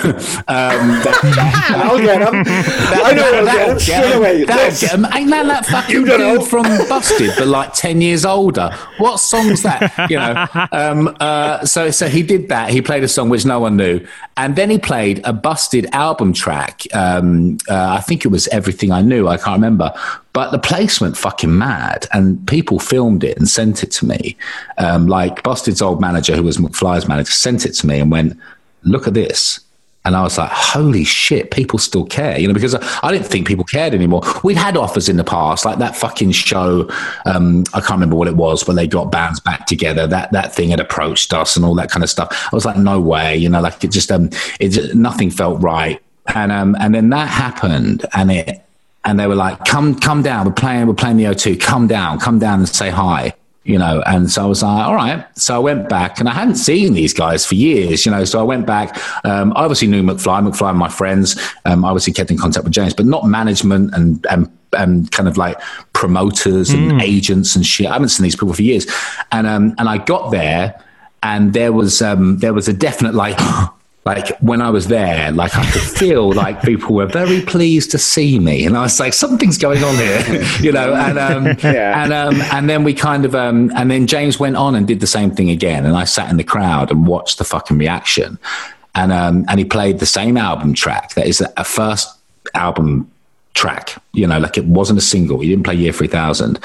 that, 0.47 1.73
I'll 1.83 1.97
get 1.97 2.21
him. 2.21 2.43
That, 2.43 3.01
I 3.05 3.11
know 3.13 3.31
that, 3.31 3.47
I'll 3.47 3.73
get 3.73 3.81
straight 3.81 4.15
away. 4.15 4.43
That'll 4.43 4.79
get 4.79 4.91
him. 4.93 5.05
Ain't 5.13 5.31
that 5.31 5.47
that 5.47 5.65
fucking 5.71 5.95
you 5.95 6.05
dude 6.05 6.19
know. 6.19 6.41
from 6.41 6.63
Busted, 6.87 7.31
but 7.37 7.47
like 7.47 7.73
ten 7.73 7.99
years 7.99 8.23
older? 8.23 8.69
What 8.99 9.17
song's 9.17 9.63
that? 9.63 10.09
You 10.11 10.17
know. 10.17 10.45
Um, 10.71 11.17
uh, 11.19 11.65
so 11.65 11.89
so 11.89 12.07
he 12.07 12.21
did 12.21 12.49
that. 12.49 12.69
He 12.69 12.81
played 12.81 13.03
a 13.03 13.07
song 13.07 13.29
which 13.29 13.45
no 13.45 13.59
one 13.59 13.77
knew, 13.77 14.05
and 14.35 14.55
then 14.55 14.69
he 14.69 14.77
played 14.77 15.21
a 15.23 15.33
Busted 15.33 15.87
album 15.91 16.33
track. 16.33 16.83
Um, 16.93 17.57
uh, 17.67 17.95
I 17.97 18.01
think 18.01 18.25
it 18.25 18.27
was 18.29 18.47
Everything 18.49 18.91
I 18.91 19.01
Knew. 19.01 19.27
I 19.27 19.37
can't 19.37 19.55
remember. 19.55 19.91
But 20.33 20.51
the 20.51 20.59
placement 20.59 21.17
fucking 21.17 21.57
mad, 21.57 22.05
and 22.13 22.47
people 22.47 22.77
filmed 22.77 23.23
it 23.23 23.39
and 23.39 23.49
sent 23.49 23.81
it 23.81 23.89
to 23.93 24.05
me. 24.05 24.37
Um, 24.77 25.07
like 25.07 25.41
Busted's 25.41 25.81
old 25.81 25.99
manager, 25.99 26.35
who 26.35 26.43
was 26.43 26.57
McFly's 26.57 27.07
manager, 27.07 27.31
sent 27.31 27.65
it 27.65 27.71
to 27.71 27.87
me 27.87 27.99
and 27.99 28.11
went, 28.11 28.37
look 28.89 29.07
at 29.07 29.13
this. 29.13 29.59
And 30.07 30.15
I 30.15 30.21
was 30.21 30.37
like, 30.37 30.49
holy 30.49 31.03
shit, 31.03 31.51
people 31.51 31.77
still 31.79 32.05
care, 32.05 32.39
you 32.39 32.47
know, 32.47 32.53
because 32.53 32.75
I, 32.75 33.11
didn't 33.11 33.27
think 33.27 33.45
people 33.45 33.65
cared 33.65 33.93
anymore. 33.93 34.21
We'd 34.41 34.55
had 34.55 34.77
offers 34.77 35.09
in 35.09 35.17
the 35.17 35.23
past, 35.25 35.65
like 35.65 35.79
that 35.79 35.97
fucking 35.97 36.31
show. 36.31 36.89
Um, 37.25 37.65
I 37.73 37.81
can't 37.81 37.91
remember 37.91 38.15
what 38.15 38.29
it 38.29 38.37
was, 38.37 38.63
but 38.63 38.77
they 38.77 38.87
got 38.87 39.11
bands 39.11 39.41
back 39.41 39.65
together. 39.65 40.07
That 40.07 40.31
that 40.31 40.55
thing 40.55 40.69
had 40.69 40.79
approached 40.79 41.33
us 41.33 41.57
and 41.57 41.65
all 41.65 41.75
that 41.75 41.91
kind 41.91 42.05
of 42.05 42.09
stuff. 42.09 42.31
I 42.31 42.55
was 42.55 42.63
like, 42.63 42.77
no 42.77 43.01
way, 43.01 43.35
you 43.35 43.49
know, 43.49 43.59
like 43.59 43.83
it 43.83 43.91
just 43.91 44.09
um, 44.09 44.29
it 44.61 44.69
just, 44.69 44.95
nothing 44.95 45.29
felt 45.29 45.61
right. 45.61 46.01
And 46.33 46.53
um, 46.53 46.77
and 46.79 46.95
then 46.95 47.09
that 47.09 47.27
happened, 47.27 48.05
and 48.13 48.31
it 48.31 48.63
and 49.03 49.19
they 49.19 49.27
were 49.27 49.35
like, 49.35 49.65
come 49.65 49.99
come 49.99 50.21
down, 50.21 50.45
we're 50.45 50.53
playing, 50.53 50.87
we're 50.87 50.93
playing 50.93 51.17
the 51.17 51.25
O2, 51.25 51.59
come 51.59 51.85
down, 51.85 52.17
come 52.19 52.39
down 52.39 52.59
and 52.59 52.69
say 52.69 52.89
hi 52.91 53.33
you 53.67 53.77
know, 53.77 54.01
and 54.05 54.31
so 54.31 54.43
I 54.43 54.45
was 54.45 54.63
like, 54.63 54.87
all 54.87 54.95
right. 54.95 55.27
So 55.37 55.53
I 55.53 55.59
went 55.59 55.89
back 55.89 56.19
and 56.19 56.29
I 56.29 56.31
hadn't 56.31 56.55
seen 56.55 56.93
these 56.93 57.13
guys 57.13 57.45
for 57.45 57.55
years, 57.55 58.05
you 58.05 58.11
know, 58.13 58.23
so 58.23 58.39
I 58.39 58.43
went 58.43 58.65
back. 58.65 58.97
Um, 59.25 59.51
I 59.57 59.63
obviously 59.63 59.89
knew 59.89 60.01
McFly, 60.01 60.47
McFly 60.47 60.69
and 60.69 60.79
my 60.79 60.87
friends, 60.87 61.37
um, 61.65 61.83
I 61.83 61.89
obviously 61.89 62.13
kept 62.13 62.31
in 62.31 62.37
contact 62.37 62.63
with 62.63 62.71
James, 62.71 62.93
but 62.93 63.05
not 63.05 63.25
management 63.25 63.93
and, 63.93 64.25
and, 64.31 64.49
and 64.71 65.11
kind 65.11 65.27
of 65.27 65.35
like 65.35 65.59
promoters 65.91 66.69
and 66.69 66.93
mm. 66.93 67.01
agents 67.01 67.57
and 67.57 67.65
shit. 67.65 67.87
I 67.87 67.93
haven't 67.93 68.09
seen 68.09 68.23
these 68.23 68.35
people 68.37 68.53
for 68.53 68.61
years. 68.61 68.87
And, 69.33 69.45
um, 69.45 69.75
and 69.77 69.89
I 69.89 69.97
got 69.97 70.31
there 70.31 70.81
and 71.21 71.51
there 71.51 71.73
was, 71.73 72.01
um, 72.01 72.37
there 72.37 72.53
was 72.53 72.69
a 72.69 72.73
definite 72.73 73.15
like, 73.15 73.37
like 74.07 74.29
when 74.37 74.61
I 74.61 74.69
was 74.69 74.87
there, 74.87 75.33
like 75.33 75.53
I 75.57 75.69
could 75.69 75.81
feel 75.81 76.31
like 76.31 76.61
people 76.61 76.95
were 76.95 77.07
very 77.07 77.41
pleased 77.41 77.91
to 77.91 77.97
see 77.97 78.39
me, 78.39 78.65
and 78.65 78.77
I 78.77 78.83
was 78.83 78.97
like, 79.01 79.11
something's 79.11 79.57
going 79.57 79.83
on 79.83 79.95
here, 79.95 80.43
you 80.61 80.71
know. 80.71 80.93
And 80.93 81.19
um, 81.19 81.45
yeah. 81.61 82.01
and 82.01 82.13
um, 82.13 82.41
and 82.53 82.69
then 82.69 82.85
we 82.85 82.93
kind 82.93 83.25
of 83.25 83.35
um, 83.35 83.69
and 83.75 83.91
then 83.91 84.07
James 84.07 84.39
went 84.39 84.55
on 84.55 84.75
and 84.75 84.87
did 84.87 85.01
the 85.01 85.07
same 85.07 85.31
thing 85.31 85.49
again, 85.49 85.85
and 85.85 85.97
I 85.97 86.05
sat 86.05 86.29
in 86.29 86.37
the 86.37 86.45
crowd 86.45 86.89
and 86.89 87.05
watched 87.05 87.37
the 87.37 87.43
fucking 87.43 87.77
reaction, 87.77 88.39
and 88.95 89.11
um, 89.11 89.43
and 89.49 89.59
he 89.59 89.65
played 89.65 89.99
the 89.99 90.05
same 90.05 90.37
album 90.37 90.73
track 90.73 91.13
that 91.15 91.27
is 91.27 91.41
a 91.41 91.63
first 91.65 92.07
album 92.53 93.11
track, 93.55 94.01
you 94.13 94.25
know, 94.25 94.39
like 94.39 94.57
it 94.57 94.65
wasn't 94.67 94.99
a 94.99 95.01
single. 95.01 95.41
He 95.41 95.49
didn't 95.49 95.65
play 95.65 95.75
Year 95.75 95.91
Three 95.91 96.07
Thousand, 96.07 96.61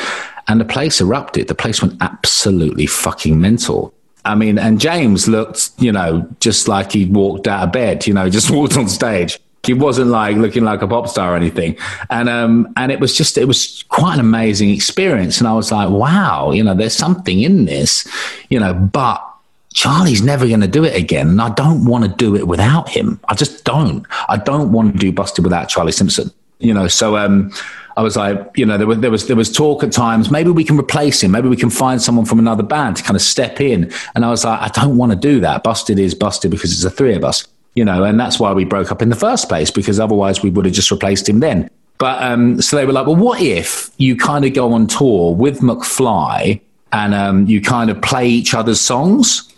and 0.46 0.60
the 0.60 0.64
place 0.64 1.00
erupted. 1.00 1.48
The 1.48 1.56
place 1.56 1.82
went 1.82 2.00
absolutely 2.00 2.86
fucking 2.86 3.40
mental 3.40 3.92
I 4.24 4.34
mean, 4.34 4.58
and 4.58 4.80
James 4.80 5.26
looked, 5.26 5.70
you 5.78 5.92
know, 5.92 6.28
just 6.40 6.68
like 6.68 6.92
he 6.92 7.06
walked 7.06 7.48
out 7.48 7.64
of 7.64 7.72
bed, 7.72 8.06
you 8.06 8.14
know, 8.14 8.28
just 8.30 8.50
walked 8.50 8.76
on 8.76 8.88
stage. 8.88 9.38
He 9.64 9.74
wasn't 9.74 10.10
like 10.10 10.36
looking 10.36 10.64
like 10.64 10.82
a 10.82 10.88
pop 10.88 11.06
star 11.08 11.34
or 11.34 11.36
anything. 11.36 11.76
And, 12.10 12.28
um, 12.28 12.72
and 12.76 12.90
it 12.90 12.98
was 12.98 13.16
just, 13.16 13.38
it 13.38 13.44
was 13.46 13.84
quite 13.88 14.14
an 14.14 14.20
amazing 14.20 14.70
experience. 14.70 15.38
And 15.38 15.46
I 15.46 15.52
was 15.54 15.70
like, 15.70 15.88
wow, 15.88 16.50
you 16.50 16.64
know, 16.64 16.74
there's 16.74 16.96
something 16.96 17.40
in 17.40 17.64
this, 17.66 18.08
you 18.48 18.58
know, 18.58 18.74
but 18.74 19.24
Charlie's 19.72 20.20
never 20.20 20.48
going 20.48 20.62
to 20.62 20.68
do 20.68 20.84
it 20.84 20.96
again. 20.96 21.28
And 21.28 21.40
I 21.40 21.50
don't 21.50 21.84
want 21.84 22.04
to 22.04 22.10
do 22.10 22.34
it 22.34 22.48
without 22.48 22.88
him. 22.88 23.20
I 23.28 23.34
just 23.34 23.64
don't. 23.64 24.04
I 24.28 24.36
don't 24.36 24.72
want 24.72 24.94
to 24.94 24.98
do 24.98 25.12
Busted 25.12 25.44
without 25.44 25.68
Charlie 25.68 25.92
Simpson, 25.92 26.32
you 26.58 26.74
know, 26.74 26.88
so, 26.88 27.16
um, 27.16 27.52
I 27.96 28.02
was 28.02 28.16
like, 28.16 28.56
you 28.56 28.64
know, 28.64 28.78
there 28.78 28.86
was 28.86 28.98
there 29.00 29.10
was 29.10 29.26
there 29.26 29.36
was 29.36 29.52
talk 29.52 29.82
at 29.82 29.92
times. 29.92 30.30
Maybe 30.30 30.50
we 30.50 30.64
can 30.64 30.78
replace 30.78 31.22
him. 31.22 31.32
Maybe 31.32 31.48
we 31.48 31.56
can 31.56 31.70
find 31.70 32.00
someone 32.00 32.24
from 32.24 32.38
another 32.38 32.62
band 32.62 32.96
to 32.96 33.02
kind 33.02 33.16
of 33.16 33.22
step 33.22 33.60
in. 33.60 33.92
And 34.14 34.24
I 34.24 34.30
was 34.30 34.44
like, 34.44 34.60
I 34.60 34.68
don't 34.68 34.96
want 34.96 35.12
to 35.12 35.18
do 35.18 35.40
that. 35.40 35.62
Busted 35.62 35.98
is 35.98 36.14
busted 36.14 36.50
because 36.50 36.72
it's 36.72 36.82
the 36.82 36.90
three 36.90 37.14
of 37.14 37.24
us, 37.24 37.46
you 37.74 37.84
know, 37.84 38.04
and 38.04 38.18
that's 38.18 38.38
why 38.38 38.52
we 38.52 38.64
broke 38.64 38.90
up 38.90 39.02
in 39.02 39.08
the 39.08 39.16
first 39.16 39.48
place 39.48 39.70
because 39.70 40.00
otherwise 40.00 40.42
we 40.42 40.50
would 40.50 40.64
have 40.64 40.74
just 40.74 40.90
replaced 40.90 41.28
him 41.28 41.40
then. 41.40 41.70
But 41.98 42.22
um, 42.22 42.60
so 42.60 42.76
they 42.76 42.84
were 42.84 42.92
like, 42.92 43.06
well, 43.06 43.16
what 43.16 43.40
if 43.40 43.90
you 43.98 44.16
kind 44.16 44.44
of 44.44 44.54
go 44.54 44.72
on 44.72 44.86
tour 44.86 45.34
with 45.34 45.60
McFly 45.60 46.60
and 46.92 47.14
um, 47.14 47.46
you 47.46 47.60
kind 47.60 47.90
of 47.90 48.00
play 48.02 48.28
each 48.28 48.54
other's 48.54 48.80
songs? 48.80 49.51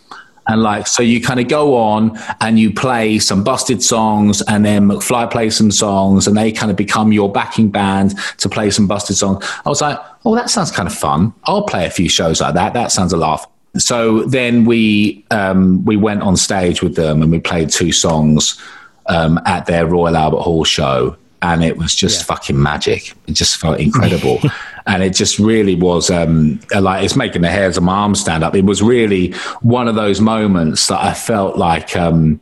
And 0.47 0.63
like, 0.63 0.87
so 0.87 1.03
you 1.03 1.21
kind 1.21 1.41
of 1.41 1.49
go 1.49 1.77
on 1.77 2.19
and 2.41 2.59
you 2.59 2.73
play 2.73 3.19
some 3.19 3.43
busted 3.43 3.83
songs 3.83 4.43
and 4.43 4.65
then 4.65 4.89
McFly 4.89 5.31
plays 5.31 5.57
some 5.57 5.71
songs 5.71 6.27
and 6.27 6.37
they 6.37 6.53
kind 6.53 6.71
of 6.71 6.77
become 6.77 7.13
your 7.13 7.31
backing 7.31 7.71
band 7.71 8.15
to 8.39 8.49
play 8.49 8.71
some 8.71 8.87
busted 8.87 9.17
songs. 9.17 9.45
I 9.65 9.69
was 9.69 9.81
like, 9.81 9.99
oh, 10.25 10.35
that 10.35 10.51
sounds 10.51 10.71
kind 10.71 10.87
of 10.87 10.95
fun. 10.95 11.33
I'll 11.45 11.63
play 11.63 11.87
a 11.87 11.91
few 11.91 12.09
shows 12.09 12.41
like 12.41 12.55
that. 12.55 12.75
That 12.75 12.93
sounds 12.93 13.13
a 13.13 13.17
laugh. 13.17 13.47
So 13.77 14.23
then 14.25 14.65
we, 14.65 15.25
um, 15.31 15.85
we 15.85 15.97
went 15.97 16.23
on 16.23 16.37
stage 16.37 16.83
with 16.83 16.95
them 16.95 17.23
and 17.23 17.31
we 17.31 17.41
played 17.41 17.71
two 17.71 17.91
songs, 17.91 18.61
um, 19.07 19.41
at 19.47 19.67
their 19.67 19.87
Royal 19.87 20.17
Albert 20.17 20.41
Hall 20.41 20.65
show. 20.65 21.17
And 21.45 21.63
it 21.63 21.77
was 21.77 21.95
just 21.95 22.21
yeah. 22.21 22.25
fucking 22.25 22.61
magic. 22.61 23.13
It 23.27 23.33
just 23.33 23.59
felt 23.59 23.79
incredible. 23.79 24.41
and 24.87 25.03
it 25.03 25.11
just 25.11 25.39
really 25.39 25.75
was 25.75 26.11
um, 26.11 26.59
like 26.79 27.05
it's 27.05 27.17
making 27.17 27.43
the 27.43 27.51
hairs 27.51 27.77
of 27.77 27.83
my 27.83 27.95
arms 27.95 28.21
stand 28.21 28.43
up. 28.43 28.55
It 28.55 28.65
was 28.65 28.83
really 28.83 29.33
one 29.61 29.89
of 29.89 29.95
those 29.95 30.21
moments 30.21 30.87
that 30.87 31.03
I 31.03 31.13
felt 31.13 31.59
like 31.59 31.97
um, 31.97 32.41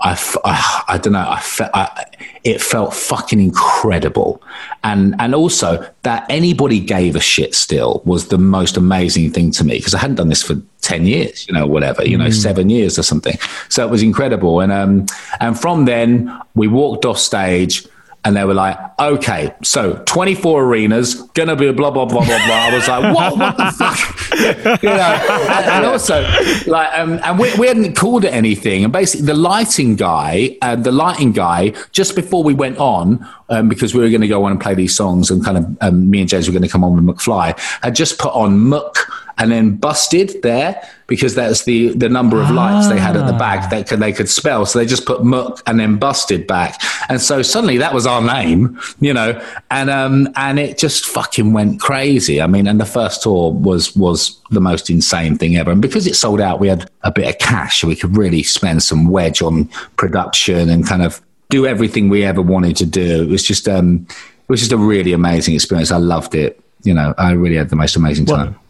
I, 0.00 0.18
I, 0.44 0.84
I, 0.88 0.98
don't 0.98 1.12
know 1.12 1.26
I, 1.28 1.40
fe- 1.40 1.68
I 1.74 2.04
it 2.42 2.62
felt 2.62 2.94
fucking 2.94 3.38
incredible, 3.38 4.42
and 4.82 5.14
and 5.18 5.34
also 5.34 5.86
that 6.02 6.24
anybody 6.30 6.80
gave 6.80 7.16
a 7.16 7.20
shit 7.20 7.54
still 7.54 8.00
was 8.06 8.28
the 8.28 8.38
most 8.38 8.78
amazing 8.78 9.30
thing 9.30 9.50
to 9.52 9.64
me 9.64 9.76
because 9.76 9.94
I 9.94 9.98
hadn't 9.98 10.16
done 10.16 10.28
this 10.30 10.42
for 10.42 10.56
ten 10.80 11.06
years, 11.06 11.46
you 11.46 11.52
know, 11.52 11.66
whatever, 11.66 12.02
you 12.02 12.16
know, 12.16 12.28
mm. 12.28 12.34
seven 12.34 12.70
years 12.70 12.98
or 12.98 13.02
something. 13.02 13.36
So 13.68 13.86
it 13.86 13.90
was 13.90 14.02
incredible, 14.02 14.60
and 14.60 14.72
um, 14.72 15.06
and 15.38 15.58
from 15.58 15.84
then 15.84 16.34
we 16.54 16.66
walked 16.66 17.04
off 17.04 17.18
stage 17.18 17.86
and 18.24 18.36
they 18.36 18.44
were 18.44 18.54
like, 18.54 18.78
okay, 18.98 19.54
so 19.62 20.02
24 20.06 20.64
arenas, 20.64 21.14
gonna 21.32 21.56
be 21.56 21.68
a 21.68 21.72
blah, 21.72 21.90
blah, 21.90 22.04
blah, 22.04 22.24
blah, 22.24 22.46
blah. 22.46 22.54
I 22.54 22.74
was 22.74 22.86
like, 22.86 23.14
what, 23.14 23.38
what 23.38 23.56
the 23.56 23.70
fuck? 23.72 23.98
you 24.82 24.88
know, 24.90 25.46
and, 25.50 25.66
and 25.66 25.86
also, 25.86 26.22
like, 26.66 26.98
um, 26.98 27.18
and 27.24 27.38
we, 27.38 27.54
we 27.56 27.66
hadn't 27.66 27.96
called 27.96 28.24
it 28.24 28.32
anything. 28.32 28.84
And 28.84 28.92
basically, 28.92 29.26
the 29.26 29.34
lighting 29.34 29.96
guy, 29.96 30.58
uh, 30.60 30.76
the 30.76 30.92
lighting 30.92 31.32
guy, 31.32 31.72
just 31.92 32.14
before 32.14 32.42
we 32.42 32.52
went 32.52 32.76
on, 32.78 33.26
um, 33.48 33.68
because 33.68 33.94
we 33.94 34.00
were 34.00 34.10
going 34.10 34.20
to 34.20 34.28
go 34.28 34.44
on 34.44 34.52
and 34.52 34.60
play 34.60 34.74
these 34.74 34.94
songs, 34.94 35.30
and 35.30 35.42
kind 35.42 35.56
of 35.56 35.78
um, 35.80 36.10
me 36.10 36.20
and 36.20 36.28
James 36.28 36.46
were 36.46 36.52
going 36.52 36.62
to 36.62 36.68
come 36.68 36.84
on 36.84 36.94
with 36.94 37.16
McFly, 37.16 37.58
had 37.82 37.94
just 37.94 38.18
put 38.18 38.32
on 38.34 38.58
Muck 38.58 38.96
and 39.40 39.50
then 39.50 39.76
busted 39.76 40.42
there 40.42 40.80
because 41.06 41.34
that's 41.34 41.64
the 41.64 41.88
the 41.94 42.08
number 42.08 42.40
of 42.40 42.50
lights 42.50 42.88
they 42.88 42.98
had 42.98 43.16
at 43.16 43.26
the 43.26 43.32
back 43.32 43.70
that 43.70 43.88
could, 43.88 43.98
they 43.98 44.12
could 44.12 44.28
spell. 44.28 44.64
So 44.66 44.78
they 44.78 44.86
just 44.86 45.06
put 45.06 45.24
muck 45.24 45.60
and 45.66 45.80
then 45.80 45.96
busted 45.96 46.46
back, 46.46 46.80
and 47.08 47.20
so 47.20 47.42
suddenly 47.42 47.78
that 47.78 47.92
was 47.92 48.06
our 48.06 48.22
name, 48.22 48.78
you 49.00 49.12
know, 49.12 49.42
and 49.70 49.90
um 49.90 50.28
and 50.36 50.60
it 50.60 50.78
just 50.78 51.06
fucking 51.06 51.52
went 51.52 51.80
crazy. 51.80 52.40
I 52.40 52.46
mean, 52.46 52.68
and 52.68 52.80
the 52.80 52.86
first 52.86 53.22
tour 53.22 53.50
was 53.50 53.96
was 53.96 54.38
the 54.50 54.60
most 54.60 54.90
insane 54.90 55.36
thing 55.36 55.56
ever, 55.56 55.72
and 55.72 55.82
because 55.82 56.06
it 56.06 56.14
sold 56.14 56.40
out, 56.40 56.60
we 56.60 56.68
had 56.68 56.88
a 57.02 57.10
bit 57.10 57.28
of 57.28 57.38
cash, 57.38 57.80
so 57.80 57.88
we 57.88 57.96
could 57.96 58.16
really 58.16 58.42
spend 58.42 58.82
some 58.82 59.08
wedge 59.08 59.42
on 59.42 59.64
production 59.96 60.68
and 60.68 60.86
kind 60.86 61.02
of 61.02 61.20
do 61.48 61.66
everything 61.66 62.08
we 62.08 62.24
ever 62.24 62.42
wanted 62.42 62.76
to 62.76 62.86
do. 62.86 63.22
It 63.22 63.28
was 63.28 63.42
just 63.42 63.68
um 63.68 64.06
it 64.10 64.48
was 64.48 64.60
just 64.60 64.72
a 64.72 64.76
really 64.76 65.12
amazing 65.12 65.54
experience. 65.54 65.90
I 65.90 65.96
loved 65.96 66.34
it. 66.34 66.60
You 66.82 66.94
know, 66.94 67.14
I 67.18 67.32
really 67.32 67.56
had 67.56 67.70
the 67.70 67.76
most 67.76 67.96
amazing 67.96 68.26
time. 68.26 68.52
Well, 68.52 68.60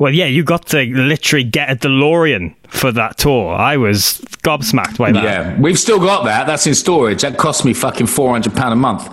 yeah, 0.00 0.26
you 0.26 0.42
got 0.42 0.66
to 0.68 0.84
literally 0.84 1.44
get 1.44 1.70
a 1.70 1.76
DeLorean 1.76 2.54
for 2.68 2.92
that 2.92 3.18
tour. 3.18 3.54
I 3.54 3.76
was 3.76 4.20
gobsmacked 4.42 4.98
by 4.98 5.12
that. 5.12 5.22
Yeah, 5.24 5.60
we've 5.60 5.78
still 5.78 5.98
got 5.98 6.24
that. 6.24 6.46
That's 6.46 6.66
in 6.66 6.74
storage. 6.74 7.22
That 7.22 7.38
cost 7.38 7.64
me 7.64 7.74
fucking 7.74 8.06
four 8.06 8.30
hundred 8.30 8.54
pound 8.56 8.72
a 8.72 8.76
month. 8.76 9.08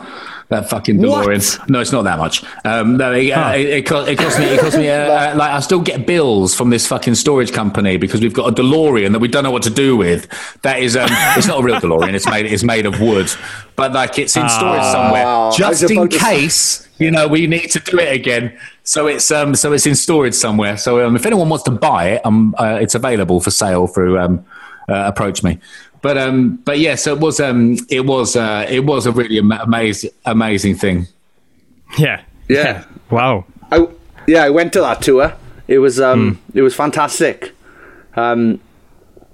That 0.49 0.69
fucking 0.69 0.97
DeLorean. 0.97 1.67
No, 1.67 1.81
it's 1.81 1.91
not 1.91 2.03
that 2.03 2.17
much. 2.17 2.41
Um, 2.63 2.95
no, 2.95 3.11
it, 3.11 3.31
uh, 3.31 3.51
it, 3.53 3.65
it, 3.67 3.85
cost, 3.85 4.07
it 4.07 4.17
cost 4.17 4.39
me. 4.39 4.45
It 4.45 4.59
cost 4.61 4.77
me. 4.77 4.87
Uh, 4.89 4.95
uh, 4.95 5.33
like 5.37 5.51
I 5.51 5.59
still 5.59 5.81
get 5.81 6.07
bills 6.07 6.55
from 6.55 6.69
this 6.69 6.87
fucking 6.87 7.15
storage 7.15 7.51
company 7.51 7.97
because 7.97 8.21
we've 8.21 8.33
got 8.33 8.57
a 8.57 8.61
DeLorean 8.61 9.11
that 9.11 9.19
we 9.19 9.27
don't 9.27 9.43
know 9.43 9.51
what 9.51 9.63
to 9.63 9.69
do 9.69 9.97
with. 9.97 10.25
That 10.61 10.79
is, 10.79 10.95
um, 10.95 11.09
it's 11.11 11.47
not 11.47 11.59
a 11.59 11.63
real 11.63 11.75
DeLorean. 11.81 12.13
It's 12.13 12.29
made. 12.29 12.45
It's 12.45 12.63
made 12.63 12.85
of 12.85 13.01
wood, 13.01 13.29
but 13.75 13.91
like 13.91 14.17
it's 14.19 14.37
in 14.37 14.47
storage 14.47 14.83
somewhere, 14.83 15.27
I 15.27 15.51
just 15.51 15.83
in 15.91 16.07
to 16.07 16.17
case 16.17 16.87
you 16.97 17.11
know 17.11 17.27
we 17.27 17.45
need 17.45 17.69
to 17.71 17.79
do 17.79 17.99
it 17.99 18.13
again. 18.13 18.57
So 18.83 19.07
it's 19.07 19.29
um, 19.31 19.53
so 19.53 19.73
it's 19.73 19.85
in 19.85 19.95
storage 19.95 20.33
somewhere. 20.33 20.77
So 20.77 21.05
um, 21.05 21.17
if 21.17 21.25
anyone 21.25 21.49
wants 21.49 21.65
to 21.65 21.71
buy 21.71 22.11
it, 22.11 22.25
um, 22.25 22.55
uh, 22.57 22.79
it's 22.81 22.95
available 22.95 23.41
for 23.41 23.51
sale 23.51 23.85
through 23.85 24.17
um, 24.17 24.45
uh, 24.89 25.03
approach 25.05 25.43
me. 25.43 25.59
But 26.07 26.17
um, 26.17 26.55
but 26.63 26.79
yeah, 26.79 26.95
so 26.95 27.13
it 27.13 27.19
was 27.19 27.41
um, 27.41 27.75
it 27.89 28.05
was 28.05 28.37
uh, 28.37 28.65
it 28.69 28.85
was 28.85 29.05
a 29.05 29.11
really 29.11 29.39
ama- 29.39 29.59
amazing 29.61 30.11
amazing 30.25 30.75
thing. 30.75 31.07
Yeah. 31.97 32.21
Yeah. 32.47 32.85
Wow. 33.09 33.43
I, 33.71 33.87
yeah, 34.25 34.43
I 34.45 34.49
went 34.49 34.71
to 34.73 34.79
that 34.81 35.01
tour. 35.01 35.33
It 35.67 35.79
was 35.79 35.99
um, 35.99 36.39
it 36.53 36.61
was 36.61 36.73
fantastic. 36.73 37.51
Um, 38.15 38.61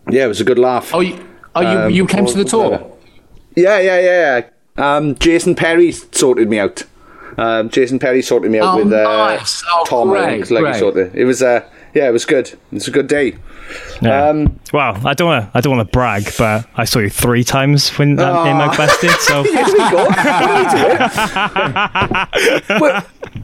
yeah, 0.09 0.25
it 0.25 0.27
was 0.27 0.41
a 0.41 0.43
good 0.43 0.57
laugh. 0.57 0.95
Oh, 0.95 1.01
you, 1.01 1.13
oh, 1.53 1.61
you, 1.61 1.67
Um, 1.67 1.91
you 1.91 2.07
came 2.07 2.25
to 2.25 2.37
the 2.37 2.43
tour. 2.43 2.71
Yeah, 3.55 3.77
yeah, 3.79 3.99
yeah. 3.99 4.41
yeah. 4.77 4.95
Um, 4.95 5.13
Jason 5.15 5.53
Perry 5.53 5.91
sorted 5.91 6.49
me 6.49 6.57
out. 6.57 6.83
Um, 7.37 7.69
Jason 7.69 7.99
Perry 7.99 8.23
sorted 8.23 8.49
me 8.49 8.57
out 8.59 8.79
Oh, 8.79 8.83
with 8.83 8.91
uh, 8.93 9.03
nice. 9.03 9.63
Oh, 9.71 9.83
Tom. 9.87 10.09
I 10.09 10.13
great, 10.13 10.47
think, 10.47 10.51
like 10.51 10.59
he 10.65 10.71
great. 10.71 10.79
sorted. 10.79 11.15
It 11.15 11.25
was 11.25 11.43
uh, 11.43 11.61
yeah, 11.93 12.07
it 12.07 12.11
was 12.11 12.25
good. 12.25 12.47
It 12.47 12.59
was 12.71 12.87
a 12.87 12.91
good 12.91 13.07
day. 13.07 13.37
Yeah. 14.01 14.29
Um, 14.29 14.59
well, 14.71 14.99
I 15.07 15.13
don't 15.13 15.27
want 15.27 15.45
to. 15.45 15.51
I 15.57 15.61
don't 15.61 15.75
want 15.75 15.87
to 15.87 15.91
brag, 15.91 16.31
but 16.37 16.67
I 16.75 16.85
saw 16.85 16.99
you 16.99 17.09
three 17.09 17.43
times 17.43 17.89
when 17.97 18.15
that 18.17 18.45
name 18.45 18.57
out 18.57 18.75
busted. 18.77 19.11
So 19.11 19.43
here 19.43 19.63
we 19.65 19.73
go. 19.73 20.05
What 20.05 20.17
are 20.25 20.63
we 20.63 20.69
doing? 22.69 22.81
we're, 22.81 23.03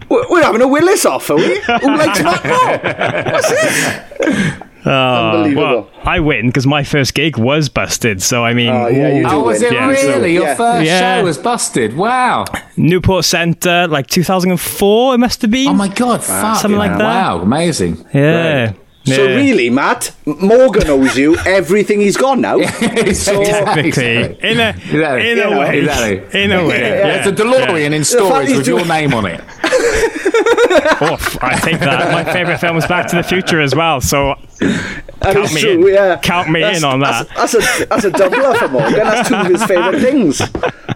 we're, 0.09 0.29
we're 0.29 0.43
having 0.43 0.61
a 0.61 0.67
Willis 0.67 1.05
off, 1.05 1.29
are 1.29 1.37
we? 1.37 1.59
Likes 1.67 2.19
that 2.21 2.43
more? 2.45 3.33
What's 3.33 3.49
this? 3.49 4.68
Unbelievable. 4.85 5.61
well, 5.63 5.89
I 6.03 6.19
win 6.19 6.47
because 6.47 6.65
my 6.67 6.83
first 6.83 7.13
gig 7.13 7.37
was 7.37 7.69
busted. 7.69 8.21
So 8.21 8.45
I 8.45 8.53
mean, 8.53 8.69
Oh, 8.69 8.87
yeah, 8.87 9.13
you 9.15 9.23
do 9.23 9.29
Oh, 9.29 9.43
was 9.43 9.61
it 9.61 9.71
Yeah, 9.73 9.93
so- 9.95 10.07
really? 10.07 10.33
Your 10.33 10.43
yeah. 10.43 10.55
first 10.55 10.85
Yeah. 10.85 11.19
show 11.19 11.23
was 11.25 11.37
busted. 11.37 11.95
Wow. 11.97 12.45
Newport 12.77 13.25
Centre, 13.25 13.87
like 13.87 14.07
2004, 14.07 15.15
it 15.15 15.17
must 15.17 15.41
have 15.41 15.51
been. 15.51 15.67
Oh 15.69 15.73
my 15.73 15.87
god. 15.89 16.23
Fuck. 16.23 16.57
Something 16.57 16.77
like 16.79 16.91
that. 16.97 16.99
Wow. 16.99 17.39
Amazing. 17.41 18.05
Yeah. 18.13 18.71
So 18.71 18.75
Yeah. 19.17 19.35
really, 19.35 19.69
Matt, 19.69 20.11
Morgan 20.25 20.87
owes 20.89 21.17
you 21.17 21.37
everything 21.45 21.99
he's 22.01 22.17
gone 22.17 22.41
now. 22.41 22.59
so 23.13 23.43
Technically, 23.43 24.37
in 24.41 24.59
a 24.59 24.69
Exactly. 24.69 25.31
in 25.31 25.39
a 25.39 25.59
way, 25.59 25.79
Exactly. 25.79 26.41
in 26.43 26.51
a 26.51 26.65
way. 26.67 26.79
Yeah, 26.79 27.15
it's 27.15 27.27
a 27.27 27.31
DeLorean 27.43 27.93
in 27.93 28.03
storage 28.03 28.47
he's 28.49 28.57
with 28.57 28.67
your 28.67 28.77
doing- 28.79 28.89
name 28.89 29.13
on 29.13 29.25
it. 29.25 29.41
Oof, 31.01 31.41
I 31.43 31.57
think 31.59 31.79
that 31.79 32.11
my 32.11 32.23
favorite 32.31 32.59
film 32.59 32.77
is 32.77 32.85
Back 32.85 33.07
to 33.07 33.15
the 33.15 33.23
Future 33.23 33.59
as 33.61 33.73
well. 33.75 34.01
So 34.01 34.35
That 34.59 35.33
Count 35.33 35.53
me 35.53 35.61
true, 35.61 35.87
in. 35.87 35.93
yeah. 35.93 36.17
Count 36.17 36.49
me 36.49 36.59
That's- 36.61 36.79
in 36.79 36.83
on 36.83 36.99
that. 37.01 37.27
That's, 37.35 37.53
that's 37.53 37.81
a 37.81 37.85
that's 37.85 38.05
a 38.05 38.11
doubler 38.11 38.57
for 38.57 38.67
Morgan. 38.67 38.93
That's 38.99 39.29
two 39.29 39.35
of 39.35 39.47
his 39.47 39.63
favourite 39.65 39.99
things. 40.01 40.37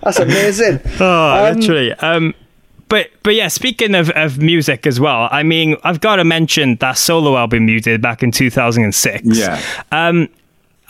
That's 0.03 0.19
amazing. 0.19 0.79
Oh, 0.99 1.47
Um, 1.47 1.55
literally. 1.59 1.93
Um, 1.93 2.33
but 2.93 3.09
but 3.23 3.33
yeah, 3.33 3.47
speaking 3.47 3.95
of, 3.95 4.11
of 4.11 4.37
music 4.37 4.85
as 4.85 4.99
well, 4.99 5.27
I 5.31 5.41
mean, 5.41 5.77
I've 5.83 5.99
got 5.99 6.17
to 6.17 6.23
mention 6.23 6.75
that 6.75 6.95
solo 6.95 7.35
album 7.35 7.67
you 7.67 7.79
did 7.79 8.03
back 8.03 8.21
in 8.21 8.29
2006. 8.29 9.35
Yeah. 9.35 9.59
Um, 9.91 10.29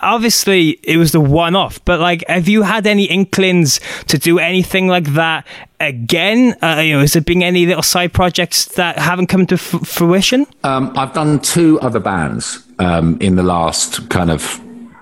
obviously, 0.02 0.82
it 0.84 0.98
was 0.98 1.14
the 1.14 1.22
one 1.22 1.56
off, 1.56 1.80
but 1.86 2.02
like, 2.02 2.28
have 2.28 2.50
you 2.50 2.64
had 2.64 2.88
any 2.88 3.06
inklings 3.06 3.80
to 4.08 4.18
do 4.18 4.38
anything 4.38 4.90
like 4.90 5.14
that 5.14 5.48
again? 5.80 6.58
Uh, 6.62 6.82
you 6.84 6.92
know, 6.96 7.00
has 7.00 7.14
there 7.14 7.22
been 7.22 7.42
any 7.42 7.66
little 7.66 7.82
side 7.82 8.12
projects 8.12 8.66
that 8.76 9.00
haven't 9.00 9.28
come 9.28 9.48
to 9.48 9.56
f- 9.56 9.88
fruition? 9.88 10.46
Um, 10.66 10.92
I've 10.98 11.14
done 11.14 11.40
two 11.40 11.80
other 11.80 12.02
bands 12.02 12.68
um, 12.80 13.18
in 13.22 13.38
the 13.38 13.44
last 13.44 14.10
kind 14.10 14.30
of 14.30 14.42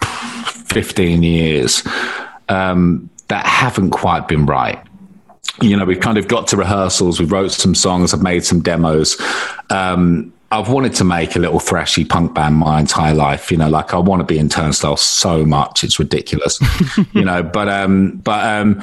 15 0.03 1.23
years 1.23 1.81
um, 2.47 3.09
that 3.29 3.43
haven't 3.47 3.89
quite 3.89 4.27
been 4.27 4.45
right. 4.45 4.79
You 5.61 5.75
know, 5.75 5.85
we've 5.85 5.99
kind 5.99 6.17
of 6.17 6.27
got 6.27 6.47
to 6.47 6.57
rehearsals, 6.57 7.19
We've 7.19 7.31
wrote 7.31 7.51
some 7.51 7.75
songs, 7.75 8.13
I've 8.13 8.23
made 8.23 8.45
some 8.45 8.61
demos. 8.61 9.19
Um, 9.69 10.33
I've 10.51 10.69
wanted 10.69 10.93
to 10.95 11.05
make 11.05 11.35
a 11.35 11.39
little 11.39 11.59
thrashy 11.59 12.07
punk 12.07 12.33
band 12.33 12.57
my 12.57 12.79
entire 12.79 13.13
life. 13.13 13.51
You 13.51 13.57
know, 13.57 13.69
like 13.69 13.93
I 13.93 13.97
want 13.97 14.19
to 14.19 14.25
be 14.25 14.37
in 14.37 14.49
Turnstile 14.49 14.97
so 14.97 15.45
much, 15.45 15.83
it's 15.83 15.97
ridiculous. 15.97 16.59
you 17.13 17.23
know, 17.23 17.41
but 17.41 17.69
um, 17.69 18.17
but 18.17 18.45
um, 18.45 18.81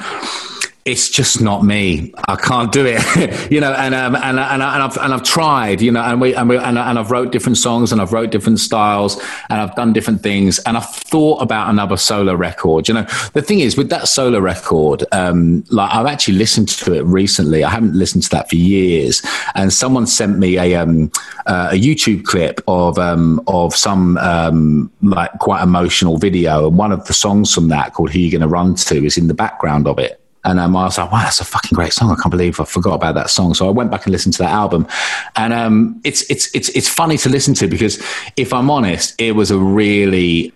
it's 0.91 1.09
just 1.09 1.41
not 1.41 1.63
me. 1.63 2.13
I 2.27 2.35
can't 2.35 2.71
do 2.71 2.85
it, 2.85 3.51
you 3.51 3.59
know. 3.61 3.73
And 3.73 3.93
um, 3.95 4.15
and 4.15 4.39
and, 4.39 4.63
I, 4.63 4.73
and 4.75 4.83
I've 4.83 4.97
and 4.97 5.13
I've 5.13 5.23
tried, 5.23 5.81
you 5.81 5.91
know, 5.91 6.01
and 6.01 6.19
we 6.19 6.35
and 6.35 6.49
we 6.49 6.57
and, 6.57 6.77
I- 6.79 6.89
and 6.89 6.97
I've 6.99 7.11
wrote 7.11 7.31
different 7.31 7.57
songs 7.57 7.91
and 7.91 8.01
I've 8.01 8.11
wrote 8.13 8.31
different 8.31 8.59
styles 8.59 9.21
and 9.49 9.61
I've 9.61 9.75
done 9.75 9.93
different 9.93 10.21
things 10.23 10.59
and 10.59 10.75
I've 10.77 10.89
thought 10.89 11.41
about 11.41 11.69
another 11.69 11.97
solo 11.97 12.33
record. 12.33 12.87
You 12.87 12.95
know, 12.95 13.05
the 13.33 13.41
thing 13.41 13.59
is 13.59 13.77
with 13.77 13.89
that 13.89 14.07
solo 14.07 14.39
record, 14.39 15.03
um, 15.11 15.63
like 15.69 15.93
I've 15.93 16.05
actually 16.07 16.37
listened 16.37 16.69
to 16.69 16.93
it 16.93 17.03
recently. 17.03 17.63
I 17.63 17.69
haven't 17.69 17.93
listened 17.95 18.23
to 18.23 18.29
that 18.31 18.49
for 18.49 18.55
years, 18.55 19.21
and 19.55 19.71
someone 19.71 20.07
sent 20.07 20.37
me 20.39 20.57
a 20.57 20.75
um 20.75 21.11
uh, 21.45 21.69
a 21.71 21.75
YouTube 21.79 22.25
clip 22.25 22.61
of 22.67 22.97
um 22.97 23.41
of 23.47 23.75
some 23.75 24.17
um 24.17 24.91
like 25.01 25.31
quite 25.39 25.61
emotional 25.63 26.17
video, 26.17 26.67
and 26.67 26.77
one 26.77 26.91
of 26.91 27.05
the 27.05 27.13
songs 27.13 27.53
from 27.53 27.67
that 27.69 27.93
called 27.93 28.09
"Who 28.11 28.19
You 28.19 28.31
Gonna 28.31 28.47
Run 28.47 28.75
To" 28.75 29.05
is 29.05 29.17
in 29.17 29.27
the 29.27 29.33
background 29.33 29.87
of 29.87 29.99
it. 29.99 30.19
And 30.45 30.59
um, 30.59 30.75
I 30.75 30.85
was 30.85 30.97
like, 30.97 31.11
wow, 31.11 31.23
that's 31.23 31.41
a 31.41 31.45
fucking 31.45 31.75
great 31.75 31.91
song. 31.91 32.11
I 32.11 32.15
can't 32.15 32.31
believe 32.31 32.59
I 32.59 32.65
forgot 32.65 32.95
about 32.95 33.15
that 33.15 33.29
song. 33.29 33.53
So 33.53 33.67
I 33.67 33.71
went 33.71 33.91
back 33.91 34.05
and 34.05 34.11
listened 34.11 34.33
to 34.35 34.43
that 34.43 34.51
album. 34.51 34.87
And 35.35 35.53
um, 35.53 36.01
it's, 36.03 36.29
it's, 36.29 36.53
it's, 36.55 36.69
it's 36.69 36.87
funny 36.87 37.17
to 37.17 37.29
listen 37.29 37.53
to 37.55 37.67
because 37.67 38.01
if 38.37 38.53
I'm 38.53 38.69
honest, 38.71 39.19
it 39.19 39.33
was 39.33 39.51
a 39.51 39.57
really, 39.57 40.53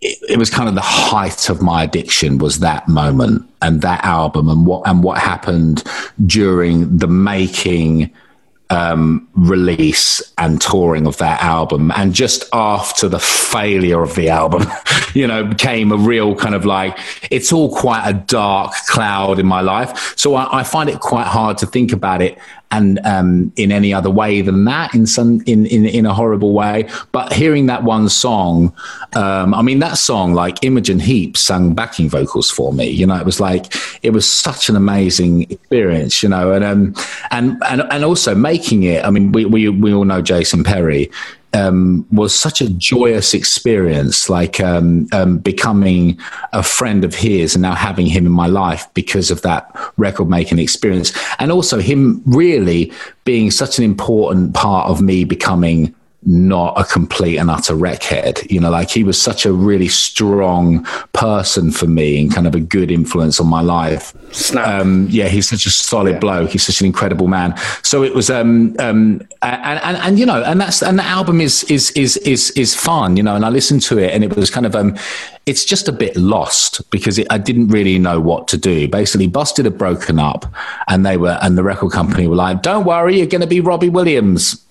it, 0.00 0.18
it 0.30 0.38
was 0.38 0.50
kind 0.50 0.68
of 0.68 0.74
the 0.74 0.80
height 0.80 1.48
of 1.48 1.62
my 1.62 1.84
addiction 1.84 2.38
was 2.38 2.58
that 2.58 2.88
moment 2.88 3.48
and 3.62 3.82
that 3.82 4.04
album 4.04 4.48
and 4.48 4.66
what, 4.66 4.88
and 4.88 5.04
what 5.04 5.18
happened 5.18 5.84
during 6.26 6.96
the 6.96 7.06
making, 7.06 8.10
um, 8.70 9.28
release 9.34 10.32
and 10.38 10.60
touring 10.60 11.06
of 11.06 11.16
that 11.18 11.42
album. 11.42 11.90
And 11.92 12.14
just 12.14 12.44
after 12.52 13.08
the 13.08 13.18
failure 13.18 14.02
of 14.02 14.14
the 14.14 14.28
album, 14.28 14.66
you 15.14 15.26
know, 15.26 15.52
came 15.54 15.92
a 15.92 15.96
real 15.96 16.34
kind 16.34 16.54
of 16.54 16.64
like, 16.64 16.98
it's 17.30 17.52
all 17.52 17.74
quite 17.74 18.08
a 18.08 18.14
dark 18.14 18.72
cloud 18.86 19.38
in 19.38 19.46
my 19.46 19.60
life. 19.60 20.16
So 20.16 20.34
I, 20.34 20.60
I 20.60 20.62
find 20.62 20.88
it 20.88 21.00
quite 21.00 21.26
hard 21.26 21.58
to 21.58 21.66
think 21.66 21.92
about 21.92 22.22
it 22.22 22.38
and 22.70 23.00
um, 23.04 23.52
in 23.56 23.72
any 23.72 23.92
other 23.92 24.10
way 24.10 24.42
than 24.42 24.64
that 24.64 24.94
in 24.94 25.06
some 25.06 25.42
in, 25.46 25.66
in 25.66 25.86
in 25.86 26.06
a 26.06 26.14
horrible 26.14 26.52
way. 26.52 26.88
But 27.12 27.32
hearing 27.32 27.66
that 27.66 27.84
one 27.84 28.08
song 28.08 28.72
um, 29.14 29.54
i 29.54 29.62
mean 29.62 29.80
that 29.80 29.98
song 29.98 30.34
like 30.34 30.62
imogen 30.64 31.00
heap 31.00 31.36
sang 31.36 31.74
backing 31.74 32.08
vocals 32.08 32.50
for 32.50 32.72
me. 32.72 32.88
You 32.88 33.06
know 33.06 33.16
it 33.16 33.26
was 33.26 33.40
like 33.40 33.74
it 34.02 34.10
was 34.10 34.30
such 34.30 34.68
an 34.68 34.76
amazing 34.76 35.50
experience 35.50 36.22
you 36.22 36.28
know 36.28 36.52
and 36.52 36.64
um, 36.64 36.94
and 37.30 37.62
and 37.68 37.82
and 37.90 38.04
also 38.04 38.34
making 38.34 38.82
it 38.84 39.04
i 39.04 39.10
mean 39.10 39.32
we 39.32 39.44
we, 39.44 39.68
we 39.68 39.92
all 39.92 40.04
know 40.04 40.22
jason 40.22 40.64
perry 40.64 41.10
um, 41.52 42.06
was 42.12 42.34
such 42.34 42.60
a 42.60 42.70
joyous 42.70 43.34
experience, 43.34 44.30
like 44.30 44.60
um, 44.60 45.08
um, 45.12 45.38
becoming 45.38 46.18
a 46.52 46.62
friend 46.62 47.04
of 47.04 47.14
his 47.14 47.54
and 47.54 47.62
now 47.62 47.74
having 47.74 48.06
him 48.06 48.26
in 48.26 48.32
my 48.32 48.46
life 48.46 48.86
because 48.94 49.30
of 49.30 49.42
that 49.42 49.70
record 49.96 50.28
making 50.28 50.58
experience. 50.58 51.12
And 51.38 51.50
also 51.50 51.80
him 51.80 52.22
really 52.26 52.92
being 53.24 53.50
such 53.50 53.78
an 53.78 53.84
important 53.84 54.54
part 54.54 54.88
of 54.88 55.00
me 55.00 55.24
becoming 55.24 55.94
not 56.22 56.78
a 56.78 56.84
complete 56.84 57.38
and 57.38 57.50
utter 57.50 57.74
wreckhead. 57.74 58.50
You 58.50 58.60
know, 58.60 58.70
like 58.70 58.90
he 58.90 59.04
was 59.04 59.20
such 59.20 59.46
a 59.46 59.52
really 59.52 59.88
strong 59.88 60.86
person 61.12 61.70
for 61.70 61.86
me 61.86 62.20
and 62.20 62.32
kind 62.32 62.46
of 62.46 62.54
a 62.54 62.60
good 62.60 62.90
influence 62.90 63.40
on 63.40 63.46
my 63.46 63.62
life. 63.62 64.14
Um, 64.54 65.06
yeah, 65.10 65.28
he's 65.28 65.48
such 65.48 65.66
a 65.66 65.70
solid 65.70 66.20
bloke. 66.20 66.50
He's 66.50 66.64
such 66.64 66.80
an 66.80 66.86
incredible 66.86 67.26
man. 67.26 67.56
So 67.82 68.04
it 68.04 68.14
was, 68.14 68.28
um, 68.28 68.76
um, 68.78 69.26
and, 69.42 69.80
and, 69.80 69.96
and, 69.96 70.18
you 70.18 70.26
know, 70.26 70.42
and 70.42 70.60
that's, 70.60 70.82
and 70.82 70.98
the 70.98 71.04
album 71.04 71.40
is, 71.40 71.64
is, 71.64 71.90
is, 71.92 72.18
is, 72.18 72.50
is 72.50 72.74
fun, 72.74 73.16
you 73.16 73.22
know, 73.22 73.34
and 73.34 73.44
I 73.44 73.48
listened 73.48 73.82
to 73.82 73.98
it 73.98 74.12
and 74.12 74.22
it 74.22 74.36
was 74.36 74.50
kind 74.50 74.66
of, 74.66 74.76
um, 74.76 74.96
it's 75.46 75.64
just 75.64 75.88
a 75.88 75.92
bit 75.92 76.14
lost 76.16 76.88
because 76.90 77.18
it, 77.18 77.26
I 77.30 77.38
didn't 77.38 77.68
really 77.68 77.98
know 77.98 78.20
what 78.20 78.46
to 78.48 78.58
do. 78.58 78.88
Basically, 78.88 79.26
Busted 79.26 79.64
had 79.64 79.78
broken 79.78 80.18
up 80.18 80.46
and 80.86 81.04
they 81.04 81.16
were, 81.16 81.38
and 81.40 81.56
the 81.56 81.64
record 81.64 81.92
company 81.92 82.28
were 82.28 82.36
like, 82.36 82.62
don't 82.62 82.84
worry, 82.84 83.16
you're 83.16 83.26
going 83.26 83.40
to 83.40 83.46
be 83.46 83.60
Robbie 83.60 83.88
Williams. 83.88 84.62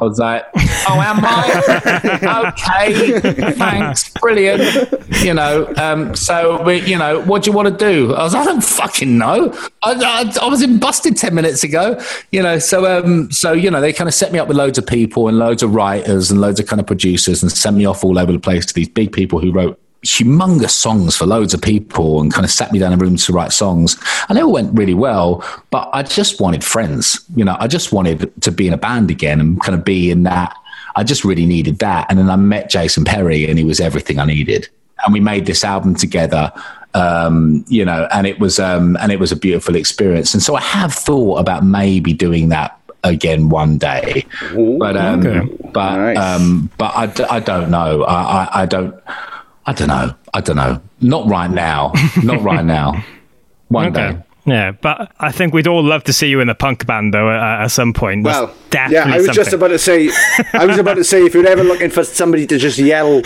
I 0.00 0.04
was 0.04 0.18
like, 0.18 0.44
oh, 0.54 1.00
am 1.00 1.24
I? 1.24 2.52
okay, 2.54 3.52
thanks, 3.52 4.10
brilliant. 4.20 4.92
You 5.22 5.34
know, 5.34 5.72
um, 5.76 6.14
so 6.14 6.62
we, 6.62 6.80
you 6.82 6.98
know, 6.98 7.22
what 7.22 7.42
do 7.42 7.50
you 7.50 7.56
want 7.56 7.68
to 7.68 7.76
do? 7.76 8.14
I 8.14 8.24
was, 8.24 8.34
like, 8.34 8.42
I 8.42 8.44
don't 8.44 8.64
fucking 8.64 9.16
know. 9.16 9.52
I, 9.82 9.92
I, 9.92 10.44
I 10.44 10.48
was 10.48 10.62
in 10.62 10.78
busted 10.78 11.16
ten 11.16 11.34
minutes 11.34 11.64
ago. 11.64 12.00
You 12.30 12.42
know, 12.42 12.58
so 12.58 12.84
um, 12.98 13.30
so 13.30 13.52
you 13.52 13.70
know, 13.70 13.80
they 13.80 13.92
kind 13.92 14.08
of 14.08 14.14
set 14.14 14.32
me 14.32 14.38
up 14.38 14.48
with 14.48 14.56
loads 14.56 14.78
of 14.78 14.86
people 14.86 15.28
and 15.28 15.38
loads 15.38 15.62
of 15.62 15.74
writers 15.74 16.30
and 16.30 16.40
loads 16.40 16.60
of 16.60 16.66
kind 16.66 16.80
of 16.80 16.86
producers 16.86 17.42
and 17.42 17.50
sent 17.50 17.76
me 17.76 17.86
off 17.86 18.04
all 18.04 18.18
over 18.18 18.32
the 18.32 18.38
place 18.38 18.66
to 18.66 18.74
these 18.74 18.88
big 18.88 19.12
people 19.12 19.38
who 19.38 19.52
wrote 19.52 19.80
humongous 20.06 20.70
songs 20.70 21.16
for 21.16 21.26
loads 21.26 21.52
of 21.54 21.60
people 21.60 22.20
and 22.20 22.32
kind 22.32 22.44
of 22.44 22.50
sat 22.50 22.72
me 22.72 22.78
down 22.78 22.92
in 22.92 22.98
rooms 22.98 23.26
to 23.26 23.32
write 23.32 23.52
songs. 23.52 23.96
And 24.28 24.36
they 24.36 24.42
all 24.42 24.52
went 24.52 24.76
really 24.76 24.94
well, 24.94 25.44
but 25.70 25.90
I 25.92 26.02
just 26.02 26.40
wanted 26.40 26.64
friends. 26.64 27.24
You 27.34 27.44
know, 27.44 27.56
I 27.60 27.66
just 27.66 27.92
wanted 27.92 28.32
to 28.42 28.50
be 28.52 28.66
in 28.66 28.72
a 28.72 28.78
band 28.78 29.10
again 29.10 29.40
and 29.40 29.60
kind 29.60 29.78
of 29.78 29.84
be 29.84 30.10
in 30.10 30.22
that. 30.24 30.56
I 30.96 31.04
just 31.04 31.24
really 31.24 31.46
needed 31.46 31.78
that. 31.80 32.06
And 32.08 32.18
then 32.18 32.30
I 32.30 32.36
met 32.36 32.70
Jason 32.70 33.04
Perry 33.04 33.46
and 33.48 33.58
he 33.58 33.64
was 33.64 33.80
everything 33.80 34.18
I 34.18 34.24
needed. 34.24 34.68
And 35.04 35.12
we 35.12 35.20
made 35.20 35.46
this 35.46 35.62
album 35.64 35.94
together. 35.94 36.52
Um, 36.94 37.64
you 37.68 37.84
know, 37.84 38.08
and 38.10 38.26
it 38.26 38.38
was 38.40 38.58
um, 38.58 38.96
and 39.00 39.12
it 39.12 39.20
was 39.20 39.30
a 39.30 39.36
beautiful 39.36 39.76
experience. 39.76 40.32
And 40.32 40.42
so 40.42 40.54
I 40.56 40.62
have 40.62 40.94
thought 40.94 41.38
about 41.38 41.62
maybe 41.62 42.14
doing 42.14 42.48
that 42.48 42.80
again 43.04 43.50
one 43.50 43.76
day, 43.76 44.24
but 44.78 44.96
um, 44.96 45.26
okay. 45.26 45.54
but 45.72 45.96
Nice. 45.96 46.16
um, 46.18 46.70
but 46.78 46.96
I, 46.96 47.06
d- 47.06 47.24
I 47.24 47.40
don't 47.40 47.70
know. 47.70 48.02
I, 48.04 48.14
I, 48.44 48.62
I 48.62 48.66
don't. 48.66 48.94
I 49.66 49.72
don't 49.72 49.88
know. 49.88 50.14
I 50.32 50.40
don't 50.40 50.56
know. 50.56 50.80
Not 51.00 51.28
right 51.28 51.50
now. 51.50 51.92
Not 52.22 52.42
right 52.42 52.64
now. 52.64 53.04
One 53.68 53.92
day. 53.92 54.18
Yeah, 54.46 54.70
but 54.72 55.10
I 55.18 55.32
think 55.32 55.52
we'd 55.52 55.66
all 55.66 55.82
love 55.82 56.04
to 56.04 56.12
see 56.12 56.28
you 56.28 56.40
in 56.40 56.48
a 56.48 56.54
punk 56.54 56.86
band 56.86 57.12
though 57.12 57.28
at, 57.30 57.62
at 57.64 57.66
some 57.72 57.92
point. 57.92 58.22
That's 58.24 58.38
Well, 58.38 58.54
definitely 58.70 59.10
yeah, 59.10 59.14
I 59.16 59.18
was 59.18 59.28
just 59.34 59.52
about 59.52 59.68
to 59.68 59.78
say, 59.78 60.08
I 60.52 60.64
was 60.64 60.78
about 60.78 60.94
to 60.94 61.02
say, 61.04 61.24
if 61.24 61.34
you're 61.34 61.46
ever 61.46 61.64
looking 61.64 61.90
for 61.90 62.04
somebody 62.04 62.46
to 62.46 62.56
just 62.58 62.78
yell 62.78 63.22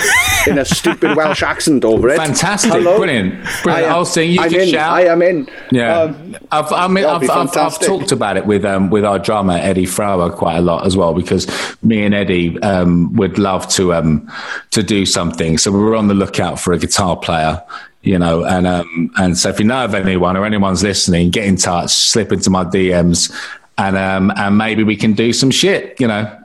in 0.46 0.56
a 0.58 0.64
stupid 0.64 1.16
Welsh 1.18 1.42
accent 1.42 1.84
over 1.84 2.08
it, 2.08 2.16
Fantastic. 2.16 2.72
hello. 2.72 2.96
Brilliant. 2.96 3.34
I 3.46 3.62
Brilliant. 3.62 3.86
am- 3.88 3.92
I'll 3.94 4.04
sing. 4.06 4.30
You 4.32 4.40
I'm 4.40 4.50
can 4.50 4.60
in. 4.62 4.68
shout. 4.68 4.92
I 4.92 5.02
am 5.06 5.20
in. 5.20 5.46
Yeah, 5.70 5.98
Um, 6.00 6.36
I've, 6.50 6.72
I 6.72 6.88
mean, 6.88 7.04
that'll 7.04 7.30
I've, 7.30 7.50
I've, 7.50 7.56
I've 7.56 7.78
talked 7.80 8.12
about 8.12 8.38
it 8.38 8.46
with 8.46 8.64
um, 8.64 8.88
with 8.88 9.04
our 9.04 9.18
drummer 9.18 9.58
Eddie 9.58 9.84
Frower 9.86 10.30
quite 10.34 10.56
a 10.56 10.62
lot 10.62 10.86
as 10.86 10.96
well 10.96 11.12
because 11.12 11.46
me 11.82 12.02
and 12.02 12.14
Eddie 12.14 12.58
um, 12.62 13.12
would 13.16 13.38
love 13.38 13.68
to 13.74 13.92
um, 13.92 14.26
to 14.70 14.82
do 14.82 15.04
something. 15.04 15.58
So 15.58 15.70
we 15.70 15.80
were 15.80 15.96
on 15.96 16.08
the 16.08 16.14
lookout 16.14 16.58
for 16.58 16.72
a 16.72 16.78
guitar 16.78 17.16
player, 17.16 17.62
you 18.02 18.18
know, 18.18 18.44
and 18.44 18.66
um, 18.66 19.12
and 19.16 19.36
so 19.36 19.50
if 19.50 19.58
you 19.58 19.66
know 19.66 19.84
of 19.84 19.94
anyone 19.94 20.36
or 20.36 20.46
anyone's 20.46 20.82
listening, 20.82 21.30
get 21.30 21.44
in 21.44 21.56
touch, 21.56 21.90
slip 21.90 22.32
into 22.32 22.50
my 22.50 22.64
DMs, 22.64 23.32
and 23.76 23.96
um, 23.96 24.32
and 24.36 24.56
maybe 24.56 24.82
we 24.82 24.96
can 24.96 25.12
do 25.12 25.32
some 25.32 25.50
shit, 25.50 26.00
you 26.00 26.08
know. 26.08 26.36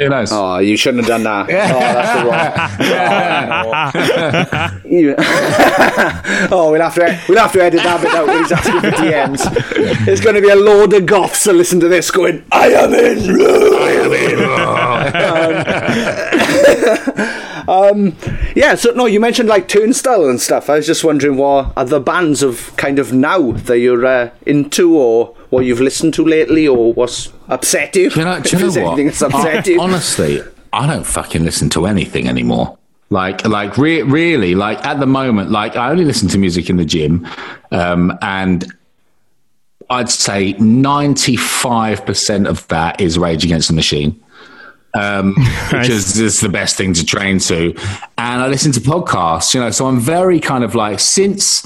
Who 0.00 0.08
knows? 0.08 0.32
Oh, 0.32 0.58
you 0.58 0.76
shouldn't 0.78 1.04
have 1.04 1.08
done 1.08 1.24
that. 1.24 1.50
Oh, 1.50 1.52
that's 4.88 4.88
the 4.88 6.48
oh, 6.50 6.72
we'll 6.72 6.80
have 6.80 6.94
to 6.94 7.20
we'll 7.28 7.38
have 7.38 7.52
to 7.52 7.62
edit 7.62 7.82
that 7.82 8.00
bit 8.00 8.14
out 8.14 8.26
when 8.26 8.38
he's 8.38 8.50
asking 8.50 8.80
for 8.80 8.92
DMs. 8.92 10.06
There's 10.06 10.22
going 10.22 10.36
to 10.36 10.40
be 10.40 10.48
a 10.48 10.56
load 10.56 10.94
of 10.94 11.04
goths 11.04 11.44
to 11.44 11.52
listen 11.52 11.80
to 11.80 11.88
this 11.88 12.10
going, 12.10 12.42
I 12.50 12.68
am 12.68 12.94
in. 12.94 13.18
um, 17.36 17.49
yeah, 18.56 18.74
so 18.74 18.90
no, 18.92 19.06
you 19.06 19.20
mentioned 19.20 19.48
like 19.48 19.68
Turnstile 19.68 20.28
and 20.28 20.40
stuff. 20.40 20.68
I 20.68 20.76
was 20.76 20.86
just 20.86 21.04
wondering 21.04 21.36
what 21.36 21.72
other 21.76 22.00
bands 22.00 22.42
of 22.42 22.74
kind 22.76 22.98
of 22.98 23.12
now 23.12 23.52
that 23.52 23.78
you're 23.78 24.04
uh, 24.04 24.30
into 24.44 24.96
or 24.98 25.36
what 25.50 25.64
you've 25.64 25.80
listened 25.80 26.14
to 26.14 26.24
lately 26.24 26.66
or 26.66 26.92
what's 26.92 27.32
upset 27.48 27.94
you. 27.94 28.10
You 28.10 28.24
know, 28.24 28.40
do 28.40 28.56
you 28.56 28.62
know 28.74 28.82
what? 28.84 28.96
that's 28.96 29.22
upset 29.22 29.66
Hon- 29.66 29.72
you. 29.72 29.80
Honestly, 29.80 30.40
I 30.72 30.86
don't 30.86 31.06
fucking 31.06 31.44
listen 31.44 31.68
to 31.70 31.86
anything 31.86 32.28
anymore. 32.28 32.76
Like, 33.10 33.44
like 33.46 33.76
re- 33.76 34.02
really, 34.02 34.54
like 34.54 34.84
at 34.84 35.00
the 35.00 35.06
moment, 35.06 35.50
like 35.50 35.76
I 35.76 35.90
only 35.90 36.04
listen 36.04 36.28
to 36.28 36.38
music 36.38 36.70
in 36.70 36.76
the 36.76 36.84
gym, 36.84 37.26
um, 37.72 38.16
and 38.22 38.72
I'd 39.90 40.08
say 40.10 40.52
ninety-five 40.54 42.06
percent 42.06 42.46
of 42.46 42.66
that 42.68 43.00
is 43.00 43.18
Rage 43.18 43.44
Against 43.44 43.66
the 43.68 43.74
Machine. 43.74 44.20
Um, 44.92 45.34
which 45.72 45.88
is, 45.88 46.18
is 46.18 46.40
the 46.40 46.48
best 46.48 46.76
thing 46.76 46.92
to 46.94 47.04
train 47.06 47.38
to. 47.40 47.74
And 48.18 48.42
I 48.42 48.48
listen 48.48 48.72
to 48.72 48.80
podcasts, 48.80 49.54
you 49.54 49.60
know, 49.60 49.70
so 49.70 49.86
I'm 49.86 50.00
very 50.00 50.40
kind 50.40 50.64
of 50.64 50.74
like, 50.74 50.98
since 50.98 51.64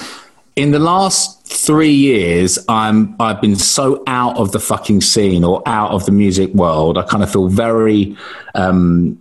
in 0.57 0.73
the 0.73 0.79
last 0.79 1.47
three 1.47 1.91
years, 1.93 2.59
I'm, 2.69 3.17
I've 3.19 3.41
been 3.41 3.57
so 3.57 4.03
out 4.07 4.37
of 4.37 4.53
the 4.53 4.61
fucking 4.61 5.01
scene 5.01 5.43
or 5.43 5.63
out 5.67 5.93
of 5.93 6.05
the 6.05 6.13
music 6.13 6.53
world. 6.53 6.99
I 6.99 7.03
kind 7.05 7.23
of 7.23 7.33
feel 7.33 7.49
very, 7.49 8.15
um, 8.55 9.19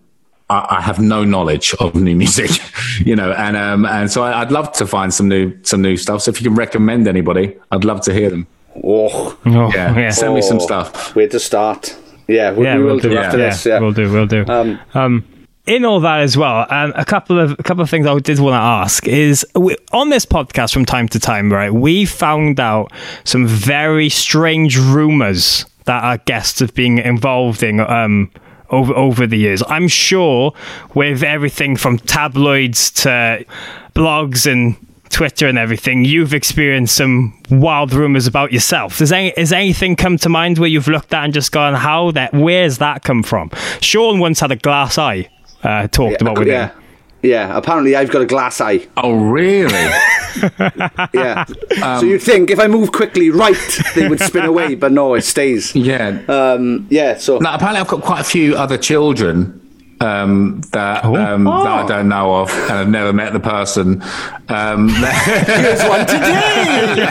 I, 0.49 0.68
I 0.78 0.82
have 0.82 0.99
no 0.99 1.24
knowledge 1.24 1.74
of 1.80 1.95
new 1.95 2.16
music, 2.16 2.51
you 3.06 3.16
know, 3.16 3.32
and, 3.32 3.56
um, 3.56 3.86
and 3.86 4.12
so 4.12 4.22
I, 4.22 4.41
I'd 4.41 4.51
love 4.51 4.74
to 4.74 4.86
find 4.86 5.14
some 5.14 5.30
new, 5.30 5.58
some 5.64 5.82
new 5.82 5.95
stuff. 5.95 6.24
So 6.24 6.30
if 6.32 6.41
you 6.41 6.49
can 6.49 6.56
recommend 6.58 7.08
anybody, 7.08 7.56
I'd 7.72 7.86
love 7.86 8.01
to 8.01 8.14
hear 8.14 8.30
them. 8.30 8.47
Oh, 8.84 9.38
Oh, 9.45 9.72
Yeah. 9.74 9.97
yeah. 9.97 10.10
Send 10.10 10.34
me 10.36 10.41
some 10.41 10.58
Oh, 10.58 10.66
stuff. 10.66 11.16
Where 11.16 11.30
to 11.30 11.39
start? 11.39 11.95
Yeah, 12.28 12.51
we, 12.53 12.65
yeah, 12.65 12.78
we 12.78 12.84
we'll 12.84 12.93
will 12.95 12.99
do, 13.01 13.09
do. 13.09 13.17
after 13.17 13.38
yeah, 13.38 13.49
this. 13.49 13.65
Yeah. 13.65 13.80
we'll 13.80 13.91
do. 13.91 14.11
We'll 14.11 14.28
do. 14.28 14.45
Um, 14.47 14.80
Um, 14.93 15.26
in 15.65 15.86
all 15.86 16.01
that 16.01 16.19
as 16.19 16.36
well, 16.36 16.65
um, 16.69 16.91
a 16.95 17.05
couple 17.05 17.39
of 17.39 17.51
a 17.57 17.63
couple 17.63 17.82
of 17.84 17.89
things 17.89 18.05
I 18.05 18.17
did 18.19 18.39
want 18.39 18.53
to 18.53 18.57
ask 18.57 19.07
is 19.07 19.45
we, 19.55 19.78
on 19.93 20.09
this 20.09 20.26
podcast 20.26 20.74
from 20.74 20.84
time 20.86 21.07
to 21.09 21.19
time, 21.19 21.51
right? 21.51 21.74
We 21.74 22.05
found 22.05 22.59
out 22.59 22.91
some 23.24 23.47
very 23.47 24.09
strange 24.09 24.78
rumors 24.78 25.65
that 25.86 26.03
our 26.03 26.17
guests 26.17 26.59
have 26.59 26.74
been 26.74 26.99
involved 26.99 27.63
in. 27.63 27.80
Um, 27.80 28.32
over, 28.69 28.93
over 28.95 29.28
the 29.28 29.38
years, 29.38 29.61
I'm 29.67 29.88
sure 29.88 30.51
with 30.95 31.21
everything 31.21 31.76
from 31.76 31.99
tabloids 31.99 32.89
to 33.03 33.45
blogs 33.93 34.51
and 34.51 34.76
Twitter 35.14 35.47
and 35.47 35.57
everything, 35.57 36.03
you've 36.03 36.34
experienced 36.34 36.95
some 36.95 37.39
wild 37.49 37.93
rumors 37.93 38.28
about 38.28 38.51
yourself. 38.51 38.97
Does 38.97 39.11
any, 39.11 39.32
has 39.38 39.53
anything 39.53 39.95
come 39.95 40.18
to 40.18 40.30
mind 40.30 40.57
where 40.57 40.68
you've 40.68 40.88
looked 40.88 41.14
at 41.14 41.24
and 41.24 41.34
just 41.34 41.51
gone, 41.51 41.76
"How 41.76 42.11
that? 42.11 42.34
Where's 42.34 42.80
that 42.80 43.03
come 43.03 43.24
from?" 43.24 43.51
Sean 43.80 44.20
once 44.20 44.39
had 44.39 44.51
a 44.51 44.55
glass 44.55 44.97
eye. 44.97 45.30
Uh, 45.64 45.88
talked 45.88 46.22
about 46.22 46.38
with 46.38 46.47
yeah. 46.47 46.70
him. 46.70 46.84
Yeah, 47.22 47.57
apparently 47.57 47.95
I've 47.95 48.11
got 48.11 48.22
a 48.22 48.26
glass 48.26 48.59
eye. 48.59 48.86
Oh, 48.97 49.14
really? 49.14 49.72
Yeah. 51.14 51.45
Um, 51.82 51.99
so 51.99 52.05
you'd 52.05 52.22
think 52.22 52.49
if 52.49 52.59
I 52.59 52.68
move 52.68 52.91
quickly 52.91 53.30
right, 53.30 53.80
they 53.95 54.07
would 54.09 54.20
spin 54.20 54.45
away, 54.45 54.76
but 54.76 54.91
no, 54.91 55.14
it 55.14 55.22
stays. 55.22 55.76
yeah. 55.76 56.22
Um, 56.28 56.88
yeah, 56.89 57.18
so. 57.18 57.38
Now, 57.38 57.55
apparently, 57.55 57.82
I've 57.82 57.88
got 57.88 58.01
quite 58.01 58.22
a 58.22 58.26
few 58.26 58.55
other 58.55 58.78
children 58.78 59.62
um, 60.04 60.62
that 60.72 61.06
um, 61.06 61.45
that 61.45 61.68
I 61.68 61.86
don't 61.88 62.10
know 62.10 62.36
of, 62.36 62.51
and 62.51 62.72
I've 62.72 62.89
never 62.89 63.14
met 63.14 63.32
the 63.34 63.39
person. 63.39 64.04
Um, 64.49 64.89
Here's 64.89 65.84
one 65.84 66.06
today! 66.06 67.04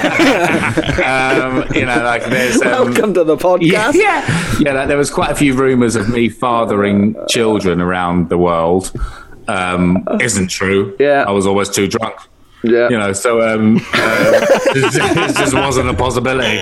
um, 1.05 1.65
you 1.75 1.87
know, 1.87 2.03
like 2.05 2.25
there's 2.27 2.61
um, 2.61 2.93
Welcome 2.93 3.15
to 3.15 3.25
the 3.25 3.37
podcast. 3.37 3.95
yeah, 3.95 4.59
yeah. 4.61 4.73
Like, 4.73 4.89
there 4.89 4.99
was 4.99 5.11
quite 5.11 5.31
a 5.31 5.35
few 5.35 5.55
rumours 5.55 5.97
of 5.97 6.09
me 6.11 6.29
fathering 6.29 7.17
children 7.29 7.81
around 7.81 8.29
the 8.29 8.39
world. 8.39 8.93
Um, 9.49 10.07
isn't 10.21 10.49
true. 10.49 10.95
Yeah. 11.01 11.25
I 11.27 11.31
was 11.31 11.47
always 11.47 11.69
too 11.69 11.89
drunk. 11.89 12.15
Yeah. 12.65 12.91
You 12.91 12.99
know, 12.99 13.13
so 13.13 13.43
um, 13.43 13.79
uh, 13.79 13.81
it 13.93 15.37
just 15.37 15.53
wasn't 15.53 15.89
a 15.89 15.95
possibility. 15.95 16.59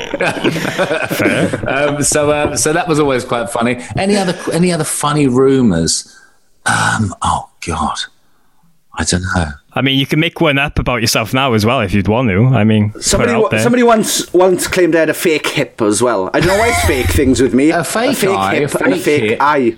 um, 1.66 2.02
so, 2.02 2.30
uh, 2.30 2.56
so 2.56 2.72
that 2.72 2.88
was 2.88 2.98
always 2.98 3.22
quite 3.22 3.50
funny. 3.50 3.84
Any 3.98 4.16
other, 4.16 4.34
any 4.50 4.72
other 4.72 4.84
funny 4.84 5.26
rumours? 5.26 6.16
Um, 6.66 7.14
oh 7.22 7.50
God, 7.66 7.96
I 8.94 9.04
don't 9.04 9.22
know. 9.34 9.46
I 9.72 9.82
mean, 9.82 9.98
you 9.98 10.06
can 10.06 10.18
make 10.20 10.40
one 10.40 10.58
up 10.58 10.78
about 10.78 11.00
yourself 11.00 11.32
now 11.32 11.52
as 11.54 11.64
well 11.64 11.80
if 11.80 11.94
you'd 11.94 12.08
want 12.08 12.28
to. 12.28 12.46
I 12.46 12.64
mean, 12.64 12.92
Somebody, 13.00 13.32
it 13.32 13.36
out 13.36 13.42
wa- 13.44 13.48
there. 13.50 13.60
somebody 13.60 13.82
once 13.82 14.32
once 14.32 14.66
claimed 14.68 14.94
I 14.96 15.00
had 15.00 15.10
a 15.10 15.14
fake 15.14 15.46
hip 15.46 15.80
as 15.80 16.02
well. 16.02 16.28
I 16.34 16.40
don't 16.40 16.48
know 16.48 16.58
why 16.58 16.68
it's 16.68 16.84
fake 16.86 17.06
things 17.08 17.40
with 17.40 17.54
me. 17.54 17.70
A 17.70 17.84
fake 17.84 18.22
eye, 18.24 18.54
a 18.54 18.60
hip 18.68 18.74
and 18.74 18.92
a 18.92 18.96
fake 18.96 19.04
fake 19.20 19.30
hip. 19.30 19.38
eye. 19.40 19.76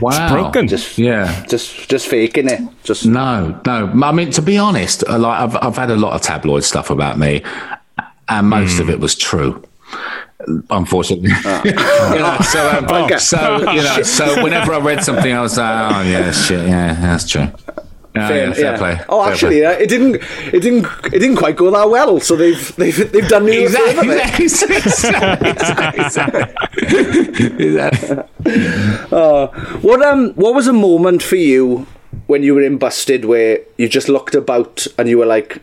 Wow, 0.00 0.28
broken. 0.32 0.66
Just 0.68 0.98
yeah. 0.98 1.44
just 1.46 1.88
just 1.88 2.08
faking 2.08 2.48
it. 2.50 2.60
Just 2.82 3.06
No, 3.06 3.60
no. 3.64 3.92
I 4.02 4.12
mean, 4.12 4.30
to 4.32 4.42
be 4.42 4.58
honest, 4.58 5.04
uh, 5.08 5.18
like 5.18 5.40
I've 5.40 5.56
I've 5.62 5.76
had 5.76 5.90
a 5.90 5.96
lot 5.96 6.14
of 6.14 6.20
tabloid 6.22 6.64
stuff 6.64 6.90
about 6.90 7.16
me, 7.18 7.42
and 8.28 8.48
most 8.48 8.80
of 8.80 8.90
it 8.90 8.98
was 9.00 9.14
true. 9.14 9.62
Unfortunately. 10.70 11.30
you 11.64 11.72
know, 11.72 12.38
so, 12.42 12.68
um, 12.70 12.84
Okay. 13.04 13.18
so 13.18 13.70
you 13.72 13.82
know, 13.82 14.02
so 14.02 14.42
whenever 14.42 14.74
I 14.74 14.78
read 14.80 15.02
something, 15.04 15.32
I 15.32 15.40
was 15.40 15.56
like, 15.56 15.94
oh 15.94 16.02
yeah, 16.02 16.30
shit, 16.32 16.66
yeah, 16.68 16.94
that's 16.94 17.28
true. 17.28 17.48
Yeah, 18.14 18.28
Fair- 18.28 18.46
yeah, 18.48 18.52
fair 18.54 18.64
yeah. 18.72 18.78
play. 18.78 19.00
Oh, 19.10 19.22
fair 19.24 19.32
actually, 19.32 19.56
play. 19.60 19.66
uh, 19.66 19.72
it 19.72 19.88
didn't. 19.90 20.14
It 20.54 20.60
didn't. 20.60 20.86
It 21.12 21.18
didn't 21.18 21.36
quite 21.36 21.54
go 21.56 21.70
that 21.70 21.90
well. 21.90 22.18
So 22.20 22.34
they've 22.34 22.74
they've 22.76 23.12
they've 23.12 23.28
done 23.28 23.44
me 23.44 23.62
Exactly, 23.64 24.08
exactly, 24.42 24.76
exactly, 24.76 26.00
exactly. 26.00 27.56
Exactly. 27.66 28.16
What 29.10 30.02
um 30.02 30.30
what 30.32 30.54
was 30.54 30.66
a 30.66 30.72
moment 30.72 31.22
for 31.22 31.36
you 31.36 31.86
when 32.26 32.42
you 32.42 32.54
were 32.54 32.62
in 32.62 32.78
Busted 32.78 33.24
where 33.26 33.60
you 33.76 33.88
just 33.88 34.08
looked 34.08 34.34
about 34.34 34.86
and 34.96 35.08
you 35.10 35.18
were 35.18 35.26
like, 35.26 35.60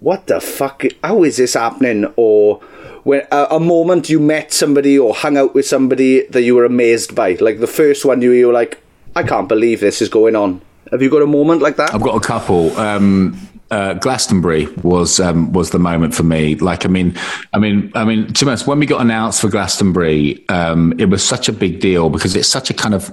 "What 0.00 0.26
the 0.26 0.40
fuck? 0.40 0.84
How 1.02 1.22
is 1.24 1.38
this 1.38 1.54
happening?" 1.54 2.12
Or 2.16 2.60
when 3.06 3.24
a, 3.30 3.46
a 3.52 3.60
moment 3.60 4.10
you 4.10 4.18
met 4.18 4.52
somebody 4.52 4.98
or 4.98 5.14
hung 5.14 5.36
out 5.36 5.54
with 5.54 5.64
somebody 5.64 6.26
that 6.26 6.42
you 6.42 6.56
were 6.56 6.64
amazed 6.64 7.14
by, 7.14 7.34
like 7.34 7.60
the 7.60 7.66
first 7.68 8.04
one 8.04 8.20
you, 8.20 8.32
you 8.32 8.48
were 8.48 8.52
like, 8.52 8.82
"I 9.14 9.22
can't 9.22 9.48
believe 9.48 9.78
this 9.78 10.02
is 10.02 10.08
going 10.08 10.34
on." 10.34 10.60
Have 10.90 11.02
you 11.02 11.08
got 11.08 11.22
a 11.22 11.26
moment 11.26 11.62
like 11.62 11.76
that? 11.76 11.94
I've 11.94 12.02
got 12.02 12.16
a 12.16 12.26
couple. 12.26 12.76
Um, 12.76 13.38
uh, 13.70 13.94
Glastonbury 13.94 14.66
was 14.82 15.20
um, 15.20 15.52
was 15.52 15.70
the 15.70 15.78
moment 15.78 16.16
for 16.16 16.24
me. 16.24 16.56
Like, 16.56 16.84
I 16.84 16.88
mean, 16.88 17.16
I 17.52 17.60
mean, 17.60 17.92
I 17.94 18.04
mean, 18.04 18.26
to 18.32 18.44
be 18.44 18.50
honest, 18.50 18.66
when 18.66 18.80
we 18.80 18.86
got 18.86 19.00
announced 19.00 19.40
for 19.40 19.48
Glastonbury, 19.48 20.44
um, 20.48 20.92
it 20.98 21.06
was 21.06 21.24
such 21.24 21.48
a 21.48 21.52
big 21.52 21.78
deal 21.78 22.10
because 22.10 22.34
it's 22.34 22.48
such 22.48 22.70
a 22.70 22.74
kind 22.74 22.94
of, 22.94 23.12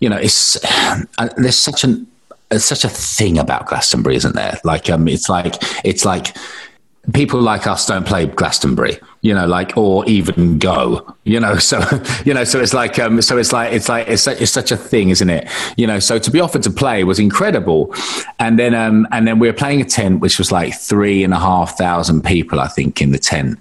you 0.00 0.10
know, 0.10 0.18
it's 0.18 0.62
uh, 1.18 1.30
there's 1.38 1.58
such 1.58 1.82
an 1.82 2.06
such 2.58 2.84
a 2.84 2.90
thing 2.90 3.38
about 3.38 3.68
Glastonbury, 3.68 4.16
isn't 4.16 4.34
there? 4.34 4.60
Like, 4.64 4.90
um, 4.90 5.08
it's 5.08 5.30
like 5.30 5.54
it's 5.82 6.04
like 6.04 6.36
people 7.12 7.40
like 7.40 7.66
us 7.66 7.86
don't 7.86 8.06
play 8.06 8.26
Glastonbury, 8.26 8.98
you 9.24 9.32
know, 9.32 9.46
like 9.46 9.74
or 9.78 10.04
even 10.04 10.58
go, 10.58 11.16
you 11.24 11.40
know. 11.40 11.56
So 11.64 11.80
you 12.26 12.34
know, 12.34 12.44
so 12.44 12.60
it's 12.60 12.74
like, 12.74 12.98
um, 12.98 13.22
so 13.22 13.38
it's 13.38 13.52
like 13.52 13.72
it's 13.72 13.88
like 13.88 14.06
it's 14.06 14.22
such, 14.22 14.38
it's 14.40 14.52
such 14.52 14.70
a 14.70 14.76
thing, 14.76 15.08
isn't 15.08 15.30
it? 15.30 15.48
You 15.78 15.86
know, 15.86 15.98
so 15.98 16.18
to 16.18 16.30
be 16.30 16.40
offered 16.40 16.62
to 16.64 16.70
play 16.70 17.04
was 17.04 17.18
incredible, 17.18 17.94
and 18.38 18.58
then 18.58 18.74
um, 18.74 19.08
and 19.12 19.26
then 19.26 19.38
we 19.38 19.48
were 19.48 19.54
playing 19.54 19.80
a 19.80 19.84
tent 19.84 20.20
which 20.20 20.36
was 20.38 20.52
like 20.52 20.74
three 20.74 21.24
and 21.24 21.32
a 21.32 21.38
half 21.38 21.78
thousand 21.78 22.22
people, 22.22 22.60
I 22.60 22.68
think, 22.68 23.00
in 23.00 23.12
the 23.12 23.18
tent. 23.18 23.58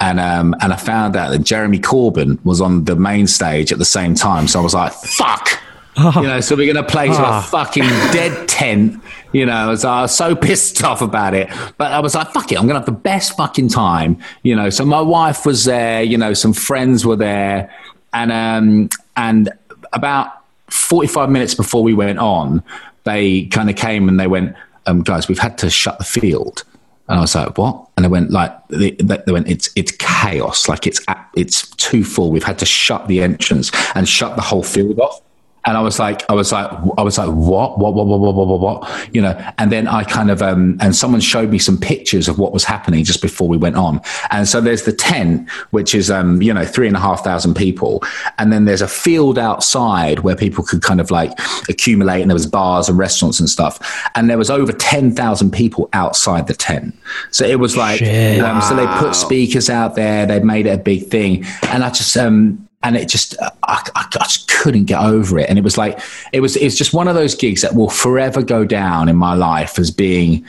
And 0.00 0.20
um, 0.20 0.54
and 0.60 0.72
I 0.72 0.76
found 0.76 1.16
out 1.16 1.30
that 1.32 1.42
Jeremy 1.42 1.80
Corbyn 1.80 2.38
was 2.44 2.60
on 2.60 2.84
the 2.84 2.94
main 2.94 3.26
stage 3.26 3.72
at 3.72 3.78
the 3.78 3.84
same 3.84 4.14
time. 4.14 4.46
So 4.46 4.60
I 4.60 4.62
was 4.62 4.74
like, 4.74 4.92
"Fuck!" 4.92 5.48
you 5.96 6.22
know. 6.22 6.40
So 6.40 6.54
we're 6.54 6.72
gonna 6.72 6.86
play 6.86 7.08
to 7.08 7.38
a 7.38 7.42
fucking 7.42 7.88
dead 8.12 8.46
tent. 8.46 9.02
You 9.36 9.44
know, 9.44 9.52
I 9.52 10.00
was 10.00 10.16
so 10.16 10.34
pissed 10.46 10.82
off 10.82 11.02
about 11.02 11.34
it. 11.34 11.50
But 11.76 11.92
I 11.92 12.00
was 12.00 12.14
like, 12.14 12.28
"Fuck 12.30 12.52
it! 12.52 12.58
I'm 12.58 12.66
gonna 12.66 12.78
have 12.78 12.86
the 12.86 12.92
best 12.92 13.36
fucking 13.36 13.68
time." 13.68 14.16
You 14.42 14.56
know. 14.56 14.70
So 14.70 14.86
my 14.86 15.02
wife 15.02 15.44
was 15.44 15.66
there. 15.66 16.02
You 16.02 16.16
know, 16.16 16.32
some 16.32 16.54
friends 16.54 17.04
were 17.04 17.16
there, 17.16 17.70
and 18.14 18.32
um, 18.32 18.88
and 19.14 19.50
about 19.92 20.32
45 20.70 21.28
minutes 21.28 21.54
before 21.54 21.82
we 21.82 21.92
went 21.92 22.18
on, 22.18 22.62
they 23.04 23.44
kind 23.46 23.68
of 23.68 23.76
came 23.76 24.08
and 24.08 24.18
they 24.18 24.26
went, 24.26 24.56
um, 24.86 25.02
"Guys, 25.02 25.28
we've 25.28 25.38
had 25.38 25.58
to 25.58 25.68
shut 25.68 25.98
the 25.98 26.04
field." 26.04 26.64
And 27.10 27.18
I 27.18 27.20
was 27.20 27.34
like, 27.34 27.58
"What?" 27.58 27.88
And 27.98 28.04
they 28.04 28.08
went, 28.08 28.30
"Like 28.30 28.56
they, 28.68 28.92
they 28.92 29.32
went, 29.32 29.48
it's 29.48 29.68
it's 29.76 29.92
chaos. 29.98 30.66
Like 30.66 30.86
it's 30.86 31.04
it's 31.34 31.68
too 31.76 32.04
full. 32.04 32.30
We've 32.30 32.42
had 32.42 32.58
to 32.60 32.66
shut 32.66 33.06
the 33.06 33.20
entrance 33.22 33.70
and 33.94 34.08
shut 34.08 34.34
the 34.36 34.42
whole 34.42 34.62
field 34.62 34.98
off." 34.98 35.20
And 35.66 35.76
I 35.76 35.80
was 35.80 35.98
like, 35.98 36.22
I 36.30 36.32
was 36.32 36.52
like, 36.52 36.70
I 36.96 37.02
was 37.02 37.18
like, 37.18 37.28
what, 37.28 37.78
what, 37.78 37.92
what, 37.92 38.06
what, 38.06 38.20
what, 38.20 38.34
what, 38.34 38.46
what, 38.46 38.60
what, 38.60 39.14
you 39.14 39.20
know? 39.20 39.36
And 39.58 39.72
then 39.72 39.88
I 39.88 40.04
kind 40.04 40.30
of, 40.30 40.40
um, 40.40 40.78
and 40.80 40.94
someone 40.94 41.20
showed 41.20 41.50
me 41.50 41.58
some 41.58 41.76
pictures 41.76 42.28
of 42.28 42.38
what 42.38 42.52
was 42.52 42.64
happening 42.64 43.04
just 43.04 43.20
before 43.20 43.48
we 43.48 43.56
went 43.56 43.76
on. 43.76 44.00
And 44.30 44.46
so 44.46 44.60
there's 44.60 44.84
the 44.84 44.92
tent, 44.92 45.50
which 45.70 45.94
is, 45.94 46.10
um, 46.10 46.40
you 46.40 46.54
know, 46.54 46.64
three 46.64 46.86
and 46.86 46.96
a 46.96 47.00
half 47.00 47.24
thousand 47.24 47.54
people. 47.54 48.02
And 48.38 48.52
then 48.52 48.64
there's 48.64 48.80
a 48.80 48.88
field 48.88 49.38
outside 49.38 50.20
where 50.20 50.36
people 50.36 50.62
could 50.62 50.82
kind 50.82 51.00
of 51.00 51.10
like 51.10 51.32
accumulate 51.68 52.22
and 52.22 52.30
there 52.30 52.36
was 52.36 52.46
bars 52.46 52.88
and 52.88 52.96
restaurants 52.96 53.40
and 53.40 53.48
stuff. 53.48 54.08
And 54.14 54.30
there 54.30 54.38
was 54.38 54.50
over 54.50 54.72
10,000 54.72 55.50
people 55.50 55.88
outside 55.92 56.46
the 56.46 56.54
tent. 56.54 56.94
So 57.32 57.44
it 57.44 57.58
was 57.58 57.76
like, 57.76 58.00
um, 58.02 58.62
so 58.62 58.76
they 58.76 58.86
put 58.98 59.16
speakers 59.16 59.68
out 59.68 59.96
there. 59.96 60.26
They 60.26 60.40
made 60.40 60.66
it 60.66 60.70
a 60.70 60.78
big 60.78 61.08
thing. 61.08 61.44
And 61.62 61.82
I 61.82 61.90
just, 61.90 62.16
um, 62.16 62.65
and 62.82 62.96
it 62.96 63.08
just 63.08 63.36
I, 63.62 63.88
I, 63.94 64.06
just 64.12 64.48
couldn't 64.48 64.84
get 64.84 65.00
over 65.00 65.38
it. 65.38 65.48
And 65.48 65.58
it 65.58 65.62
was 65.62 65.76
like 65.76 65.98
it 66.32 66.40
was 66.40 66.56
it's 66.56 66.76
just 66.76 66.92
one 66.92 67.08
of 67.08 67.14
those 67.14 67.34
gigs 67.34 67.62
that 67.62 67.74
will 67.74 67.90
forever 67.90 68.42
go 68.42 68.64
down 68.64 69.08
in 69.08 69.16
my 69.16 69.34
life 69.34 69.78
as 69.78 69.90
being 69.90 70.46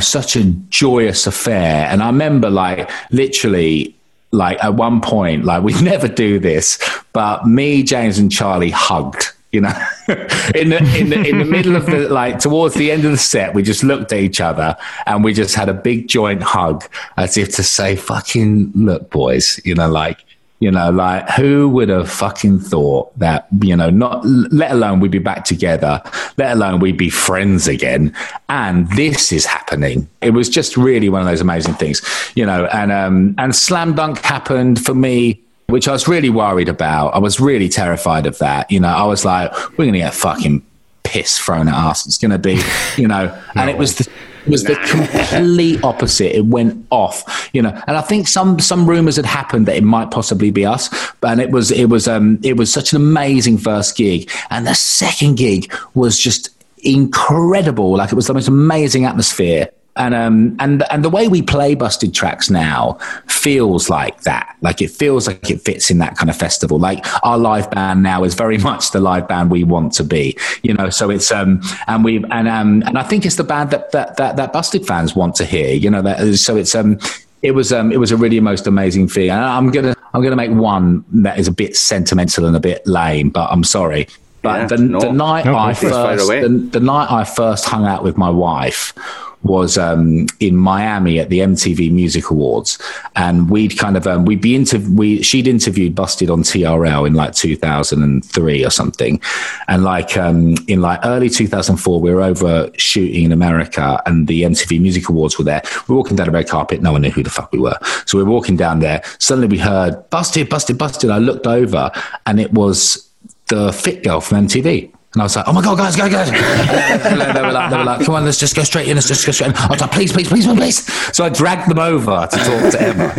such 0.00 0.36
a 0.36 0.44
joyous 0.70 1.26
affair. 1.26 1.86
And 1.86 2.02
i 2.02 2.06
remember 2.06 2.50
like 2.50 2.90
literally 3.10 3.94
like 4.32 4.62
at 4.62 4.74
one 4.74 5.00
point 5.00 5.44
like 5.44 5.62
we 5.68 5.80
never 5.82 6.08
do 6.08 6.38
this 6.38 6.78
but 7.12 7.46
me 7.46 7.82
james 7.82 8.18
and 8.18 8.30
charlie 8.30 8.70
hugged 8.70 9.32
you 9.52 9.60
know? 9.60 9.86
In 10.54 10.68
the 10.68 10.78
in 10.96 11.10
the 11.10 11.28
in 11.28 11.38
the 11.38 11.44
middle 11.44 11.74
of 11.74 11.86
the 11.86 12.08
like 12.08 12.38
towards 12.38 12.76
the 12.76 12.92
end 12.92 13.04
of 13.04 13.10
the 13.10 13.16
set 13.16 13.52
we 13.52 13.64
just 13.64 13.82
looked 13.82 14.12
at 14.12 14.20
each 14.20 14.40
other 14.40 14.76
and 15.06 15.24
we 15.24 15.32
just 15.32 15.56
had 15.56 15.68
a 15.68 15.74
big 15.74 16.06
joint 16.06 16.40
hug 16.40 16.84
as 17.16 17.36
if 17.36 17.56
to 17.56 17.64
say 17.64 17.96
fucking 17.96 18.70
look 18.76 19.10
boys 19.10 19.60
you 19.64 19.74
know 19.74 19.88
like 19.88 20.24
you 20.60 20.70
know, 20.70 20.90
like 20.90 21.28
who 21.30 21.68
would 21.70 21.88
have 21.88 22.10
fucking 22.10 22.60
thought 22.60 23.18
that, 23.18 23.48
you 23.62 23.74
know, 23.74 23.88
not 23.88 24.24
let 24.26 24.70
alone 24.70 25.00
we'd 25.00 25.10
be 25.10 25.18
back 25.18 25.44
together, 25.44 26.02
let 26.36 26.52
alone 26.52 26.80
we'd 26.80 26.98
be 26.98 27.08
friends 27.08 27.66
again. 27.66 28.14
And 28.50 28.88
this 28.90 29.32
is 29.32 29.46
happening. 29.46 30.06
It 30.20 30.30
was 30.30 30.50
just 30.50 30.76
really 30.76 31.08
one 31.08 31.22
of 31.22 31.26
those 31.26 31.40
amazing 31.40 31.74
things, 31.74 32.02
you 32.34 32.44
know, 32.44 32.66
and, 32.66 32.92
um, 32.92 33.34
and 33.38 33.56
slam 33.56 33.94
dunk 33.94 34.18
happened 34.18 34.84
for 34.84 34.94
me, 34.94 35.40
which 35.68 35.88
I 35.88 35.92
was 35.92 36.06
really 36.06 36.30
worried 36.30 36.68
about. 36.68 37.14
I 37.14 37.18
was 37.18 37.40
really 37.40 37.70
terrified 37.70 38.26
of 38.26 38.36
that. 38.38 38.70
You 38.70 38.80
know, 38.80 38.88
I 38.88 39.04
was 39.04 39.24
like, 39.24 39.50
we're 39.70 39.86
going 39.86 39.94
to 39.94 40.00
get 40.00 40.12
fucking 40.12 40.62
piss 41.04 41.38
thrown 41.38 41.68
at 41.68 41.74
us. 41.74 42.06
It's 42.06 42.18
going 42.18 42.32
to 42.32 42.38
be, 42.38 42.60
you 43.00 43.08
know, 43.08 43.34
and 43.54 43.70
it 43.70 43.78
was 43.78 43.96
the, 43.96 44.10
was 44.46 44.64
the 44.64 44.76
complete 44.86 45.82
opposite. 45.84 46.36
It 46.36 46.46
went 46.46 46.86
off, 46.90 47.50
you 47.52 47.62
know, 47.62 47.70
and 47.86 47.96
I 47.96 48.00
think 48.00 48.28
some 48.28 48.58
some 48.60 48.88
rumors 48.88 49.16
had 49.16 49.26
happened 49.26 49.66
that 49.66 49.76
it 49.76 49.84
might 49.84 50.10
possibly 50.10 50.50
be 50.50 50.64
us, 50.64 50.88
and 51.22 51.40
it 51.40 51.50
was 51.50 51.70
it 51.70 51.86
was 51.86 52.08
um 52.08 52.38
it 52.42 52.56
was 52.56 52.72
such 52.72 52.92
an 52.92 52.96
amazing 52.96 53.58
first 53.58 53.96
gig, 53.96 54.30
and 54.50 54.66
the 54.66 54.74
second 54.74 55.36
gig 55.36 55.72
was 55.94 56.18
just 56.18 56.50
incredible. 56.78 57.96
Like 57.96 58.12
it 58.12 58.16
was 58.16 58.26
the 58.26 58.34
most 58.34 58.48
amazing 58.48 59.04
atmosphere. 59.04 59.68
And 60.00 60.14
um 60.14 60.56
and 60.60 60.82
and 60.90 61.04
the 61.04 61.10
way 61.10 61.28
we 61.28 61.42
play 61.42 61.74
busted 61.74 62.14
tracks 62.14 62.48
now 62.48 62.94
feels 63.28 63.90
like 63.90 64.22
that. 64.22 64.56
Like 64.62 64.80
it 64.80 64.90
feels 64.90 65.26
like 65.26 65.50
it 65.50 65.60
fits 65.60 65.90
in 65.90 65.98
that 65.98 66.16
kind 66.16 66.30
of 66.30 66.36
festival. 66.36 66.78
Like 66.78 67.04
our 67.22 67.36
live 67.36 67.70
band 67.70 68.02
now 68.02 68.24
is 68.24 68.32
very 68.32 68.56
much 68.70 68.92
the 68.92 69.00
live 69.00 69.28
band 69.28 69.50
we 69.50 69.62
want 69.62 69.92
to 69.94 70.04
be. 70.04 70.38
You 70.62 70.72
know, 70.72 70.88
so 70.88 71.10
it's 71.10 71.30
um 71.30 71.60
and 71.86 72.02
we 72.02 72.24
and 72.30 72.48
um 72.48 72.82
and 72.86 72.96
I 72.96 73.02
think 73.02 73.26
it's 73.26 73.36
the 73.36 73.44
band 73.44 73.72
that 73.72 73.92
that 73.92 74.16
that, 74.16 74.36
that 74.36 74.54
busted 74.54 74.86
fans 74.86 75.14
want 75.14 75.34
to 75.36 75.44
hear. 75.44 75.74
You 75.74 75.90
know, 75.90 76.00
that 76.00 76.34
so 76.36 76.56
it's 76.56 76.74
um 76.74 76.98
it 77.42 77.50
was 77.50 77.70
um 77.70 77.92
it 77.92 77.98
was 77.98 78.10
a 78.10 78.16
really 78.16 78.40
most 78.40 78.66
amazing 78.66 79.06
thing. 79.06 79.28
And 79.28 79.44
I'm 79.44 79.70
gonna 79.70 79.94
I'm 80.14 80.22
gonna 80.22 80.34
make 80.34 80.50
one 80.50 81.04
that 81.24 81.38
is 81.38 81.46
a 81.46 81.52
bit 81.52 81.76
sentimental 81.76 82.46
and 82.46 82.56
a 82.56 82.60
bit 82.60 82.86
lame, 82.86 83.28
but 83.28 83.50
I'm 83.50 83.64
sorry. 83.64 84.08
But 84.40 84.60
Yeah, 84.60 84.66
the, 84.68 84.78
no. 84.78 85.00
the 85.00 85.12
night 85.12 85.44
No, 85.44 85.54
I 85.56 85.74
first 85.74 86.26
the, 86.26 86.68
the 86.72 86.80
night 86.80 87.12
I 87.12 87.24
first 87.24 87.66
hung 87.66 87.84
out 87.84 88.02
with 88.02 88.16
my 88.16 88.30
wife 88.30 88.94
was 89.42 89.78
um, 89.78 90.26
in 90.38 90.56
Miami 90.56 91.18
at 91.18 91.30
the 91.30 91.38
MTV 91.40 91.90
Music 91.92 92.30
Awards, 92.30 92.78
and 93.16 93.50
we'd 93.50 93.78
kind 93.78 93.96
of 93.96 94.06
um, 94.06 94.24
we'd 94.24 94.40
be 94.40 94.54
into 94.54 94.78
we 94.90 95.22
she'd 95.22 95.46
interviewed 95.46 95.94
Busted 95.94 96.30
on 96.30 96.42
TRL 96.42 97.06
in 97.06 97.14
like 97.14 97.34
2003 97.34 98.64
or 98.64 98.70
something, 98.70 99.20
and 99.68 99.82
like 99.82 100.16
um, 100.16 100.56
in 100.68 100.80
like 100.80 101.00
early 101.04 101.28
2004 101.28 102.00
we 102.00 102.12
were 102.12 102.22
over 102.22 102.70
shooting 102.76 103.24
in 103.24 103.32
America, 103.32 104.02
and 104.06 104.28
the 104.28 104.42
MTV 104.42 104.80
Music 104.80 105.08
Awards 105.08 105.38
were 105.38 105.44
there. 105.44 105.62
We 105.88 105.94
were 105.94 105.98
walking 105.98 106.16
down 106.16 106.26
the 106.26 106.32
red 106.32 106.48
carpet, 106.48 106.82
no 106.82 106.92
one 106.92 107.02
knew 107.02 107.10
who 107.10 107.22
the 107.22 107.30
fuck 107.30 107.52
we 107.52 107.58
were, 107.58 107.78
so 108.06 108.18
we 108.18 108.24
were 108.24 108.30
walking 108.30 108.56
down 108.56 108.80
there. 108.80 109.02
Suddenly 109.18 109.48
we 109.48 109.58
heard 109.58 110.08
Busted, 110.10 110.48
Busted, 110.48 110.76
Busted. 110.76 111.10
I 111.10 111.18
looked 111.18 111.46
over, 111.46 111.90
and 112.26 112.40
it 112.40 112.52
was 112.52 113.08
the 113.48 113.72
fit 113.72 114.04
girl 114.04 114.20
from 114.20 114.46
MTV. 114.46 114.92
And 115.12 115.22
I 115.22 115.24
was 115.24 115.34
like, 115.34 115.48
oh 115.48 115.52
my 115.52 115.60
God, 115.60 115.76
guys, 115.76 115.96
guys. 115.96 116.30
And 117.10 117.20
they, 117.20 117.42
were 117.42 117.50
like, 117.50 117.70
they 117.70 117.76
were 117.76 117.84
like, 117.84 118.04
come 118.04 118.14
on, 118.14 118.24
let's 118.24 118.38
just 118.38 118.54
go 118.54 118.62
straight 118.62 118.86
in. 118.86 118.94
Let's 118.94 119.08
just 119.08 119.26
go 119.26 119.32
straight 119.32 119.50
in. 119.50 119.56
I 119.56 119.66
was 119.66 119.80
like, 119.80 119.90
please, 119.90 120.12
please, 120.12 120.28
please, 120.28 120.46
please, 120.46 120.56
please. 120.56 121.16
So 121.16 121.24
I 121.24 121.30
dragged 121.30 121.68
them 121.68 121.80
over 121.80 122.28
to 122.30 122.36
talk 122.36 122.72
to 122.72 122.80
Emma. 122.80 123.10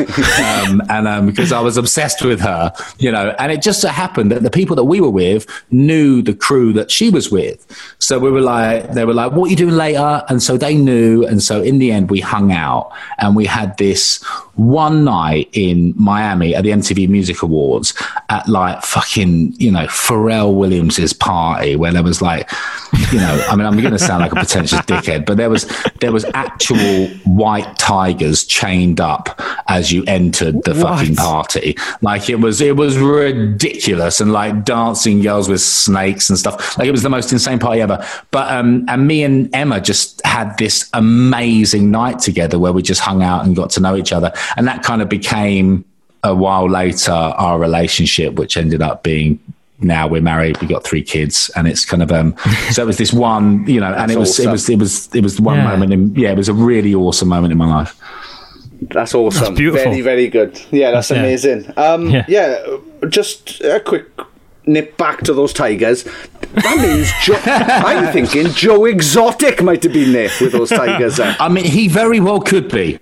Um, 0.42 0.82
and 0.90 1.08
um, 1.08 1.26
because 1.26 1.52
I 1.52 1.60
was 1.60 1.76
obsessed 1.76 2.24
with 2.24 2.40
her, 2.40 2.72
you 2.98 3.12
know, 3.12 3.36
and 3.40 3.52
it 3.52 3.62
just 3.62 3.82
so 3.82 3.90
happened 3.90 4.32
that 4.32 4.44
the 4.44 4.50
people 4.50 4.76
that 4.78 4.86
we 4.86 5.02
were 5.02 5.10
with 5.10 5.46
knew 5.72 6.22
the 6.22 6.34
crew 6.34 6.72
that 6.74 6.92
she 6.92 7.10
was 7.10 7.30
with. 7.30 7.66
So 8.00 8.20
we 8.20 8.32
were 8.32 8.42
like, 8.42 8.94
they 8.94 9.04
were 9.04 9.14
like, 9.14 9.34
what 9.34 9.48
are 9.48 9.50
you 9.50 9.58
doing 9.58 9.76
later? 9.76 10.24
And 10.30 10.42
so 10.42 10.56
they 10.56 10.76
knew. 10.76 11.26
And 11.26 11.44
so 11.44 11.62
in 11.62 11.80
the 11.80 11.92
end, 11.92 12.10
we 12.10 12.22
hung 12.22 12.54
out 12.54 12.92
and 13.18 13.36
we 13.36 13.46
had 13.46 13.78
this 13.78 14.24
one 14.56 15.04
night 15.04 15.50
in 15.52 15.94
Miami 15.98 16.56
at 16.56 16.64
the 16.64 16.70
MTV 16.70 17.10
Music 17.10 17.42
Awards 17.42 17.94
at 18.30 18.48
like 18.48 18.82
fucking, 18.84 19.54
you 19.58 19.72
know, 19.72 19.88
Pharrell 19.88 20.56
Williams's 20.56 21.12
party 21.12 21.76
where 21.82 21.92
there 21.92 22.04
was 22.04 22.22
like, 22.22 22.50
you 23.12 23.18
know, 23.18 23.46
I 23.50 23.56
mean, 23.56 23.66
I'm 23.66 23.78
going 23.80 23.92
to 23.92 24.00
sound 24.00 24.22
like 24.22 24.32
a 24.32 24.36
pretentious 24.36 24.80
dickhead, 24.82 25.26
but 25.26 25.36
there 25.36 25.50
was 25.50 25.66
there 26.00 26.12
was 26.12 26.24
actual 26.34 27.08
white 27.26 27.78
tigers 27.78 28.46
chained 28.46 29.02
up 29.02 29.40
as 29.68 29.92
you 29.92 30.04
entered 30.06 30.64
the 30.64 30.74
what? 30.74 31.00
fucking 31.00 31.16
party. 31.16 31.76
Like 32.02 32.30
it 32.30 32.36
was 32.36 32.62
it 32.62 32.78
was 32.78 32.98
ridiculous 32.98 34.22
and 34.22 34.32
like 34.32 34.64
dancing 34.64 35.22
girls 35.22 35.50
with 35.50 35.62
snakes 35.62 36.30
and 36.30 36.40
stuff. 36.40 36.78
Like 36.78 36.88
it 36.88 36.92
was 36.92 37.04
the 37.04 37.10
most 37.10 37.32
insane 37.34 37.60
party 37.60 37.82
ever. 37.82 38.06
But 38.32 38.52
um, 38.52 38.86
and 38.88 39.08
me 39.08 39.24
and 39.24 39.54
Emma 39.54 39.82
just 39.82 40.26
had 40.26 40.58
this 40.58 40.90
amazing 40.94 41.92
night 41.92 42.20
together 42.20 42.60
where 42.60 42.72
we 42.72 42.82
just 42.82 43.02
hung 43.02 43.24
out 43.24 43.46
and 43.46 43.56
got 43.56 43.72
to 43.72 43.82
know 43.82 43.96
each 43.96 44.14
other, 44.14 44.32
and 44.56 44.68
that 44.68 44.84
kind 44.84 45.02
of 45.02 45.10
became 45.10 45.84
a 46.24 46.36
while 46.36 46.70
later 46.70 47.12
our 47.12 47.60
relationship, 47.60 48.36
which 48.36 48.56
ended 48.56 48.82
up 48.82 49.04
being 49.04 49.40
now 49.82 50.08
we're 50.08 50.22
married, 50.22 50.60
we 50.62 50.68
got 50.68 50.84
three 50.84 51.04
kids, 51.04 51.50
and 51.56 51.68
it's 51.68 51.86
kind 51.86 52.04
of 52.04 52.12
um. 52.12 52.36
so 52.72 52.84
it 52.84 52.86
was 52.86 52.98
this 52.98 53.14
one, 53.14 53.66
you 53.68 53.80
know, 53.80 53.94
and 53.94 54.12
it 54.12 54.18
was, 54.18 54.32
awesome. 54.32 54.50
it 54.50 54.52
was 54.52 54.70
it 54.70 54.80
was 54.80 55.16
it 55.16 55.24
was 55.24 55.42
one 55.42 55.58
yeah. 55.58 55.68
moment. 55.68 55.94
In, 55.94 56.16
yeah, 56.16 56.32
it 56.32 56.38
was 56.38 56.50
a 56.50 56.54
really 56.54 56.94
awesome 56.94 57.28
moment 57.28 57.52
in 57.52 57.58
my 57.58 57.68
life. 57.68 58.00
That's 58.82 59.14
awesome. 59.14 59.44
That's 59.44 59.58
beautiful. 59.58 59.92
Very 59.92 60.02
very 60.02 60.28
good. 60.28 60.60
Yeah, 60.72 60.92
that's 60.92 61.12
yeah. 61.12 61.18
amazing. 61.18 61.74
Um, 61.78 62.10
yeah. 62.10 62.26
yeah, 62.28 62.78
just 63.10 63.62
a 63.62 63.80
quick 63.80 64.08
nip 64.66 64.98
back 64.98 65.22
to 65.22 65.34
those 65.34 65.54
tigers. 65.54 66.04
That 66.04 66.78
means 66.78 67.12
Joe, 67.24 67.40
I'm 67.46 68.12
thinking 68.12 68.48
Joe 68.54 68.86
Exotic 68.86 69.62
might 69.62 69.84
have 69.84 69.94
been 69.94 70.14
there 70.14 70.30
with 70.40 70.52
those 70.52 70.70
tigers. 70.70 71.20
I 71.20 71.50
mean, 71.50 71.66
he 71.66 71.88
very 71.88 72.20
well 72.20 72.40
could 72.40 72.72
be. 72.72 73.00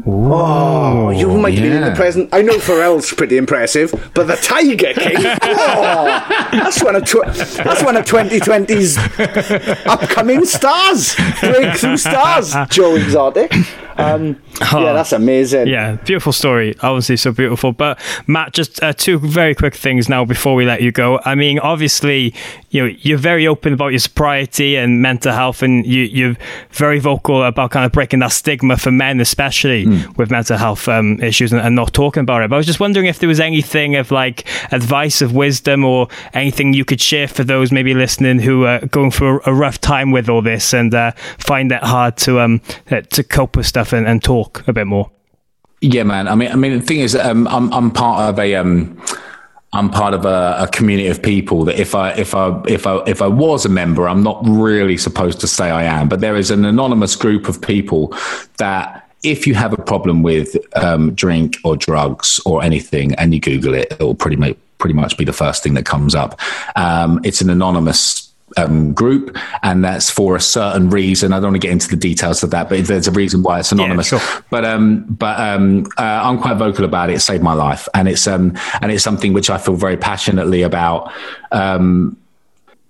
Ooh, 0.00 0.32
oh, 0.32 1.10
you 1.10 1.28
might 1.36 1.52
yeah. 1.52 1.60
be 1.60 1.70
in 1.70 1.82
the 1.82 1.92
present. 1.92 2.30
I 2.32 2.40
know 2.40 2.56
Pharrell's 2.56 3.12
pretty 3.12 3.36
impressive, 3.36 3.92
but 4.14 4.26
the 4.26 4.36
Tiger 4.36 4.94
King, 4.94 5.16
oh, 5.42 6.24
that's 6.50 6.82
one 6.82 6.96
of 6.96 7.04
tw- 7.04 7.26
that's 7.62 7.82
one 7.82 7.98
of 7.98 8.06
2020's 8.06 8.96
upcoming 9.86 10.46
stars, 10.46 11.14
breakthrough 11.40 11.98
stars. 11.98 12.54
Joe 12.70 12.96
Exotic. 12.96 13.52
Um, 13.98 14.40
oh, 14.72 14.80
yeah, 14.80 14.92
that's 14.92 15.12
amazing. 15.12 15.68
Yeah, 15.68 15.96
beautiful 15.96 16.32
story. 16.32 16.74
Obviously, 16.80 17.16
so 17.16 17.32
beautiful. 17.32 17.72
But 17.72 18.00
Matt, 18.26 18.52
just 18.52 18.82
uh, 18.82 18.92
two 18.92 19.18
very 19.18 19.54
quick 19.54 19.74
things 19.74 20.08
now 20.08 20.24
before 20.24 20.54
we 20.54 20.64
let 20.64 20.82
you 20.82 20.92
go. 20.92 21.20
I 21.24 21.34
mean, 21.34 21.58
obviously, 21.58 22.34
you 22.70 22.82
know, 22.82 22.94
you're 23.00 23.18
very 23.18 23.46
open 23.46 23.74
about 23.74 23.88
your 23.88 23.98
sobriety 23.98 24.76
and 24.76 25.02
mental 25.02 25.32
health, 25.32 25.62
and 25.62 25.86
you, 25.86 26.04
you're 26.04 26.36
very 26.70 26.98
vocal 26.98 27.42
about 27.44 27.70
kind 27.70 27.84
of 27.84 27.92
breaking 27.92 28.20
that 28.20 28.32
stigma 28.32 28.76
for 28.76 28.90
men, 28.90 29.20
especially 29.20 29.81
mm. 29.86 30.16
with 30.16 30.30
mental 30.30 30.56
health 30.56 30.88
um, 30.88 31.20
issues, 31.20 31.52
and, 31.52 31.60
and, 31.60 31.74
not 31.74 31.92
talking 31.92 32.22
about 32.22 32.42
it. 32.42 32.50
But 32.50 32.56
I 32.56 32.58
was 32.58 32.66
just 32.66 32.80
wondering 32.80 33.06
if 33.06 33.18
there 33.18 33.28
was 33.28 33.40
anything 33.40 33.96
of 33.96 34.10
like 34.10 34.46
advice 34.72 35.22
of 35.22 35.34
wisdom 35.34 35.84
or 35.84 36.08
anything 36.34 36.72
you 36.74 36.84
could 36.84 37.00
share 37.00 37.28
for 37.28 37.44
those 37.44 37.72
maybe 37.72 37.94
listening 37.94 38.38
who 38.38 38.64
are 38.64 38.84
going 38.86 39.10
through 39.10 39.40
a, 39.46 39.52
rough 39.52 39.80
time 39.80 40.10
with 40.10 40.28
all 40.28 40.42
this 40.42 40.72
and 40.72 40.94
uh, 40.94 41.12
find 41.38 41.70
it 41.70 41.82
hard 41.82 42.16
to 42.16 42.40
um 42.40 42.60
to 43.10 43.22
cope 43.22 43.56
with 43.56 43.66
stuff 43.66 43.92
and, 43.92 44.06
and 44.06 44.24
talk 44.24 44.66
a 44.66 44.72
bit 44.72 44.86
more. 44.86 45.10
Yeah, 45.80 46.04
man. 46.04 46.28
I 46.28 46.34
mean, 46.36 46.50
I 46.50 46.54
mean, 46.54 46.78
the 46.78 46.84
thing 46.84 47.00
is, 47.00 47.16
um, 47.16 47.48
I'm 47.48 47.72
I'm 47.72 47.90
part 47.90 48.30
of 48.30 48.38
a 48.38 48.54
um, 48.54 48.96
I'm 49.72 49.90
part 49.90 50.12
of 50.12 50.26
a, 50.26 50.56
a, 50.60 50.68
community 50.68 51.08
of 51.08 51.22
people 51.22 51.64
that 51.64 51.80
if 51.80 51.94
I 51.94 52.12
if 52.12 52.34
I 52.34 52.62
if 52.68 52.86
I 52.86 53.02
if 53.06 53.22
I 53.22 53.26
was 53.26 53.64
a 53.64 53.70
member, 53.70 54.06
I'm 54.06 54.22
not 54.22 54.40
really 54.44 54.98
supposed 54.98 55.40
to 55.40 55.48
say 55.48 55.70
I 55.70 55.84
am, 55.84 56.08
but 56.08 56.20
there 56.20 56.36
is 56.36 56.50
an 56.50 56.64
anonymous 56.64 57.16
group 57.16 57.48
of 57.48 57.60
people 57.60 58.14
that 58.58 59.01
if 59.22 59.46
you 59.46 59.54
have 59.54 59.72
a 59.72 59.76
problem 59.76 60.22
with 60.22 60.56
um, 60.76 61.14
drink 61.14 61.56
or 61.64 61.76
drugs 61.76 62.40
or 62.44 62.62
anything, 62.62 63.14
and 63.14 63.32
you 63.32 63.40
Google 63.40 63.74
it, 63.74 63.92
it 63.92 64.00
will 64.00 64.14
pretty 64.14 64.36
much 64.36 64.56
pretty 64.78 64.94
much 64.94 65.16
be 65.16 65.24
the 65.24 65.32
first 65.32 65.62
thing 65.62 65.74
that 65.74 65.84
comes 65.84 66.14
up. 66.14 66.40
Um, 66.74 67.20
it's 67.22 67.40
an 67.40 67.50
anonymous 67.50 68.32
um, 68.56 68.92
group, 68.92 69.36
and 69.62 69.84
that's 69.84 70.10
for 70.10 70.36
a 70.36 70.40
certain 70.40 70.90
reason. 70.90 71.32
I 71.32 71.36
don't 71.36 71.52
want 71.52 71.62
to 71.62 71.66
get 71.66 71.72
into 71.72 71.88
the 71.88 71.96
details 71.96 72.42
of 72.42 72.50
that, 72.50 72.68
but 72.68 72.84
there's 72.86 73.06
a 73.06 73.12
reason 73.12 73.42
why 73.42 73.60
it's 73.60 73.72
anonymous. 73.72 74.10
Yeah, 74.10 74.18
sure. 74.18 74.44
But 74.50 74.64
um, 74.64 75.04
but 75.04 75.38
um, 75.38 75.86
uh, 75.96 76.02
I'm 76.02 76.38
quite 76.38 76.56
vocal 76.56 76.84
about 76.84 77.10
it. 77.10 77.14
It 77.14 77.20
saved 77.20 77.42
my 77.42 77.54
life, 77.54 77.88
and 77.94 78.08
it's 78.08 78.26
um, 78.26 78.56
and 78.80 78.90
it's 78.90 79.04
something 79.04 79.32
which 79.32 79.50
I 79.50 79.58
feel 79.58 79.76
very 79.76 79.96
passionately 79.96 80.62
about. 80.62 81.12
Um, 81.52 82.16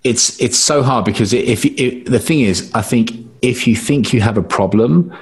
it's 0.03 0.41
it's 0.41 0.57
so 0.57 0.83
hard 0.83 1.05
because 1.05 1.31
if, 1.31 1.63
if 1.65 2.05
the 2.05 2.19
thing 2.19 2.41
is, 2.41 2.71
I 2.73 2.81
think 2.81 3.11
if 3.41 3.67
you 3.67 3.75
think 3.75 4.13
you 4.13 4.21
have 4.21 4.37
a 4.37 4.43
problem, 4.43 5.15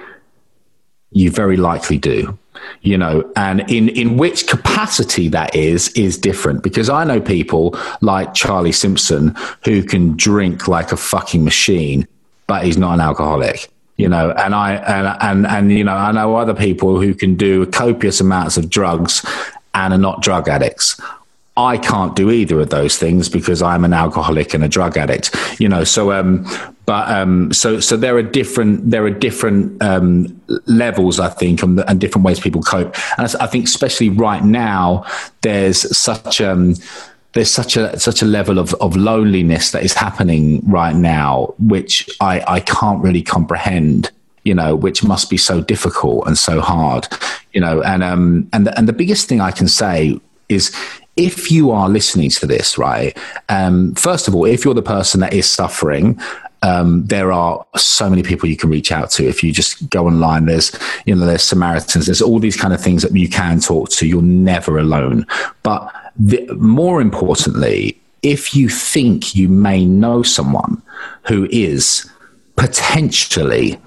you 1.11 1.29
very 1.29 1.57
likely 1.57 1.97
do 1.97 2.37
you 2.81 2.97
know 2.97 3.29
and 3.35 3.61
in 3.71 3.89
in 3.89 4.17
which 4.17 4.47
capacity 4.47 5.27
that 5.27 5.55
is 5.55 5.89
is 5.89 6.17
different 6.17 6.63
because 6.63 6.89
i 6.89 7.03
know 7.03 7.19
people 7.19 7.77
like 8.01 8.33
charlie 8.33 8.71
simpson 8.71 9.35
who 9.65 9.83
can 9.83 10.15
drink 10.15 10.67
like 10.67 10.91
a 10.91 10.97
fucking 10.97 11.43
machine 11.43 12.07
but 12.47 12.63
he's 12.63 12.77
not 12.77 12.93
an 12.93 12.99
alcoholic 12.99 13.69
you 13.97 14.07
know 14.07 14.31
and 14.31 14.55
i 14.55 14.73
and 14.73 15.17
and 15.21 15.47
and 15.47 15.71
you 15.71 15.83
know 15.83 15.95
i 15.95 16.11
know 16.11 16.35
other 16.35 16.53
people 16.53 16.99
who 16.99 17.13
can 17.13 17.35
do 17.35 17.65
copious 17.67 18.19
amounts 18.19 18.57
of 18.57 18.69
drugs 18.69 19.25
and 19.73 19.93
are 19.93 19.97
not 19.97 20.21
drug 20.21 20.47
addicts 20.47 20.99
I 21.57 21.77
can't 21.77 22.15
do 22.15 22.31
either 22.31 22.61
of 22.61 22.69
those 22.69 22.97
things 22.97 23.27
because 23.27 23.61
I'm 23.61 23.83
an 23.83 23.93
alcoholic 23.93 24.53
and 24.53 24.63
a 24.63 24.69
drug 24.69 24.97
addict, 24.97 25.35
you 25.59 25.67
know. 25.67 25.83
So, 25.83 26.13
um, 26.13 26.45
but 26.85 27.09
um, 27.09 27.51
so 27.51 27.81
so 27.81 27.97
there 27.97 28.15
are 28.15 28.23
different 28.23 28.89
there 28.89 29.03
are 29.03 29.11
different 29.11 29.81
um, 29.83 30.41
levels, 30.65 31.19
I 31.19 31.27
think, 31.29 31.61
and, 31.61 31.81
and, 31.89 31.99
different 31.99 32.25
ways 32.25 32.39
people 32.39 32.63
cope. 32.63 32.95
And 33.17 33.35
I 33.39 33.47
think, 33.47 33.65
especially 33.65 34.09
right 34.09 34.43
now, 34.43 35.05
there's 35.41 35.95
such 35.95 36.39
um 36.39 36.75
there's 37.33 37.51
such 37.51 37.75
a 37.75 37.99
such 37.99 38.21
a 38.21 38.25
level 38.25 38.57
of, 38.57 38.73
of 38.75 38.95
loneliness 38.95 39.71
that 39.71 39.83
is 39.83 39.93
happening 39.93 40.61
right 40.65 40.95
now, 40.95 41.53
which 41.59 42.09
I, 42.21 42.43
I 42.47 42.59
can't 42.61 43.03
really 43.03 43.23
comprehend 43.23 44.11
you 44.43 44.55
know, 44.55 44.75
which 44.75 45.03
must 45.03 45.29
be 45.29 45.37
so 45.37 45.61
difficult 45.61 46.25
and 46.25 46.35
so 46.35 46.61
hard, 46.61 47.07
you 47.53 47.61
know, 47.61 47.83
and 47.83 48.03
um 48.03 48.49
and 48.53 48.65
the, 48.65 48.75
and 48.77 48.87
the 48.87 48.93
biggest 48.93 49.27
thing 49.29 49.39
I 49.39 49.51
can 49.51 49.67
say 49.67 50.19
is 50.49 50.75
if 51.15 51.51
you 51.51 51.71
are 51.71 51.89
listening 51.89 52.29
to 52.31 52.47
this, 52.47 52.77
right, 52.77 53.17
um, 53.49 53.93
first 53.95 54.27
of 54.27 54.35
all, 54.35 54.45
if 54.45 54.63
you're 54.63 54.73
the 54.73 54.81
person 54.81 55.19
that 55.21 55.33
is 55.33 55.49
suffering, 55.49 56.19
um, 56.63 57.05
there 57.05 57.31
are 57.31 57.65
so 57.75 58.09
many 58.09 58.21
people 58.23 58.47
you 58.47 58.55
can 58.55 58.69
reach 58.69 58.91
out 58.91 59.09
to. 59.11 59.27
If 59.27 59.43
you 59.43 59.51
just 59.51 59.89
go 59.89 60.07
online, 60.07 60.45
there's, 60.45 60.71
you 61.05 61.15
know, 61.15 61.25
there's 61.25 61.43
Samaritans, 61.43 62.05
there's 62.05 62.21
all 62.21 62.39
these 62.39 62.55
kind 62.55 62.73
of 62.73 62.81
things 62.81 63.01
that 63.01 63.15
you 63.15 63.27
can 63.27 63.59
talk 63.59 63.89
to. 63.89 64.07
You're 64.07 64.21
never 64.21 64.77
alone. 64.77 65.25
But 65.63 65.91
the, 66.15 66.45
more 66.55 67.01
importantly, 67.01 67.99
if 68.21 68.55
you 68.55 68.69
think 68.69 69.35
you 69.35 69.49
may 69.49 69.85
know 69.85 70.21
someone 70.21 70.81
who 71.27 71.47
is 71.49 72.09
potentially 72.55 73.79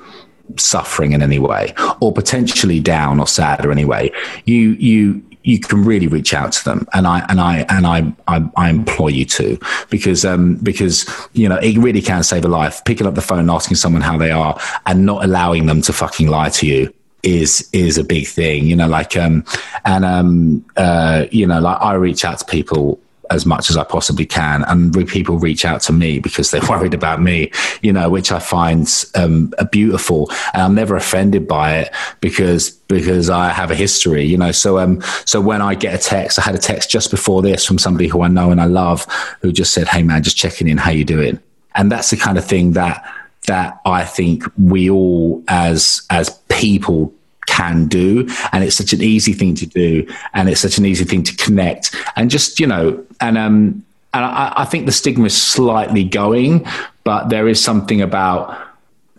suffering 0.56 1.12
in 1.12 1.22
any 1.22 1.38
way 1.38 1.72
or 2.00 2.12
potentially 2.12 2.80
down 2.80 3.18
or 3.18 3.26
sad 3.26 3.64
or 3.64 3.72
any 3.72 3.84
way 3.84 4.12
you 4.44 4.72
you 4.72 5.22
you 5.44 5.60
can 5.60 5.84
really 5.84 6.08
reach 6.08 6.34
out 6.34 6.52
to 6.52 6.64
them, 6.64 6.88
and 6.92 7.06
I 7.06 7.24
and 7.28 7.40
I 7.40 7.66
and 7.68 7.86
I 7.86 8.12
I, 8.26 8.50
I 8.56 8.70
implore 8.70 9.10
you 9.10 9.24
to 9.26 9.58
because 9.90 10.24
um, 10.24 10.56
because 10.56 11.06
you 11.34 11.48
know 11.48 11.56
it 11.56 11.78
really 11.78 12.02
can 12.02 12.22
save 12.22 12.44
a 12.44 12.48
life. 12.48 12.82
Picking 12.84 13.06
up 13.06 13.14
the 13.14 13.22
phone, 13.22 13.48
asking 13.50 13.76
someone 13.76 14.02
how 14.02 14.18
they 14.18 14.30
are, 14.30 14.58
and 14.86 15.06
not 15.06 15.24
allowing 15.24 15.66
them 15.66 15.82
to 15.82 15.92
fucking 15.92 16.28
lie 16.28 16.48
to 16.48 16.66
you 16.66 16.92
is 17.22 17.68
is 17.72 17.98
a 17.98 18.04
big 18.04 18.26
thing. 18.26 18.64
You 18.64 18.74
know, 18.76 18.88
like 18.88 19.16
um, 19.16 19.44
and 19.84 20.04
um, 20.04 20.64
uh, 20.76 21.26
you 21.30 21.46
know, 21.46 21.60
like 21.60 21.80
I 21.80 21.94
reach 21.94 22.24
out 22.24 22.38
to 22.38 22.44
people 22.46 22.98
as 23.30 23.46
much 23.46 23.70
as 23.70 23.76
I 23.76 23.84
possibly 23.84 24.26
can. 24.26 24.64
And 24.64 24.94
people 25.08 25.38
reach 25.38 25.64
out 25.64 25.80
to 25.82 25.92
me 25.92 26.18
because 26.18 26.50
they're 26.50 26.60
worried 26.68 26.94
about 26.94 27.20
me, 27.20 27.50
you 27.82 27.92
know, 27.92 28.08
which 28.10 28.32
I 28.32 28.38
find 28.38 28.88
um, 29.14 29.52
beautiful. 29.70 30.30
And 30.52 30.62
I'm 30.62 30.74
never 30.74 30.96
offended 30.96 31.46
by 31.46 31.78
it 31.78 31.94
because 32.20 32.70
because 32.70 33.30
I 33.30 33.48
have 33.48 33.70
a 33.70 33.74
history, 33.74 34.24
you 34.24 34.36
know. 34.36 34.52
So 34.52 34.78
um, 34.78 35.02
so 35.24 35.40
when 35.40 35.62
I 35.62 35.74
get 35.74 35.94
a 35.94 35.98
text, 35.98 36.38
I 36.38 36.42
had 36.42 36.54
a 36.54 36.58
text 36.58 36.90
just 36.90 37.10
before 37.10 37.42
this 37.42 37.64
from 37.64 37.78
somebody 37.78 38.08
who 38.08 38.22
I 38.22 38.28
know 38.28 38.50
and 38.50 38.60
I 38.60 38.66
love, 38.66 39.06
who 39.40 39.52
just 39.52 39.72
said, 39.72 39.88
"Hey 39.88 40.02
man, 40.02 40.22
just 40.22 40.36
checking 40.36 40.68
in, 40.68 40.76
how 40.76 40.90
you 40.90 41.04
doing?" 41.04 41.40
And 41.74 41.90
that's 41.90 42.10
the 42.10 42.16
kind 42.16 42.38
of 42.38 42.44
thing 42.44 42.72
that 42.72 43.04
that 43.46 43.80
I 43.84 44.04
think 44.04 44.44
we 44.56 44.90
all 44.90 45.42
as 45.48 46.02
as 46.10 46.30
people 46.48 47.12
can 47.46 47.86
do 47.86 48.28
and 48.52 48.64
it's 48.64 48.76
such 48.76 48.92
an 48.92 49.02
easy 49.02 49.32
thing 49.32 49.54
to 49.54 49.66
do 49.66 50.06
and 50.32 50.48
it's 50.48 50.60
such 50.60 50.78
an 50.78 50.86
easy 50.86 51.04
thing 51.04 51.22
to 51.22 51.34
connect 51.36 51.94
and 52.16 52.30
just 52.30 52.60
you 52.60 52.66
know 52.66 53.04
and 53.20 53.38
um 53.38 53.84
and 54.12 54.24
I, 54.24 54.52
I 54.58 54.64
think 54.64 54.86
the 54.86 54.92
stigma 54.92 55.26
is 55.26 55.40
slightly 55.40 56.04
going 56.04 56.66
but 57.04 57.28
there 57.28 57.48
is 57.48 57.62
something 57.62 58.00
about 58.00 58.56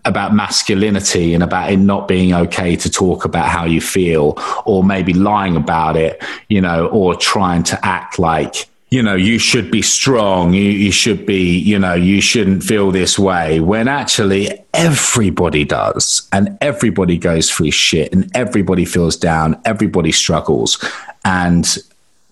about 0.05 0.33
masculinity 0.33 1.33
and 1.33 1.43
about 1.43 1.71
it 1.71 1.77
not 1.77 2.07
being 2.07 2.33
okay 2.33 2.75
to 2.75 2.89
talk 2.89 3.25
about 3.25 3.47
how 3.47 3.65
you 3.65 3.81
feel 3.81 4.37
or 4.65 4.83
maybe 4.83 5.13
lying 5.13 5.55
about 5.55 5.97
it 5.97 6.23
you 6.49 6.61
know 6.61 6.87
or 6.87 7.15
trying 7.15 7.63
to 7.63 7.85
act 7.85 8.19
like 8.19 8.67
you 8.95 9.03
know, 9.03 9.13
you 9.13 9.37
should 9.39 9.69
be 9.69 9.81
strong. 9.81 10.53
You, 10.53 10.71
you 10.71 10.89
should 10.89 11.25
be, 11.25 11.57
you 11.59 11.77
know, 11.77 11.95
you 11.95 12.21
shouldn't 12.21 12.63
feel 12.63 12.91
this 12.91 13.19
way 13.19 13.59
when 13.59 13.89
actually 13.89 14.47
everybody 14.73 15.65
does 15.65 16.25
and 16.31 16.57
everybody 16.61 17.17
goes 17.17 17.51
through 17.51 17.71
shit 17.71 18.13
and 18.13 18.33
everybody 18.33 18.85
feels 18.85 19.17
down. 19.17 19.61
Everybody 19.65 20.13
struggles. 20.13 20.81
And 21.25 21.77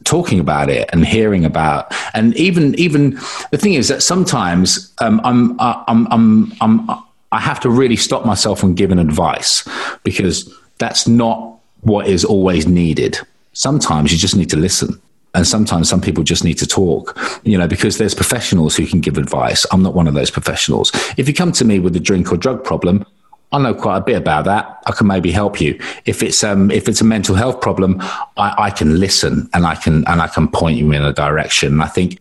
talking 0.06 0.40
about 0.40 0.70
it 0.70 0.90
and 0.94 1.06
hearing 1.06 1.44
about 1.44 1.94
and 2.14 2.36
even 2.38 2.76
even 2.76 3.12
the 3.52 3.58
thing 3.58 3.74
is 3.74 3.88
that 3.90 4.04
sometimes 4.04 4.94
um, 5.00 5.20
I'm, 5.26 5.60
I'm 5.60 6.08
I'm 6.12 6.54
I'm 6.62 6.90
I 7.34 7.40
have 7.40 7.60
to 7.62 7.70
really 7.70 7.98
stop 7.98 8.26
myself 8.26 8.58
from 8.60 8.74
giving 8.74 9.00
advice 9.00 9.68
because 10.04 10.54
that's 10.78 11.10
not 11.10 11.58
what 11.82 12.08
is 12.08 12.24
always 12.24 12.68
needed. 12.68 13.18
Sometimes 13.52 14.14
you 14.14 14.18
just 14.18 14.36
need 14.38 14.50
to 14.50 14.58
listen. 14.58 15.02
And 15.34 15.48
sometimes 15.48 15.90
some 15.90 16.00
people 16.00 16.24
just 16.24 16.44
need 16.44 16.60
to 16.60 16.68
talk, 16.68 17.18
you 17.44 17.58
know, 17.58 17.68
because 17.68 17.98
there's 17.98 18.14
professionals 18.14 18.76
who 18.76 18.86
can 18.86 19.02
give 19.02 19.18
advice. 19.18 19.66
I'm 19.72 19.82
not 19.82 19.96
one 19.96 20.08
of 20.08 20.14
those 20.14 20.30
professionals. 20.30 20.92
If 21.18 21.28
you 21.28 21.34
come 21.34 21.52
to 21.54 21.66
me 21.66 21.80
with 21.80 21.96
a 21.96 22.00
drink 22.00 22.32
or 22.32 22.38
drug 22.38 22.64
problem, 22.64 23.04
I 23.52 23.60
know 23.60 23.74
quite 23.74 23.98
a 23.98 24.02
bit 24.02 24.16
about 24.16 24.46
that. 24.46 24.82
I 24.86 24.92
can 24.92 25.08
maybe 25.08 25.32
help 25.32 25.62
you. 25.62 25.80
If 26.06 26.24
it's 26.24 26.44
um, 26.44 26.72
if 26.72 26.88
it's 26.90 27.02
a 27.02 27.04
mental 27.04 27.36
health 27.36 27.62
problem, 27.62 27.98
I, 28.36 28.56
I 28.58 28.70
can 28.72 29.00
listen 29.00 29.48
and 29.54 29.66
I 29.66 29.76
can 29.76 30.04
and 30.08 30.22
I 30.22 30.28
can 30.28 30.48
point 30.48 30.78
you 30.78 30.92
in 30.92 31.04
a 31.04 31.14
direction. 31.14 31.80
I 31.80 31.88
think 31.88 32.20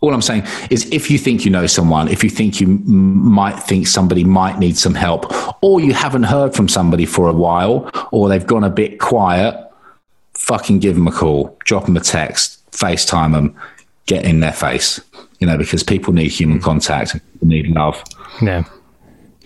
all 0.00 0.12
I'm 0.12 0.22
saying 0.22 0.44
is 0.70 0.90
if 0.90 1.10
you 1.10 1.18
think 1.18 1.44
you 1.44 1.50
know 1.50 1.66
someone, 1.66 2.08
if 2.08 2.24
you 2.24 2.30
think 2.30 2.60
you 2.60 2.66
m- 2.66 3.32
might 3.32 3.58
think 3.58 3.86
somebody 3.86 4.24
might 4.24 4.58
need 4.58 4.76
some 4.76 4.94
help, 4.94 5.26
or 5.62 5.80
you 5.80 5.92
haven't 5.92 6.24
heard 6.24 6.54
from 6.54 6.68
somebody 6.68 7.06
for 7.06 7.28
a 7.28 7.32
while, 7.32 7.90
or 8.10 8.28
they've 8.28 8.46
gone 8.46 8.64
a 8.64 8.70
bit 8.70 9.00
quiet, 9.00 9.54
fucking 10.44 10.78
give 10.78 10.94
them 10.94 11.08
a 11.08 11.12
call, 11.12 11.56
drop 11.64 11.86
them 11.86 11.96
a 11.96 12.00
text, 12.00 12.70
FaceTime 12.70 13.32
them, 13.32 13.56
get 14.06 14.26
in 14.26 14.40
their 14.40 14.52
face, 14.52 15.00
you 15.38 15.46
know, 15.46 15.56
because 15.56 15.82
people 15.82 16.12
need 16.12 16.30
human 16.30 16.60
contact, 16.60 17.18
need 17.40 17.66
love. 17.68 18.02
Yeah. 18.42 18.64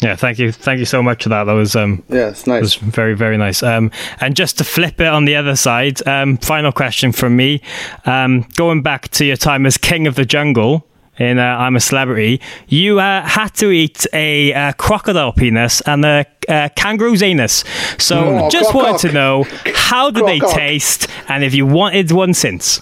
Yeah, 0.01 0.15
thank 0.15 0.39
you, 0.39 0.53
thank 0.53 0.79
you 0.79 0.85
so 0.85 1.03
much 1.03 1.25
for 1.25 1.29
that. 1.31 1.45
That 1.45 1.55
was 1.55 1.75
um, 1.75 2.05
yeah, 2.09 2.29
it's 2.29 2.47
nice. 2.47 2.59
It 2.59 2.63
Was 2.63 2.75
very, 2.77 3.15
very 3.15 3.37
nice. 3.37 3.65
Um, 3.65 3.91
and 4.21 4.37
just 4.37 4.59
to 4.59 4.65
flip 4.65 5.01
it 5.01 5.09
on 5.09 5.25
the 5.25 5.35
other 5.35 5.57
side, 5.57 6.07
um, 6.07 6.37
final 6.37 6.71
question 6.71 7.11
from 7.11 7.35
me. 7.37 7.61
Um, 8.05 8.47
going 8.55 8.83
back 8.83 9.09
to 9.09 9.25
your 9.25 9.37
time 9.37 9.67
as 9.67 9.77
king 9.77 10.07
of 10.07 10.15
the 10.15 10.25
jungle 10.25 10.87
in 11.19 11.39
uh, 11.39 11.43
I'm 11.43 11.77
a 11.77 11.81
Celebrity, 11.81 12.41
you 12.69 13.01
uh, 13.01 13.23
had 13.27 13.49
to 13.57 13.71
eat 13.71 14.07
a 14.13 14.53
uh, 14.53 14.73
crocodile 14.73 15.33
penis 15.33 15.81
and 15.83 16.05
a 16.05 16.27
uh, 16.49 16.69
kangaroo's 16.77 17.23
anus. 17.23 17.65
So, 17.99 18.19
Oh, 18.47 18.51
just 18.51 18.71
croc- 18.71 18.85
wanted 18.85 19.09
to 19.09 19.13
know 19.15 19.45
how 19.75 20.11
did 20.11 20.27
they 20.27 20.39
Croc- 20.39 20.51
cock. 20.53 20.59
taste, 20.61 21.09
and 21.29 21.45
if 21.45 21.55
you 21.55 21.67
wanted 21.67 22.11
one 22.13 22.35
since. 22.35 22.81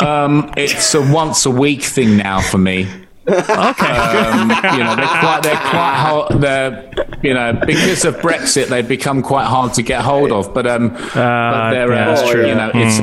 Um, 0.00 0.52
it's 0.56 0.94
a 0.94 1.00
once 1.12 1.46
a 1.46 1.50
week 1.50 1.82
thing 1.82 2.16
now 2.16 2.40
for 2.40 2.58
me. 2.58 2.86
Okay. 3.28 3.86
Um, 3.86 4.50
you 4.76 4.84
know, 4.84 4.96
they're 4.96 5.06
quite, 5.06 5.40
they're 5.42 5.56
quite 5.56 5.94
hard. 5.96 6.40
They're, 6.40 6.90
you 7.22 7.34
know, 7.34 7.52
because 7.66 8.04
of 8.04 8.16
Brexit, 8.16 8.68
they've 8.68 8.86
become 8.86 9.22
quite 9.22 9.44
hard 9.46 9.74
to 9.74 9.82
get 9.82 10.02
hold 10.02 10.32
of. 10.32 10.54
But 10.54 10.66
um, 10.66 10.90
but 10.90 11.70
they're, 11.70 11.92
yeah, 11.92 12.08
uh, 12.08 12.14
that's 12.14 12.30
true. 12.30 12.46
You 12.46 12.54
know, 12.54 12.70
it's, 12.74 13.00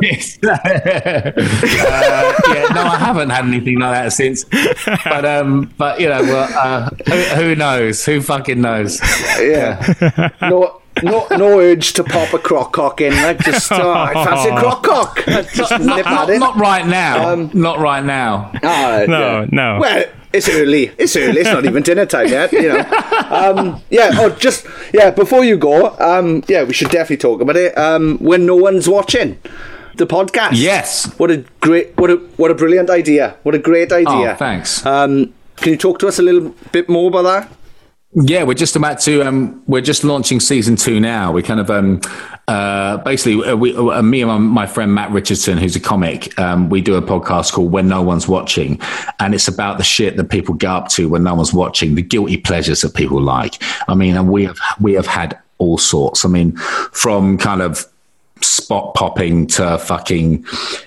it's 0.00 0.38
uh, 0.44 0.58
yeah. 2.48 2.68
No, 2.74 2.82
I 2.82 2.96
haven't 2.98 3.30
had 3.30 3.44
anything 3.46 3.78
like 3.78 3.92
that 3.92 4.12
since. 4.12 4.44
But 5.04 5.24
um, 5.24 5.72
but 5.78 6.00
you 6.00 6.08
know, 6.08 6.22
well, 6.22 6.48
uh, 6.52 6.90
who, 7.08 7.42
who 7.42 7.54
knows? 7.54 8.04
Who 8.04 8.20
fucking 8.20 8.60
knows? 8.60 9.00
yeah. 9.38 10.30
no, 10.42 10.81
no, 11.02 11.26
no 11.30 11.58
urge 11.60 11.92
to 11.94 12.04
pop 12.04 12.32
a 12.34 12.38
croc 12.38 12.72
cock 12.72 13.00
in. 13.00 13.12
Like 13.14 13.38
just, 13.38 13.70
oh, 13.72 13.92
I 13.92 14.12
fancy 14.24 14.48
a 14.50 14.58
croc 14.58 14.82
cock. 14.82 15.24
Just 15.54 15.70
Not, 15.72 15.80
nip 15.96 16.04
not, 16.06 16.28
at 16.28 16.34
it. 16.36 16.38
not 16.38 16.56
right 16.56 16.86
now. 16.86 17.30
Um, 17.30 17.50
not 17.54 17.78
right 17.78 18.04
now. 18.04 18.50
Ah, 18.62 19.04
No, 19.08 19.40
yeah. 19.40 19.46
no. 19.50 19.78
Well, 19.80 20.04
it's 20.32 20.48
early. 20.48 20.90
It's 20.98 21.14
early. 21.16 21.40
It's 21.40 21.50
not 21.50 21.64
even 21.64 21.82
dinner 21.82 22.06
time 22.06 22.28
yet. 22.28 22.52
You 22.52 22.68
know. 22.68 22.80
Um, 23.30 23.82
yeah. 23.90 24.10
Oh, 24.14 24.30
just 24.30 24.66
yeah. 24.92 25.10
Before 25.10 25.44
you 25.44 25.56
go, 25.56 25.96
um, 25.98 26.42
yeah, 26.48 26.62
we 26.64 26.72
should 26.72 26.88
definitely 26.90 27.18
talk 27.18 27.40
about 27.40 27.56
it. 27.56 27.76
Um, 27.76 28.16
when 28.18 28.46
no 28.46 28.56
one's 28.56 28.88
watching 28.88 29.38
the 29.96 30.06
podcast. 30.06 30.52
Yes. 30.54 31.06
What 31.18 31.30
a 31.30 31.44
great. 31.60 31.96
What 31.98 32.10
a 32.10 32.16
what 32.36 32.50
a 32.50 32.54
brilliant 32.54 32.88
idea. 32.90 33.36
What 33.42 33.54
a 33.54 33.58
great 33.58 33.92
idea. 33.92 34.32
Oh, 34.32 34.34
thanks. 34.36 34.84
Um, 34.86 35.34
can 35.56 35.72
you 35.72 35.76
talk 35.78 35.98
to 36.00 36.08
us 36.08 36.18
a 36.18 36.22
little 36.22 36.54
bit 36.72 36.88
more 36.88 37.08
about 37.08 37.22
that? 37.22 37.56
Yeah, 38.14 38.42
we're 38.42 38.54
just 38.54 38.76
about 38.76 39.00
to. 39.00 39.22
Um, 39.22 39.62
we're 39.66 39.80
just 39.80 40.04
launching 40.04 40.38
season 40.38 40.76
two 40.76 41.00
now. 41.00 41.32
We 41.32 41.42
kind 41.42 41.60
of 41.60 41.70
um, 41.70 42.02
uh, 42.46 42.98
basically 42.98 43.48
uh, 43.48 43.56
we, 43.56 43.74
uh, 43.74 44.02
me 44.02 44.20
and 44.20 44.44
my, 44.44 44.66
friend 44.66 44.94
Matt 44.94 45.10
Richardson, 45.12 45.56
who's 45.56 45.76
a 45.76 45.80
comic, 45.80 46.38
um, 46.38 46.68
we 46.68 46.82
do 46.82 46.96
a 46.96 47.00
podcast 47.00 47.54
called 47.54 47.72
When 47.72 47.88
No 47.88 48.02
One's 48.02 48.28
Watching, 48.28 48.78
and 49.18 49.34
it's 49.34 49.48
about 49.48 49.78
the 49.78 49.84
shit 49.84 50.18
that 50.18 50.24
people 50.24 50.54
get 50.54 50.70
up 50.70 50.88
to 50.88 51.08
when 51.08 51.22
no 51.22 51.34
one's 51.34 51.54
watching, 51.54 51.94
the 51.94 52.02
guilty 52.02 52.36
pleasures 52.36 52.82
that 52.82 52.94
people 52.94 53.18
like. 53.18 53.62
I 53.88 53.94
mean, 53.94 54.14
and 54.14 54.30
we 54.30 54.44
have 54.44 54.58
we 54.78 54.92
have 54.92 55.06
had 55.06 55.38
all 55.56 55.78
sorts. 55.78 56.26
I 56.26 56.28
mean, 56.28 56.54
from 56.92 57.38
kind 57.38 57.62
of 57.62 57.86
spot 58.42 58.94
popping 58.94 59.46
to 59.46 59.78
fucking, 59.78 60.44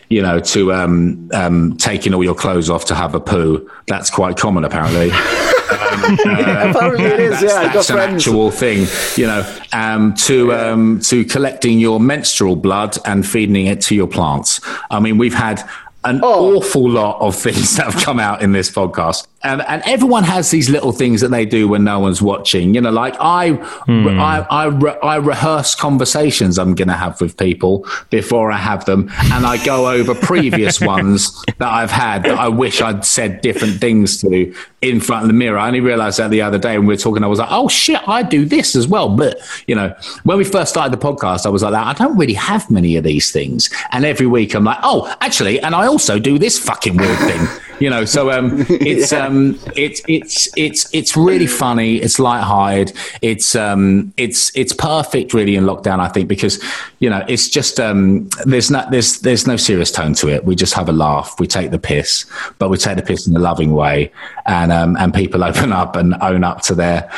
you 0.10 0.22
know, 0.22 0.40
to 0.42 0.74
um, 0.74 1.28
um, 1.34 1.76
taking 1.78 2.14
all 2.14 2.24
your 2.24 2.36
clothes 2.36 2.70
off 2.70 2.86
to 2.86 2.94
have 2.94 3.16
a 3.16 3.20
poo. 3.20 3.68
That's 3.88 4.12
quite 4.12 4.38
common, 4.38 4.64
apparently. 4.64 5.10
Apparently 6.70 7.06
it 7.06 7.20
is. 7.20 7.42
That's, 7.42 7.44
Yeah, 7.44 7.74
that's 7.74 7.90
an 7.90 7.96
friends. 7.96 8.28
actual 8.28 8.52
thing, 8.52 8.88
you 9.16 9.28
know. 9.28 9.44
Um, 9.74 10.14
to 10.16 10.54
um, 10.54 11.00
to 11.02 11.26
collecting 11.26 11.80
your 11.80 12.00
menstrual 12.00 12.56
blood 12.56 12.98
and 13.06 13.26
feeding 13.26 13.68
it 13.68 13.82
to 13.82 13.96
your 13.96 14.08
plants. 14.08 14.62
I 14.90 15.00
mean, 15.00 15.18
we've 15.18 15.34
had 15.34 15.68
an 16.04 16.20
Oh. 16.24 16.58
awful 16.58 16.90
lot 16.90 17.20
of 17.20 17.36
things 17.36 17.76
that 17.78 17.92
have 17.92 18.04
come 18.04 18.20
out 18.20 18.42
in 18.42 18.52
this 18.52 18.70
podcast, 18.70 19.26
and 19.46 19.62
and 19.62 19.82
everyone 19.86 20.24
has 20.24 20.52
these 20.52 20.70
little 20.70 20.92
things 20.92 21.22
that 21.22 21.30
they 21.30 21.46
do 21.46 21.68
when 21.68 21.84
no 21.84 22.00
one's 22.00 22.22
watching. 22.22 22.74
You 22.74 22.82
know, 22.82 22.92
like 22.92 23.16
I 23.20 23.52
hmm. 23.52 24.08
I 24.20 24.46
I, 24.50 24.66
re- 24.66 25.00
I 25.02 25.16
rehearse 25.18 25.76
conversations 25.76 26.58
I'm 26.58 26.76
going 26.76 26.88
to 26.88 26.96
have 26.96 27.22
with 27.22 27.38
people 27.38 27.86
before 28.10 28.52
I 28.52 28.58
have 28.58 28.86
them, 28.86 29.10
and 29.32 29.46
I 29.46 29.64
go 29.64 29.90
over 29.90 30.16
previous 30.34 30.82
ones 30.82 31.44
that 31.60 31.72
I've 31.72 31.92
had 31.92 32.24
that 32.24 32.38
I 32.38 32.50
wish 32.50 32.82
I'd 32.82 33.06
said 33.06 33.42
different 33.42 33.80
things 33.80 34.20
to 34.22 34.54
in 34.90 35.00
front 35.00 35.24
of 35.24 35.28
the 35.28 35.34
mirror. 35.34 35.58
I 35.58 35.68
only 35.68 35.80
realized 35.80 36.20
that 36.20 36.30
the 36.30 36.42
other 36.42 36.58
day 36.58 36.78
when 36.78 36.88
we 36.88 36.94
were 36.94 37.00
talking, 37.00 37.24
I 37.24 37.28
was 37.28 37.40
like, 37.40 37.52
oh 37.52 37.68
shit, 37.68 38.00
I 38.08 38.24
do 38.24 38.46
this 38.46 38.76
as 38.76 38.88
well. 38.88 39.10
But, 39.10 39.40
you 39.68 39.76
know, 39.76 39.96
when 40.24 40.38
we 40.38 40.44
first 40.44 40.72
started 40.72 40.98
the 40.98 41.04
podcast, 41.04 41.46
I 41.46 41.50
was 41.50 41.64
like, 41.64 41.74
I 41.74 41.94
don't 41.94 42.18
really 42.18 42.34
have 42.34 42.70
many 42.70 42.96
of 42.96 43.04
these 43.04 43.32
things. 43.32 43.70
And 43.92 44.06
every 44.06 44.28
week 44.28 44.54
I'm 44.54 44.64
like, 44.64 44.80
oh, 44.84 45.14
actually, 45.22 45.60
and 45.60 45.74
I 45.74 45.88
also 45.88 46.20
do 46.20 46.38
this 46.38 46.60
fucking 46.60 46.98
weird 46.98 47.18
thing. 47.20 47.48
You 47.80 47.90
know, 47.90 48.06
so 48.06 48.32
um, 48.32 48.66
it's 48.70 49.12
um, 49.12 49.60
it's 49.76 50.02
it's 50.08 50.50
it's 50.58 50.94
it's 50.94 51.18
really 51.18 51.48
funny. 51.48 51.98
It's 51.98 52.20
light-hearted. 52.20 52.94
It's 53.22 53.56
um, 53.56 54.14
it's 54.18 54.56
it's 54.56 54.74
perfect, 54.74 55.34
really, 55.34 55.56
in 55.56 55.66
lockdown. 55.66 56.00
I 56.00 56.08
think 56.08 56.28
because 56.28 56.64
you 57.00 57.10
know 57.10 57.26
it's 57.28 57.50
just 57.50 57.80
um, 57.80 58.30
there's 58.46 58.72
no 58.72 58.86
there's 58.92 59.20
there's 59.20 59.48
no 59.48 59.58
serious 59.58 59.92
tone 59.92 60.14
to 60.16 60.30
it. 60.30 60.46
We 60.46 60.56
just 60.56 60.74
have 60.74 60.90
a 60.90 60.94
laugh. 60.94 61.36
We 61.40 61.48
take 61.48 61.72
the 61.72 61.80
piss, 61.80 62.26
but 62.60 62.70
we 62.70 62.78
take 62.78 62.98
the 62.98 63.04
piss 63.04 63.28
in 63.28 63.36
a 63.36 63.40
loving 63.40 63.74
way, 63.74 64.12
and 64.46 64.72
um, 64.72 64.96
and 64.98 65.14
people 65.14 65.44
open 65.50 65.72
up 65.72 65.96
and 65.96 66.16
own 66.22 66.44
up 66.44 66.62
to 66.64 66.76
their 66.76 67.12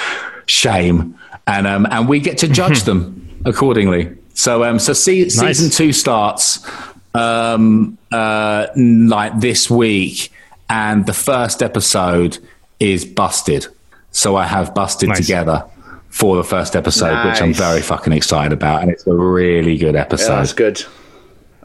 shame, 0.48 1.18
and 1.46 1.68
um, 1.68 1.88
and 1.92 2.08
we 2.08 2.20
get 2.20 2.38
to 2.40 2.48
judge 2.48 2.84
them 2.84 3.42
accordingly. 3.46 4.16
So 4.34 4.64
um, 4.64 4.80
so 4.80 4.94
se- 4.94 5.30
season 5.30 5.70
two 5.72 5.94
starts 5.94 6.66
um, 7.14 7.98
uh, 8.12 8.68
like 8.76 9.40
this 9.40 9.70
week, 9.70 10.32
and 10.70 11.06
the 11.06 11.14
first 11.14 11.62
episode 11.64 12.38
is 12.80 13.06
busted. 13.06 13.68
So 14.12 14.36
I 14.36 14.46
have 14.46 14.74
busted 14.74 15.10
Nice. 15.10 15.20
together 15.20 15.66
for 16.10 16.38
the 16.38 16.44
first 16.44 16.76
episode, 16.76 17.28
which 17.28 17.42
I'm 17.42 17.54
very 17.54 17.82
fucking 17.82 18.14
excited 18.14 18.54
about, 18.54 18.82
and 18.82 18.92
it's 18.92 19.06
a 19.06 19.14
really 19.14 19.78
good 19.78 19.96
episode. 19.96 20.34
Yeah, 20.34 20.40
that's 20.40 20.54
good. 20.54 20.84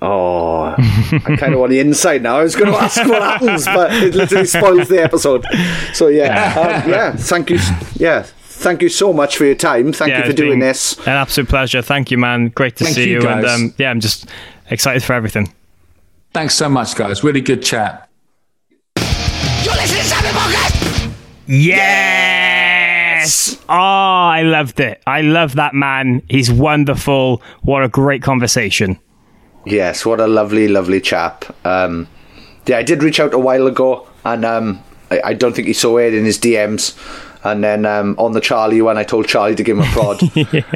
Oh, 0.04 0.74
I 0.76 1.36
kind 1.38 1.54
of 1.54 1.60
want 1.60 1.70
the 1.70 1.78
inside 1.78 2.22
now. 2.22 2.38
I 2.38 2.42
was 2.42 2.56
going 2.56 2.72
to 2.72 2.76
ask 2.76 2.98
what 3.08 3.22
happens, 3.22 3.64
but 3.66 3.92
it 3.94 4.14
literally 4.16 4.46
spoils 4.46 4.88
the 4.88 5.00
episode. 5.00 5.44
So 5.94 6.08
yeah, 6.08 6.82
um, 6.84 6.90
yeah. 6.90 7.12
Thank 7.14 7.50
you. 7.50 7.58
Yeah, 7.94 8.22
thank 8.22 8.82
you 8.82 8.88
so 8.88 9.12
much 9.12 9.36
for 9.36 9.44
your 9.44 9.54
time. 9.54 9.92
Thank 9.92 10.12
you 10.16 10.24
for 10.28 10.36
doing 10.36 10.58
this. 10.58 10.98
An 11.06 11.10
absolute 11.10 11.48
pleasure. 11.48 11.82
Thank 11.82 12.10
you, 12.10 12.18
man. 12.18 12.48
Great 12.48 12.76
to 12.76 12.84
Thank 12.84 12.96
see 12.96 13.10
you, 13.10 13.22
you. 13.22 13.28
And 13.28 13.46
um, 13.46 13.74
yeah, 13.78 13.90
I'm 13.90 14.00
just 14.00 14.26
excited 14.70 15.04
for 15.04 15.12
everything. 15.12 15.54
Thanks 16.34 16.54
so 16.56 16.68
much, 16.68 16.96
guys. 16.96 17.22
Really 17.22 17.40
good 17.40 17.62
chat. 17.62 18.08
Yes! 21.46 23.58
Oh, 23.68 23.74
I 23.74 24.42
loved 24.42 24.80
it. 24.80 25.02
I 25.06 25.20
love 25.20 25.56
that 25.56 25.74
man. 25.74 26.22
He's 26.28 26.50
wonderful. 26.50 27.42
What 27.62 27.82
a 27.82 27.88
great 27.88 28.22
conversation. 28.22 28.98
Yes, 29.66 30.06
what 30.06 30.20
a 30.20 30.26
lovely, 30.26 30.68
lovely 30.68 31.00
chap. 31.00 31.44
Um, 31.66 32.08
yeah, 32.66 32.78
I 32.78 32.82
did 32.82 33.02
reach 33.02 33.20
out 33.20 33.34
a 33.34 33.38
while 33.38 33.66
ago, 33.66 34.08
and 34.24 34.44
um, 34.44 34.82
I, 35.10 35.20
I 35.26 35.34
don't 35.34 35.54
think 35.54 35.66
he 35.66 35.72
saw 35.72 35.98
it 35.98 36.14
in 36.14 36.24
his 36.24 36.38
DMs. 36.38 36.96
And 37.44 37.62
then 37.62 37.84
um, 37.86 38.14
on 38.18 38.32
the 38.32 38.40
Charlie 38.40 38.82
one, 38.82 38.98
I 38.98 39.04
told 39.04 39.26
Charlie 39.26 39.56
to 39.56 39.62
give 39.62 39.76
him 39.76 39.84
a 39.84 39.88
prod. 39.88 40.22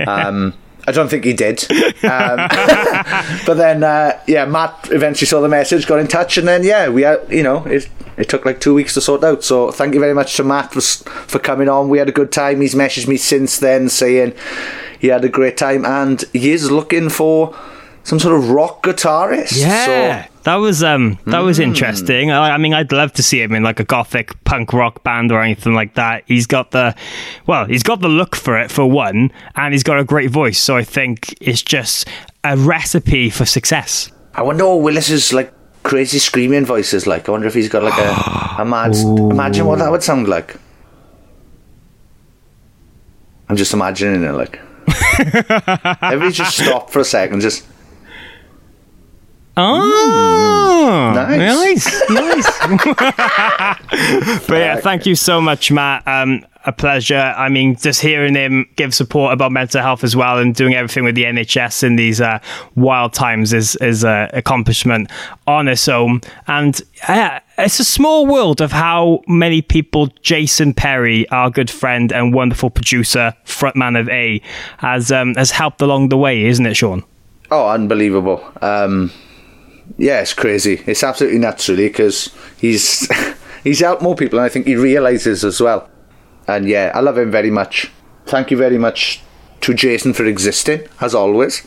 um, 0.09 0.53
I 0.87 0.93
don't 0.93 1.09
think 1.09 1.25
he 1.25 1.33
did. 1.33 1.63
Um, 2.05 2.37
but 3.47 3.55
then, 3.55 3.83
uh, 3.83 4.21
yeah, 4.27 4.45
Matt 4.45 4.89
eventually 4.93 5.27
saw 5.27 5.41
the 5.41 5.49
message, 5.49 5.87
got 5.87 5.99
in 5.99 6.07
touch, 6.07 6.39
and 6.39 6.47
then, 6.47 6.63
yeah, 6.63 6.89
we 6.89 7.03
had, 7.03 7.21
you 7.29 7.43
know, 7.43 7.65
it, 7.67 7.89
it 8.17 8.29
took 8.29 8.45
like 8.45 8.61
two 8.61 8.75
weeks 8.75 8.95
to 8.95 9.01
sort 9.01 9.25
out. 9.25 9.43
So 9.45 9.71
thank 9.73 9.95
you 9.95 10.01
very 10.01 10.15
much 10.15 10.37
to 10.37 10.45
Matt 10.45 10.73
for, 10.73 10.81
for 10.81 11.39
coming 11.39 11.69
on. 11.69 11.89
We 11.89 11.99
had 11.99 12.09
a 12.09 12.13
good 12.13 12.33
time. 12.33 12.61
He's 12.61 12.75
messaged 12.75 13.09
me 13.09 13.17
since 13.17 13.59
then 13.59 13.89
saying 13.89 14.35
he 14.99 15.09
had 15.09 15.25
a 15.25 15.29
great 15.29 15.57
time 15.57 15.85
and 15.85 16.23
he 16.33 16.53
is 16.53 16.71
looking 16.71 17.09
for 17.11 17.55
some 18.05 18.19
sort 18.19 18.35
of 18.39 18.51
rock 18.51 18.83
guitarist. 18.83 19.61
Yeah, 19.61 20.25
So, 20.25 20.31
that 20.47 20.55
was 20.57 20.83
um 20.83 21.19
that 21.27 21.41
was 21.41 21.57
Hmm. 21.59 21.65
interesting. 21.65 22.31
I, 22.31 22.53
I 22.53 22.57
mean, 22.57 22.73
I'd 22.73 22.93
love 22.93 23.13
to 23.15 23.23
see 23.23 23.43
him 23.43 23.53
in 23.53 23.63
like 23.65 23.81
a 23.81 23.85
gothic 23.85 24.33
punk 24.45 24.73
rock 24.73 25.03
band 25.03 25.31
or 25.33 25.43
anything 25.43 25.75
like 25.75 25.95
that. 25.95 26.23
He's 26.27 26.47
got 26.47 26.71
the, 26.71 26.95
well, 27.47 27.67
he's 27.67 27.83
got 27.83 28.01
the 28.01 28.09
look 28.09 28.35
for 28.37 28.57
it 28.59 28.71
for 28.71 28.87
one, 28.89 29.31
and 29.57 29.75
he's 29.75 29.83
got 29.83 29.99
a 29.99 30.05
great 30.05 30.31
voice. 30.31 30.59
So 30.59 30.77
I 30.77 30.85
think 30.85 31.35
it's 31.41 31.63
just 31.63 32.09
a 32.45 32.57
recipe 32.57 33.29
for 33.29 33.45
success. 33.45 34.11
I 34.35 34.43
wonder 34.43 34.65
what 34.67 34.83
Willis's 34.83 35.33
like 35.33 35.53
crazy 35.83 36.19
screaming 36.21 36.65
voice 36.65 36.95
is 36.95 37.07
like. 37.07 37.29
I 37.29 37.33
wonder 37.33 37.49
if 37.49 37.55
he's 37.55 37.69
got 37.69 37.83
like 37.83 37.99
a, 37.99 38.63
a 38.63 38.65
mad. 38.65 38.95
Imagine 38.97 39.67
what 39.67 39.79
that 39.81 39.91
would 39.91 40.03
sound 40.03 40.29
like. 40.29 40.57
I'm 43.49 43.57
just 43.57 43.73
imagining 43.75 44.23
it 44.23 44.33
like. 44.33 44.61
Everybody 46.03 46.33
just 46.33 46.57
stop 46.59 46.91
for 46.91 47.01
a 47.01 47.05
second. 47.05 47.41
Just 47.41 47.67
Oh, 49.59 51.13
Nice. 51.15 51.87
nice, 52.09 52.11
nice. 52.11 52.59
but 54.49 54.57
yeah, 54.59 54.77
thank 54.81 55.07
you 55.07 55.15
so 55.15 55.41
much, 55.41 55.71
Matt. 55.73 56.07
Um, 56.07 56.45
a 56.65 56.73
pleasure. 56.73 57.33
I 57.37 57.49
mean, 57.49 57.77
just 57.77 58.01
hearing 58.01 58.35
him 58.35 58.69
give 58.77 58.93
support 58.93 59.33
about 59.33 59.53
mental 59.53 59.81
health 59.83 60.03
as 60.05 60.17
well, 60.17 60.39
and 60.39 60.55
doing 60.55 60.75
everything 60.75 61.05
with 61.05 61.15
the 61.15 61.25
NHS 61.25 61.85
in 61.85 61.97
these 61.97 62.21
uh, 62.21 62.41
wild 62.75 63.13
times 63.15 63.53
is 63.53 63.77
is 63.77 64.03
a 64.05 64.29
accomplishment 64.33 65.11
on 65.47 65.69
its 65.69 65.89
own. 65.89 66.21
And 66.49 66.81
uh, 67.09 67.39
it's 67.57 67.79
a 67.81 67.85
small 67.85 68.27
world 68.27 68.61
of 68.61 68.73
how 68.73 69.23
many 69.29 69.63
people 69.63 70.09
Jason 70.23 70.75
Perry, 70.75 71.29
our 71.31 71.51
good 71.51 71.71
friend 71.71 72.13
and 72.13 72.35
wonderful 72.35 72.69
producer, 72.71 73.33
frontman 73.45 73.99
of 73.99 74.09
A, 74.09 74.43
has 74.79 75.13
um, 75.13 75.35
has 75.37 75.53
helped 75.53 75.81
along 75.81 76.09
the 76.09 76.19
way, 76.19 76.45
isn't 76.47 76.67
it, 76.67 76.75
Sean? 76.77 77.05
oh, 77.53 77.69
unbelievable. 77.69 78.45
Um, 78.61 79.13
yeah, 79.99 80.21
it's 80.21 80.35
crazy. 80.35 80.83
It's 80.87 81.03
absolutely 81.03 81.39
nuts, 81.39 81.69
really, 81.69 81.89
because 81.89 82.31
he's 82.59 83.09
he's 83.65 83.81
helped 83.81 84.03
more 84.03 84.15
people, 84.17 84.39
and 84.39 84.47
I 84.47 84.49
think 84.49 84.67
he 84.67 84.77
realizes 84.77 85.45
as 85.45 85.61
well. 85.61 85.89
And 86.49 86.69
yeah, 86.69 86.93
I 86.95 87.01
love 87.01 87.19
him 87.19 87.31
very 87.31 87.51
much. 87.51 87.91
Thank 88.27 88.51
you 88.51 88.57
very 88.57 88.79
much 88.79 89.21
to 89.63 89.75
Jason 89.75 90.13
for 90.13 90.25
existing, 90.25 90.83
as 91.01 91.15
always. 91.15 91.67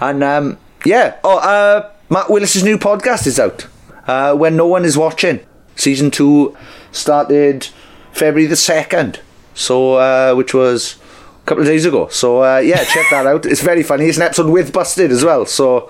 And 0.00 0.22
um, 0.24 0.58
yeah, 0.84 1.16
oh, 1.22 1.38
uh, 1.38 1.90
Matt 2.10 2.30
Willis's 2.30 2.64
new 2.64 2.78
podcast 2.78 3.26
is 3.26 3.38
out. 3.38 3.66
Uh, 4.06 4.34
when 4.34 4.56
no 4.56 4.66
one 4.66 4.84
is 4.84 4.96
watching, 4.96 5.40
season 5.74 6.10
two 6.10 6.56
started 6.92 7.68
February 8.12 8.46
the 8.46 8.56
second, 8.56 9.20
so 9.54 9.94
uh, 9.94 10.34
which 10.34 10.54
was 10.54 10.96
a 11.42 11.46
couple 11.46 11.62
of 11.62 11.68
days 11.68 11.84
ago. 11.84 12.08
So 12.08 12.42
uh, 12.42 12.58
yeah, 12.58 12.84
check 12.84 13.06
that 13.10 13.26
out. 13.32 13.44
It's 13.46 13.62
very 13.62 13.82
funny. 13.82 14.06
It's 14.06 14.16
an 14.16 14.22
episode 14.22 14.50
with 14.50 14.72
Busted 14.72 15.10
as 15.10 15.24
well, 15.24 15.44
so 15.46 15.88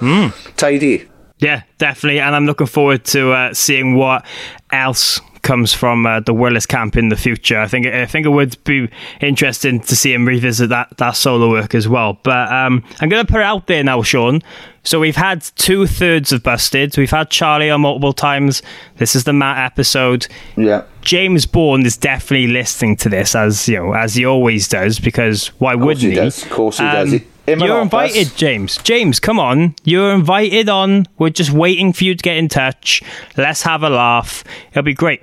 tidy. 0.57 1.09
Yeah, 1.39 1.63
definitely. 1.79 2.21
And 2.21 2.35
I'm 2.35 2.47
looking 2.47 2.67
forward 2.67 3.05
to 3.07 3.33
uh, 3.33 3.55
seeing 3.55 3.95
what 3.95 4.25
else 4.71 5.21
comes 5.43 5.73
from 5.73 6.05
uh, 6.07 6.19
the 6.19 6.35
Willis 6.35 6.67
camp 6.67 6.97
in 6.97 7.09
the 7.09 7.17
future. 7.17 7.61
I 7.61 7.69
think 7.69 7.87
I 7.87 8.05
think 8.07 8.27
it 8.27 8.31
would 8.31 8.63
be 8.65 8.89
interesting 9.21 9.81
to 9.81 9.95
see 9.95 10.13
him 10.13 10.27
revisit 10.27 10.71
that, 10.71 10.97
that 10.97 11.15
solo 11.15 11.51
work 11.51 11.75
as 11.75 11.87
well. 11.87 12.19
But 12.23 12.51
um, 12.51 12.83
I'm 13.01 13.09
going 13.09 13.25
to 13.25 13.31
put 13.31 13.41
it 13.41 13.45
out 13.45 13.67
there 13.67 13.85
now, 13.85 14.03
Sean. 14.03 14.43
So 14.83 14.99
we've 14.99 15.17
had 15.17 15.43
two 15.43 15.87
thirds 15.87 16.33
of 16.33 16.43
Busted. 16.43 16.97
We've 16.97 17.11
had 17.11 17.29
Charlie 17.31 17.71
on 17.71 17.83
multiple 17.83 18.13
times. 18.13 18.63
This 18.97 19.15
is 19.15 19.25
the 19.25 19.33
Matt 19.33 19.59
episode. 19.73 20.27
Yeah. 20.57 20.85
James 21.03 21.45
Bourne 21.47 21.85
is 21.87 21.97
definitely 21.97 22.49
listening 22.49 22.97
to 22.97 23.09
this 23.09 23.35
as 23.37 23.69
you 23.69 23.77
know 23.77 23.93
as 23.93 24.15
he 24.15 24.25
always 24.25 24.69
does 24.69 24.99
because 24.99 25.49
why 25.61 25.75
wouldn't 25.75 26.01
he 26.01 26.15
does. 26.15 26.43
Of 26.43 26.51
course 26.51 26.79
he 26.79 26.85
does. 26.85 27.13
He- 27.13 27.27
and 27.47 27.61
you're 27.61 27.73
Opus. 27.79 27.83
invited, 27.83 28.37
James. 28.37 28.79
James, 28.79 29.21
come 29.21 29.39
on. 29.39 29.75
You're 29.85 30.13
invited 30.13 30.69
on. 30.69 31.07
We're 31.19 31.31
just 31.31 31.51
waiting 31.53 31.93
for 31.93 32.05
you 32.05 32.15
to 32.15 32.23
get 32.23 32.37
in 32.37 32.49
touch. 32.49 33.03
Let's 33.37 33.63
have 33.63 33.83
a 33.83 33.91
laugh. 33.91 34.43
It'll 34.71 34.83
be 34.83 34.95
great. 34.95 35.23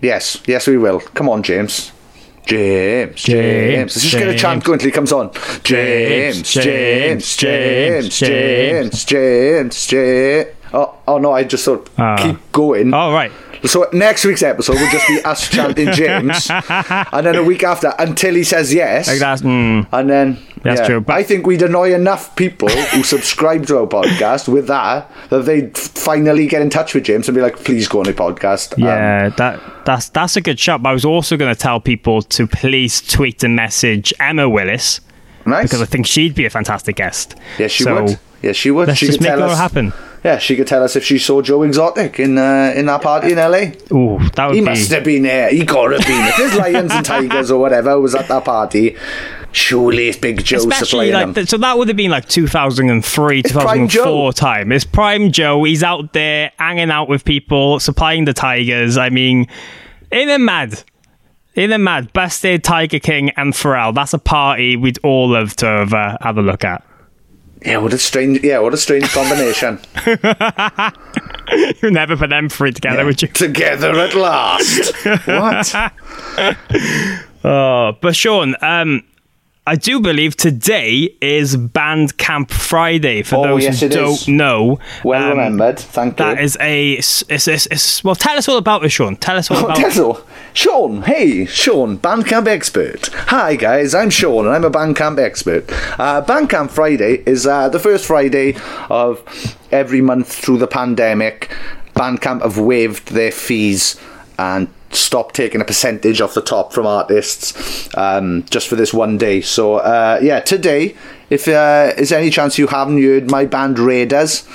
Yes, 0.00 0.42
yes, 0.46 0.66
we 0.66 0.76
will. 0.78 1.00
Come 1.00 1.28
on, 1.28 1.42
James. 1.42 1.92
James, 2.44 3.22
James. 3.22 3.24
James, 3.24 3.96
Let's 3.96 4.02
just 4.02 4.14
get 4.18 4.28
a 4.28 4.36
chant 4.36 4.64
going 4.64 4.74
until 4.74 4.88
he 4.88 4.92
comes 4.92 5.12
on. 5.12 5.30
James, 5.62 6.42
James, 6.52 7.36
James, 7.36 8.18
James, 8.18 9.04
James, 9.04 9.86
James. 9.86 10.48
Oh, 10.74 10.94
oh 11.06 11.18
no! 11.18 11.32
I 11.32 11.44
just 11.44 11.64
thought 11.64 11.88
Ah. 11.98 12.16
keep 12.16 12.38
going. 12.50 12.92
All 12.94 13.12
right. 13.12 13.30
So 13.64 13.86
next 13.92 14.24
week's 14.24 14.42
episode 14.42 14.74
will 14.80 14.90
just 14.90 15.06
be 15.06 15.22
us 15.22 15.48
chanting 15.54 15.92
James, 15.92 16.50
and 16.50 17.24
then 17.24 17.36
a 17.36 17.44
week 17.44 17.62
after 17.62 17.94
until 17.96 18.34
he 18.34 18.42
says 18.42 18.74
yes. 18.74 19.06
Like 19.06 19.20
that's, 19.20 19.42
mm, 19.42 19.86
And 19.92 20.10
then 20.10 20.38
That's 20.62 20.80
yeah. 20.80 20.86
true, 20.86 21.00
but- 21.00 21.14
I 21.16 21.22
think 21.22 21.46
we'd 21.46 21.62
annoy 21.62 21.92
enough 21.94 22.34
people 22.36 22.68
who 22.68 23.02
subscribe 23.14 23.66
to 23.66 23.78
our 23.78 23.86
podcast 23.86 24.48
with 24.48 24.66
that 24.68 25.10
that 25.30 25.44
they'd 25.44 25.76
finally 25.76 26.46
get 26.46 26.62
in 26.62 26.70
touch 26.70 26.94
with 26.94 27.04
James 27.04 27.28
and 27.28 27.34
be 27.34 27.40
like, 27.42 27.56
"Please 27.64 27.88
go 27.88 28.00
on 28.00 28.08
a 28.08 28.12
podcast." 28.12 28.74
Um, 28.74 28.84
yeah, 28.84 29.28
that 29.30 29.60
that's 29.84 30.08
that's 30.10 30.36
a 30.36 30.40
good 30.40 30.58
shot. 30.60 30.82
But 30.82 30.90
I 30.90 30.92
was 30.92 31.04
also 31.04 31.36
going 31.36 31.52
to 31.52 31.58
tell 31.60 31.80
people 31.80 32.22
to 32.22 32.46
please 32.46 33.00
tweet 33.00 33.42
and 33.42 33.56
message 33.56 34.12
Emma 34.20 34.48
Willis 34.48 35.00
nice. 35.44 35.64
because 35.64 35.82
I 35.82 35.86
think 35.86 36.06
she'd 36.06 36.34
be 36.34 36.44
a 36.46 36.50
fantastic 36.50 36.96
guest. 36.96 37.34
Yes, 37.58 37.72
she 37.72 37.84
So, 37.84 38.02
would. 38.04 38.18
Yes, 38.42 38.56
she 38.56 38.70
would. 38.72 38.88
Let's 38.88 38.98
she 38.98 39.06
just 39.06 39.18
could 39.18 39.24
make 39.24 39.32
it 39.34 39.36
tell 39.36 39.44
all 39.44 39.50
us, 39.50 39.58
happen. 39.58 39.92
Yeah, 40.24 40.38
she 40.38 40.56
could 40.56 40.66
tell 40.66 40.82
us 40.84 40.94
if 40.96 41.04
she 41.04 41.18
saw 41.18 41.42
Joe 41.42 41.62
Exotic 41.62 42.18
in 42.20 42.38
uh, 42.38 42.72
in 42.76 42.86
that 42.86 43.00
party 43.02 43.32
in 43.32 43.38
LA. 43.38 43.72
Ooh, 43.96 44.18
that 44.36 44.46
would 44.46 44.54
He 44.54 44.60
be. 44.60 44.64
must 44.66 44.90
have 44.90 45.04
been 45.04 45.22
there. 45.24 45.50
He 45.50 45.64
got 45.64 45.88
to 45.88 45.98
have 45.98 46.06
been. 46.06 46.26
If 46.28 46.36
there's 46.36 46.54
lions 46.56 46.92
and 46.92 47.04
tigers 47.14 47.50
or 47.52 47.60
whatever 47.60 47.98
was 48.00 48.14
at 48.16 48.26
that 48.28 48.44
party, 48.44 48.96
surely 49.52 50.08
it's 50.08 50.18
Big 50.18 50.42
Joe 50.44 50.56
Especially 50.58 50.86
supplying 50.86 51.12
like 51.12 51.26
them. 51.26 51.34
th- 51.34 51.48
so 51.48 51.56
that 51.58 51.78
would 51.78 51.88
have 51.88 51.96
been 51.96 52.10
like 52.10 52.28
2003 52.28 53.42
Prime 53.42 53.88
2004 53.88 54.32
time 54.32 54.72
it's 54.72 54.84
prime 54.84 55.30
joe 55.32 55.62
he's 55.64 55.82
out 55.82 56.12
there 56.12 56.50
hanging 56.58 56.90
out 56.90 57.08
with 57.08 57.24
people 57.24 57.78
supplying 57.80 58.24
the 58.24 58.32
tigers 58.32 58.96
i 58.96 59.08
mean 59.10 59.46
in 60.10 60.28
a 60.30 60.38
mad 60.38 60.82
in 61.54 61.72
a 61.72 61.78
mad 61.78 62.12
busted 62.12 62.64
tiger 62.64 62.98
king 62.98 63.30
and 63.36 63.52
pharrell 63.52 63.94
that's 63.94 64.12
a 64.14 64.18
party 64.18 64.76
we'd 64.76 64.98
all 65.02 65.28
love 65.30 65.54
to 65.56 65.66
have, 65.66 65.92
uh, 65.92 66.16
have 66.20 66.38
a 66.38 66.42
look 66.42 66.64
at 66.64 66.82
yeah, 67.64 67.76
what 67.76 67.92
a 67.92 67.98
strange. 67.98 68.42
Yeah, 68.42 68.58
what 68.58 68.74
a 68.74 68.76
strange 68.76 69.08
combination. 69.12 69.78
you 71.80 71.90
never 71.92 72.16
put 72.16 72.30
them 72.30 72.48
three 72.48 72.72
together 72.72 73.04
would 73.04 73.22
you 73.22 73.28
Together 73.28 73.92
at 74.00 74.14
last. 74.14 74.92
what? 75.26 75.92
oh 77.44 77.96
but 78.00 78.16
sean 78.16 78.54
um 78.62 79.02
I 79.64 79.76
do 79.76 80.00
believe 80.00 80.36
today 80.36 81.16
is 81.20 81.56
Bandcamp 81.56 82.50
Friday. 82.50 83.22
For 83.22 83.36
Oh, 83.36 83.42
those 83.52 83.62
yes, 83.62 83.78
who 83.78 83.86
it 83.86 83.92
don't 83.92 84.14
is. 84.14 84.26
know, 84.26 84.80
Well 85.04 85.22
Um, 85.22 85.30
remembered. 85.38 85.78
Thank 85.78 86.18
you. 86.18 86.24
That 86.24 86.40
is 86.40 86.58
a. 86.60 86.94
It's, 86.94 87.22
it's, 87.28 87.46
it's, 87.46 88.02
well, 88.02 88.16
tell 88.16 88.36
us 88.36 88.48
all 88.48 88.56
about 88.56 88.84
it, 88.84 88.88
Sean. 88.88 89.14
Tell 89.14 89.36
us 89.36 89.52
all 89.52 89.58
Oh, 89.58 89.64
about 89.66 89.76
Tezzle. 89.76 90.24
Sean, 90.52 91.02
hey, 91.02 91.46
Sean, 91.46 91.96
Bandcamp 91.96 92.48
expert. 92.48 93.06
Hi 93.28 93.54
guys, 93.54 93.94
I'm 93.94 94.10
Sean 94.10 94.46
and 94.46 94.54
I'm 94.54 94.64
a 94.64 94.70
Bandcamp 94.70 95.18
expert. 95.20 95.64
Uh, 95.98 96.20
Bandcamp 96.22 96.70
Friday 96.70 97.22
is 97.24 97.46
uh, 97.46 97.68
the 97.68 97.78
first 97.78 98.04
Friday 98.04 98.56
of 98.90 99.22
every 99.70 100.00
month 100.00 100.30
through 100.30 100.58
the 100.58 100.66
pandemic. 100.66 101.54
Bandcamp 101.94 102.42
have 102.42 102.58
waived 102.58 103.12
their 103.12 103.30
fees 103.30 103.98
and 104.38 104.66
stopped 104.94 105.34
taking 105.34 105.60
a 105.60 105.64
percentage 105.64 106.20
off 106.20 106.34
the 106.34 106.42
top 106.42 106.72
from 106.72 106.86
artists 106.86 107.88
um, 107.96 108.44
just 108.50 108.68
for 108.68 108.76
this 108.76 108.94
one 108.94 109.18
day. 109.18 109.40
So 109.40 109.76
uh, 109.76 110.20
yeah, 110.22 110.38
today, 110.40 110.94
if 111.30 111.48
uh, 111.48 111.92
is 111.96 112.12
any 112.12 112.28
chance 112.30 112.58
you 112.58 112.66
haven't 112.66 113.02
heard 113.02 113.30
my 113.30 113.46
band 113.46 113.78
Raiders, 113.78 114.46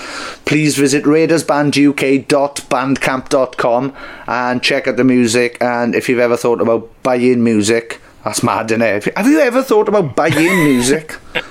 please 0.46 0.78
visit 0.78 1.06
raidersbanduk.bandcamp.com 1.06 3.96
and 4.28 4.64
check 4.64 4.88
out 4.88 4.98
the 4.98 5.04
music. 5.04 5.58
And 5.60 5.96
if 5.96 6.08
you've 6.10 6.20
ever 6.20 6.38
thought 6.38 6.62
about 6.62 6.90
buying 7.04 7.44
music, 7.44 8.00
that's 8.24 8.44
mad, 8.44 8.72
isn't 8.72 8.82
it? 8.82 9.18
Have 9.18 9.28
you 9.28 9.40
ever 9.40 9.62
thought 9.64 9.90
about 9.90 10.16
buying 10.16 10.64
music? 10.66 11.18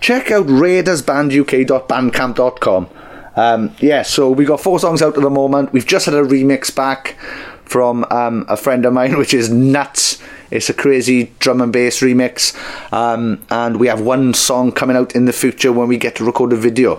check 0.00 0.30
out 0.30 0.46
raidersbanduk.bandcamp.com. 0.46 2.88
Um, 3.36 3.74
yeah, 3.80 4.02
so 4.02 4.30
we 4.30 4.44
got 4.44 4.60
four 4.60 4.78
songs 4.78 5.02
out 5.02 5.16
at 5.16 5.22
the 5.22 5.30
moment. 5.30 5.72
We've 5.72 5.86
just 5.86 6.06
had 6.06 6.14
a 6.14 6.22
remix 6.22 6.74
back 6.74 7.16
from 7.64 8.04
um, 8.10 8.44
a 8.48 8.56
friend 8.56 8.84
of 8.84 8.92
mine, 8.92 9.16
which 9.18 9.34
is 9.34 9.50
nuts. 9.50 10.20
It's 10.50 10.68
a 10.70 10.74
crazy 10.74 11.32
drum 11.38 11.60
and 11.60 11.72
bass 11.72 12.00
remix. 12.00 12.52
Um, 12.92 13.44
and 13.50 13.78
we 13.80 13.86
have 13.88 14.00
one 14.00 14.34
song 14.34 14.72
coming 14.72 14.96
out 14.96 15.16
in 15.16 15.24
the 15.24 15.32
future 15.32 15.72
when 15.72 15.88
we 15.88 15.96
get 15.96 16.14
to 16.16 16.24
record 16.24 16.52
a 16.52 16.56
video 16.56 16.96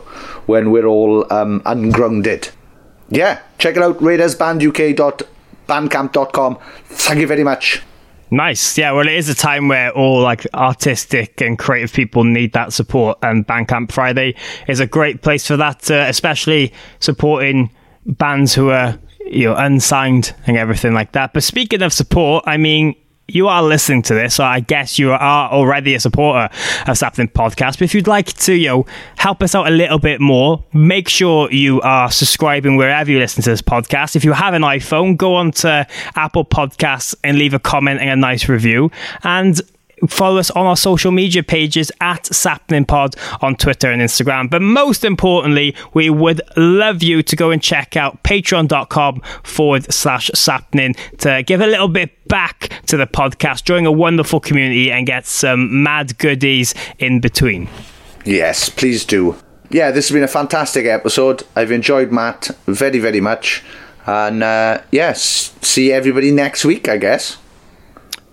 when 0.47 0.71
we're 0.71 0.87
all 0.87 1.31
um, 1.31 1.61
ungrounded. 1.65 2.49
Yeah, 3.09 3.39
check 3.59 3.77
it 3.77 3.83
out 3.83 3.99
raidersbanduk.bandcamp.com. 3.99 6.57
Thank 6.85 7.19
you 7.19 7.27
very 7.27 7.43
much. 7.43 7.83
Nice. 8.31 8.75
Yeah, 8.77 8.91
well, 8.91 9.07
it 9.07 9.13
is 9.13 9.29
a 9.29 9.35
time 9.35 9.67
where 9.67 9.91
all 9.91 10.19
like 10.21 10.47
artistic 10.53 11.41
and 11.41 11.59
creative 11.59 11.93
people 11.93 12.23
need 12.23 12.53
that 12.53 12.73
support, 12.73 13.19
and 13.21 13.45
Bandcamp 13.45 13.91
Friday 13.91 14.35
is 14.67 14.79
a 14.79 14.87
great 14.87 15.21
place 15.21 15.45
for 15.45 15.57
that, 15.57 15.91
uh, 15.91 16.05
especially 16.09 16.73
supporting 16.99 17.69
bands 18.05 18.55
who 18.55 18.71
are 18.71 18.97
you 19.25 19.45
know 19.45 19.55
unsigned 19.55 20.33
and 20.47 20.57
everything 20.57 20.93
like 20.93 21.11
that. 21.13 21.33
But 21.33 21.43
speaking 21.43 21.81
of 21.81 21.93
support, 21.93 22.43
I 22.47 22.57
mean, 22.57 22.95
you 23.27 23.47
are 23.47 23.63
listening 23.63 24.03
to 24.03 24.13
this, 24.13 24.35
so 24.35 24.43
I 24.43 24.59
guess 24.59 24.99
you 24.99 25.11
are 25.11 25.51
already 25.51 25.95
a 25.95 25.99
supporter 25.99 26.49
of 26.87 26.95
Sappenin 26.95 27.31
Podcast. 27.31 27.73
But 27.73 27.83
if 27.83 27.95
you'd 27.95 28.07
like 28.07 28.27
to, 28.27 28.53
you 28.53 28.67
know, 28.67 28.85
help 29.17 29.41
us 29.41 29.55
out 29.55 29.67
a 29.67 29.71
little 29.71 29.97
bit 29.97 30.21
more, 30.21 30.63
make 30.73 31.09
sure 31.09 31.51
you 31.51 31.81
are 31.81 32.11
subscribing 32.11 32.75
wherever 32.75 33.09
you 33.09 33.17
listen 33.17 33.43
to 33.43 33.49
this 33.49 33.63
podcast. 33.63 34.15
If 34.15 34.23
you 34.23 34.33
have 34.33 34.53
an 34.53 34.61
iPhone, 34.61 35.17
go 35.17 35.35
on 35.35 35.51
to 35.51 35.87
Apple 36.15 36.45
Podcasts 36.45 37.15
and 37.23 37.39
leave 37.39 37.55
a 37.55 37.59
comment 37.59 37.99
and 37.99 38.11
a 38.11 38.15
nice 38.15 38.47
review. 38.47 38.91
And 39.23 39.59
follow 40.07 40.37
us 40.37 40.51
on 40.51 40.65
our 40.65 40.77
social 40.77 41.11
media 41.11 41.43
pages 41.43 41.91
at 42.01 42.23
Sappenin 42.23 42.87
Pod 42.87 43.15
on 43.41 43.55
Twitter 43.55 43.91
and 43.91 44.01
Instagram. 44.01 44.49
But 44.49 44.61
most 44.61 45.03
importantly, 45.03 45.75
we 45.93 46.09
would 46.09 46.41
love 46.57 47.03
you 47.03 47.23
to 47.23 47.35
go 47.35 47.51
and 47.51 47.61
check 47.61 47.95
out 47.95 48.23
patreon.com 48.23 49.21
forward 49.43 49.91
slash 49.93 50.29
Sappenin 50.31 50.97
to 51.17 51.43
give 51.43 51.61
a 51.61 51.67
little 51.67 51.87
bit 51.87 52.27
back 52.27 52.71
to 52.87 52.97
the 52.97 53.07
podcast, 53.07 53.63
join 53.63 53.85
a 53.85 53.91
wonderful 53.91 54.39
community, 54.39 54.91
and 54.91 55.05
get 55.05 55.25
some 55.25 55.83
mad 55.83 56.17
goodies 56.17 56.73
in 56.99 57.19
between. 57.19 57.67
Yes, 58.25 58.69
please 58.69 59.05
do. 59.05 59.37
Yeah, 59.69 59.91
this 59.91 60.07
has 60.07 60.13
been 60.13 60.23
a 60.23 60.27
fantastic 60.27 60.85
episode. 60.85 61.43
I've 61.55 61.71
enjoyed 61.71 62.11
Matt 62.11 62.49
very, 62.65 62.99
very 62.99 63.21
much. 63.21 63.63
And 64.05 64.43
uh, 64.43 64.81
yes, 64.91 65.53
see 65.61 65.91
everybody 65.91 66.31
next 66.31 66.63
week, 66.65 66.87
I 66.87 66.97
guess. 66.97 67.37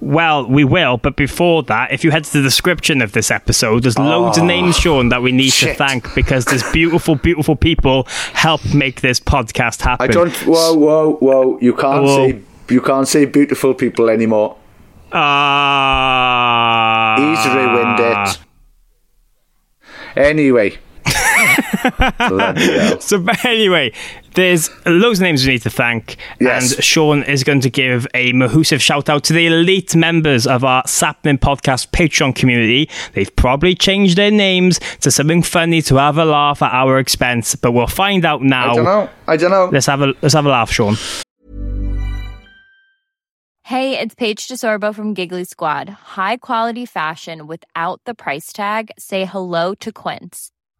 Well, 0.03 0.49
we 0.49 0.65
will, 0.65 0.97
but 0.97 1.15
before 1.15 1.63
that, 1.63 1.93
if 1.93 2.03
you 2.03 2.11
head 2.11 2.25
to 2.25 2.33
the 2.33 2.43
description 2.43 3.01
of 3.03 3.13
this 3.13 3.31
episode, 3.31 3.85
there's 3.85 3.97
loads 3.97 4.37
of 4.37 4.43
names, 4.43 4.77
Sean, 4.77 5.11
that 5.11 5.23
we 5.23 5.31
need 5.31 5.53
to 5.53 5.75
thank 5.75 6.13
because 6.17 6.45
there's 6.45 6.69
beautiful, 6.73 7.15
beautiful 7.15 7.55
people 7.55 8.09
help 8.33 8.75
make 8.75 9.01
this 9.01 9.21
podcast 9.21 9.81
happen. 9.81 10.11
I 10.11 10.13
don't. 10.13 10.35
Whoa, 10.45 10.75
whoa, 10.75 11.13
whoa! 11.21 11.57
You 11.61 11.73
can't 11.73 12.03
Whoa. 12.03 12.31
say 12.31 12.41
you 12.69 12.81
can't 12.81 13.07
say 13.07 13.27
beautiful 13.27 13.75
people 13.75 14.11
anymore. 14.11 14.57
Ah. 15.13 17.15
He's 17.19 17.47
ruined 17.55 18.01
it. 18.01 18.39
Anyway. 20.17 20.79
Bloody 22.29 22.79
hell. 22.79 23.01
So, 23.01 23.19
but 23.19 23.45
anyway, 23.45 23.93
there's 24.35 24.71
loads 24.87 25.19
of 25.19 25.25
names 25.25 25.45
we 25.47 25.53
need 25.53 25.63
to 25.63 25.71
thank, 25.71 26.17
Yes. 26.41 26.75
and 26.75 26.85
Sean 26.85 27.23
is 27.25 27.43
going 27.45 27.61
to 27.63 27.71
give 27.71 28.07
a 28.15 28.33
mahoosive 28.33 28.81
shout 28.81 29.09
out 29.09 29.25
to 29.25 29.33
the 29.33 29.47
elite 29.47 29.95
members 29.97 30.47
of 30.47 30.65
our 30.65 30.83
Sappenin 30.85 31.39
Podcast 31.39 31.91
Patreon 31.91 32.35
community. 32.35 32.89
They've 33.15 33.35
probably 33.37 33.75
changed 33.75 34.17
their 34.17 34.31
names 34.31 34.79
to 35.01 35.11
something 35.11 35.43
funny 35.43 35.83
to 35.83 35.97
have 35.97 36.19
a 36.19 36.25
laugh 36.25 36.63
at 36.63 36.73
our 36.73 36.99
expense, 36.99 37.55
but 37.57 37.73
we'll 37.73 37.87
find 37.87 38.25
out 38.25 38.43
now. 38.43 38.73
I 38.73 38.75
don't 38.77 38.85
know. 38.85 39.11
I 39.27 39.37
don't 39.37 39.51
know. 39.51 39.69
Let's 39.73 39.87
have 39.87 40.03
a 40.03 40.15
let's 40.23 40.35
have 40.35 40.47
a 40.47 40.51
laugh, 40.51 40.71
Sean. 40.71 40.97
Hey, 43.65 43.99
it's 43.99 44.15
Paige 44.15 44.49
DeSorbo 44.49 44.95
from 44.95 45.15
Giggly 45.15 45.45
Squad. 45.45 45.89
High 45.89 46.37
quality 46.37 46.85
fashion 46.85 47.47
without 47.47 48.01
the 48.05 48.15
price 48.15 48.53
tag. 48.53 48.91
Say 48.99 49.25
hello 49.25 49.75
to 49.77 49.93
Quince. 49.93 50.51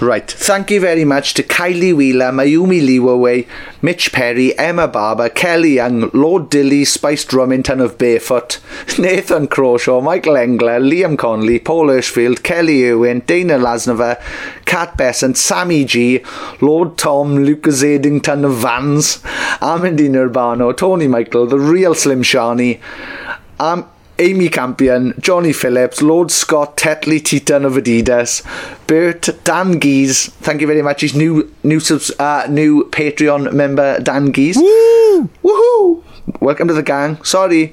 Right. 0.00 0.28
Thank 0.28 0.72
you 0.72 0.80
very 0.80 1.04
much 1.04 1.34
to 1.34 1.44
Kylie 1.44 1.94
Wheeler, 1.94 2.32
Mayumi 2.32 2.82
Liwaway, 2.84 3.46
Mitch 3.80 4.12
Perry, 4.12 4.58
Emma 4.58 4.88
Barber, 4.88 5.28
Kelly 5.28 5.74
Young, 5.74 6.10
Lord 6.12 6.50
Dilly, 6.50 6.84
Spice 6.84 7.24
Drummington 7.24 7.80
of 7.80 7.96
Barefoot, 7.96 8.58
Nathan 8.98 9.46
Crawshaw, 9.46 10.00
Michael 10.02 10.36
Engler, 10.36 10.80
Liam 10.80 11.16
Conley, 11.16 11.60
Paul 11.60 11.86
Hirschfield, 11.86 12.42
Kelly 12.42 12.84
Irwin, 12.88 13.20
Dana 13.20 13.54
Lasnova, 13.54 14.20
Kat 14.64 14.96
Besant, 14.96 15.36
Sammy 15.36 15.84
G, 15.84 16.24
Lord 16.60 16.98
Tom, 16.98 17.44
Lucas 17.44 17.82
Adington 17.82 18.44
of 18.44 18.56
Vans, 18.56 19.18
Amandine 19.62 20.28
Urbano, 20.28 20.76
Tony 20.76 21.06
Michael, 21.06 21.46
The 21.46 21.58
Real 21.58 21.94
Slim 21.94 22.22
Shani, 22.22 22.80
um, 23.60 23.88
Amy 24.18 24.48
Campion, 24.48 25.14
Johnny 25.18 25.52
Phillips, 25.52 26.00
Lord 26.00 26.30
Scott, 26.30 26.76
Tetley 26.76 27.22
Teton 27.22 27.64
of 27.64 27.72
Adidas, 27.74 28.42
Bert, 28.86 29.28
Dan 29.44 29.78
Geese. 29.78 30.28
Thank 30.28 30.60
you 30.60 30.66
very 30.66 30.82
much. 30.82 31.00
He's 31.00 31.14
new, 31.14 31.52
new, 31.62 31.80
subs, 31.80 32.12
uh, 32.20 32.46
new 32.48 32.84
Patreon 32.90 33.52
member, 33.52 33.98
Dan 34.00 34.26
Geese. 34.26 34.56
Woo! 34.56 35.28
Woohoo! 35.42 36.04
Welcome 36.40 36.68
to 36.68 36.74
the 36.74 36.82
gang. 36.82 37.22
Sorry. 37.22 37.72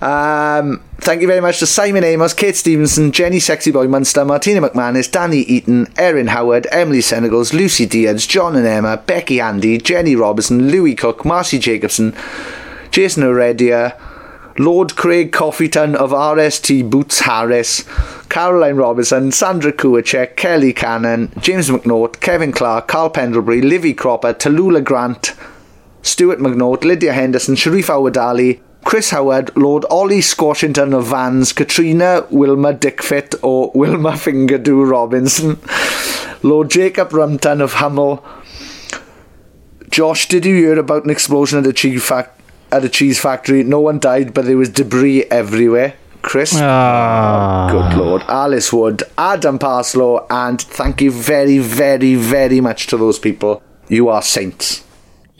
Um, 0.00 0.82
thank 0.98 1.20
you 1.20 1.26
very 1.26 1.40
much 1.40 1.58
to 1.60 1.66
Simon 1.66 2.04
Amos, 2.04 2.32
Kate 2.32 2.54
Stevenson, 2.54 3.10
Jenny 3.10 3.40
Sexy 3.40 3.70
Boy 3.70 3.88
Munster, 3.88 4.24
Martina 4.24 4.60
McManus, 4.60 5.10
Danny 5.10 5.38
Eaton, 5.38 5.86
Erin 5.96 6.28
Howard, 6.28 6.68
Emily 6.70 7.00
Senegals, 7.00 7.52
Lucy 7.52 7.86
Diaz, 7.86 8.26
John 8.26 8.54
and 8.54 8.66
Emma, 8.66 8.98
Becky 8.98 9.40
Andy, 9.40 9.78
Jenny 9.78 10.14
Robinson, 10.14 10.70
Louis 10.70 10.94
Cook, 10.94 11.24
Marcy 11.24 11.58
Jacobson, 11.58 12.14
Jason 12.90 13.22
Oredia, 13.24 13.98
Lord 14.58 14.96
Craig 14.96 15.30
Coffeyton 15.30 15.94
of 15.94 16.10
RST 16.10 16.90
Boots 16.90 17.20
Harris, 17.20 17.84
Caroline 18.28 18.74
Robinson, 18.74 19.30
Sandra 19.30 19.72
Kuwacek, 19.72 20.34
Kelly 20.34 20.72
Cannon, 20.72 21.32
James 21.40 21.70
McNaught, 21.70 22.18
Kevin 22.20 22.50
Clark, 22.50 22.88
Carl 22.88 23.10
Pendlebury, 23.10 23.62
Livy 23.62 23.94
Cropper, 23.94 24.34
Tallulah 24.34 24.82
Grant, 24.82 25.34
Stuart 26.02 26.40
McNaught, 26.40 26.82
Lydia 26.82 27.12
Henderson, 27.12 27.54
Sharif 27.54 27.86
Awadali, 27.86 28.60
Chris 28.84 29.10
Howard, 29.10 29.56
Lord 29.56 29.84
Ollie 29.90 30.20
Squashington 30.20 30.92
of 30.92 31.06
Vans, 31.06 31.52
Katrina 31.52 32.26
Wilma 32.30 32.74
Dickfit 32.74 33.36
or 33.42 33.70
Wilma 33.76 34.12
Fingerdo 34.12 34.88
Robinson, 34.90 35.58
Lord 36.42 36.70
Jacob 36.70 37.10
Rumton 37.10 37.60
of 37.60 37.74
Hummel, 37.74 38.24
Josh, 39.90 40.26
did 40.28 40.44
you 40.44 40.54
hear 40.56 40.78
about 40.78 41.04
an 41.04 41.10
explosion 41.10 41.58
at 41.58 41.64
the 41.64 41.72
cheese, 41.72 42.04
fac- 42.04 42.37
at 42.70 42.84
a 42.84 42.88
cheese 42.88 43.20
factory? 43.20 43.62
No 43.62 43.80
one 43.80 43.98
died, 43.98 44.34
but 44.34 44.44
there 44.44 44.56
was 44.56 44.68
debris 44.68 45.24
everywhere. 45.24 45.94
Chris? 46.22 46.52
Ah. 46.56 47.68
Good 47.70 47.98
lord. 47.98 48.22
Alice 48.28 48.72
Wood, 48.72 49.02
Adam 49.16 49.58
Parslow, 49.58 50.26
and 50.30 50.60
thank 50.60 51.00
you 51.00 51.10
very, 51.10 51.58
very, 51.58 52.14
very 52.16 52.60
much 52.60 52.86
to 52.88 52.96
those 52.96 53.18
people. 53.18 53.62
You 53.88 54.08
are 54.08 54.22
saints. 54.22 54.84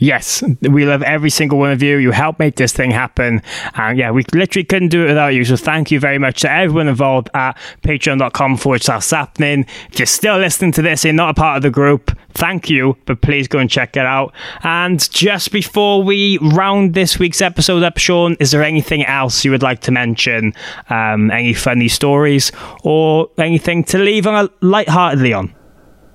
Yes, 0.01 0.41
we 0.61 0.85
love 0.85 1.03
every 1.03 1.29
single 1.29 1.59
one 1.59 1.71
of 1.71 1.83
you. 1.83 1.97
You 1.97 2.11
help 2.11 2.39
make 2.39 2.55
this 2.55 2.71
thing 2.71 2.89
happen. 2.89 3.41
And 3.75 3.97
yeah, 3.97 4.11
we 4.11 4.23
literally 4.33 4.63
couldn't 4.63 4.87
do 4.87 5.03
it 5.03 5.09
without 5.09 5.33
you. 5.33 5.43
So 5.43 5.57
thank 5.57 5.91
you 5.91 5.99
very 5.99 6.17
much 6.17 6.41
to 6.41 6.51
everyone 6.51 6.87
involved 6.87 7.29
at 7.33 7.57
patreon.com 7.83 8.55
forward 8.57 8.81
slash 8.81 9.03
sappenin. 9.03 9.67
If 9.91 9.99
you're 9.99 10.05
still 10.05 10.37
listening 10.37 10.71
to 10.73 10.81
this, 10.81 11.03
and 11.03 11.09
you're 11.09 11.25
not 11.25 11.31
a 11.31 11.33
part 11.33 11.57
of 11.57 11.63
the 11.63 11.69
group, 11.69 12.17
thank 12.29 12.69
you, 12.69 12.95
but 13.05 13.21
please 13.21 13.49
go 13.49 13.59
and 13.59 13.69
check 13.69 13.97
it 13.97 14.05
out. 14.05 14.33
And 14.63 15.11
just 15.11 15.51
before 15.51 16.01
we 16.01 16.37
round 16.37 16.93
this 16.93 17.19
week's 17.19 17.41
episode 17.41 17.83
up, 17.83 17.97
Sean, 17.97 18.37
is 18.39 18.51
there 18.51 18.63
anything 18.63 19.03
else 19.03 19.43
you 19.43 19.51
would 19.51 19.63
like 19.63 19.81
to 19.81 19.91
mention? 19.91 20.53
Um, 20.89 21.29
any 21.29 21.53
funny 21.53 21.89
stories 21.89 22.53
or 22.85 23.29
anything 23.37 23.83
to 23.85 23.97
leave 23.97 24.25
on 24.25 24.45
a 24.45 24.49
lightheartedly 24.65 25.33
on? 25.33 25.53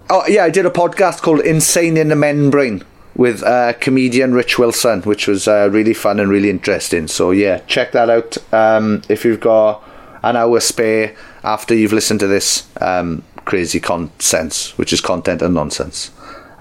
Oh 0.08 0.24
yeah, 0.26 0.44
I 0.44 0.50
did 0.50 0.64
a 0.64 0.70
podcast 0.70 1.20
called 1.20 1.40
"Insane 1.40 1.98
in 1.98 2.08
the 2.08 2.16
Men 2.16 2.50
Brain" 2.50 2.82
with 3.16 3.42
uh, 3.42 3.72
comedian 3.74 4.34
Rich 4.34 4.58
Wilson, 4.58 5.02
which 5.02 5.26
was 5.26 5.46
uh, 5.46 5.68
really 5.70 5.94
fun 5.94 6.18
and 6.20 6.30
really 6.30 6.50
interesting. 6.50 7.06
So 7.08 7.30
yeah, 7.30 7.58
check 7.66 7.92
that 7.92 8.10
out 8.10 8.36
um, 8.52 9.02
if 9.08 9.24
you've 9.24 9.40
got 9.40 9.82
an 10.22 10.36
hour 10.36 10.58
spare 10.60 11.14
after 11.42 11.74
you've 11.74 11.92
listened 11.92 12.20
to 12.20 12.26
this 12.26 12.66
um, 12.80 13.22
crazy 13.44 13.80
nonsense, 13.88 14.76
which 14.78 14.92
is 14.92 15.00
content 15.00 15.42
and 15.42 15.54
nonsense. 15.54 16.10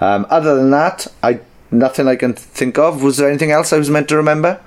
Um, 0.02 0.28
other 0.30 0.56
than 0.56 0.72
that, 0.72 1.08
I 1.24 1.40
nothing 1.72 2.08
I 2.08 2.16
can 2.16 2.34
think 2.34 2.78
of. 2.78 3.02
Was 3.02 3.18
there 3.18 3.30
anything 3.30 3.52
else 3.52 3.74
I 3.74 3.78
was 3.78 3.90
meant 3.90 4.10
to 4.10 4.18
remember? 4.18 4.60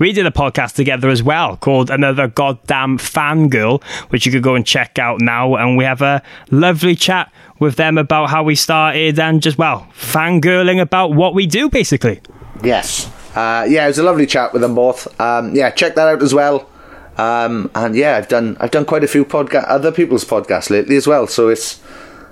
we 0.00 0.12
did 0.12 0.24
a 0.26 0.30
podcast 0.30 0.74
together 0.74 1.10
as 1.10 1.22
well 1.22 1.58
called 1.58 1.90
Another 1.90 2.26
Goddamn 2.26 2.96
Fangirl, 2.96 3.84
which 4.08 4.24
you 4.24 4.32
could 4.32 4.42
go 4.42 4.54
and 4.54 4.66
check 4.66 4.98
out 4.98 5.20
now. 5.20 5.56
And 5.56 5.76
we 5.76 5.84
have 5.84 6.00
a 6.00 6.22
lovely 6.50 6.96
chat 6.96 7.30
with 7.60 7.76
them 7.76 7.98
about 7.98 8.30
how 8.30 8.42
we 8.42 8.56
started 8.56 9.18
and 9.18 9.40
just, 9.40 9.58
well, 9.58 9.86
fangirling 9.94 10.80
about 10.80 11.12
what 11.12 11.34
we 11.34 11.46
do, 11.46 11.68
basically. 11.68 12.20
Yes. 12.64 13.08
Uh, 13.36 13.64
yeah, 13.68 13.84
it 13.84 13.88
was 13.88 13.98
a 13.98 14.02
lovely 14.02 14.26
chat 14.26 14.52
with 14.52 14.62
them 14.62 14.74
both. 14.74 15.20
Um, 15.20 15.54
yeah, 15.54 15.70
check 15.70 15.94
that 15.94 16.08
out 16.08 16.22
as 16.22 16.34
well. 16.34 16.68
Um, 17.16 17.70
and 17.74 17.94
yeah, 17.94 18.16
I've 18.16 18.28
done 18.28 18.56
I've 18.60 18.70
done 18.70 18.86
quite 18.86 19.04
a 19.04 19.08
few 19.08 19.24
podcast 19.24 19.66
other 19.68 19.92
people's 19.92 20.24
podcasts 20.24 20.70
lately 20.70 20.96
as 20.96 21.06
well. 21.06 21.26
So 21.26 21.48
it's 21.48 21.80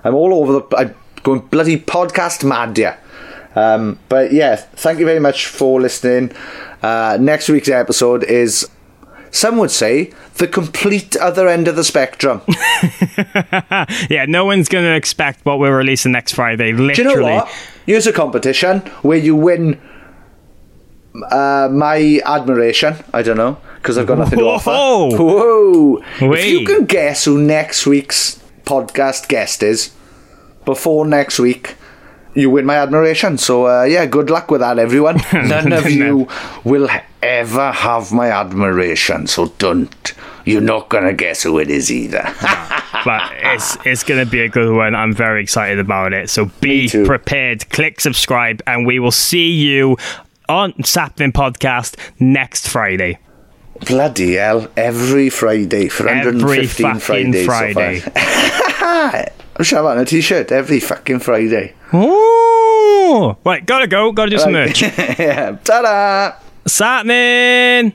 I'm 0.02 0.14
all 0.14 0.32
over 0.32 0.52
the 0.54 0.76
I'm 0.76 0.94
going 1.22 1.40
bloody 1.40 1.78
podcast 1.78 2.42
mad, 2.42 2.78
yeah. 2.78 2.96
Um, 3.54 3.98
but 4.08 4.32
yeah, 4.32 4.56
thank 4.56 4.98
you 4.98 5.04
very 5.04 5.20
much 5.20 5.46
for 5.46 5.80
listening. 5.80 6.32
Uh, 6.82 7.18
next 7.20 7.48
week's 7.48 7.68
episode 7.68 8.24
is, 8.24 8.68
some 9.30 9.58
would 9.58 9.70
say, 9.70 10.12
the 10.36 10.48
complete 10.48 11.16
other 11.16 11.48
end 11.48 11.68
of 11.68 11.76
the 11.76 11.84
spectrum. 11.84 12.40
yeah, 14.08 14.24
no 14.28 14.44
one's 14.44 14.68
going 14.68 14.84
to 14.84 14.94
expect 14.94 15.44
what 15.44 15.58
we're 15.58 15.76
releasing 15.76 16.12
next 16.12 16.32
Friday. 16.32 16.72
Literally. 16.72 16.94
Do 16.94 17.02
you 17.02 17.16
know 17.16 17.22
what? 17.22 17.50
Use 17.86 18.06
a 18.06 18.12
competition 18.12 18.80
where 19.02 19.18
you 19.18 19.34
win 19.34 19.80
uh, 21.30 21.68
my 21.70 22.20
admiration. 22.24 22.96
I 23.12 23.22
don't 23.22 23.36
know 23.36 23.58
because 23.76 23.98
I've 23.98 24.06
got 24.06 24.18
nothing 24.18 24.38
to 24.40 24.44
offer. 24.46 24.70
Whoa! 24.70 26.02
If 26.20 26.46
you 26.46 26.66
can 26.66 26.84
guess 26.84 27.24
who 27.24 27.40
next 27.40 27.86
week's 27.86 28.42
podcast 28.64 29.28
guest 29.28 29.62
is 29.62 29.94
before 30.64 31.06
next 31.06 31.38
week, 31.38 31.76
you 32.38 32.50
win 32.50 32.64
my 32.64 32.76
admiration. 32.76 33.36
So 33.36 33.66
uh, 33.66 33.82
yeah, 33.82 34.06
good 34.06 34.30
luck 34.30 34.50
with 34.50 34.60
that, 34.60 34.78
everyone. 34.78 35.20
None 35.32 35.72
of 35.72 35.90
you 35.90 36.28
will 36.64 36.88
ever 37.20 37.72
have 37.72 38.12
my 38.12 38.30
admiration, 38.30 39.26
so 39.26 39.48
don't. 39.58 40.14
You're 40.44 40.62
not 40.62 40.88
gonna 40.88 41.12
guess 41.12 41.42
who 41.42 41.58
it 41.58 41.68
is 41.68 41.90
either. 41.90 42.22
but 43.04 43.32
it's 43.36 43.76
it's 43.84 44.04
gonna 44.04 44.24
be 44.24 44.40
a 44.40 44.48
good 44.48 44.74
one. 44.74 44.94
I'm 44.94 45.12
very 45.12 45.42
excited 45.42 45.78
about 45.78 46.12
it. 46.12 46.30
So 46.30 46.46
be 46.60 46.88
prepared. 46.88 47.68
Click 47.70 48.00
subscribe, 48.00 48.62
and 48.66 48.86
we 48.86 48.98
will 48.98 49.12
see 49.12 49.50
you 49.50 49.96
on 50.48 50.72
Sappenin 50.74 51.32
Podcast 51.32 51.96
next 52.20 52.68
Friday. 52.68 53.18
Bloody 53.86 54.34
hell! 54.34 54.68
Every 54.76 55.28
Friday 55.28 55.88
for 55.88 56.08
every 56.08 56.32
115 56.32 57.00
Fridays. 57.00 57.46
Friday. 57.46 58.00
So 58.00 59.32
I'm 59.58 59.64
sure 59.64 59.84
on 59.88 59.98
a 59.98 60.04
t-shirt 60.04 60.52
every 60.52 60.78
fucking 60.78 61.18
Friday. 61.18 61.74
Ooh! 61.92 63.36
Right, 63.44 63.66
gotta 63.66 63.88
go. 63.88 64.12
Gotta 64.12 64.30
do 64.30 64.38
some 64.38 64.52
merch. 64.52 64.82
yeah. 65.18 65.56
Ta-da! 65.64 66.36
Sappenin! 66.64 67.92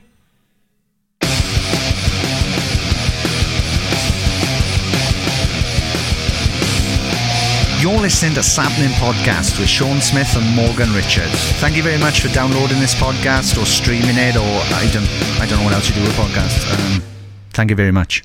You're 7.81 7.99
listening 7.99 8.33
to 8.35 8.41
Sappenin 8.41 8.91
Podcast 8.99 9.59
with 9.59 9.69
Sean 9.69 10.01
Smith 10.01 10.35
and 10.35 10.55
Morgan 10.55 10.93
Richards. 10.93 11.51
Thank 11.59 11.77
you 11.77 11.83
very 11.83 11.97
much 11.97 12.21
for 12.21 12.27
downloading 12.33 12.79
this 12.79 12.95
podcast 12.95 13.61
or 13.61 13.65
streaming 13.65 14.17
it, 14.17 14.35
or 14.35 14.41
I 14.75 14.89
don't, 14.93 15.07
I 15.41 15.45
don't 15.47 15.59
know 15.59 15.65
what 15.65 15.73
else 15.73 15.87
you 15.89 15.95
do 15.95 16.01
with 16.01 16.13
podcasts. 16.15 16.95
Um, 16.95 17.03
thank 17.51 17.69
you 17.69 17.75
very 17.75 17.91
much. 17.91 18.23